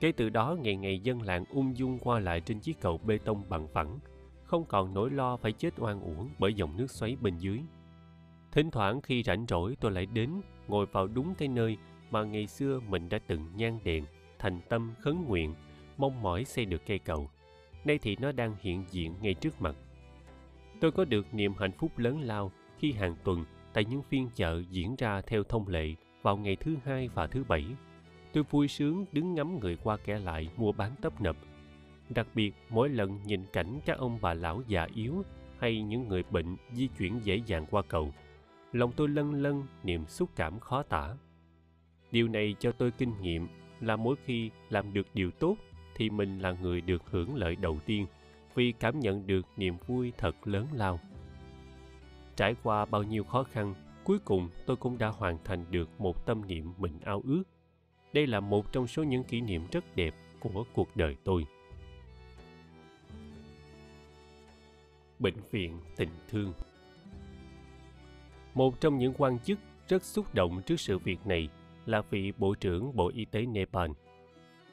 Kể 0.00 0.12
từ 0.12 0.28
đó, 0.28 0.56
ngày 0.60 0.76
ngày 0.76 1.00
dân 1.00 1.22
làng 1.22 1.44
ung 1.50 1.78
dung 1.78 1.98
qua 1.98 2.20
lại 2.20 2.40
trên 2.40 2.60
chiếc 2.60 2.80
cầu 2.80 2.98
bê 2.98 3.18
tông 3.18 3.42
bằng 3.48 3.68
phẳng, 3.68 3.98
không 4.44 4.64
còn 4.64 4.94
nỗi 4.94 5.10
lo 5.10 5.36
phải 5.36 5.52
chết 5.52 5.74
oan 5.78 6.00
uổng 6.00 6.28
bởi 6.38 6.54
dòng 6.54 6.76
nước 6.76 6.90
xoáy 6.90 7.16
bên 7.20 7.38
dưới. 7.38 7.60
Thỉnh 8.52 8.70
thoảng 8.70 9.00
khi 9.00 9.22
rảnh 9.22 9.46
rỗi 9.48 9.76
tôi 9.80 9.90
lại 9.90 10.06
đến, 10.06 10.30
ngồi 10.68 10.86
vào 10.86 11.06
đúng 11.06 11.34
cái 11.34 11.48
nơi 11.48 11.76
mà 12.10 12.24
ngày 12.24 12.46
xưa 12.46 12.80
mình 12.88 13.08
đã 13.08 13.18
từng 13.26 13.48
nhan 13.54 13.78
đèn, 13.84 14.04
thành 14.38 14.60
tâm 14.68 14.94
khấn 15.00 15.24
nguyện, 15.24 15.54
mong 15.96 16.22
mỏi 16.22 16.44
xây 16.44 16.64
được 16.64 16.82
cây 16.86 16.98
cầu. 16.98 17.30
Nay 17.84 17.98
thì 18.02 18.16
nó 18.20 18.32
đang 18.32 18.56
hiện 18.60 18.84
diện 18.90 19.14
ngay 19.20 19.34
trước 19.34 19.62
mặt. 19.62 19.76
Tôi 20.80 20.92
có 20.92 21.04
được 21.04 21.34
niềm 21.34 21.54
hạnh 21.58 21.72
phúc 21.72 21.98
lớn 21.98 22.20
lao 22.20 22.52
khi 22.78 22.92
hàng 22.92 23.16
tuần 23.24 23.44
tại 23.72 23.84
những 23.84 24.02
phiên 24.02 24.28
chợ 24.34 24.62
diễn 24.70 24.96
ra 24.98 25.20
theo 25.20 25.42
thông 25.42 25.68
lệ 25.68 25.94
vào 26.22 26.36
ngày 26.36 26.56
thứ 26.56 26.76
hai 26.84 27.08
và 27.08 27.26
thứ 27.26 27.44
bảy. 27.48 27.64
Tôi 28.34 28.44
vui 28.50 28.68
sướng 28.68 29.04
đứng 29.12 29.34
ngắm 29.34 29.58
người 29.58 29.76
qua 29.76 29.96
kẻ 29.96 30.18
lại 30.18 30.48
mua 30.56 30.72
bán 30.72 30.92
tấp 31.02 31.20
nập. 31.20 31.36
Đặc 32.08 32.26
biệt 32.34 32.54
mỗi 32.70 32.88
lần 32.88 33.18
nhìn 33.26 33.44
cảnh 33.52 33.80
các 33.84 33.98
ông 33.98 34.18
bà 34.22 34.34
lão 34.34 34.62
già 34.68 34.88
yếu 34.94 35.22
hay 35.58 35.82
những 35.82 36.08
người 36.08 36.22
bệnh 36.30 36.56
di 36.72 36.88
chuyển 36.98 37.20
dễ 37.24 37.36
dàng 37.46 37.66
qua 37.70 37.82
cầu, 37.88 38.12
lòng 38.72 38.92
tôi 38.96 39.08
lân 39.08 39.42
lân 39.42 39.62
niềm 39.82 40.06
xúc 40.06 40.30
cảm 40.36 40.60
khó 40.60 40.82
tả. 40.82 41.14
Điều 42.10 42.28
này 42.28 42.54
cho 42.58 42.72
tôi 42.72 42.90
kinh 42.90 43.12
nghiệm 43.20 43.48
là 43.80 43.96
mỗi 43.96 44.16
khi 44.24 44.50
làm 44.70 44.92
được 44.92 45.06
điều 45.14 45.30
tốt 45.30 45.56
thì 45.94 46.10
mình 46.10 46.38
là 46.38 46.52
người 46.52 46.80
được 46.80 47.02
hưởng 47.10 47.36
lợi 47.36 47.56
đầu 47.56 47.78
tiên 47.86 48.06
vì 48.54 48.72
cảm 48.72 49.00
nhận 49.00 49.26
được 49.26 49.46
niềm 49.56 49.76
vui 49.86 50.12
thật 50.18 50.46
lớn 50.46 50.66
lao. 50.72 51.00
Trải 52.36 52.56
qua 52.62 52.84
bao 52.84 53.02
nhiêu 53.02 53.24
khó 53.24 53.42
khăn, 53.42 53.74
cuối 54.04 54.18
cùng 54.18 54.48
tôi 54.66 54.76
cũng 54.76 54.98
đã 54.98 55.08
hoàn 55.08 55.38
thành 55.44 55.64
được 55.70 56.00
một 56.00 56.26
tâm 56.26 56.46
niệm 56.46 56.72
mình 56.78 57.00
ao 57.04 57.22
ước. 57.26 57.44
Đây 58.14 58.26
là 58.26 58.40
một 58.40 58.72
trong 58.72 58.86
số 58.86 59.02
những 59.02 59.24
kỷ 59.24 59.40
niệm 59.40 59.62
rất 59.72 59.96
đẹp 59.96 60.14
của 60.40 60.64
cuộc 60.72 60.96
đời 60.96 61.16
tôi. 61.24 61.46
Bệnh 65.18 65.34
viện 65.50 65.78
tình 65.96 66.08
thương 66.28 66.52
Một 68.54 68.80
trong 68.80 68.98
những 68.98 69.14
quan 69.18 69.38
chức 69.38 69.58
rất 69.88 70.02
xúc 70.02 70.34
động 70.34 70.62
trước 70.66 70.80
sự 70.80 70.98
việc 70.98 71.26
này 71.26 71.48
là 71.86 72.02
vị 72.10 72.32
Bộ 72.38 72.54
trưởng 72.54 72.96
Bộ 72.96 73.10
Y 73.14 73.24
tế 73.24 73.46
Nepal. 73.46 73.90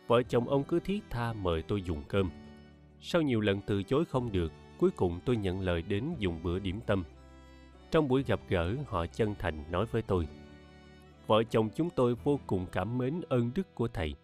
Vợ 0.08 0.24
chồng 0.24 0.50
ông 0.50 0.64
cứ 0.64 0.80
thiết 0.80 1.04
tha 1.10 1.34
mời 1.34 1.62
tôi 1.62 1.82
dùng 1.82 2.04
cơm. 2.08 2.30
Sau 3.02 3.22
nhiều 3.22 3.42
lần 3.42 3.62
từ 3.66 3.84
chối 3.84 4.06
không 4.06 4.32
được, 4.32 4.52
cuối 4.78 4.92
cùng 4.92 5.20
tôi 5.26 5.38
nhận 5.38 5.62
lời 5.62 5.82
đến 5.82 6.16
dùng 6.20 6.44
bữa 6.44 6.60
điểm 6.60 6.80
tâm 6.86 7.04
trong 7.92 8.08
buổi 8.08 8.24
gặp 8.24 8.40
gỡ, 8.50 8.76
họ 8.88 9.06
chân 9.06 9.36
thành 9.40 9.64
nói 9.72 9.86
với 9.86 10.02
tôi, 10.02 10.28
Vợ 11.32 11.44
chồng 11.44 11.70
chúng 11.76 11.90
tôi 11.90 12.16
vô 12.16 12.40
cùng 12.48 12.66
cảm 12.72 12.98
mến 12.98 13.22
ơn 13.30 13.52
đức 13.56 13.76
của 13.76 13.88
thầy. 13.88 14.16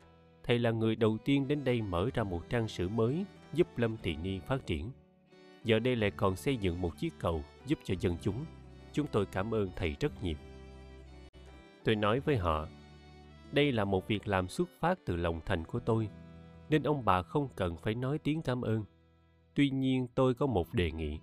Thầy 0.44 0.60
là 0.60 0.72
người 0.72 0.96
đầu 0.96 1.18
tiên 1.26 1.48
đến 1.48 1.64
đây 1.64 1.82
mở 1.82 2.10
ra 2.14 2.24
một 2.24 2.50
trang 2.50 2.68
sử 2.68 2.90
mới 2.90 3.26
giúp 3.54 3.78
Lâm 3.78 3.98
Thị 3.98 4.16
Ni 4.24 4.40
phát 4.40 4.66
triển. 4.66 4.92
Giờ 5.64 5.80
đây 5.80 5.96
lại 5.96 6.12
còn 6.12 6.36
xây 6.36 6.58
dựng 6.58 6.82
một 6.82 6.98
chiếc 7.00 7.14
cầu 7.20 7.44
giúp 7.66 7.80
cho 7.84 7.96
dân 8.00 8.18
chúng. 8.22 8.46
Chúng 8.94 9.08
tôi 9.08 9.26
cảm 9.26 9.54
ơn 9.54 9.70
thầy 9.76 9.96
rất 10.00 10.24
nhiều. 10.24 10.36
Tôi 11.84 11.96
nói 11.96 12.20
với 12.20 12.38
họ, 12.38 12.68
đây 13.52 13.72
là 13.72 13.86
một 13.86 14.08
việc 14.08 14.28
làm 14.28 14.48
xuất 14.48 14.70
phát 14.80 15.00
từ 15.06 15.16
lòng 15.16 15.42
thành 15.46 15.66
của 15.66 15.80
tôi, 15.80 16.10
nên 16.70 16.84
ông 16.84 17.06
bà 17.06 17.22
không 17.22 17.50
cần 17.56 17.78
phải 17.78 17.96
nói 17.96 18.18
tiếng 18.18 18.42
cảm 18.42 18.62
ơn. 18.62 18.84
Tuy 19.54 19.70
nhiên 19.70 20.08
tôi 20.16 20.34
có 20.34 20.48
một 20.48 20.74
đề 20.74 20.92
nghị 20.92 21.20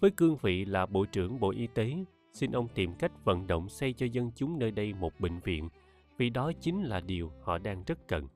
Với 0.00 0.10
cương 0.10 0.36
vị 0.36 0.64
là 0.64 0.86
Bộ 0.86 1.04
trưởng 1.04 1.40
Bộ 1.40 1.50
Y 1.50 1.66
tế, 1.66 2.04
xin 2.38 2.52
ông 2.52 2.68
tìm 2.74 2.94
cách 2.94 3.24
vận 3.24 3.46
động 3.46 3.68
xây 3.68 3.92
cho 3.92 4.06
dân 4.06 4.30
chúng 4.34 4.58
nơi 4.58 4.70
đây 4.70 4.94
một 4.94 5.20
bệnh 5.20 5.40
viện, 5.40 5.68
vì 6.16 6.30
đó 6.30 6.52
chính 6.60 6.82
là 6.82 7.00
điều 7.00 7.32
họ 7.42 7.58
đang 7.58 7.82
rất 7.86 8.08
cần. 8.08 8.26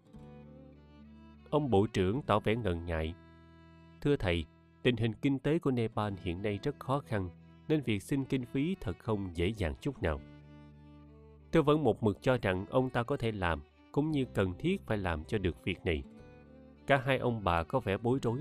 Ông 1.51 1.71
Bộ 1.71 1.87
trưởng 1.87 2.23
tỏ 2.23 2.41
vẻ 2.41 2.57
ngần 2.57 2.87
ngại. 2.87 3.15
Thưa 4.01 4.17
thầy, 4.17 4.45
tình 4.83 4.97
hình 4.97 5.13
kinh 5.13 5.39
tế 5.39 5.59
của 5.59 5.71
Nepal 5.71 6.13
hiện 6.23 6.43
nay 6.43 6.59
rất 6.63 6.81
khó 6.81 6.99
khăn, 6.99 7.31
nên 7.69 7.81
việc 7.81 8.03
xin 8.03 8.25
kinh 8.25 8.45
phí 8.45 8.77
thật 8.81 8.99
không 8.99 9.31
dễ 9.35 9.49
dàng 9.49 9.75
chút 9.81 10.03
nào. 10.03 10.21
Tôi 11.51 11.63
vẫn 11.63 11.85
một 11.85 12.03
mực 12.03 12.23
cho 12.23 12.37
rằng 12.43 12.67
ông 12.71 12.91
ta 12.91 13.03
có 13.03 13.17
thể 13.17 13.33
làm, 13.33 13.63
cũng 13.93 14.11
như 14.11 14.25
cần 14.35 14.55
thiết 14.59 14.87
phải 14.87 14.99
làm 14.99 15.25
cho 15.25 15.39
được 15.39 15.65
việc 15.65 15.79
này. 15.85 16.03
Cả 16.87 17.03
hai 17.05 17.19
ông 17.19 17.45
bà 17.45 17.63
có 17.63 17.81
vẻ 17.81 17.97
bối 17.97 18.19
rối. 18.23 18.39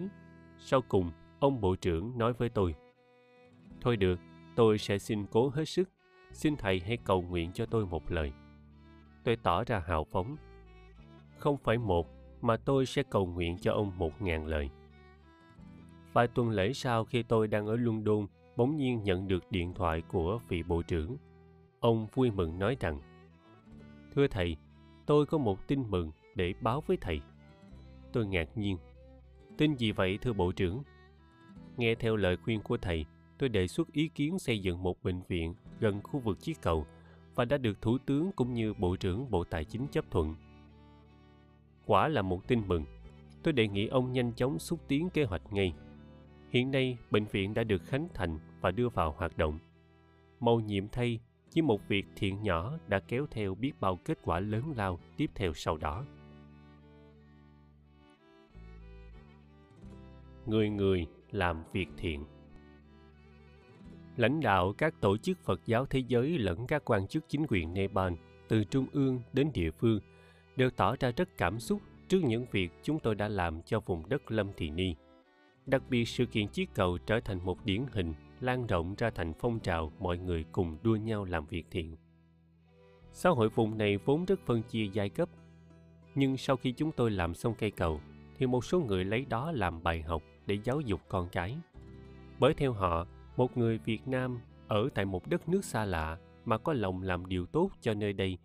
Sau 0.57 0.81
cùng, 0.81 1.11
ông 1.39 1.61
bộ 1.61 1.75
trưởng 1.75 2.17
nói 2.17 2.33
với 2.33 2.49
tôi. 2.49 2.75
Thôi 3.81 3.97
được, 3.97 4.19
tôi 4.55 4.77
sẽ 4.77 4.97
xin 4.97 5.25
cố 5.25 5.49
hết 5.49 5.65
sức. 5.65 5.89
Xin 6.31 6.55
thầy 6.55 6.79
hãy 6.79 6.97
cầu 6.97 7.21
nguyện 7.21 7.51
cho 7.53 7.65
tôi 7.65 7.85
một 7.85 8.11
lời. 8.11 8.31
Tôi 9.23 9.35
tỏ 9.35 9.63
ra 9.63 9.79
hào 9.79 10.03
phóng. 10.03 10.37
Không 11.37 11.57
phải 11.57 11.77
một, 11.77 12.07
mà 12.41 12.57
tôi 12.57 12.85
sẽ 12.85 13.03
cầu 13.03 13.25
nguyện 13.25 13.57
cho 13.57 13.73
ông 13.73 13.97
một 13.97 14.21
ngàn 14.21 14.45
lời. 14.45 14.69
Vài 16.13 16.27
tuần 16.27 16.49
lễ 16.49 16.73
sau 16.73 17.05
khi 17.05 17.23
tôi 17.23 17.47
đang 17.47 17.67
ở 17.67 17.75
London, 17.75 18.27
bỗng 18.55 18.77
nhiên 18.77 19.03
nhận 19.03 19.27
được 19.27 19.51
điện 19.51 19.73
thoại 19.73 20.01
của 20.01 20.39
vị 20.47 20.63
bộ 20.63 20.81
trưởng. 20.81 21.17
Ông 21.79 22.07
vui 22.13 22.31
mừng 22.31 22.59
nói 22.59 22.77
rằng, 22.79 23.01
Thưa 24.15 24.27
thầy, 24.27 24.57
tôi 25.05 25.25
có 25.25 25.37
một 25.37 25.67
tin 25.67 25.83
mừng 25.89 26.11
để 26.35 26.53
báo 26.61 26.83
với 26.87 26.97
thầy. 26.97 27.21
Tôi 28.13 28.25
ngạc 28.25 28.57
nhiên. 28.57 28.77
Tin 29.57 29.75
gì 29.75 29.91
vậy 29.91 30.17
thưa 30.21 30.33
bộ 30.33 30.51
trưởng? 30.51 30.83
Nghe 31.77 31.95
theo 31.95 32.15
lời 32.15 32.37
khuyên 32.37 32.61
của 32.61 32.77
thầy, 32.77 33.05
tôi 33.41 33.49
đề 33.49 33.67
xuất 33.67 33.91
ý 33.91 34.07
kiến 34.07 34.39
xây 34.39 34.59
dựng 34.59 34.83
một 34.83 35.03
bệnh 35.03 35.21
viện 35.27 35.53
gần 35.79 36.01
khu 36.03 36.19
vực 36.19 36.41
chiếc 36.41 36.61
cầu 36.61 36.85
và 37.35 37.45
đã 37.45 37.57
được 37.57 37.81
Thủ 37.81 37.97
tướng 38.05 38.31
cũng 38.31 38.53
như 38.53 38.73
Bộ 38.73 38.95
trưởng 38.95 39.31
Bộ 39.31 39.43
Tài 39.43 39.65
chính 39.65 39.87
chấp 39.87 40.05
thuận. 40.11 40.35
Quả 41.85 42.07
là 42.07 42.21
một 42.21 42.47
tin 42.47 42.61
mừng. 42.67 42.85
Tôi 43.43 43.53
đề 43.53 43.67
nghị 43.67 43.87
ông 43.87 44.11
nhanh 44.11 44.33
chóng 44.33 44.59
xúc 44.59 44.79
tiến 44.87 45.09
kế 45.09 45.23
hoạch 45.23 45.53
ngay. 45.53 45.73
Hiện 46.49 46.71
nay, 46.71 46.97
bệnh 47.11 47.25
viện 47.25 47.53
đã 47.53 47.63
được 47.63 47.83
khánh 47.85 48.07
thành 48.13 48.39
và 48.61 48.71
đưa 48.71 48.89
vào 48.89 49.15
hoạt 49.17 49.37
động. 49.37 49.59
Màu 50.39 50.59
nhiệm 50.59 50.87
thay, 50.87 51.19
chỉ 51.49 51.61
một 51.61 51.87
việc 51.87 52.05
thiện 52.15 52.43
nhỏ 52.43 52.77
đã 52.87 52.99
kéo 52.99 53.25
theo 53.31 53.55
biết 53.55 53.71
bao 53.79 53.95
kết 53.95 54.17
quả 54.23 54.39
lớn 54.39 54.73
lao 54.75 54.99
tiếp 55.17 55.29
theo 55.35 55.53
sau 55.53 55.77
đó. 55.77 56.05
Người 60.45 60.69
người 60.69 61.07
làm 61.31 61.63
việc 61.73 61.87
thiện 61.97 62.25
lãnh 64.17 64.39
đạo 64.39 64.73
các 64.77 65.01
tổ 65.01 65.17
chức 65.17 65.39
Phật 65.43 65.61
giáo 65.65 65.85
thế 65.85 65.99
giới 66.07 66.37
lẫn 66.37 66.67
các 66.67 66.81
quan 66.85 67.07
chức 67.07 67.25
chính 67.29 67.45
quyền 67.49 67.73
Nepal, 67.73 68.13
từ 68.47 68.63
trung 68.63 68.85
ương 68.91 69.21
đến 69.33 69.51
địa 69.53 69.71
phương, 69.71 69.99
đều 70.55 70.69
tỏ 70.69 70.95
ra 70.99 71.11
rất 71.11 71.37
cảm 71.37 71.59
xúc 71.59 71.81
trước 72.07 72.19
những 72.23 72.45
việc 72.51 72.71
chúng 72.83 72.99
tôi 72.99 73.15
đã 73.15 73.27
làm 73.27 73.61
cho 73.61 73.79
vùng 73.79 74.09
đất 74.09 74.31
Lâm 74.31 74.47
Thị 74.57 74.69
Ni. 74.69 74.95
Đặc 75.65 75.83
biệt 75.89 76.05
sự 76.05 76.25
kiện 76.25 76.47
chiếc 76.47 76.69
cầu 76.73 76.97
trở 76.97 77.19
thành 77.19 77.45
một 77.45 77.65
điển 77.65 77.85
hình 77.91 78.13
lan 78.39 78.67
rộng 78.67 78.95
ra 78.97 79.09
thành 79.09 79.33
phong 79.39 79.59
trào 79.59 79.91
mọi 79.99 80.17
người 80.17 80.45
cùng 80.51 80.77
đua 80.83 80.95
nhau 80.95 81.25
làm 81.25 81.45
việc 81.45 81.65
thiện. 81.71 81.95
Xã 83.11 83.29
hội 83.29 83.49
vùng 83.49 83.77
này 83.77 83.97
vốn 83.97 84.25
rất 84.25 84.39
phân 84.45 84.63
chia 84.63 84.87
giai 84.93 85.09
cấp, 85.09 85.29
nhưng 86.15 86.37
sau 86.37 86.55
khi 86.55 86.71
chúng 86.71 86.91
tôi 86.91 87.11
làm 87.11 87.33
xong 87.33 87.53
cây 87.59 87.71
cầu, 87.71 88.01
thì 88.37 88.45
một 88.45 88.65
số 88.65 88.79
người 88.79 89.05
lấy 89.05 89.25
đó 89.29 89.51
làm 89.51 89.83
bài 89.83 90.01
học 90.01 90.23
để 90.45 90.57
giáo 90.63 90.81
dục 90.81 91.01
con 91.09 91.29
cái. 91.31 91.57
Bởi 92.39 92.53
theo 92.53 92.73
họ, 92.73 93.07
một 93.37 93.57
người 93.57 93.77
Việt 93.77 94.07
Nam 94.07 94.39
ở 94.67 94.89
tại 94.95 95.05
một 95.05 95.27
đất 95.27 95.49
nước 95.49 95.65
xa 95.65 95.85
lạ 95.85 96.17
mà 96.45 96.57
có 96.57 96.73
lòng 96.73 97.01
làm 97.01 97.25
điều 97.25 97.45
tốt 97.45 97.69
cho 97.81 97.93
nơi 97.93 98.13
đây, 98.13 98.37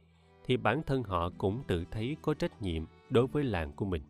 thì 0.45 0.57
bản 0.57 0.83
thân 0.87 1.03
họ 1.03 1.31
cũng 1.39 1.63
tự 1.67 1.85
thấy 1.91 2.17
có 2.23 2.35
trách 2.35 2.63
nhiệm 2.63 2.85
đối 3.11 3.27
với 3.27 3.45
làng 3.45 3.73
của 3.73 3.85
mình. 3.85 4.03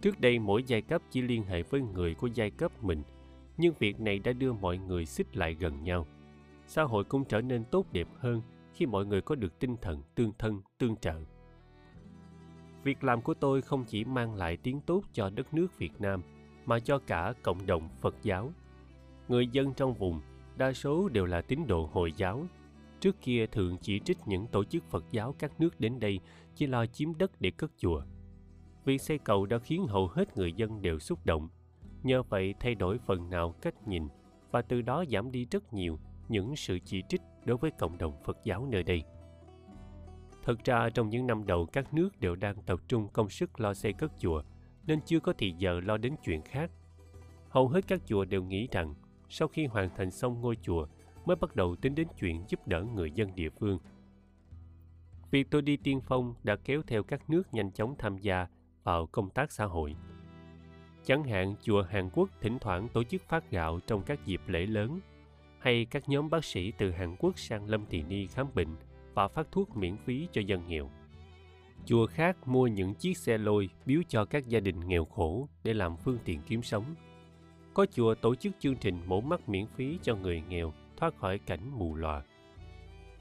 Trước 0.00 0.20
đây 0.20 0.38
mỗi 0.38 0.62
giai 0.66 0.82
cấp 0.82 1.02
chỉ 1.10 1.22
liên 1.22 1.44
hệ 1.44 1.62
với 1.62 1.80
người 1.80 2.14
của 2.14 2.26
giai 2.26 2.50
cấp 2.50 2.84
mình, 2.84 3.02
nhưng 3.56 3.74
việc 3.78 4.00
này 4.00 4.18
đã 4.18 4.32
đưa 4.32 4.52
mọi 4.52 4.78
người 4.78 5.06
xích 5.06 5.36
lại 5.36 5.54
gần 5.54 5.84
nhau. 5.84 6.06
Xã 6.66 6.82
hội 6.82 7.04
cũng 7.04 7.24
trở 7.24 7.40
nên 7.40 7.64
tốt 7.64 7.86
đẹp 7.92 8.08
hơn 8.18 8.42
khi 8.74 8.86
mọi 8.86 9.06
người 9.06 9.20
có 9.20 9.34
được 9.34 9.58
tinh 9.58 9.76
thần 9.76 10.02
tương 10.14 10.32
thân, 10.38 10.62
tương 10.78 10.96
trợ. 10.96 11.20
Việc 12.84 13.04
làm 13.04 13.22
của 13.22 13.34
tôi 13.34 13.62
không 13.62 13.84
chỉ 13.84 14.04
mang 14.04 14.34
lại 14.34 14.56
tiếng 14.56 14.80
tốt 14.80 15.02
cho 15.12 15.30
đất 15.30 15.54
nước 15.54 15.78
Việt 15.78 16.00
Nam, 16.00 16.22
mà 16.64 16.78
cho 16.78 16.98
cả 16.98 17.34
cộng 17.42 17.66
đồng 17.66 17.88
Phật 18.00 18.14
giáo. 18.22 18.52
Người 19.28 19.46
dân 19.46 19.74
trong 19.74 19.94
vùng, 19.94 20.20
đa 20.56 20.72
số 20.72 21.08
đều 21.08 21.26
là 21.26 21.40
tín 21.40 21.66
đồ 21.66 21.90
Hồi 21.92 22.12
giáo. 22.16 22.46
Trước 23.00 23.16
kia 23.20 23.46
thường 23.46 23.76
chỉ 23.80 24.00
trích 24.00 24.18
những 24.26 24.46
tổ 24.46 24.64
chức 24.64 24.90
Phật 24.90 25.04
giáo 25.10 25.34
các 25.38 25.60
nước 25.60 25.80
đến 25.80 26.00
đây 26.00 26.20
chỉ 26.54 26.66
lo 26.66 26.86
chiếm 26.86 27.18
đất 27.18 27.40
để 27.40 27.50
cất 27.50 27.70
chùa. 27.78 28.02
Việc 28.84 29.00
xây 29.00 29.18
cầu 29.18 29.46
đã 29.46 29.58
khiến 29.58 29.86
hầu 29.86 30.08
hết 30.08 30.36
người 30.36 30.52
dân 30.52 30.82
đều 30.82 30.98
xúc 30.98 31.26
động. 31.26 31.48
Nhờ 32.02 32.22
vậy 32.22 32.54
thay 32.60 32.74
đổi 32.74 32.98
phần 33.06 33.30
nào 33.30 33.54
cách 33.62 33.88
nhìn 33.88 34.08
và 34.50 34.62
từ 34.62 34.82
đó 34.82 35.04
giảm 35.10 35.32
đi 35.32 35.46
rất 35.50 35.72
nhiều 35.72 35.98
những 36.28 36.56
sự 36.56 36.78
chỉ 36.84 37.02
trích 37.08 37.22
đối 37.44 37.56
với 37.56 37.70
cộng 37.70 37.98
đồng 37.98 38.22
Phật 38.24 38.38
giáo 38.44 38.66
nơi 38.70 38.82
đây. 38.82 39.02
Thật 40.42 40.64
ra 40.64 40.90
trong 40.90 41.08
những 41.08 41.26
năm 41.26 41.46
đầu 41.46 41.66
các 41.66 41.94
nước 41.94 42.20
đều 42.20 42.36
đang 42.36 42.62
tập 42.62 42.80
trung 42.88 43.08
công 43.12 43.30
sức 43.30 43.60
lo 43.60 43.74
xây 43.74 43.92
cất 43.92 44.12
chùa 44.18 44.42
nên 44.86 45.00
chưa 45.06 45.20
có 45.20 45.32
thì 45.38 45.54
giờ 45.58 45.80
lo 45.80 45.96
đến 45.96 46.14
chuyện 46.24 46.42
khác. 46.42 46.70
Hầu 47.48 47.68
hết 47.68 47.86
các 47.88 48.00
chùa 48.06 48.24
đều 48.24 48.42
nghĩ 48.42 48.68
rằng 48.72 48.94
sau 49.32 49.48
khi 49.48 49.66
hoàn 49.66 49.90
thành 49.96 50.10
xong 50.10 50.40
ngôi 50.40 50.56
chùa 50.62 50.86
mới 51.24 51.36
bắt 51.36 51.56
đầu 51.56 51.76
tính 51.76 51.94
đến 51.94 52.08
chuyện 52.18 52.44
giúp 52.48 52.68
đỡ 52.68 52.82
người 52.82 53.10
dân 53.10 53.34
địa 53.34 53.50
phương. 53.50 53.78
Việc 55.30 55.50
tôi 55.50 55.62
đi 55.62 55.76
tiên 55.76 56.00
phong 56.00 56.34
đã 56.42 56.56
kéo 56.64 56.82
theo 56.86 57.02
các 57.02 57.30
nước 57.30 57.42
nhanh 57.54 57.72
chóng 57.72 57.94
tham 57.98 58.18
gia 58.18 58.46
vào 58.84 59.06
công 59.06 59.30
tác 59.30 59.52
xã 59.52 59.64
hội. 59.64 59.96
Chẳng 61.04 61.24
hạn 61.24 61.54
chùa 61.62 61.82
Hàn 61.82 62.10
Quốc 62.12 62.30
thỉnh 62.40 62.58
thoảng 62.60 62.88
tổ 62.88 63.04
chức 63.04 63.22
phát 63.28 63.50
gạo 63.50 63.80
trong 63.86 64.02
các 64.02 64.26
dịp 64.26 64.40
lễ 64.46 64.66
lớn, 64.66 65.00
hay 65.58 65.84
các 65.84 66.08
nhóm 66.08 66.30
bác 66.30 66.44
sĩ 66.44 66.72
từ 66.78 66.90
Hàn 66.90 67.16
Quốc 67.18 67.38
sang 67.38 67.68
Lâm 67.68 67.86
Thị 67.86 68.02
Ni 68.02 68.26
khám 68.26 68.46
bệnh 68.54 68.76
và 69.14 69.28
phát 69.28 69.46
thuốc 69.52 69.76
miễn 69.76 69.96
phí 69.96 70.28
cho 70.32 70.40
dân 70.40 70.66
nghèo. 70.66 70.90
Chùa 71.84 72.06
khác 72.06 72.48
mua 72.48 72.66
những 72.66 72.94
chiếc 72.94 73.16
xe 73.16 73.38
lôi 73.38 73.68
biếu 73.86 74.02
cho 74.08 74.24
các 74.24 74.48
gia 74.48 74.60
đình 74.60 74.80
nghèo 74.80 75.04
khổ 75.04 75.48
để 75.64 75.74
làm 75.74 75.96
phương 75.96 76.18
tiện 76.24 76.40
kiếm 76.46 76.62
sống. 76.62 76.84
Có 77.74 77.86
chùa 77.86 78.14
tổ 78.14 78.34
chức 78.34 78.52
chương 78.58 78.76
trình 78.76 78.98
mổ 79.06 79.20
mắt 79.20 79.48
miễn 79.48 79.66
phí 79.66 79.98
cho 80.02 80.16
người 80.16 80.42
nghèo, 80.48 80.72
thoát 80.96 81.16
khỏi 81.16 81.38
cảnh 81.38 81.78
mù 81.78 81.94
lòa. 81.94 82.22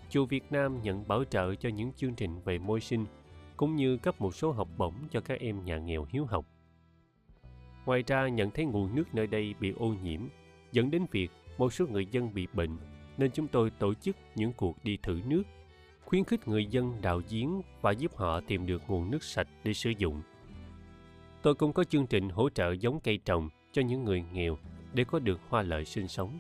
Chùa 0.10 0.26
Việt 0.26 0.44
Nam 0.52 0.82
nhận 0.82 1.08
bảo 1.08 1.24
trợ 1.24 1.56
cho 1.56 1.70
những 1.70 1.92
chương 1.94 2.16
trình 2.16 2.40
về 2.46 2.58
môi 2.58 2.80
sinh, 2.80 3.06
cũng 3.58 3.76
như 3.76 3.98
cấp 3.98 4.22
một 4.22 4.36
số 4.36 4.52
học 4.52 4.68
bổng 4.78 4.94
cho 5.12 5.22
các 5.22 5.40
em 5.40 5.66
nhà 5.66 5.78
nghèo 5.78 6.06
hiếu 6.10 6.26
học. 6.26 6.46
Ngoài 7.86 8.04
ra, 8.08 8.28
nhận 8.28 8.52
thấy 8.52 8.66
nguồn 8.66 8.96
nước 8.96 9.04
nơi 9.14 9.28
đây 9.28 9.54
bị 9.60 9.74
ô 9.78 9.96
nhiễm, 10.04 10.22
dẫn 10.72 10.92
đến 10.92 11.06
việc 11.12 11.32
một 11.58 11.74
số 11.74 11.88
người 11.88 12.06
dân 12.06 12.34
bị 12.34 12.48
bệnh, 12.54 12.78
nên 13.18 13.32
chúng 13.32 13.48
tôi 13.48 13.70
tổ 13.70 13.94
chức 13.94 14.16
những 14.36 14.54
cuộc 14.54 14.84
đi 14.84 14.98
thử 15.04 15.22
nước, 15.26 15.44
khuyến 16.06 16.24
khích 16.24 16.48
người 16.48 16.66
dân 16.66 16.94
đào 17.02 17.22
giếng 17.30 17.62
và 17.82 17.92
giúp 17.92 18.16
họ 18.16 18.42
tìm 18.42 18.66
được 18.66 18.82
nguồn 18.88 19.12
nước 19.12 19.24
sạch 19.24 19.48
để 19.64 19.74
sử 19.74 19.94
dụng. 19.98 20.22
Tôi 21.42 21.56
cũng 21.56 21.74
có 21.74 21.84
chương 21.84 22.08
trình 22.08 22.30
hỗ 22.30 22.50
trợ 22.50 22.72
giống 22.72 23.00
cây 23.00 23.20
trồng 23.26 23.50
cho 23.72 23.82
những 23.82 24.04
người 24.06 24.24
nghèo 24.34 24.58
để 24.94 25.04
có 25.04 25.20
được 25.20 25.40
hoa 25.50 25.62
lợi 25.62 25.86
sinh 25.86 26.08
sống. 26.08 26.40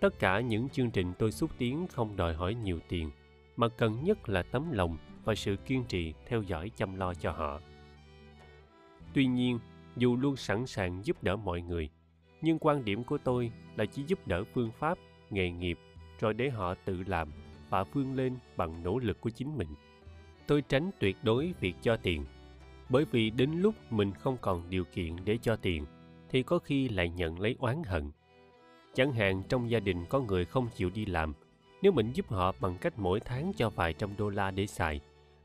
Tất 0.00 0.18
cả 0.18 0.40
những 0.40 0.68
chương 0.68 0.90
trình 0.90 1.12
tôi 1.18 1.32
xúc 1.32 1.50
tiến 1.58 1.86
không 1.92 2.16
đòi 2.16 2.34
hỏi 2.34 2.54
nhiều 2.54 2.78
tiền, 2.88 3.10
mà 3.56 3.68
cần 3.68 4.04
nhất 4.04 4.28
là 4.28 4.42
tấm 4.42 4.72
lòng 4.72 4.96
và 5.24 5.34
sự 5.34 5.56
kiên 5.56 5.84
trì 5.84 6.14
theo 6.26 6.42
dõi 6.42 6.70
chăm 6.76 6.96
lo 6.96 7.14
cho 7.14 7.32
họ. 7.32 7.60
Tuy 9.14 9.26
nhiên, 9.26 9.58
dù 9.96 10.16
luôn 10.16 10.36
sẵn 10.36 10.66
sàng 10.66 11.04
giúp 11.04 11.22
đỡ 11.22 11.36
mọi 11.36 11.62
người, 11.62 11.90
nhưng 12.42 12.58
quan 12.58 12.84
điểm 12.84 13.04
của 13.04 13.18
tôi 13.18 13.52
là 13.76 13.86
chỉ 13.86 14.02
giúp 14.06 14.26
đỡ 14.26 14.44
phương 14.54 14.70
pháp, 14.78 14.98
nghề 15.30 15.50
nghiệp 15.50 15.78
rồi 16.20 16.34
để 16.34 16.50
họ 16.50 16.74
tự 16.74 17.02
làm 17.06 17.28
và 17.70 17.84
vươn 17.84 18.14
lên 18.14 18.36
bằng 18.56 18.82
nỗ 18.82 18.98
lực 18.98 19.20
của 19.20 19.30
chính 19.30 19.58
mình. 19.58 19.68
Tôi 20.46 20.62
tránh 20.62 20.90
tuyệt 20.98 21.16
đối 21.22 21.54
việc 21.60 21.74
cho 21.82 21.96
tiền, 21.96 22.24
bởi 22.88 23.04
vì 23.04 23.30
đến 23.30 23.50
lúc 23.52 23.74
mình 23.90 24.12
không 24.12 24.36
còn 24.40 24.70
điều 24.70 24.84
kiện 24.84 25.16
để 25.24 25.38
cho 25.42 25.56
tiền 25.56 25.86
thì 26.30 26.42
có 26.42 26.58
khi 26.58 26.88
lại 26.88 27.08
nhận 27.08 27.40
lấy 27.40 27.56
oán 27.58 27.82
hận. 27.86 28.10
Chẳng 28.94 29.12
hạn 29.12 29.42
trong 29.48 29.70
gia 29.70 29.80
đình 29.80 30.04
có 30.08 30.20
người 30.20 30.44
không 30.44 30.68
chịu 30.74 30.90
đi 30.90 31.06
làm, 31.06 31.34
nếu 31.82 31.92
mình 31.92 32.12
giúp 32.12 32.28
họ 32.28 32.54
bằng 32.60 32.78
cách 32.80 32.98
mỗi 32.98 33.20
tháng 33.20 33.52
cho 33.56 33.70
vài 33.70 33.92
trăm 33.92 34.10
đô 34.16 34.28
la 34.28 34.50
để 34.50 34.66
xài, 34.66 35.00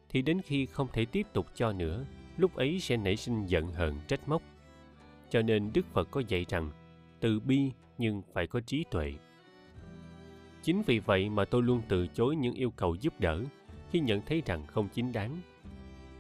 thì 0.10 0.22
đến 0.22 0.42
khi 0.42 0.66
không 0.66 0.88
thể 0.94 1.06
tiếp 1.06 1.28
tục 1.34 1.46
cho 1.56 1.74
nữa, 1.74 2.06
lúc 2.38 2.56
ấy 2.56 2.80
sẽ 2.80 2.98
nảy 2.98 3.16
sinh 3.16 3.46
giận 3.46 3.68
hờn 3.68 3.96
trách 4.08 4.28
móc. 4.28 4.42
Cho 5.30 5.42
nên 5.42 5.72
Đức 5.74 5.86
Phật 5.94 6.12
có 6.12 6.22
dạy 6.28 6.46
rằng, 6.50 6.72
từ 7.20 7.40
bi 7.40 7.72
nhưng 7.98 8.22
phải 8.34 8.48
có 8.48 8.60
trí 8.60 8.86
tuệ. 8.92 9.14
Chính 10.64 10.82
vì 10.82 11.00
vậy 11.00 11.30
mà 11.30 11.46
tôi 11.46 11.64
luôn 11.64 11.82
từ 11.88 12.08
chối 12.08 12.36
những 12.36 12.54
yêu 12.54 12.72
cầu 12.72 12.96
giúp 12.96 13.14
đỡ 13.20 13.44
khi 13.92 14.00
nhận 14.00 14.22
thấy 14.22 14.42
rằng 14.46 14.68
không 14.68 14.88
chính 14.94 15.12
đáng. 15.12 15.42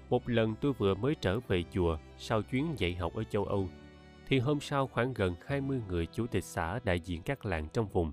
Một 0.09 0.29
lần 0.29 0.55
tôi 0.61 0.73
vừa 0.73 0.95
mới 0.95 1.15
trở 1.21 1.39
về 1.39 1.63
chùa 1.73 1.97
sau 2.17 2.41
chuyến 2.41 2.65
dạy 2.77 2.95
học 2.95 3.15
ở 3.15 3.23
châu 3.23 3.45
Âu 3.45 3.67
thì 4.27 4.39
hôm 4.39 4.59
sau 4.59 4.87
khoảng 4.87 5.13
gần 5.13 5.35
20 5.45 5.81
người 5.87 6.05
chủ 6.05 6.27
tịch 6.27 6.43
xã 6.43 6.79
đại 6.83 6.99
diện 6.99 7.21
các 7.21 7.45
làng 7.45 7.67
trong 7.73 7.87
vùng 7.87 8.11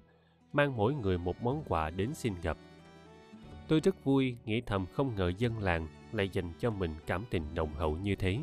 mang 0.53 0.77
mỗi 0.77 0.95
người 0.95 1.19
một 1.19 1.43
món 1.43 1.63
quà 1.69 1.91
đến 1.91 2.15
xin 2.15 2.35
gặp. 2.43 2.57
Tôi 3.69 3.81
rất 3.81 4.05
vui 4.05 4.37
nghĩ 4.45 4.61
thầm 4.61 4.87
không 4.93 5.15
ngờ 5.15 5.33
dân 5.39 5.59
làng 5.59 5.89
lại 6.13 6.29
dành 6.29 6.53
cho 6.59 6.71
mình 6.71 6.95
cảm 7.07 7.25
tình 7.31 7.43
nồng 7.55 7.75
hậu 7.75 7.97
như 7.97 8.15
thế. 8.15 8.39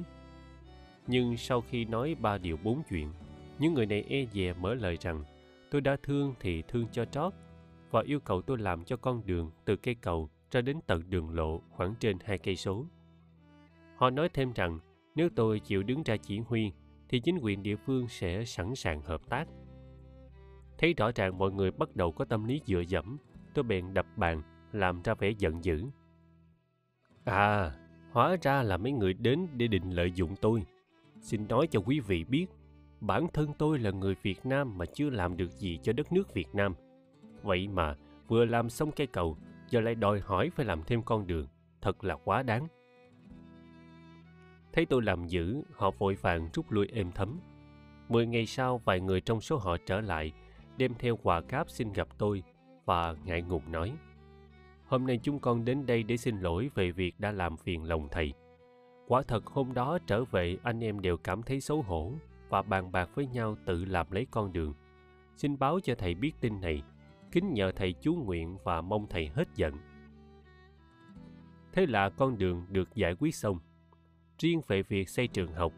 Nhưng 1.08 1.38
sau 1.38 1.62
khi 1.62 1.86
nói 1.86 2.16
ba 2.20 2.38
điều 2.38 2.58
bốn 2.64 2.84
chuyện, 2.90 3.12
những 3.60 3.74
người 3.74 3.86
này 3.86 4.06
e 4.10 4.26
dè 4.34 4.54
mở 4.54 4.74
lời 4.74 4.98
rằng 5.02 5.24
tôi 5.72 5.82
đã 5.82 5.98
thương 6.04 6.36
thì 6.40 6.62
thương 6.62 6.88
cho 6.92 7.06
trót 7.06 7.34
và 7.92 8.02
yêu 8.02 8.20
cầu 8.20 8.42
tôi 8.42 8.58
làm 8.58 8.84
cho 8.84 8.98
con 8.98 9.22
đường 9.26 9.52
từ 9.66 9.76
cây 9.76 9.96
cầu 9.96 10.30
ra 10.52 10.62
đến 10.62 10.80
tận 10.88 11.04
đường 11.10 11.30
lộ 11.30 11.62
khoảng 11.70 11.96
trên 12.00 12.18
hai 12.26 12.38
cây 12.38 12.56
số. 12.56 12.86
Họ 13.96 14.10
nói 14.10 14.30
thêm 14.30 14.54
rằng 14.54 14.80
nếu 15.16 15.30
tôi 15.36 15.60
chịu 15.60 15.84
đứng 15.84 16.04
ra 16.04 16.18
chỉ 16.18 16.40
huy 16.40 16.72
thì 17.10 17.20
chính 17.20 17.40
quyền 17.42 17.64
địa 17.64 17.76
phương 17.76 18.08
sẽ 18.08 18.46
sẵn 18.46 18.76
sàng 18.76 19.02
hợp 19.02 19.22
tác. 19.30 19.48
Thấy 20.78 20.94
rõ 20.94 21.12
ràng 21.16 21.38
mọi 21.38 21.52
người 21.52 21.72
bắt 21.72 21.96
đầu 21.96 22.12
có 22.12 22.26
tâm 22.26 22.46
lý 22.46 22.62
dựa 22.66 22.84
dẫm, 22.88 23.18
tôi 23.54 23.64
bèn 23.64 23.94
đập 23.94 24.06
bàn, 24.16 24.42
làm 24.72 25.02
ra 25.02 25.14
vẻ 25.14 25.30
giận 25.30 25.64
dữ. 25.64 25.84
À, 27.26 27.72
hóa 28.12 28.38
ra 28.42 28.64
là 28.64 28.78
mấy 28.78 28.92
người 28.92 29.14
đến 29.14 29.48
để 29.58 29.68
định 29.68 29.90
lợi 29.92 30.12
dụng 30.12 30.36
tôi. 30.42 30.64
Xin 31.22 31.48
nói 31.48 31.68
cho 31.68 31.80
quý 31.80 32.00
vị 32.00 32.24
biết, 32.24 32.46
bản 33.02 33.28
thân 33.34 33.54
tôi 33.58 33.80
là 33.80 33.92
người 33.92 34.16
Việt 34.22 34.46
Nam 34.46 34.78
mà 34.78 34.86
chưa 34.86 35.10
làm 35.10 35.38
được 35.38 35.52
gì 35.52 35.80
cho 35.84 35.94
đất 35.94 36.12
nước 36.14 36.34
Việt 36.34 36.56
Nam. 36.56 36.74
Vậy 37.44 37.68
mà 37.68 37.96
vừa 38.28 38.46
làm 38.46 38.70
xong 38.70 38.92
cây 38.92 39.08
cầu, 39.08 39.38
giờ 39.70 39.82
lại 39.82 39.96
đòi 39.96 40.20
hỏi 40.20 40.50
phải 40.56 40.66
làm 40.66 40.84
thêm 40.84 41.04
con 41.04 41.28
đường. 41.28 41.48
Thật 41.82 42.04
là 42.04 42.16
quá 42.16 42.44
đáng. 42.44 42.68
Thấy 44.74 44.86
tôi 44.86 45.02
làm 45.02 45.28
dữ, 45.28 45.62
họ 45.76 45.92
vội 45.92 46.16
vàng 46.16 46.50
rút 46.54 46.72
lui 46.72 46.88
êm 46.88 47.12
thấm. 47.12 47.40
Mười 48.10 48.28
ngày 48.28 48.46
sau, 48.46 48.78
vài 48.78 49.00
người 49.00 49.22
trong 49.22 49.42
số 49.42 49.58
họ 49.58 49.78
trở 49.86 50.02
lại, 50.02 50.32
đem 50.78 50.94
theo 51.00 51.18
quà 51.24 51.42
cáp 51.42 51.70
xin 51.70 51.94
gặp 51.94 52.08
tôi 52.18 52.44
và 52.86 53.16
ngại 53.26 53.42
ngùng 53.42 53.72
nói. 53.72 53.94
Hôm 54.88 55.08
nay 55.08 55.20
chúng 55.24 55.40
con 55.40 55.66
đến 55.66 55.86
đây 55.86 56.04
để 56.04 56.18
xin 56.18 56.40
lỗi 56.40 56.70
về 56.76 56.92
việc 56.92 57.20
đã 57.20 57.32
làm 57.32 57.58
phiền 57.58 57.84
lòng 57.84 58.08
thầy. 58.12 58.34
Quả 59.08 59.22
thật 59.28 59.46
hôm 59.46 59.74
đó 59.74 59.98
trở 60.08 60.24
về 60.24 60.58
anh 60.64 60.84
em 60.84 61.00
đều 61.00 61.18
cảm 61.18 61.44
thấy 61.44 61.62
xấu 61.62 61.82
hổ 61.82 62.14
và 62.50 62.62
bàn 62.62 62.92
bạc 62.92 63.10
với 63.16 63.28
nhau 63.28 63.56
tự 63.66 63.86
làm 63.86 64.12
lấy 64.12 64.28
con 64.32 64.54
đường. 64.54 64.74
Xin 65.36 65.60
báo 65.60 65.80
cho 65.80 65.96
thầy 65.96 66.14
biết 66.14 66.32
tin 66.42 66.62
này, 66.62 66.84
kính 67.32 67.54
nhờ 67.54 67.72
thầy 67.72 67.94
chú 67.94 68.14
nguyện 68.14 68.58
và 68.64 68.82
mong 68.82 69.08
thầy 69.10 69.28
hết 69.28 69.48
giận. 69.56 69.74
Thế 71.74 71.86
là 71.86 72.10
con 72.10 72.38
đường 72.38 72.66
được 72.70 72.96
giải 72.96 73.16
quyết 73.20 73.36
xong. 73.36 73.60
Riêng 74.40 74.62
về 74.68 74.84
việc 74.84 75.10
xây 75.10 75.28
trường 75.28 75.54
học, 75.54 75.74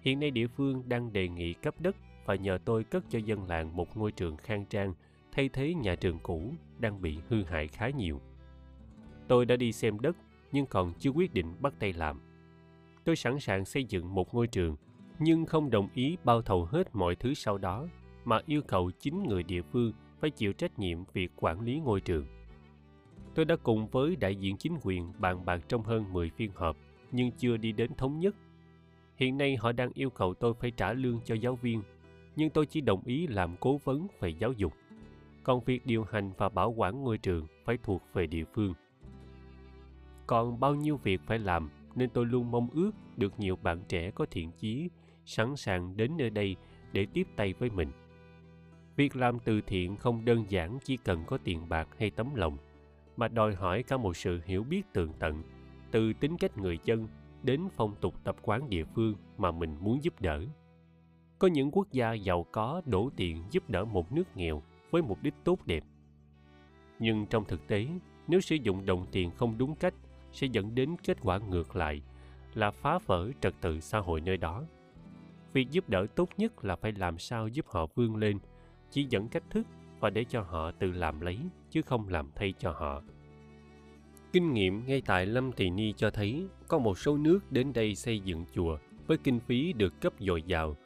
hiện 0.00 0.20
nay 0.20 0.30
địa 0.30 0.46
phương 0.46 0.88
đang 0.88 1.12
đề 1.12 1.28
nghị 1.28 1.52
cấp 1.52 1.74
đất 1.78 1.96
và 2.24 2.34
nhờ 2.34 2.58
tôi 2.64 2.84
cất 2.84 3.04
cho 3.08 3.18
dân 3.18 3.48
làng 3.48 3.76
một 3.76 3.96
ngôi 3.96 4.12
trường 4.12 4.36
khang 4.36 4.64
trang 4.66 4.94
thay 5.32 5.48
thế 5.48 5.74
nhà 5.74 5.94
trường 5.94 6.18
cũ 6.22 6.52
đang 6.78 7.02
bị 7.02 7.18
hư 7.28 7.44
hại 7.44 7.68
khá 7.68 7.88
nhiều. 7.88 8.20
Tôi 9.28 9.46
đã 9.46 9.56
đi 9.56 9.72
xem 9.72 10.00
đất 10.00 10.16
nhưng 10.52 10.66
còn 10.66 10.92
chưa 10.98 11.10
quyết 11.10 11.34
định 11.34 11.54
bắt 11.60 11.74
tay 11.78 11.92
làm. 11.92 12.20
Tôi 13.04 13.16
sẵn 13.16 13.40
sàng 13.40 13.64
xây 13.64 13.84
dựng 13.84 14.14
một 14.14 14.34
ngôi 14.34 14.46
trường 14.46 14.76
nhưng 15.18 15.46
không 15.46 15.70
đồng 15.70 15.88
ý 15.94 16.16
bao 16.24 16.42
thầu 16.42 16.64
hết 16.64 16.94
mọi 16.94 17.14
thứ 17.14 17.34
sau 17.34 17.58
đó 17.58 17.88
mà 18.24 18.40
yêu 18.46 18.62
cầu 18.62 18.90
chính 19.00 19.22
người 19.22 19.42
địa 19.42 19.62
phương 19.62 19.92
phải 20.20 20.30
chịu 20.30 20.52
trách 20.52 20.78
nhiệm 20.78 20.98
việc 21.12 21.32
quản 21.36 21.60
lý 21.60 21.80
ngôi 21.80 22.00
trường. 22.00 22.26
Tôi 23.34 23.44
đã 23.44 23.56
cùng 23.62 23.86
với 23.86 24.16
đại 24.16 24.36
diện 24.36 24.56
chính 24.56 24.78
quyền 24.82 25.12
bàn 25.18 25.44
bạc 25.44 25.60
trong 25.68 25.82
hơn 25.82 26.12
10 26.12 26.30
phiên 26.30 26.50
họp 26.54 26.76
nhưng 27.14 27.30
chưa 27.32 27.56
đi 27.56 27.72
đến 27.72 27.94
thống 27.94 28.18
nhất. 28.18 28.34
Hiện 29.16 29.38
nay 29.38 29.56
họ 29.56 29.72
đang 29.72 29.90
yêu 29.94 30.10
cầu 30.10 30.34
tôi 30.34 30.54
phải 30.54 30.70
trả 30.70 30.92
lương 30.92 31.20
cho 31.24 31.34
giáo 31.34 31.56
viên, 31.56 31.82
nhưng 32.36 32.50
tôi 32.50 32.66
chỉ 32.66 32.80
đồng 32.80 33.02
ý 33.04 33.26
làm 33.26 33.56
cố 33.60 33.80
vấn 33.84 34.06
về 34.20 34.28
giáo 34.28 34.52
dục. 34.52 34.72
Còn 35.42 35.64
việc 35.64 35.86
điều 35.86 36.04
hành 36.04 36.32
và 36.38 36.48
bảo 36.48 36.70
quản 36.70 37.02
ngôi 37.02 37.18
trường 37.18 37.46
phải 37.64 37.78
thuộc 37.82 38.02
về 38.12 38.26
địa 38.26 38.44
phương. 38.54 38.74
Còn 40.26 40.60
bao 40.60 40.74
nhiêu 40.74 40.96
việc 40.96 41.20
phải 41.26 41.38
làm 41.38 41.70
nên 41.94 42.10
tôi 42.10 42.26
luôn 42.26 42.50
mong 42.50 42.68
ước 42.70 42.90
được 43.16 43.40
nhiều 43.40 43.56
bạn 43.56 43.82
trẻ 43.88 44.10
có 44.10 44.26
thiện 44.30 44.52
chí 44.52 44.88
sẵn 45.24 45.56
sàng 45.56 45.96
đến 45.96 46.16
nơi 46.16 46.30
đây 46.30 46.56
để 46.92 47.06
tiếp 47.12 47.26
tay 47.36 47.52
với 47.52 47.70
mình. 47.70 47.88
Việc 48.96 49.16
làm 49.16 49.38
từ 49.38 49.60
thiện 49.60 49.96
không 49.96 50.24
đơn 50.24 50.44
giản 50.48 50.78
chỉ 50.84 50.96
cần 50.96 51.24
có 51.26 51.38
tiền 51.44 51.68
bạc 51.68 51.88
hay 51.98 52.10
tấm 52.10 52.34
lòng, 52.34 52.56
mà 53.16 53.28
đòi 53.28 53.54
hỏi 53.54 53.82
cả 53.82 53.96
một 53.96 54.16
sự 54.16 54.40
hiểu 54.44 54.64
biết 54.64 54.82
tường 54.92 55.12
tận 55.18 55.42
từ 55.94 56.12
tính 56.12 56.36
cách 56.36 56.58
người 56.58 56.78
dân 56.84 57.08
đến 57.42 57.60
phong 57.76 57.94
tục 58.00 58.14
tập 58.24 58.36
quán 58.42 58.70
địa 58.70 58.84
phương 58.84 59.14
mà 59.38 59.50
mình 59.50 59.76
muốn 59.80 60.04
giúp 60.04 60.20
đỡ. 60.20 60.42
Có 61.38 61.48
những 61.48 61.70
quốc 61.70 61.92
gia 61.92 62.12
giàu 62.12 62.46
có 62.52 62.82
đổ 62.86 63.10
tiền 63.16 63.44
giúp 63.50 63.70
đỡ 63.70 63.84
một 63.84 64.12
nước 64.12 64.36
nghèo 64.36 64.62
với 64.90 65.02
mục 65.02 65.22
đích 65.22 65.34
tốt 65.44 65.66
đẹp. 65.66 65.84
Nhưng 66.98 67.26
trong 67.26 67.44
thực 67.44 67.66
tế, 67.66 67.86
nếu 68.28 68.40
sử 68.40 68.56
dụng 68.56 68.86
đồng 68.86 69.06
tiền 69.12 69.30
không 69.30 69.58
đúng 69.58 69.74
cách 69.74 69.94
sẽ 70.32 70.46
dẫn 70.46 70.74
đến 70.74 70.96
kết 71.04 71.18
quả 71.22 71.38
ngược 71.38 71.76
lại 71.76 72.02
là 72.54 72.70
phá 72.70 72.98
vỡ 73.06 73.30
trật 73.40 73.54
tự 73.60 73.80
xã 73.80 73.98
hội 73.98 74.20
nơi 74.20 74.36
đó. 74.36 74.64
Việc 75.52 75.70
giúp 75.70 75.88
đỡ 75.88 76.06
tốt 76.14 76.28
nhất 76.36 76.64
là 76.64 76.76
phải 76.76 76.92
làm 76.92 77.18
sao 77.18 77.48
giúp 77.48 77.66
họ 77.68 77.86
vươn 77.94 78.16
lên, 78.16 78.38
chỉ 78.90 79.06
dẫn 79.10 79.28
cách 79.28 79.44
thức 79.50 79.66
và 80.00 80.10
để 80.10 80.24
cho 80.24 80.42
họ 80.42 80.70
tự 80.70 80.92
làm 80.92 81.20
lấy 81.20 81.38
chứ 81.70 81.82
không 81.82 82.08
làm 82.08 82.30
thay 82.34 82.54
cho 82.58 82.70
họ. 82.70 83.02
Kinh 84.34 84.54
nghiệm 84.54 84.86
ngay 84.86 85.02
tại 85.06 85.26
Lâm 85.26 85.52
Thị 85.52 85.70
Ni 85.70 85.92
cho 85.96 86.10
thấy 86.10 86.46
có 86.68 86.78
một 86.78 86.98
số 86.98 87.16
nước 87.16 87.52
đến 87.52 87.72
đây 87.72 87.94
xây 87.94 88.20
dựng 88.20 88.44
chùa 88.54 88.78
với 89.06 89.18
kinh 89.24 89.40
phí 89.40 89.72
được 89.72 90.00
cấp 90.00 90.12
dồi 90.18 90.42
dào, 90.42 90.76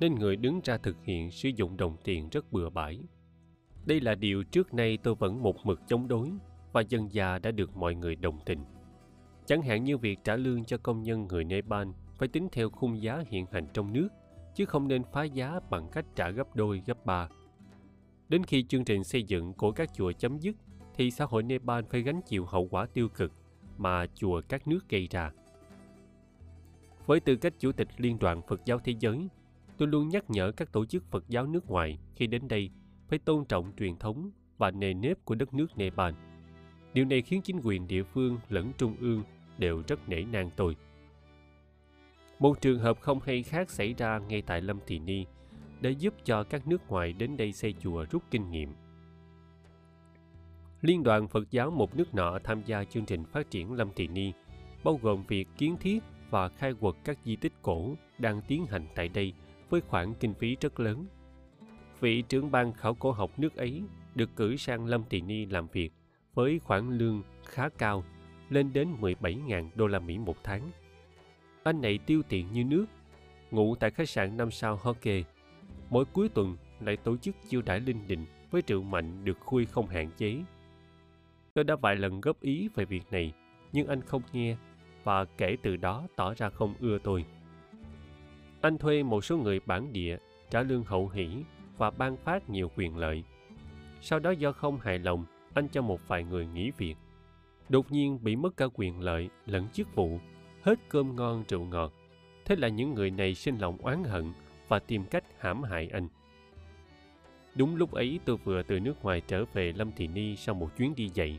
nên 0.00 0.14
người 0.14 0.36
đứng 0.36 0.60
ra 0.64 0.78
thực 0.78 1.04
hiện 1.04 1.30
sử 1.30 1.48
dụng 1.48 1.76
đồng 1.76 1.96
tiền 2.04 2.28
rất 2.28 2.52
bừa 2.52 2.70
bãi. 2.70 2.98
Đây 3.86 4.00
là 4.00 4.14
điều 4.14 4.44
trước 4.44 4.74
nay 4.74 4.98
tôi 5.02 5.14
vẫn 5.14 5.42
một 5.42 5.66
mực 5.66 5.80
chống 5.86 6.08
đối 6.08 6.30
và 6.72 6.80
dần 6.80 7.12
già 7.12 7.38
đã 7.38 7.50
được 7.50 7.76
mọi 7.76 7.94
người 7.94 8.16
đồng 8.16 8.38
tình. 8.46 8.64
Chẳng 9.46 9.62
hạn 9.62 9.84
như 9.84 9.98
việc 9.98 10.18
trả 10.24 10.36
lương 10.36 10.64
cho 10.64 10.78
công 10.78 11.02
nhân 11.02 11.26
người 11.26 11.44
Nepal 11.44 11.88
phải 12.18 12.28
tính 12.28 12.48
theo 12.52 12.70
khung 12.70 13.02
giá 13.02 13.22
hiện 13.28 13.46
hành 13.52 13.66
trong 13.74 13.92
nước, 13.92 14.08
chứ 14.54 14.64
không 14.64 14.88
nên 14.88 15.02
phá 15.12 15.24
giá 15.24 15.60
bằng 15.70 15.88
cách 15.92 16.06
trả 16.16 16.30
gấp 16.30 16.56
đôi, 16.56 16.82
gấp 16.86 17.06
ba. 17.06 17.28
Đến 18.28 18.44
khi 18.44 18.62
chương 18.62 18.84
trình 18.84 19.04
xây 19.04 19.22
dựng 19.22 19.52
của 19.52 19.72
các 19.72 19.94
chùa 19.94 20.12
chấm 20.12 20.38
dứt 20.38 20.56
thì 20.96 21.10
xã 21.10 21.24
hội 21.24 21.42
Nepal 21.42 21.84
phải 21.90 22.02
gánh 22.02 22.20
chịu 22.26 22.44
hậu 22.44 22.68
quả 22.68 22.86
tiêu 22.86 23.08
cực 23.08 23.32
mà 23.78 24.06
chùa 24.14 24.42
các 24.48 24.68
nước 24.68 24.88
gây 24.88 25.08
ra. 25.10 25.30
Với 27.06 27.20
tư 27.20 27.36
cách 27.36 27.54
Chủ 27.58 27.72
tịch 27.72 27.88
Liên 27.96 28.18
đoàn 28.18 28.42
Phật 28.48 28.60
giáo 28.64 28.78
Thế 28.78 28.94
giới, 29.00 29.28
tôi 29.78 29.88
luôn 29.88 30.08
nhắc 30.08 30.30
nhở 30.30 30.52
các 30.52 30.72
tổ 30.72 30.86
chức 30.86 31.10
Phật 31.10 31.24
giáo 31.28 31.46
nước 31.46 31.70
ngoài 31.70 31.98
khi 32.14 32.26
đến 32.26 32.48
đây 32.48 32.70
phải 33.08 33.18
tôn 33.18 33.44
trọng 33.44 33.72
truyền 33.78 33.96
thống 33.96 34.30
và 34.58 34.70
nề 34.70 34.94
nếp 34.94 35.24
của 35.24 35.34
đất 35.34 35.54
nước 35.54 35.76
Nepal. 35.76 36.14
Điều 36.92 37.04
này 37.04 37.22
khiến 37.22 37.42
chính 37.42 37.60
quyền 37.64 37.86
địa 37.86 38.02
phương 38.02 38.38
lẫn 38.48 38.72
trung 38.78 38.96
ương 39.00 39.22
đều 39.58 39.82
rất 39.88 40.08
nể 40.08 40.22
nang 40.22 40.50
tôi. 40.56 40.76
Một 42.38 42.60
trường 42.60 42.78
hợp 42.78 43.00
không 43.00 43.20
hay 43.20 43.42
khác 43.42 43.70
xảy 43.70 43.94
ra 43.94 44.18
ngay 44.18 44.42
tại 44.42 44.60
Lâm 44.60 44.78
Thị 44.86 44.98
Ni 44.98 45.24
để 45.80 45.90
giúp 45.90 46.14
cho 46.24 46.44
các 46.44 46.66
nước 46.66 46.88
ngoài 46.88 47.12
đến 47.12 47.36
đây 47.36 47.52
xây 47.52 47.74
chùa 47.80 48.06
rút 48.10 48.22
kinh 48.30 48.50
nghiệm 48.50 48.72
Liên 50.84 51.02
đoàn 51.02 51.28
Phật 51.28 51.50
giáo 51.50 51.70
một 51.70 51.96
nước 51.96 52.14
nọ 52.14 52.38
tham 52.44 52.62
gia 52.66 52.84
chương 52.84 53.04
trình 53.04 53.24
phát 53.24 53.50
triển 53.50 53.72
Lâm 53.72 53.88
Thị 53.96 54.08
Ni, 54.08 54.32
bao 54.84 54.98
gồm 55.02 55.24
việc 55.28 55.48
kiến 55.58 55.76
thiết 55.80 55.98
và 56.30 56.48
khai 56.48 56.74
quật 56.80 56.94
các 57.04 57.18
di 57.24 57.36
tích 57.36 57.52
cổ 57.62 57.94
đang 58.18 58.40
tiến 58.48 58.66
hành 58.66 58.86
tại 58.94 59.08
đây 59.08 59.32
với 59.70 59.80
khoản 59.80 60.14
kinh 60.14 60.34
phí 60.34 60.56
rất 60.60 60.80
lớn. 60.80 61.06
Vị 62.00 62.22
trưởng 62.22 62.50
ban 62.50 62.72
khảo 62.72 62.94
cổ 62.94 63.10
học 63.10 63.30
nước 63.38 63.56
ấy 63.56 63.82
được 64.14 64.36
cử 64.36 64.56
sang 64.56 64.86
Lâm 64.86 65.04
Thị 65.10 65.20
Ni 65.20 65.46
làm 65.46 65.66
việc 65.72 65.92
với 66.34 66.58
khoản 66.64 66.98
lương 66.98 67.22
khá 67.44 67.68
cao, 67.68 68.04
lên 68.50 68.72
đến 68.72 68.88
17.000 69.00 69.68
đô 69.74 69.86
la 69.86 69.98
Mỹ 69.98 70.18
một 70.18 70.36
tháng. 70.42 70.70
Anh 71.62 71.80
này 71.80 71.98
tiêu 71.98 72.22
tiền 72.28 72.52
như 72.52 72.64
nước, 72.64 72.86
ngủ 73.50 73.74
tại 73.74 73.90
khách 73.90 74.08
sạn 74.08 74.36
năm 74.36 74.50
sao 74.50 74.78
Hockey. 74.82 75.24
Mỗi 75.90 76.04
cuối 76.04 76.28
tuần 76.28 76.56
lại 76.80 76.96
tổ 76.96 77.16
chức 77.16 77.34
chiêu 77.48 77.62
đãi 77.62 77.80
linh 77.80 78.06
đình 78.08 78.26
với 78.50 78.62
rượu 78.66 78.82
mạnh 78.82 79.24
được 79.24 79.40
khui 79.40 79.66
không 79.66 79.86
hạn 79.86 80.10
chế 80.16 80.42
Tôi 81.54 81.64
đã 81.64 81.76
vài 81.76 81.96
lần 81.96 82.20
góp 82.20 82.40
ý 82.40 82.68
về 82.74 82.84
việc 82.84 83.02
này, 83.10 83.32
nhưng 83.72 83.86
anh 83.86 84.00
không 84.00 84.22
nghe 84.32 84.56
và 85.04 85.24
kể 85.24 85.56
từ 85.62 85.76
đó 85.76 86.06
tỏ 86.16 86.34
ra 86.34 86.50
không 86.50 86.74
ưa 86.80 86.98
tôi. 86.98 87.24
Anh 88.60 88.78
thuê 88.78 89.02
một 89.02 89.24
số 89.24 89.36
người 89.36 89.60
bản 89.66 89.92
địa 89.92 90.16
trả 90.50 90.62
lương 90.62 90.84
hậu 90.84 91.08
hỷ 91.08 91.28
và 91.78 91.90
ban 91.90 92.16
phát 92.16 92.50
nhiều 92.50 92.70
quyền 92.76 92.96
lợi. 92.96 93.24
Sau 94.00 94.18
đó 94.18 94.30
do 94.30 94.52
không 94.52 94.78
hài 94.78 94.98
lòng, 94.98 95.24
anh 95.54 95.68
cho 95.68 95.82
một 95.82 96.00
vài 96.08 96.24
người 96.24 96.46
nghỉ 96.46 96.70
việc. 96.70 96.94
Đột 97.68 97.92
nhiên 97.92 98.18
bị 98.22 98.36
mất 98.36 98.56
cả 98.56 98.66
quyền 98.74 99.00
lợi 99.00 99.28
lẫn 99.46 99.68
chức 99.72 99.94
vụ, 99.94 100.18
hết 100.62 100.78
cơm 100.88 101.16
ngon 101.16 101.44
rượu 101.48 101.64
ngọt. 101.64 101.92
Thế 102.44 102.56
là 102.56 102.68
những 102.68 102.94
người 102.94 103.10
này 103.10 103.34
sinh 103.34 103.58
lòng 103.58 103.78
oán 103.78 104.04
hận 104.04 104.32
và 104.68 104.78
tìm 104.78 105.04
cách 105.04 105.24
hãm 105.38 105.62
hại 105.62 105.88
anh. 105.92 106.08
Đúng 107.54 107.76
lúc 107.76 107.92
ấy 107.92 108.20
tôi 108.24 108.36
vừa 108.36 108.62
từ 108.62 108.80
nước 108.80 109.02
ngoài 109.02 109.22
trở 109.26 109.44
về 109.44 109.72
Lâm 109.72 109.92
Thị 109.92 110.06
Ni 110.06 110.36
sau 110.36 110.54
một 110.54 110.76
chuyến 110.76 110.94
đi 110.94 111.10
dạy. 111.14 111.38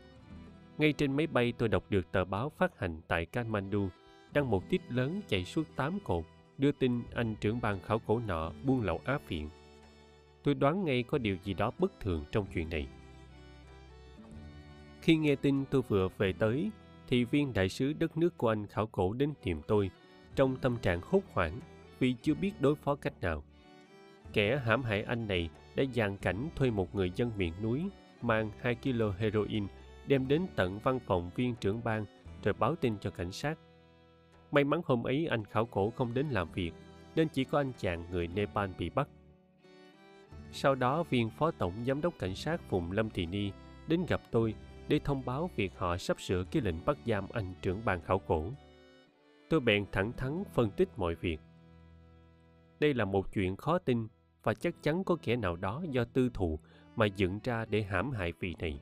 Ngay 0.78 0.94
trên 0.94 1.18
máy 1.18 1.28
bay 1.28 1.54
tôi 1.58 1.70
đọc 1.70 1.84
được 1.90 2.12
tờ 2.12 2.26
báo 2.26 2.52
phát 2.58 2.80
hành 2.80 3.02
tại 3.08 3.26
Kathmandu 3.26 3.90
đăng 4.34 4.50
một 4.50 4.70
tít 4.70 4.82
lớn 4.92 5.22
chạy 5.28 5.46
suốt 5.46 5.64
8 5.76 6.00
cột 6.04 6.26
đưa 6.58 6.72
tin 6.72 7.04
anh 7.14 7.36
trưởng 7.36 7.62
ban 7.62 7.80
khảo 7.80 8.00
cổ 8.00 8.20
nọ 8.20 8.52
buôn 8.64 8.82
lậu 8.82 9.02
á 9.06 9.18
phiện. 9.26 9.50
Tôi 10.44 10.54
đoán 10.54 10.86
ngay 10.86 11.04
có 11.04 11.18
điều 11.18 11.38
gì 11.44 11.54
đó 11.54 11.72
bất 11.80 12.00
thường 12.00 12.26
trong 12.32 12.46
chuyện 12.54 12.70
này. 12.70 12.88
Khi 15.02 15.16
nghe 15.16 15.36
tin 15.36 15.66
tôi 15.66 15.82
vừa 15.82 16.08
về 16.18 16.34
tới, 16.34 16.70
thì 17.08 17.24
viên 17.24 17.54
đại 17.54 17.70
sứ 17.70 17.94
đất 17.94 18.18
nước 18.18 18.38
của 18.38 18.50
anh 18.50 18.68
khảo 18.68 18.88
cổ 18.88 19.14
đến 19.14 19.34
tìm 19.44 19.62
tôi 19.68 19.90
trong 20.36 20.56
tâm 20.56 20.78
trạng 20.82 21.02
hốt 21.04 21.22
hoảng 21.34 21.60
vì 22.00 22.16
chưa 22.22 22.34
biết 22.34 22.52
đối 22.60 22.76
phó 22.76 22.96
cách 22.96 23.22
nào. 23.22 23.44
Kẻ 24.34 24.62
hãm 24.66 24.84
hại 24.84 25.04
anh 25.04 25.28
này 25.28 25.50
đã 25.76 25.84
dàn 25.95 26.18
cảnh 26.18 26.49
thuê 26.56 26.72
một 26.72 26.95
người 26.95 27.11
dân 27.15 27.31
miền 27.38 27.53
núi 27.61 27.89
mang 28.22 28.52
2 28.60 28.76
kg 28.76 29.11
heroin 29.18 29.68
đem 30.07 30.27
đến 30.27 30.41
tận 30.56 30.80
văn 30.80 30.99
phòng 30.99 31.31
viên 31.35 31.56
trưởng 31.56 31.84
ban 31.84 32.06
rồi 32.43 32.53
báo 32.53 32.76
tin 32.76 32.97
cho 33.02 33.10
cảnh 33.10 33.31
sát. 33.31 33.60
May 34.52 34.64
mắn 34.64 34.81
hôm 34.85 35.03
ấy 35.03 35.27
anh 35.27 35.45
khảo 35.45 35.65
cổ 35.65 35.89
không 35.89 36.14
đến 36.14 36.26
làm 36.30 36.52
việc, 36.52 36.72
nên 37.15 37.27
chỉ 37.27 37.43
có 37.43 37.60
anh 37.60 37.72
chàng 37.77 38.06
người 38.11 38.27
Nepal 38.27 38.69
bị 38.77 38.89
bắt. 38.89 39.07
Sau 40.52 40.76
đó, 40.76 41.03
viên 41.03 41.30
phó 41.30 41.52
tổng 41.52 41.73
giám 41.88 42.02
đốc 42.02 42.14
cảnh 42.19 42.35
sát 42.35 42.69
vùng 42.69 42.91
Lâm 42.91 43.10
Thị 43.10 43.26
Ni 43.26 43.52
đến 43.88 44.06
gặp 44.07 44.22
tôi 44.31 44.56
để 44.88 44.99
thông 45.03 45.26
báo 45.26 45.49
việc 45.56 45.72
họ 45.77 45.97
sắp 45.97 46.22
sửa 46.22 46.43
cái 46.52 46.61
lệnh 46.61 46.85
bắt 46.85 46.97
giam 47.06 47.27
anh 47.34 47.53
trưởng 47.61 47.81
ban 47.85 48.02
khảo 48.02 48.19
cổ. 48.19 48.45
Tôi 49.49 49.60
bèn 49.60 49.85
thẳng 49.91 50.11
thắn 50.18 50.43
phân 50.53 50.69
tích 50.72 50.89
mọi 50.97 51.15
việc. 51.15 51.39
Đây 52.80 52.93
là 52.93 53.06
một 53.06 53.34
chuyện 53.34 53.56
khó 53.56 53.77
tin 53.77 54.07
và 54.45 54.53
chắc 54.53 54.84
chắn 54.84 55.03
có 55.03 55.17
kẻ 55.22 55.35
nào 55.35 55.55
đó 55.55 55.84
do 55.89 56.03
tư 56.03 56.30
thù 56.34 56.59
mà 56.95 57.05
dựng 57.05 57.39
ra 57.43 57.65
để 57.65 57.84
hãm 57.84 58.11
hại 58.11 58.34
vị 58.39 58.55
này. 58.59 58.80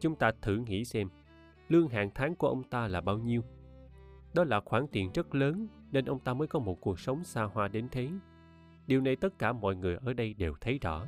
Chúng 0.00 0.14
ta 0.14 0.32
thử 0.42 0.56
nghĩ 0.56 0.84
xem, 0.84 1.08
lương 1.68 1.88
hàng 1.88 2.10
tháng 2.14 2.34
của 2.34 2.48
ông 2.48 2.62
ta 2.62 2.88
là 2.88 3.00
bao 3.00 3.18
nhiêu? 3.18 3.42
Đó 4.34 4.44
là 4.44 4.60
khoản 4.60 4.86
tiền 4.92 5.10
rất 5.14 5.34
lớn 5.34 5.66
nên 5.90 6.04
ông 6.04 6.20
ta 6.20 6.34
mới 6.34 6.48
có 6.48 6.58
một 6.58 6.80
cuộc 6.80 6.98
sống 6.98 7.24
xa 7.24 7.42
hoa 7.42 7.68
đến 7.68 7.88
thế. 7.90 8.10
Điều 8.86 9.00
này 9.00 9.16
tất 9.16 9.38
cả 9.38 9.52
mọi 9.52 9.76
người 9.76 9.96
ở 10.04 10.12
đây 10.12 10.34
đều 10.34 10.54
thấy 10.60 10.78
rõ. 10.82 11.06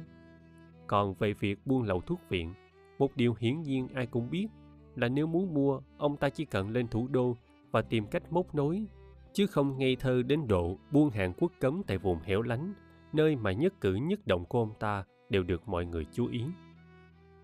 Còn 0.86 1.14
về 1.14 1.32
việc 1.32 1.66
buôn 1.66 1.82
lậu 1.82 2.00
thuốc 2.00 2.20
viện, 2.28 2.54
một 2.98 3.16
điều 3.16 3.34
hiển 3.38 3.62
nhiên 3.62 3.88
ai 3.94 4.06
cũng 4.06 4.30
biết 4.30 4.46
là 4.94 5.08
nếu 5.08 5.26
muốn 5.26 5.54
mua, 5.54 5.80
ông 5.98 6.16
ta 6.16 6.28
chỉ 6.28 6.44
cần 6.44 6.70
lên 6.70 6.88
thủ 6.88 7.08
đô 7.08 7.36
và 7.70 7.82
tìm 7.82 8.06
cách 8.06 8.32
móc 8.32 8.54
nối, 8.54 8.86
chứ 9.32 9.46
không 9.46 9.78
ngây 9.78 9.96
thơ 9.96 10.22
đến 10.22 10.46
độ 10.48 10.78
buôn 10.90 11.10
hàng 11.10 11.32
quốc 11.38 11.52
cấm 11.60 11.82
tại 11.86 11.98
vùng 11.98 12.18
hẻo 12.18 12.42
lánh, 12.42 12.74
nơi 13.14 13.36
mà 13.36 13.52
nhất 13.52 13.74
cử 13.80 13.94
nhất 13.94 14.26
động 14.26 14.44
của 14.44 14.58
ông 14.58 14.72
ta 14.80 15.04
đều 15.28 15.42
được 15.42 15.68
mọi 15.68 15.86
người 15.86 16.06
chú 16.12 16.26
ý. 16.26 16.44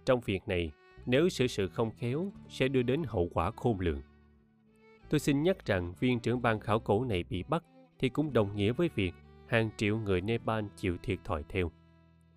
Trong 0.05 0.20
việc 0.20 0.48
này, 0.48 0.72
nếu 1.06 1.28
xử 1.28 1.47
sự 1.47 1.68
không 1.68 1.90
khéo 1.90 2.32
sẽ 2.48 2.68
đưa 2.68 2.82
đến 2.82 3.02
hậu 3.06 3.28
quả 3.32 3.51
khôn 3.51 3.80
lường. 3.80 4.02
Tôi 5.10 5.20
xin 5.20 5.42
nhắc 5.42 5.66
rằng 5.66 5.94
viên 6.01 6.20
trưởng 6.20 6.42
ban 6.42 6.60
khảo 6.60 6.80
cổ 6.80 7.05
này 7.05 7.24
bị 7.24 7.42
bắt 7.42 7.64
thì 7.98 8.09
cũng 8.09 8.32
đồng 8.32 8.56
nghĩa 8.56 8.72
với 8.72 8.90
việc 8.94 9.14
hàng 9.47 9.70
triệu 9.76 9.98
người 9.98 10.20
Nepal 10.20 10.64
chịu 10.76 10.97
thiệt 11.02 11.18
thòi 11.24 11.44
theo. 11.48 11.70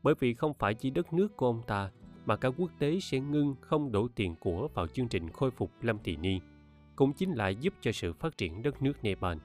Bởi 0.04 0.14
vì 0.20 0.34
không 0.34 0.54
phải 0.54 0.74
chỉ 0.74 0.90
đất 0.90 1.14
nước 1.14 1.38
của 1.38 1.46
ông 1.46 1.62
ta 1.68 1.92
mà 2.26 2.36
cả 2.36 2.50
quốc 2.58 2.72
tế 2.80 3.00
sẽ 3.00 3.20
ngưng 3.20 3.56
không 3.62 3.92
đổ 3.92 4.08
tiền 4.16 4.36
của 4.40 4.68
vào 4.74 4.88
chương 4.88 5.08
trình 5.08 5.30
khôi 5.30 5.52
phục 5.52 5.72
Lâm 5.82 6.00
Thị 6.04 6.16
Ni, 6.16 6.40
cũng 6.96 7.14
chính 7.14 7.32
là 7.32 7.50
giúp 7.50 7.74
cho 7.82 7.92
sự 7.92 8.14
phát 8.14 8.38
triển 8.38 8.62
đất 8.64 8.82
nước 8.82 9.04
Nepal. 9.04 9.38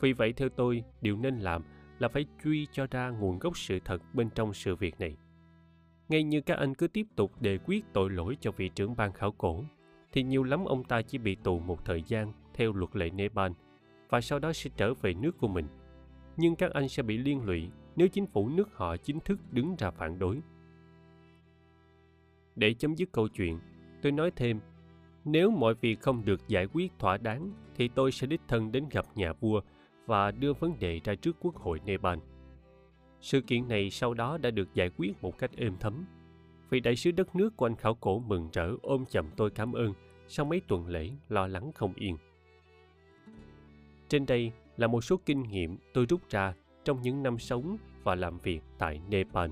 Vì 0.00 0.12
vậy 0.12 0.32
theo 0.32 0.48
tôi, 0.48 0.84
điều 1.00 1.16
nên 1.16 1.38
làm 1.38 1.62
là 2.04 2.08
phải 2.08 2.26
truy 2.44 2.66
cho 2.72 2.86
ra 2.90 3.10
nguồn 3.10 3.38
gốc 3.38 3.58
sự 3.58 3.78
thật 3.84 4.02
bên 4.14 4.30
trong 4.34 4.54
sự 4.54 4.76
việc 4.76 5.00
này. 5.00 5.16
Ngay 6.08 6.22
như 6.22 6.40
các 6.40 6.58
anh 6.58 6.74
cứ 6.74 6.88
tiếp 6.88 7.06
tục 7.16 7.32
đề 7.40 7.58
quyết 7.64 7.84
tội 7.92 8.10
lỗi 8.10 8.36
cho 8.40 8.50
vị 8.50 8.68
trưởng 8.68 8.96
ban 8.96 9.12
khảo 9.12 9.32
cổ, 9.32 9.64
thì 10.12 10.22
nhiều 10.22 10.42
lắm 10.42 10.64
ông 10.64 10.84
ta 10.84 11.02
chỉ 11.02 11.18
bị 11.18 11.34
tù 11.34 11.58
một 11.58 11.84
thời 11.84 12.02
gian 12.02 12.32
theo 12.54 12.72
luật 12.72 12.96
lệ 12.96 13.10
Nepal 13.10 13.52
và 14.08 14.20
sau 14.20 14.38
đó 14.38 14.52
sẽ 14.52 14.70
trở 14.76 14.94
về 14.94 15.14
nước 15.14 15.38
của 15.38 15.48
mình. 15.48 15.66
Nhưng 16.36 16.56
các 16.56 16.72
anh 16.72 16.88
sẽ 16.88 17.02
bị 17.02 17.18
liên 17.18 17.44
lụy 17.44 17.68
nếu 17.96 18.08
chính 18.08 18.26
phủ 18.26 18.48
nước 18.48 18.76
họ 18.76 18.96
chính 18.96 19.20
thức 19.20 19.40
đứng 19.52 19.76
ra 19.78 19.90
phản 19.90 20.18
đối. 20.18 20.40
Để 22.56 22.74
chấm 22.74 22.94
dứt 22.94 23.12
câu 23.12 23.28
chuyện, 23.28 23.58
tôi 24.02 24.12
nói 24.12 24.30
thêm, 24.36 24.60
nếu 25.24 25.50
mọi 25.50 25.74
việc 25.74 26.00
không 26.00 26.24
được 26.24 26.48
giải 26.48 26.66
quyết 26.72 26.92
thỏa 26.98 27.16
đáng 27.16 27.50
thì 27.74 27.88
tôi 27.88 28.12
sẽ 28.12 28.26
đích 28.26 28.40
thân 28.48 28.72
đến 28.72 28.84
gặp 28.90 29.06
nhà 29.14 29.32
vua 29.32 29.60
và 30.06 30.30
đưa 30.30 30.52
vấn 30.52 30.78
đề 30.78 31.00
ra 31.04 31.14
trước 31.14 31.36
quốc 31.40 31.56
hội 31.56 31.80
Nepal. 31.84 32.18
Sự 33.20 33.40
kiện 33.40 33.68
này 33.68 33.90
sau 33.90 34.14
đó 34.14 34.38
đã 34.38 34.50
được 34.50 34.74
giải 34.74 34.90
quyết 34.96 35.22
một 35.22 35.38
cách 35.38 35.50
êm 35.56 35.76
thấm. 35.80 36.04
Vị 36.70 36.80
đại 36.80 36.96
sứ 36.96 37.10
đất 37.10 37.36
nước 37.36 37.56
của 37.56 37.66
anh 37.66 37.76
khảo 37.76 37.94
cổ 37.94 38.18
mừng 38.18 38.48
rỡ 38.52 38.76
ôm 38.82 39.04
chầm 39.06 39.26
tôi 39.36 39.50
cảm 39.50 39.72
ơn 39.72 39.92
sau 40.28 40.46
mấy 40.46 40.60
tuần 40.68 40.86
lễ 40.86 41.10
lo 41.28 41.46
lắng 41.46 41.72
không 41.74 41.94
yên. 41.94 42.16
Trên 44.08 44.26
đây 44.26 44.52
là 44.76 44.86
một 44.86 45.04
số 45.04 45.16
kinh 45.26 45.42
nghiệm 45.42 45.76
tôi 45.94 46.06
rút 46.08 46.28
ra 46.30 46.54
trong 46.84 47.02
những 47.02 47.22
năm 47.22 47.38
sống 47.38 47.76
và 48.02 48.14
làm 48.14 48.38
việc 48.38 48.60
tại 48.78 49.00
Nepal. 49.08 49.50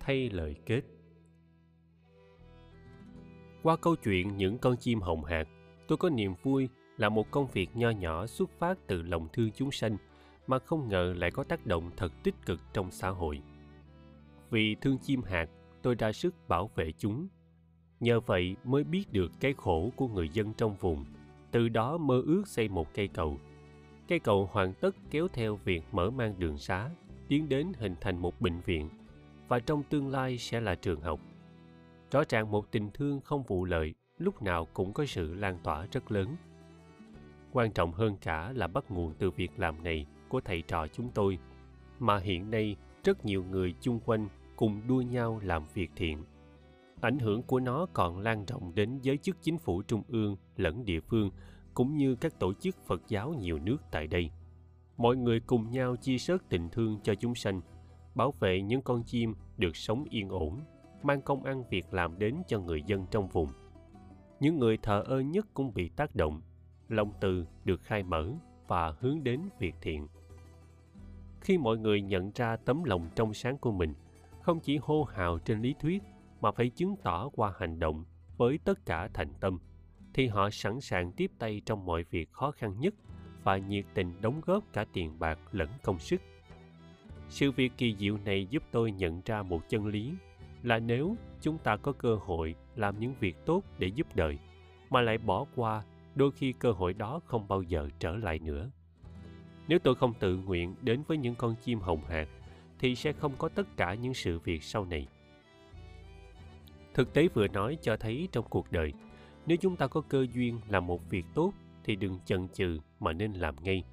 Thay 0.00 0.30
lời 0.30 0.56
kết 0.66 0.82
Qua 3.62 3.76
câu 3.76 3.96
chuyện 3.96 4.36
những 4.36 4.58
con 4.58 4.76
chim 4.76 5.00
hồng 5.00 5.24
hạc, 5.24 5.48
tôi 5.88 5.98
có 5.98 6.10
niềm 6.10 6.34
vui 6.42 6.68
là 7.00 7.08
một 7.08 7.30
công 7.30 7.46
việc 7.46 7.76
nho 7.76 7.90
nhỏ 7.90 8.26
xuất 8.26 8.50
phát 8.58 8.78
từ 8.86 9.02
lòng 9.02 9.28
thương 9.32 9.50
chúng 9.54 9.70
sanh 9.70 9.96
mà 10.46 10.58
không 10.58 10.88
ngờ 10.88 11.14
lại 11.16 11.30
có 11.30 11.44
tác 11.44 11.66
động 11.66 11.90
thật 11.96 12.12
tích 12.22 12.34
cực 12.46 12.60
trong 12.72 12.90
xã 12.90 13.08
hội. 13.08 13.42
Vì 14.50 14.74
thương 14.74 14.98
chim 14.98 15.22
hạt, 15.22 15.46
tôi 15.82 15.94
ra 15.94 16.12
sức 16.12 16.34
bảo 16.48 16.70
vệ 16.74 16.92
chúng. 16.98 17.28
Nhờ 18.00 18.20
vậy 18.20 18.56
mới 18.64 18.84
biết 18.84 19.12
được 19.12 19.32
cái 19.40 19.54
khổ 19.56 19.90
của 19.96 20.08
người 20.08 20.28
dân 20.28 20.52
trong 20.54 20.76
vùng, 20.76 21.04
từ 21.50 21.68
đó 21.68 21.98
mơ 21.98 22.22
ước 22.26 22.42
xây 22.48 22.68
một 22.68 22.94
cây 22.94 23.08
cầu. 23.08 23.38
Cây 24.08 24.18
cầu 24.18 24.48
hoàn 24.52 24.74
tất 24.74 24.96
kéo 25.10 25.28
theo 25.32 25.56
việc 25.56 25.82
mở 25.92 26.10
mang 26.10 26.34
đường 26.38 26.58
xá, 26.58 26.90
tiến 27.28 27.48
đến 27.48 27.72
hình 27.78 27.94
thành 28.00 28.18
một 28.18 28.40
bệnh 28.40 28.60
viện, 28.60 28.88
và 29.48 29.58
trong 29.58 29.82
tương 29.82 30.08
lai 30.08 30.38
sẽ 30.38 30.60
là 30.60 30.74
trường 30.74 31.00
học. 31.00 31.20
Rõ 32.10 32.22
ràng 32.28 32.50
một 32.50 32.70
tình 32.70 32.90
thương 32.94 33.20
không 33.20 33.42
vụ 33.42 33.64
lợi 33.64 33.94
lúc 34.18 34.42
nào 34.42 34.66
cũng 34.72 34.92
có 34.92 35.06
sự 35.06 35.34
lan 35.34 35.58
tỏa 35.62 35.86
rất 35.92 36.12
lớn 36.12 36.36
quan 37.52 37.72
trọng 37.72 37.92
hơn 37.92 38.16
cả 38.20 38.52
là 38.52 38.66
bắt 38.66 38.90
nguồn 38.90 39.14
từ 39.18 39.30
việc 39.30 39.50
làm 39.56 39.84
này 39.84 40.06
của 40.28 40.40
thầy 40.40 40.62
trò 40.62 40.86
chúng 40.86 41.10
tôi. 41.14 41.38
Mà 41.98 42.18
hiện 42.18 42.50
nay, 42.50 42.76
rất 43.04 43.24
nhiều 43.24 43.44
người 43.44 43.74
chung 43.80 44.00
quanh 44.04 44.28
cùng 44.56 44.80
đua 44.88 45.00
nhau 45.00 45.40
làm 45.42 45.64
việc 45.74 45.90
thiện. 45.96 46.24
Ảnh 47.00 47.18
hưởng 47.18 47.42
của 47.42 47.60
nó 47.60 47.86
còn 47.92 48.18
lan 48.18 48.44
rộng 48.44 48.74
đến 48.74 48.98
giới 49.02 49.16
chức 49.16 49.36
chính 49.42 49.58
phủ 49.58 49.82
trung 49.82 50.02
ương 50.08 50.36
lẫn 50.56 50.84
địa 50.84 51.00
phương, 51.00 51.30
cũng 51.74 51.96
như 51.96 52.14
các 52.14 52.38
tổ 52.38 52.52
chức 52.54 52.76
phật 52.86 53.02
giáo 53.08 53.34
nhiều 53.38 53.58
nước 53.58 53.76
tại 53.90 54.06
đây. 54.06 54.30
Mọi 54.96 55.16
người 55.16 55.40
cùng 55.40 55.70
nhau 55.70 55.96
chia 55.96 56.18
sớt 56.18 56.48
tình 56.48 56.68
thương 56.68 57.00
cho 57.02 57.14
chúng 57.14 57.34
sanh, 57.34 57.60
bảo 58.14 58.34
vệ 58.40 58.62
những 58.62 58.82
con 58.82 59.02
chim 59.02 59.34
được 59.56 59.76
sống 59.76 60.04
yên 60.10 60.28
ổn, 60.28 60.60
mang 61.02 61.22
công 61.22 61.44
ăn 61.44 61.64
việc 61.70 61.94
làm 61.94 62.18
đến 62.18 62.34
cho 62.48 62.60
người 62.60 62.82
dân 62.86 63.06
trong 63.10 63.28
vùng. 63.28 63.48
Những 64.40 64.58
người 64.58 64.76
thờ 64.76 65.04
ơ 65.06 65.20
nhất 65.20 65.46
cũng 65.54 65.74
bị 65.74 65.88
tác 65.88 66.16
động 66.16 66.42
lòng 66.90 67.12
từ 67.20 67.46
được 67.64 67.82
khai 67.82 68.02
mở 68.02 68.32
và 68.68 68.94
hướng 69.00 69.24
đến 69.24 69.40
việc 69.58 69.74
thiện. 69.80 70.08
Khi 71.40 71.58
mọi 71.58 71.78
người 71.78 72.02
nhận 72.02 72.30
ra 72.34 72.56
tấm 72.56 72.84
lòng 72.84 73.08
trong 73.14 73.34
sáng 73.34 73.58
của 73.58 73.72
mình, 73.72 73.94
không 74.40 74.60
chỉ 74.60 74.78
hô 74.82 75.04
hào 75.04 75.38
trên 75.38 75.62
lý 75.62 75.74
thuyết 75.80 76.02
mà 76.40 76.50
phải 76.50 76.68
chứng 76.68 76.96
tỏ 77.02 77.28
qua 77.28 77.52
hành 77.58 77.78
động 77.78 78.04
với 78.36 78.58
tất 78.64 78.86
cả 78.86 79.08
thành 79.14 79.32
tâm, 79.40 79.58
thì 80.14 80.26
họ 80.26 80.50
sẵn 80.50 80.80
sàng 80.80 81.12
tiếp 81.12 81.30
tay 81.38 81.62
trong 81.66 81.86
mọi 81.86 82.04
việc 82.10 82.32
khó 82.32 82.50
khăn 82.50 82.80
nhất 82.80 82.94
và 83.42 83.56
nhiệt 83.56 83.84
tình 83.94 84.12
đóng 84.20 84.40
góp 84.46 84.64
cả 84.72 84.84
tiền 84.92 85.18
bạc 85.18 85.38
lẫn 85.52 85.68
công 85.82 85.98
sức. 85.98 86.20
Sự 87.28 87.50
việc 87.50 87.72
kỳ 87.76 87.96
diệu 87.96 88.18
này 88.24 88.46
giúp 88.46 88.62
tôi 88.70 88.92
nhận 88.92 89.22
ra 89.24 89.42
một 89.42 89.68
chân 89.68 89.86
lý, 89.86 90.14
là 90.62 90.78
nếu 90.78 91.16
chúng 91.40 91.58
ta 91.58 91.76
có 91.76 91.92
cơ 91.92 92.16
hội 92.16 92.54
làm 92.76 93.00
những 93.00 93.14
việc 93.20 93.36
tốt 93.46 93.62
để 93.78 93.86
giúp 93.86 94.06
đời, 94.14 94.38
mà 94.90 95.00
lại 95.00 95.18
bỏ 95.18 95.46
qua 95.56 95.84
đôi 96.20 96.30
khi 96.30 96.52
cơ 96.52 96.72
hội 96.72 96.92
đó 96.92 97.20
không 97.24 97.48
bao 97.48 97.62
giờ 97.62 97.88
trở 97.98 98.16
lại 98.16 98.38
nữa. 98.38 98.70
Nếu 99.68 99.78
tôi 99.78 99.94
không 99.94 100.14
tự 100.14 100.36
nguyện 100.36 100.74
đến 100.82 101.02
với 101.06 101.18
những 101.18 101.34
con 101.34 101.54
chim 101.62 101.80
hồng 101.80 102.04
hạc, 102.04 102.28
thì 102.78 102.94
sẽ 102.94 103.12
không 103.12 103.32
có 103.38 103.48
tất 103.48 103.76
cả 103.76 103.94
những 103.94 104.14
sự 104.14 104.38
việc 104.38 104.62
sau 104.62 104.84
này. 104.84 105.06
Thực 106.94 107.12
tế 107.12 107.28
vừa 107.28 107.48
nói 107.48 107.78
cho 107.82 107.96
thấy 107.96 108.28
trong 108.32 108.44
cuộc 108.50 108.72
đời, 108.72 108.92
nếu 109.46 109.56
chúng 109.56 109.76
ta 109.76 109.86
có 109.86 110.00
cơ 110.00 110.26
duyên 110.32 110.60
làm 110.68 110.86
một 110.86 111.10
việc 111.10 111.24
tốt, 111.34 111.52
thì 111.84 111.96
đừng 111.96 112.18
chần 112.24 112.48
chừ 112.48 112.78
mà 113.00 113.12
nên 113.12 113.32
làm 113.32 113.54
ngay. 113.62 113.84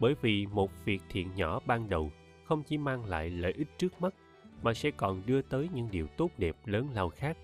Bởi 0.00 0.14
vì 0.20 0.46
một 0.46 0.70
việc 0.84 1.02
thiện 1.08 1.34
nhỏ 1.34 1.60
ban 1.66 1.88
đầu 1.88 2.10
không 2.44 2.62
chỉ 2.62 2.78
mang 2.78 3.04
lại 3.04 3.30
lợi 3.30 3.52
ích 3.52 3.78
trước 3.78 4.00
mắt, 4.00 4.14
mà 4.62 4.74
sẽ 4.74 4.90
còn 4.90 5.22
đưa 5.26 5.42
tới 5.42 5.68
những 5.74 5.88
điều 5.90 6.06
tốt 6.06 6.30
đẹp 6.38 6.56
lớn 6.64 6.88
lao 6.94 7.08
khác. 7.08 7.36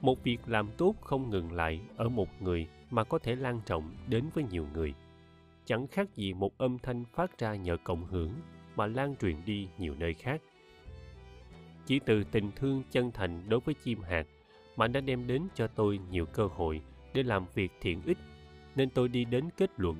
Một 0.00 0.24
việc 0.24 0.40
làm 0.46 0.68
tốt 0.76 0.94
không 1.00 1.30
ngừng 1.30 1.52
lại 1.52 1.80
ở 1.96 2.08
một 2.08 2.28
người 2.42 2.68
mà 2.96 3.04
có 3.04 3.18
thể 3.18 3.36
lan 3.36 3.60
rộng 3.66 3.94
đến 4.08 4.24
với 4.34 4.44
nhiều 4.50 4.66
người. 4.74 4.94
Chẳng 5.64 5.86
khác 5.86 6.14
gì 6.14 6.34
một 6.34 6.58
âm 6.58 6.78
thanh 6.78 7.04
phát 7.04 7.38
ra 7.38 7.54
nhờ 7.54 7.76
cộng 7.84 8.06
hưởng 8.06 8.30
mà 8.76 8.86
lan 8.86 9.16
truyền 9.16 9.36
đi 9.46 9.68
nhiều 9.78 9.94
nơi 9.98 10.14
khác. 10.14 10.42
Chỉ 11.86 11.98
từ 11.98 12.24
tình 12.24 12.50
thương 12.56 12.82
chân 12.90 13.10
thành 13.10 13.48
đối 13.48 13.60
với 13.60 13.74
chim 13.74 14.02
hạt 14.02 14.26
mà 14.76 14.86
đã 14.86 15.00
đem 15.00 15.26
đến 15.26 15.42
cho 15.54 15.66
tôi 15.66 16.00
nhiều 16.10 16.26
cơ 16.26 16.46
hội 16.46 16.82
để 17.14 17.22
làm 17.22 17.46
việc 17.54 17.72
thiện 17.80 18.02
ích, 18.02 18.18
nên 18.76 18.90
tôi 18.90 19.08
đi 19.08 19.24
đến 19.24 19.48
kết 19.56 19.70
luận, 19.76 19.96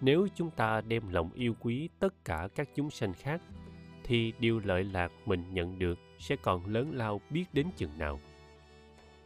nếu 0.00 0.28
chúng 0.34 0.50
ta 0.50 0.80
đem 0.80 1.08
lòng 1.08 1.30
yêu 1.34 1.54
quý 1.60 1.88
tất 1.98 2.24
cả 2.24 2.48
các 2.54 2.68
chúng 2.74 2.90
sanh 2.90 3.14
khác, 3.14 3.42
thì 4.04 4.32
điều 4.38 4.60
lợi 4.64 4.84
lạc 4.84 5.12
mình 5.26 5.44
nhận 5.52 5.78
được 5.78 5.98
sẽ 6.18 6.36
còn 6.36 6.66
lớn 6.66 6.90
lao 6.94 7.20
biết 7.30 7.44
đến 7.52 7.66
chừng 7.76 7.98
nào. 7.98 8.20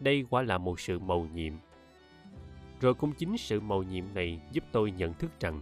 Đây 0.00 0.24
quả 0.30 0.42
là 0.42 0.58
một 0.58 0.80
sự 0.80 0.98
mầu 0.98 1.26
nhiệm 1.34 1.52
rồi 2.81 2.94
cũng 2.94 3.12
chính 3.12 3.36
sự 3.36 3.61
mầu 3.61 3.82
nhiệm 3.82 4.05
này 4.15 4.40
giúp 4.52 4.65
tôi 4.73 4.90
nhận 4.90 5.15
thức 5.15 5.31
rằng 5.40 5.61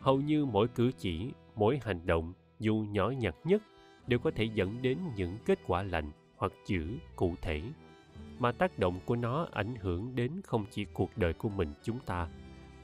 hầu 0.00 0.20
như 0.20 0.44
mỗi 0.44 0.68
cử 0.68 0.90
chỉ 0.98 1.30
mỗi 1.54 1.80
hành 1.82 2.06
động 2.06 2.32
dù 2.58 2.86
nhỏ 2.90 3.10
nhặt 3.10 3.34
nhất 3.44 3.62
đều 4.06 4.18
có 4.18 4.30
thể 4.30 4.44
dẫn 4.54 4.82
đến 4.82 4.98
những 5.16 5.38
kết 5.44 5.58
quả 5.66 5.82
lành 5.82 6.10
hoặc 6.36 6.52
chữ 6.66 6.98
cụ 7.16 7.34
thể 7.42 7.62
mà 8.38 8.52
tác 8.52 8.78
động 8.78 9.00
của 9.04 9.16
nó 9.16 9.48
ảnh 9.52 9.74
hưởng 9.76 10.14
đến 10.14 10.40
không 10.44 10.64
chỉ 10.70 10.84
cuộc 10.92 11.10
đời 11.16 11.32
của 11.32 11.48
mình 11.48 11.74
chúng 11.82 11.98
ta 12.06 12.28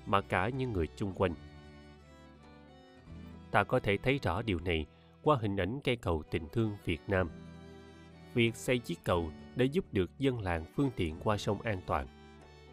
mà 0.07 0.21
cả 0.21 0.49
những 0.49 0.73
người 0.73 0.87
chung 0.97 1.13
quanh 1.13 1.35
ta 3.51 3.65
có 3.65 3.81
thể 3.81 3.97
thấy 4.03 4.19
rõ 4.23 4.43
điều 4.43 4.59
này 4.61 4.87
qua 5.23 5.37
hình 5.41 5.57
ảnh 5.57 5.81
cây 5.85 5.97
cầu 5.97 6.23
tình 6.31 6.49
thương 6.53 6.77
Việt 6.85 7.01
Nam. 7.09 7.31
Việc 8.35 8.57
xây 8.57 8.79
chiếc 8.79 9.05
cầu 9.05 9.31
đã 9.57 9.65
giúp 9.65 9.85
được 9.93 10.19
dân 10.19 10.41
làng 10.41 10.65
phương 10.77 10.91
tiện 10.97 11.17
qua 11.25 11.37
sông 11.37 11.61
an 11.61 11.81
toàn. 11.87 12.07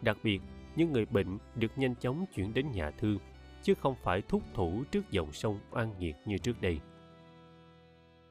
Đặc 0.02 0.16
biệt, 0.22 0.40
những 0.78 0.92
người 0.92 1.06
bệnh 1.06 1.38
được 1.54 1.78
nhanh 1.78 1.94
chóng 1.94 2.24
chuyển 2.34 2.54
đến 2.54 2.72
nhà 2.72 2.90
thương, 2.90 3.18
chứ 3.62 3.74
không 3.74 3.94
phải 4.02 4.22
thúc 4.28 4.42
thủ 4.54 4.84
trước 4.90 5.10
dòng 5.10 5.32
sông 5.32 5.60
oan 5.70 5.94
nghiệt 5.98 6.16
như 6.26 6.38
trước 6.38 6.60
đây. 6.60 6.80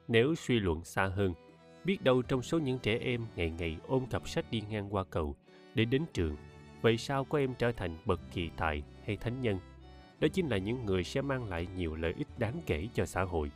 Nếu 0.07 0.36
suy 0.36 0.60
luận 0.60 0.84
xa 0.84 1.06
hơn, 1.06 1.34
biết 1.86 2.03
đâu 2.03 2.22
trong 2.22 2.41
số 2.41 2.60
những 2.60 2.80
trẻ 2.80 2.98
em 2.98 3.26
ngày 3.36 3.52
ngày 3.60 3.78
ôm 3.88 4.06
cặp 4.06 4.30
sách 4.30 4.52
đi 4.52 4.61
ngang 4.69 4.95
qua 4.95 5.03
cầu 5.03 5.36
để 5.76 5.86
đến 5.86 6.03
trường, 6.14 6.36
vậy 6.82 6.98
sao 6.98 7.26
có 7.26 7.38
em 7.38 7.53
trở 7.57 7.72
thành 7.72 7.98
bậc 8.06 8.19
kỳ 8.34 8.49
tài 8.57 8.84
hay 9.06 9.18
thánh 9.18 9.41
nhân? 9.41 9.60
Đó 10.19 10.28
chính 10.34 10.48
là 10.48 10.57
những 10.57 10.86
người 10.86 11.03
sẽ 11.03 11.22
mang 11.22 11.49
lại 11.49 11.68
nhiều 11.76 11.95
lợi 11.95 12.14
ích 12.18 12.28
đáng 12.38 12.61
kể 12.65 12.88
cho 12.94 13.06
xã 13.06 13.24
hội 13.24 13.52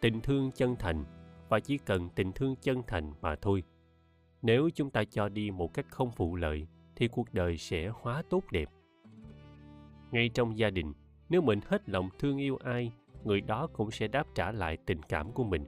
tình 0.00 0.20
thương 0.20 0.50
chân 0.52 0.76
thành 0.76 1.04
và 1.48 1.60
chỉ 1.60 1.78
cần 1.78 2.08
tình 2.14 2.32
thương 2.32 2.56
chân 2.56 2.82
thành 2.86 3.12
mà 3.20 3.36
thôi 3.36 3.62
nếu 4.42 4.70
chúng 4.74 4.90
ta 4.90 5.04
cho 5.04 5.28
đi 5.28 5.50
một 5.50 5.74
cách 5.74 5.86
không 5.90 6.10
phụ 6.10 6.36
lợi 6.36 6.66
thì 6.98 7.08
cuộc 7.08 7.34
đời 7.34 7.56
sẽ 7.56 7.90
hóa 7.94 8.22
tốt 8.30 8.42
đẹp. 8.50 8.68
Ngay 10.10 10.28
trong 10.28 10.58
gia 10.58 10.70
đình, 10.70 10.92
nếu 11.28 11.40
mình 11.40 11.60
hết 11.66 11.88
lòng 11.88 12.08
thương 12.18 12.38
yêu 12.38 12.56
ai, 12.64 12.92
người 13.24 13.40
đó 13.40 13.66
cũng 13.72 13.90
sẽ 13.90 14.08
đáp 14.08 14.26
trả 14.34 14.52
lại 14.52 14.76
tình 14.86 15.02
cảm 15.02 15.32
của 15.32 15.44
mình. 15.44 15.64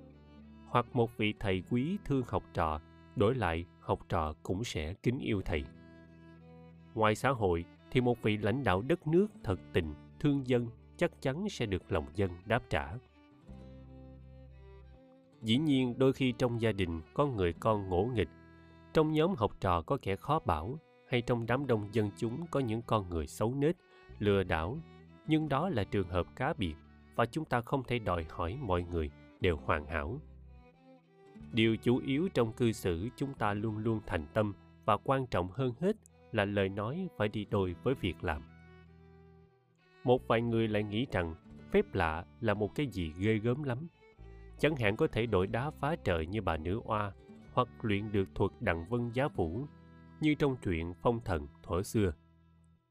Hoặc 0.66 0.86
một 0.92 1.10
vị 1.16 1.34
thầy 1.40 1.62
quý 1.70 1.98
thương 2.04 2.22
học 2.26 2.44
trò, 2.54 2.80
đổi 3.16 3.34
lại 3.34 3.66
học 3.80 4.00
trò 4.08 4.34
cũng 4.42 4.64
sẽ 4.64 4.94
kính 4.94 5.18
yêu 5.18 5.42
thầy. 5.44 5.64
Ngoài 6.94 7.14
xã 7.14 7.30
hội 7.30 7.64
thì 7.90 8.00
một 8.00 8.22
vị 8.22 8.36
lãnh 8.36 8.64
đạo 8.64 8.82
đất 8.82 9.06
nước 9.06 9.26
thật 9.44 9.60
tình, 9.72 9.94
thương 10.20 10.46
dân 10.46 10.66
chắc 10.96 11.22
chắn 11.22 11.48
sẽ 11.48 11.66
được 11.66 11.92
lòng 11.92 12.06
dân 12.14 12.30
đáp 12.46 12.62
trả. 12.70 12.94
Dĩ 15.42 15.58
nhiên, 15.58 15.94
đôi 15.98 16.12
khi 16.12 16.32
trong 16.32 16.60
gia 16.60 16.72
đình 16.72 17.00
có 17.14 17.26
người 17.26 17.52
con 17.52 17.88
ngỗ 17.88 18.04
nghịch, 18.14 18.28
trong 18.92 19.12
nhóm 19.12 19.34
học 19.34 19.52
trò 19.60 19.82
có 19.82 19.98
kẻ 20.02 20.16
khó 20.16 20.38
bảo 20.38 20.78
hay 21.10 21.22
trong 21.22 21.46
đám 21.46 21.66
đông 21.66 21.88
dân 21.92 22.10
chúng 22.16 22.46
có 22.50 22.60
những 22.60 22.82
con 22.82 23.08
người 23.08 23.26
xấu 23.26 23.54
nết, 23.54 23.76
lừa 24.18 24.42
đảo. 24.42 24.78
Nhưng 25.26 25.48
đó 25.48 25.68
là 25.68 25.84
trường 25.84 26.08
hợp 26.08 26.26
cá 26.36 26.54
biệt 26.58 26.74
và 27.14 27.26
chúng 27.26 27.44
ta 27.44 27.60
không 27.60 27.82
thể 27.84 27.98
đòi 27.98 28.26
hỏi 28.30 28.58
mọi 28.62 28.82
người 28.82 29.10
đều 29.40 29.56
hoàn 29.56 29.86
hảo. 29.86 30.20
Điều 31.52 31.76
chủ 31.76 31.96
yếu 31.96 32.28
trong 32.34 32.52
cư 32.52 32.72
xử 32.72 33.08
chúng 33.16 33.34
ta 33.34 33.54
luôn 33.54 33.78
luôn 33.78 34.00
thành 34.06 34.26
tâm 34.34 34.54
và 34.84 34.96
quan 34.96 35.26
trọng 35.26 35.48
hơn 35.52 35.72
hết 35.80 35.96
là 36.32 36.44
lời 36.44 36.68
nói 36.68 37.08
phải 37.16 37.28
đi 37.28 37.46
đôi 37.50 37.74
với 37.82 37.94
việc 37.94 38.24
làm. 38.24 38.42
Một 40.04 40.28
vài 40.28 40.42
người 40.42 40.68
lại 40.68 40.82
nghĩ 40.82 41.06
rằng 41.12 41.34
phép 41.70 41.94
lạ 41.94 42.24
là 42.40 42.54
một 42.54 42.74
cái 42.74 42.86
gì 42.86 43.12
ghê 43.18 43.38
gớm 43.38 43.62
lắm. 43.62 43.88
Chẳng 44.58 44.76
hạn 44.76 44.96
có 44.96 45.06
thể 45.06 45.26
đổi 45.26 45.46
đá 45.46 45.70
phá 45.70 45.96
trời 46.04 46.26
như 46.26 46.42
bà 46.42 46.56
nữ 46.56 46.80
oa 46.84 47.12
hoặc 47.52 47.68
luyện 47.82 48.12
được 48.12 48.28
thuật 48.34 48.50
đặng 48.60 48.88
vân 48.88 49.10
giá 49.12 49.28
vũ 49.28 49.66
như 50.20 50.34
trong 50.34 50.56
truyện 50.56 50.94
phong 51.02 51.20
thần 51.24 51.46
thuở 51.62 51.82
xưa. 51.82 52.12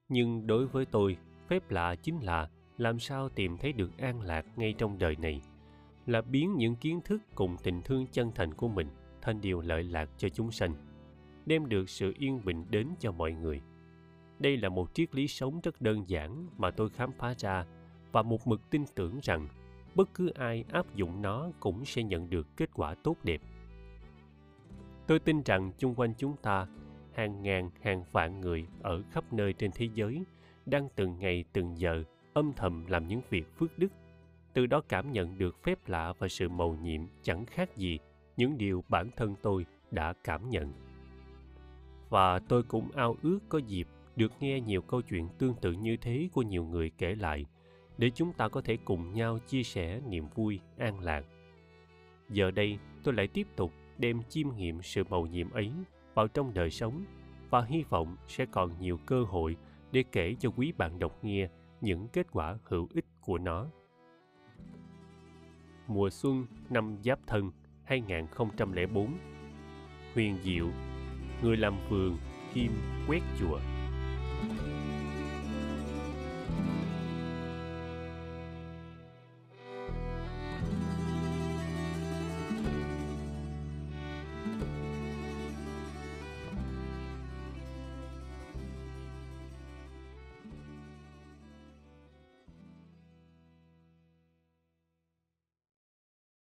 Nhưng 0.10 0.48
đối 0.48 0.68
với 0.68 0.86
tôi, 0.86 1.18
phép 1.48 1.72
lạ 1.72 1.96
chính 1.96 2.24
là 2.24 2.50
làm 2.78 3.00
sao 3.00 3.30
tìm 3.30 3.58
thấy 3.58 3.74
được 3.74 3.98
an 3.98 4.22
lạc 4.22 4.46
ngay 4.56 4.74
trong 4.78 4.98
đời 5.00 5.16
này, 5.16 5.42
là 6.06 6.22
biến 6.22 6.56
những 6.58 6.76
kiến 6.76 7.02
thức 7.06 7.22
cùng 7.36 7.58
tình 7.64 7.82
thương 7.82 8.08
chân 8.12 8.32
thành 8.36 8.54
của 8.54 8.68
mình 8.68 8.88
thành 9.22 9.42
điều 9.42 9.62
lợi 9.62 9.84
lạc 9.84 10.10
cho 10.18 10.30
chúng 10.30 10.52
sanh, 10.52 10.74
đem 11.46 11.70
được 11.70 11.90
sự 11.90 12.14
yên 12.18 12.42
bình 12.46 12.66
đến 12.70 12.88
cho 13.00 13.12
mọi 13.12 13.32
người. 13.32 13.62
Đây 14.40 14.58
là 14.58 14.70
một 14.70 14.94
triết 14.94 15.16
lý 15.16 15.28
sống 15.28 15.60
rất 15.64 15.82
đơn 15.82 16.04
giản 16.10 16.48
mà 16.58 16.72
tôi 16.72 16.90
khám 16.90 17.12
phá 17.12 17.34
ra 17.38 17.66
và 18.12 18.22
một 18.22 18.48
mực 18.48 18.70
tin 18.70 18.86
tưởng 18.96 19.20
rằng 19.24 19.48
bất 19.96 20.14
cứ 20.14 20.30
ai 20.30 20.66
áp 20.72 20.96
dụng 20.96 21.22
nó 21.22 21.52
cũng 21.60 21.86
sẽ 21.86 22.04
nhận 22.04 22.30
được 22.30 22.48
kết 22.58 22.70
quả 22.74 22.96
tốt 23.04 23.16
đẹp. 23.24 23.42
Tôi 25.08 25.20
tin 25.20 25.42
rằng 25.46 25.72
chung 25.78 25.96
quanh 25.96 26.14
chúng 26.18 26.36
ta 26.38 26.68
hàng 27.20 27.42
ngàn, 27.42 27.70
hàng 27.82 28.04
vạn 28.12 28.42
người 28.42 28.68
ở 28.82 29.04
khắp 29.12 29.34
nơi 29.34 29.54
trên 29.54 29.72
thế 29.76 29.90
giới 29.94 30.24
đang 30.66 30.88
từng 30.96 31.20
ngày, 31.20 31.44
từng 31.54 31.80
giờ 31.80 32.04
âm 32.34 32.54
thầm 32.56 32.86
làm 32.88 33.08
những 33.08 33.22
việc 33.30 33.58
phước 33.58 33.80
đức. 33.80 33.92
Từ 34.54 34.66
đó 34.66 34.82
cảm 34.90 35.12
nhận 35.12 35.38
được 35.38 35.64
phép 35.64 35.88
lạ 35.88 36.14
và 36.20 36.28
sự 36.28 36.50
mầu 36.50 36.78
nhiệm 36.82 37.02
chẳng 37.22 37.46
khác 37.46 37.78
gì 37.78 38.00
những 38.38 38.58
điều 38.58 38.84
bản 38.90 39.10
thân 39.16 39.36
tôi 39.42 39.66
đã 39.92 40.14
cảm 40.24 40.50
nhận. 40.50 40.74
Và 42.10 42.40
tôi 42.40 42.64
cũng 42.64 42.92
ao 42.92 43.16
ước 43.22 43.40
có 43.50 43.58
dịp 43.58 43.88
được 44.16 44.32
nghe 44.40 44.62
nhiều 44.62 44.82
câu 44.82 45.02
chuyện 45.02 45.28
tương 45.38 45.54
tự 45.62 45.72
như 45.72 45.98
thế 45.98 46.30
của 46.34 46.42
nhiều 46.42 46.64
người 46.64 46.92
kể 46.98 47.16
lại 47.16 47.46
để 47.98 48.10
chúng 48.16 48.34
ta 48.34 48.48
có 48.48 48.62
thể 48.62 48.78
cùng 48.86 49.14
nhau 49.14 49.40
chia 49.48 49.64
sẻ 49.64 50.02
niềm 50.08 50.26
vui, 50.36 50.60
an 50.78 51.00
lạc. 51.00 51.26
Giờ 52.30 52.52
đây, 52.52 52.78
tôi 53.04 53.14
lại 53.14 53.28
tiếp 53.28 53.48
tục 53.56 53.72
đem 53.98 54.22
chiêm 54.30 54.56
nghiệm 54.56 54.82
sự 54.82 55.04
mầu 55.10 55.28
nhiệm 55.28 55.52
ấy 55.52 55.72
vào 56.20 56.28
trong 56.28 56.54
đời 56.54 56.70
sống 56.70 57.04
và 57.50 57.62
hy 57.62 57.84
vọng 57.90 58.18
sẽ 58.28 58.46
còn 58.46 58.80
nhiều 58.80 59.00
cơ 59.06 59.24
hội 59.24 59.58
để 59.92 60.04
kể 60.12 60.36
cho 60.40 60.50
quý 60.50 60.74
bạn 60.78 61.00
đọc 61.00 61.24
nghe 61.24 61.50
những 61.82 62.08
kết 62.08 62.28
quả 62.32 62.58
hữu 62.64 62.88
ích 62.94 63.06
của 63.22 63.38
nó. 63.38 63.68
Mùa 65.88 66.10
xuân 66.10 66.46
năm 66.70 66.98
Giáp 67.04 67.20
Thân 67.28 67.52
2004 67.84 69.18
Huyền 70.14 70.38
Diệu 70.44 70.68
Người 71.42 71.58
làm 71.58 71.78
vườn, 71.90 72.18
kim 72.54 72.72
quét 73.08 73.22
chùa 73.40 73.60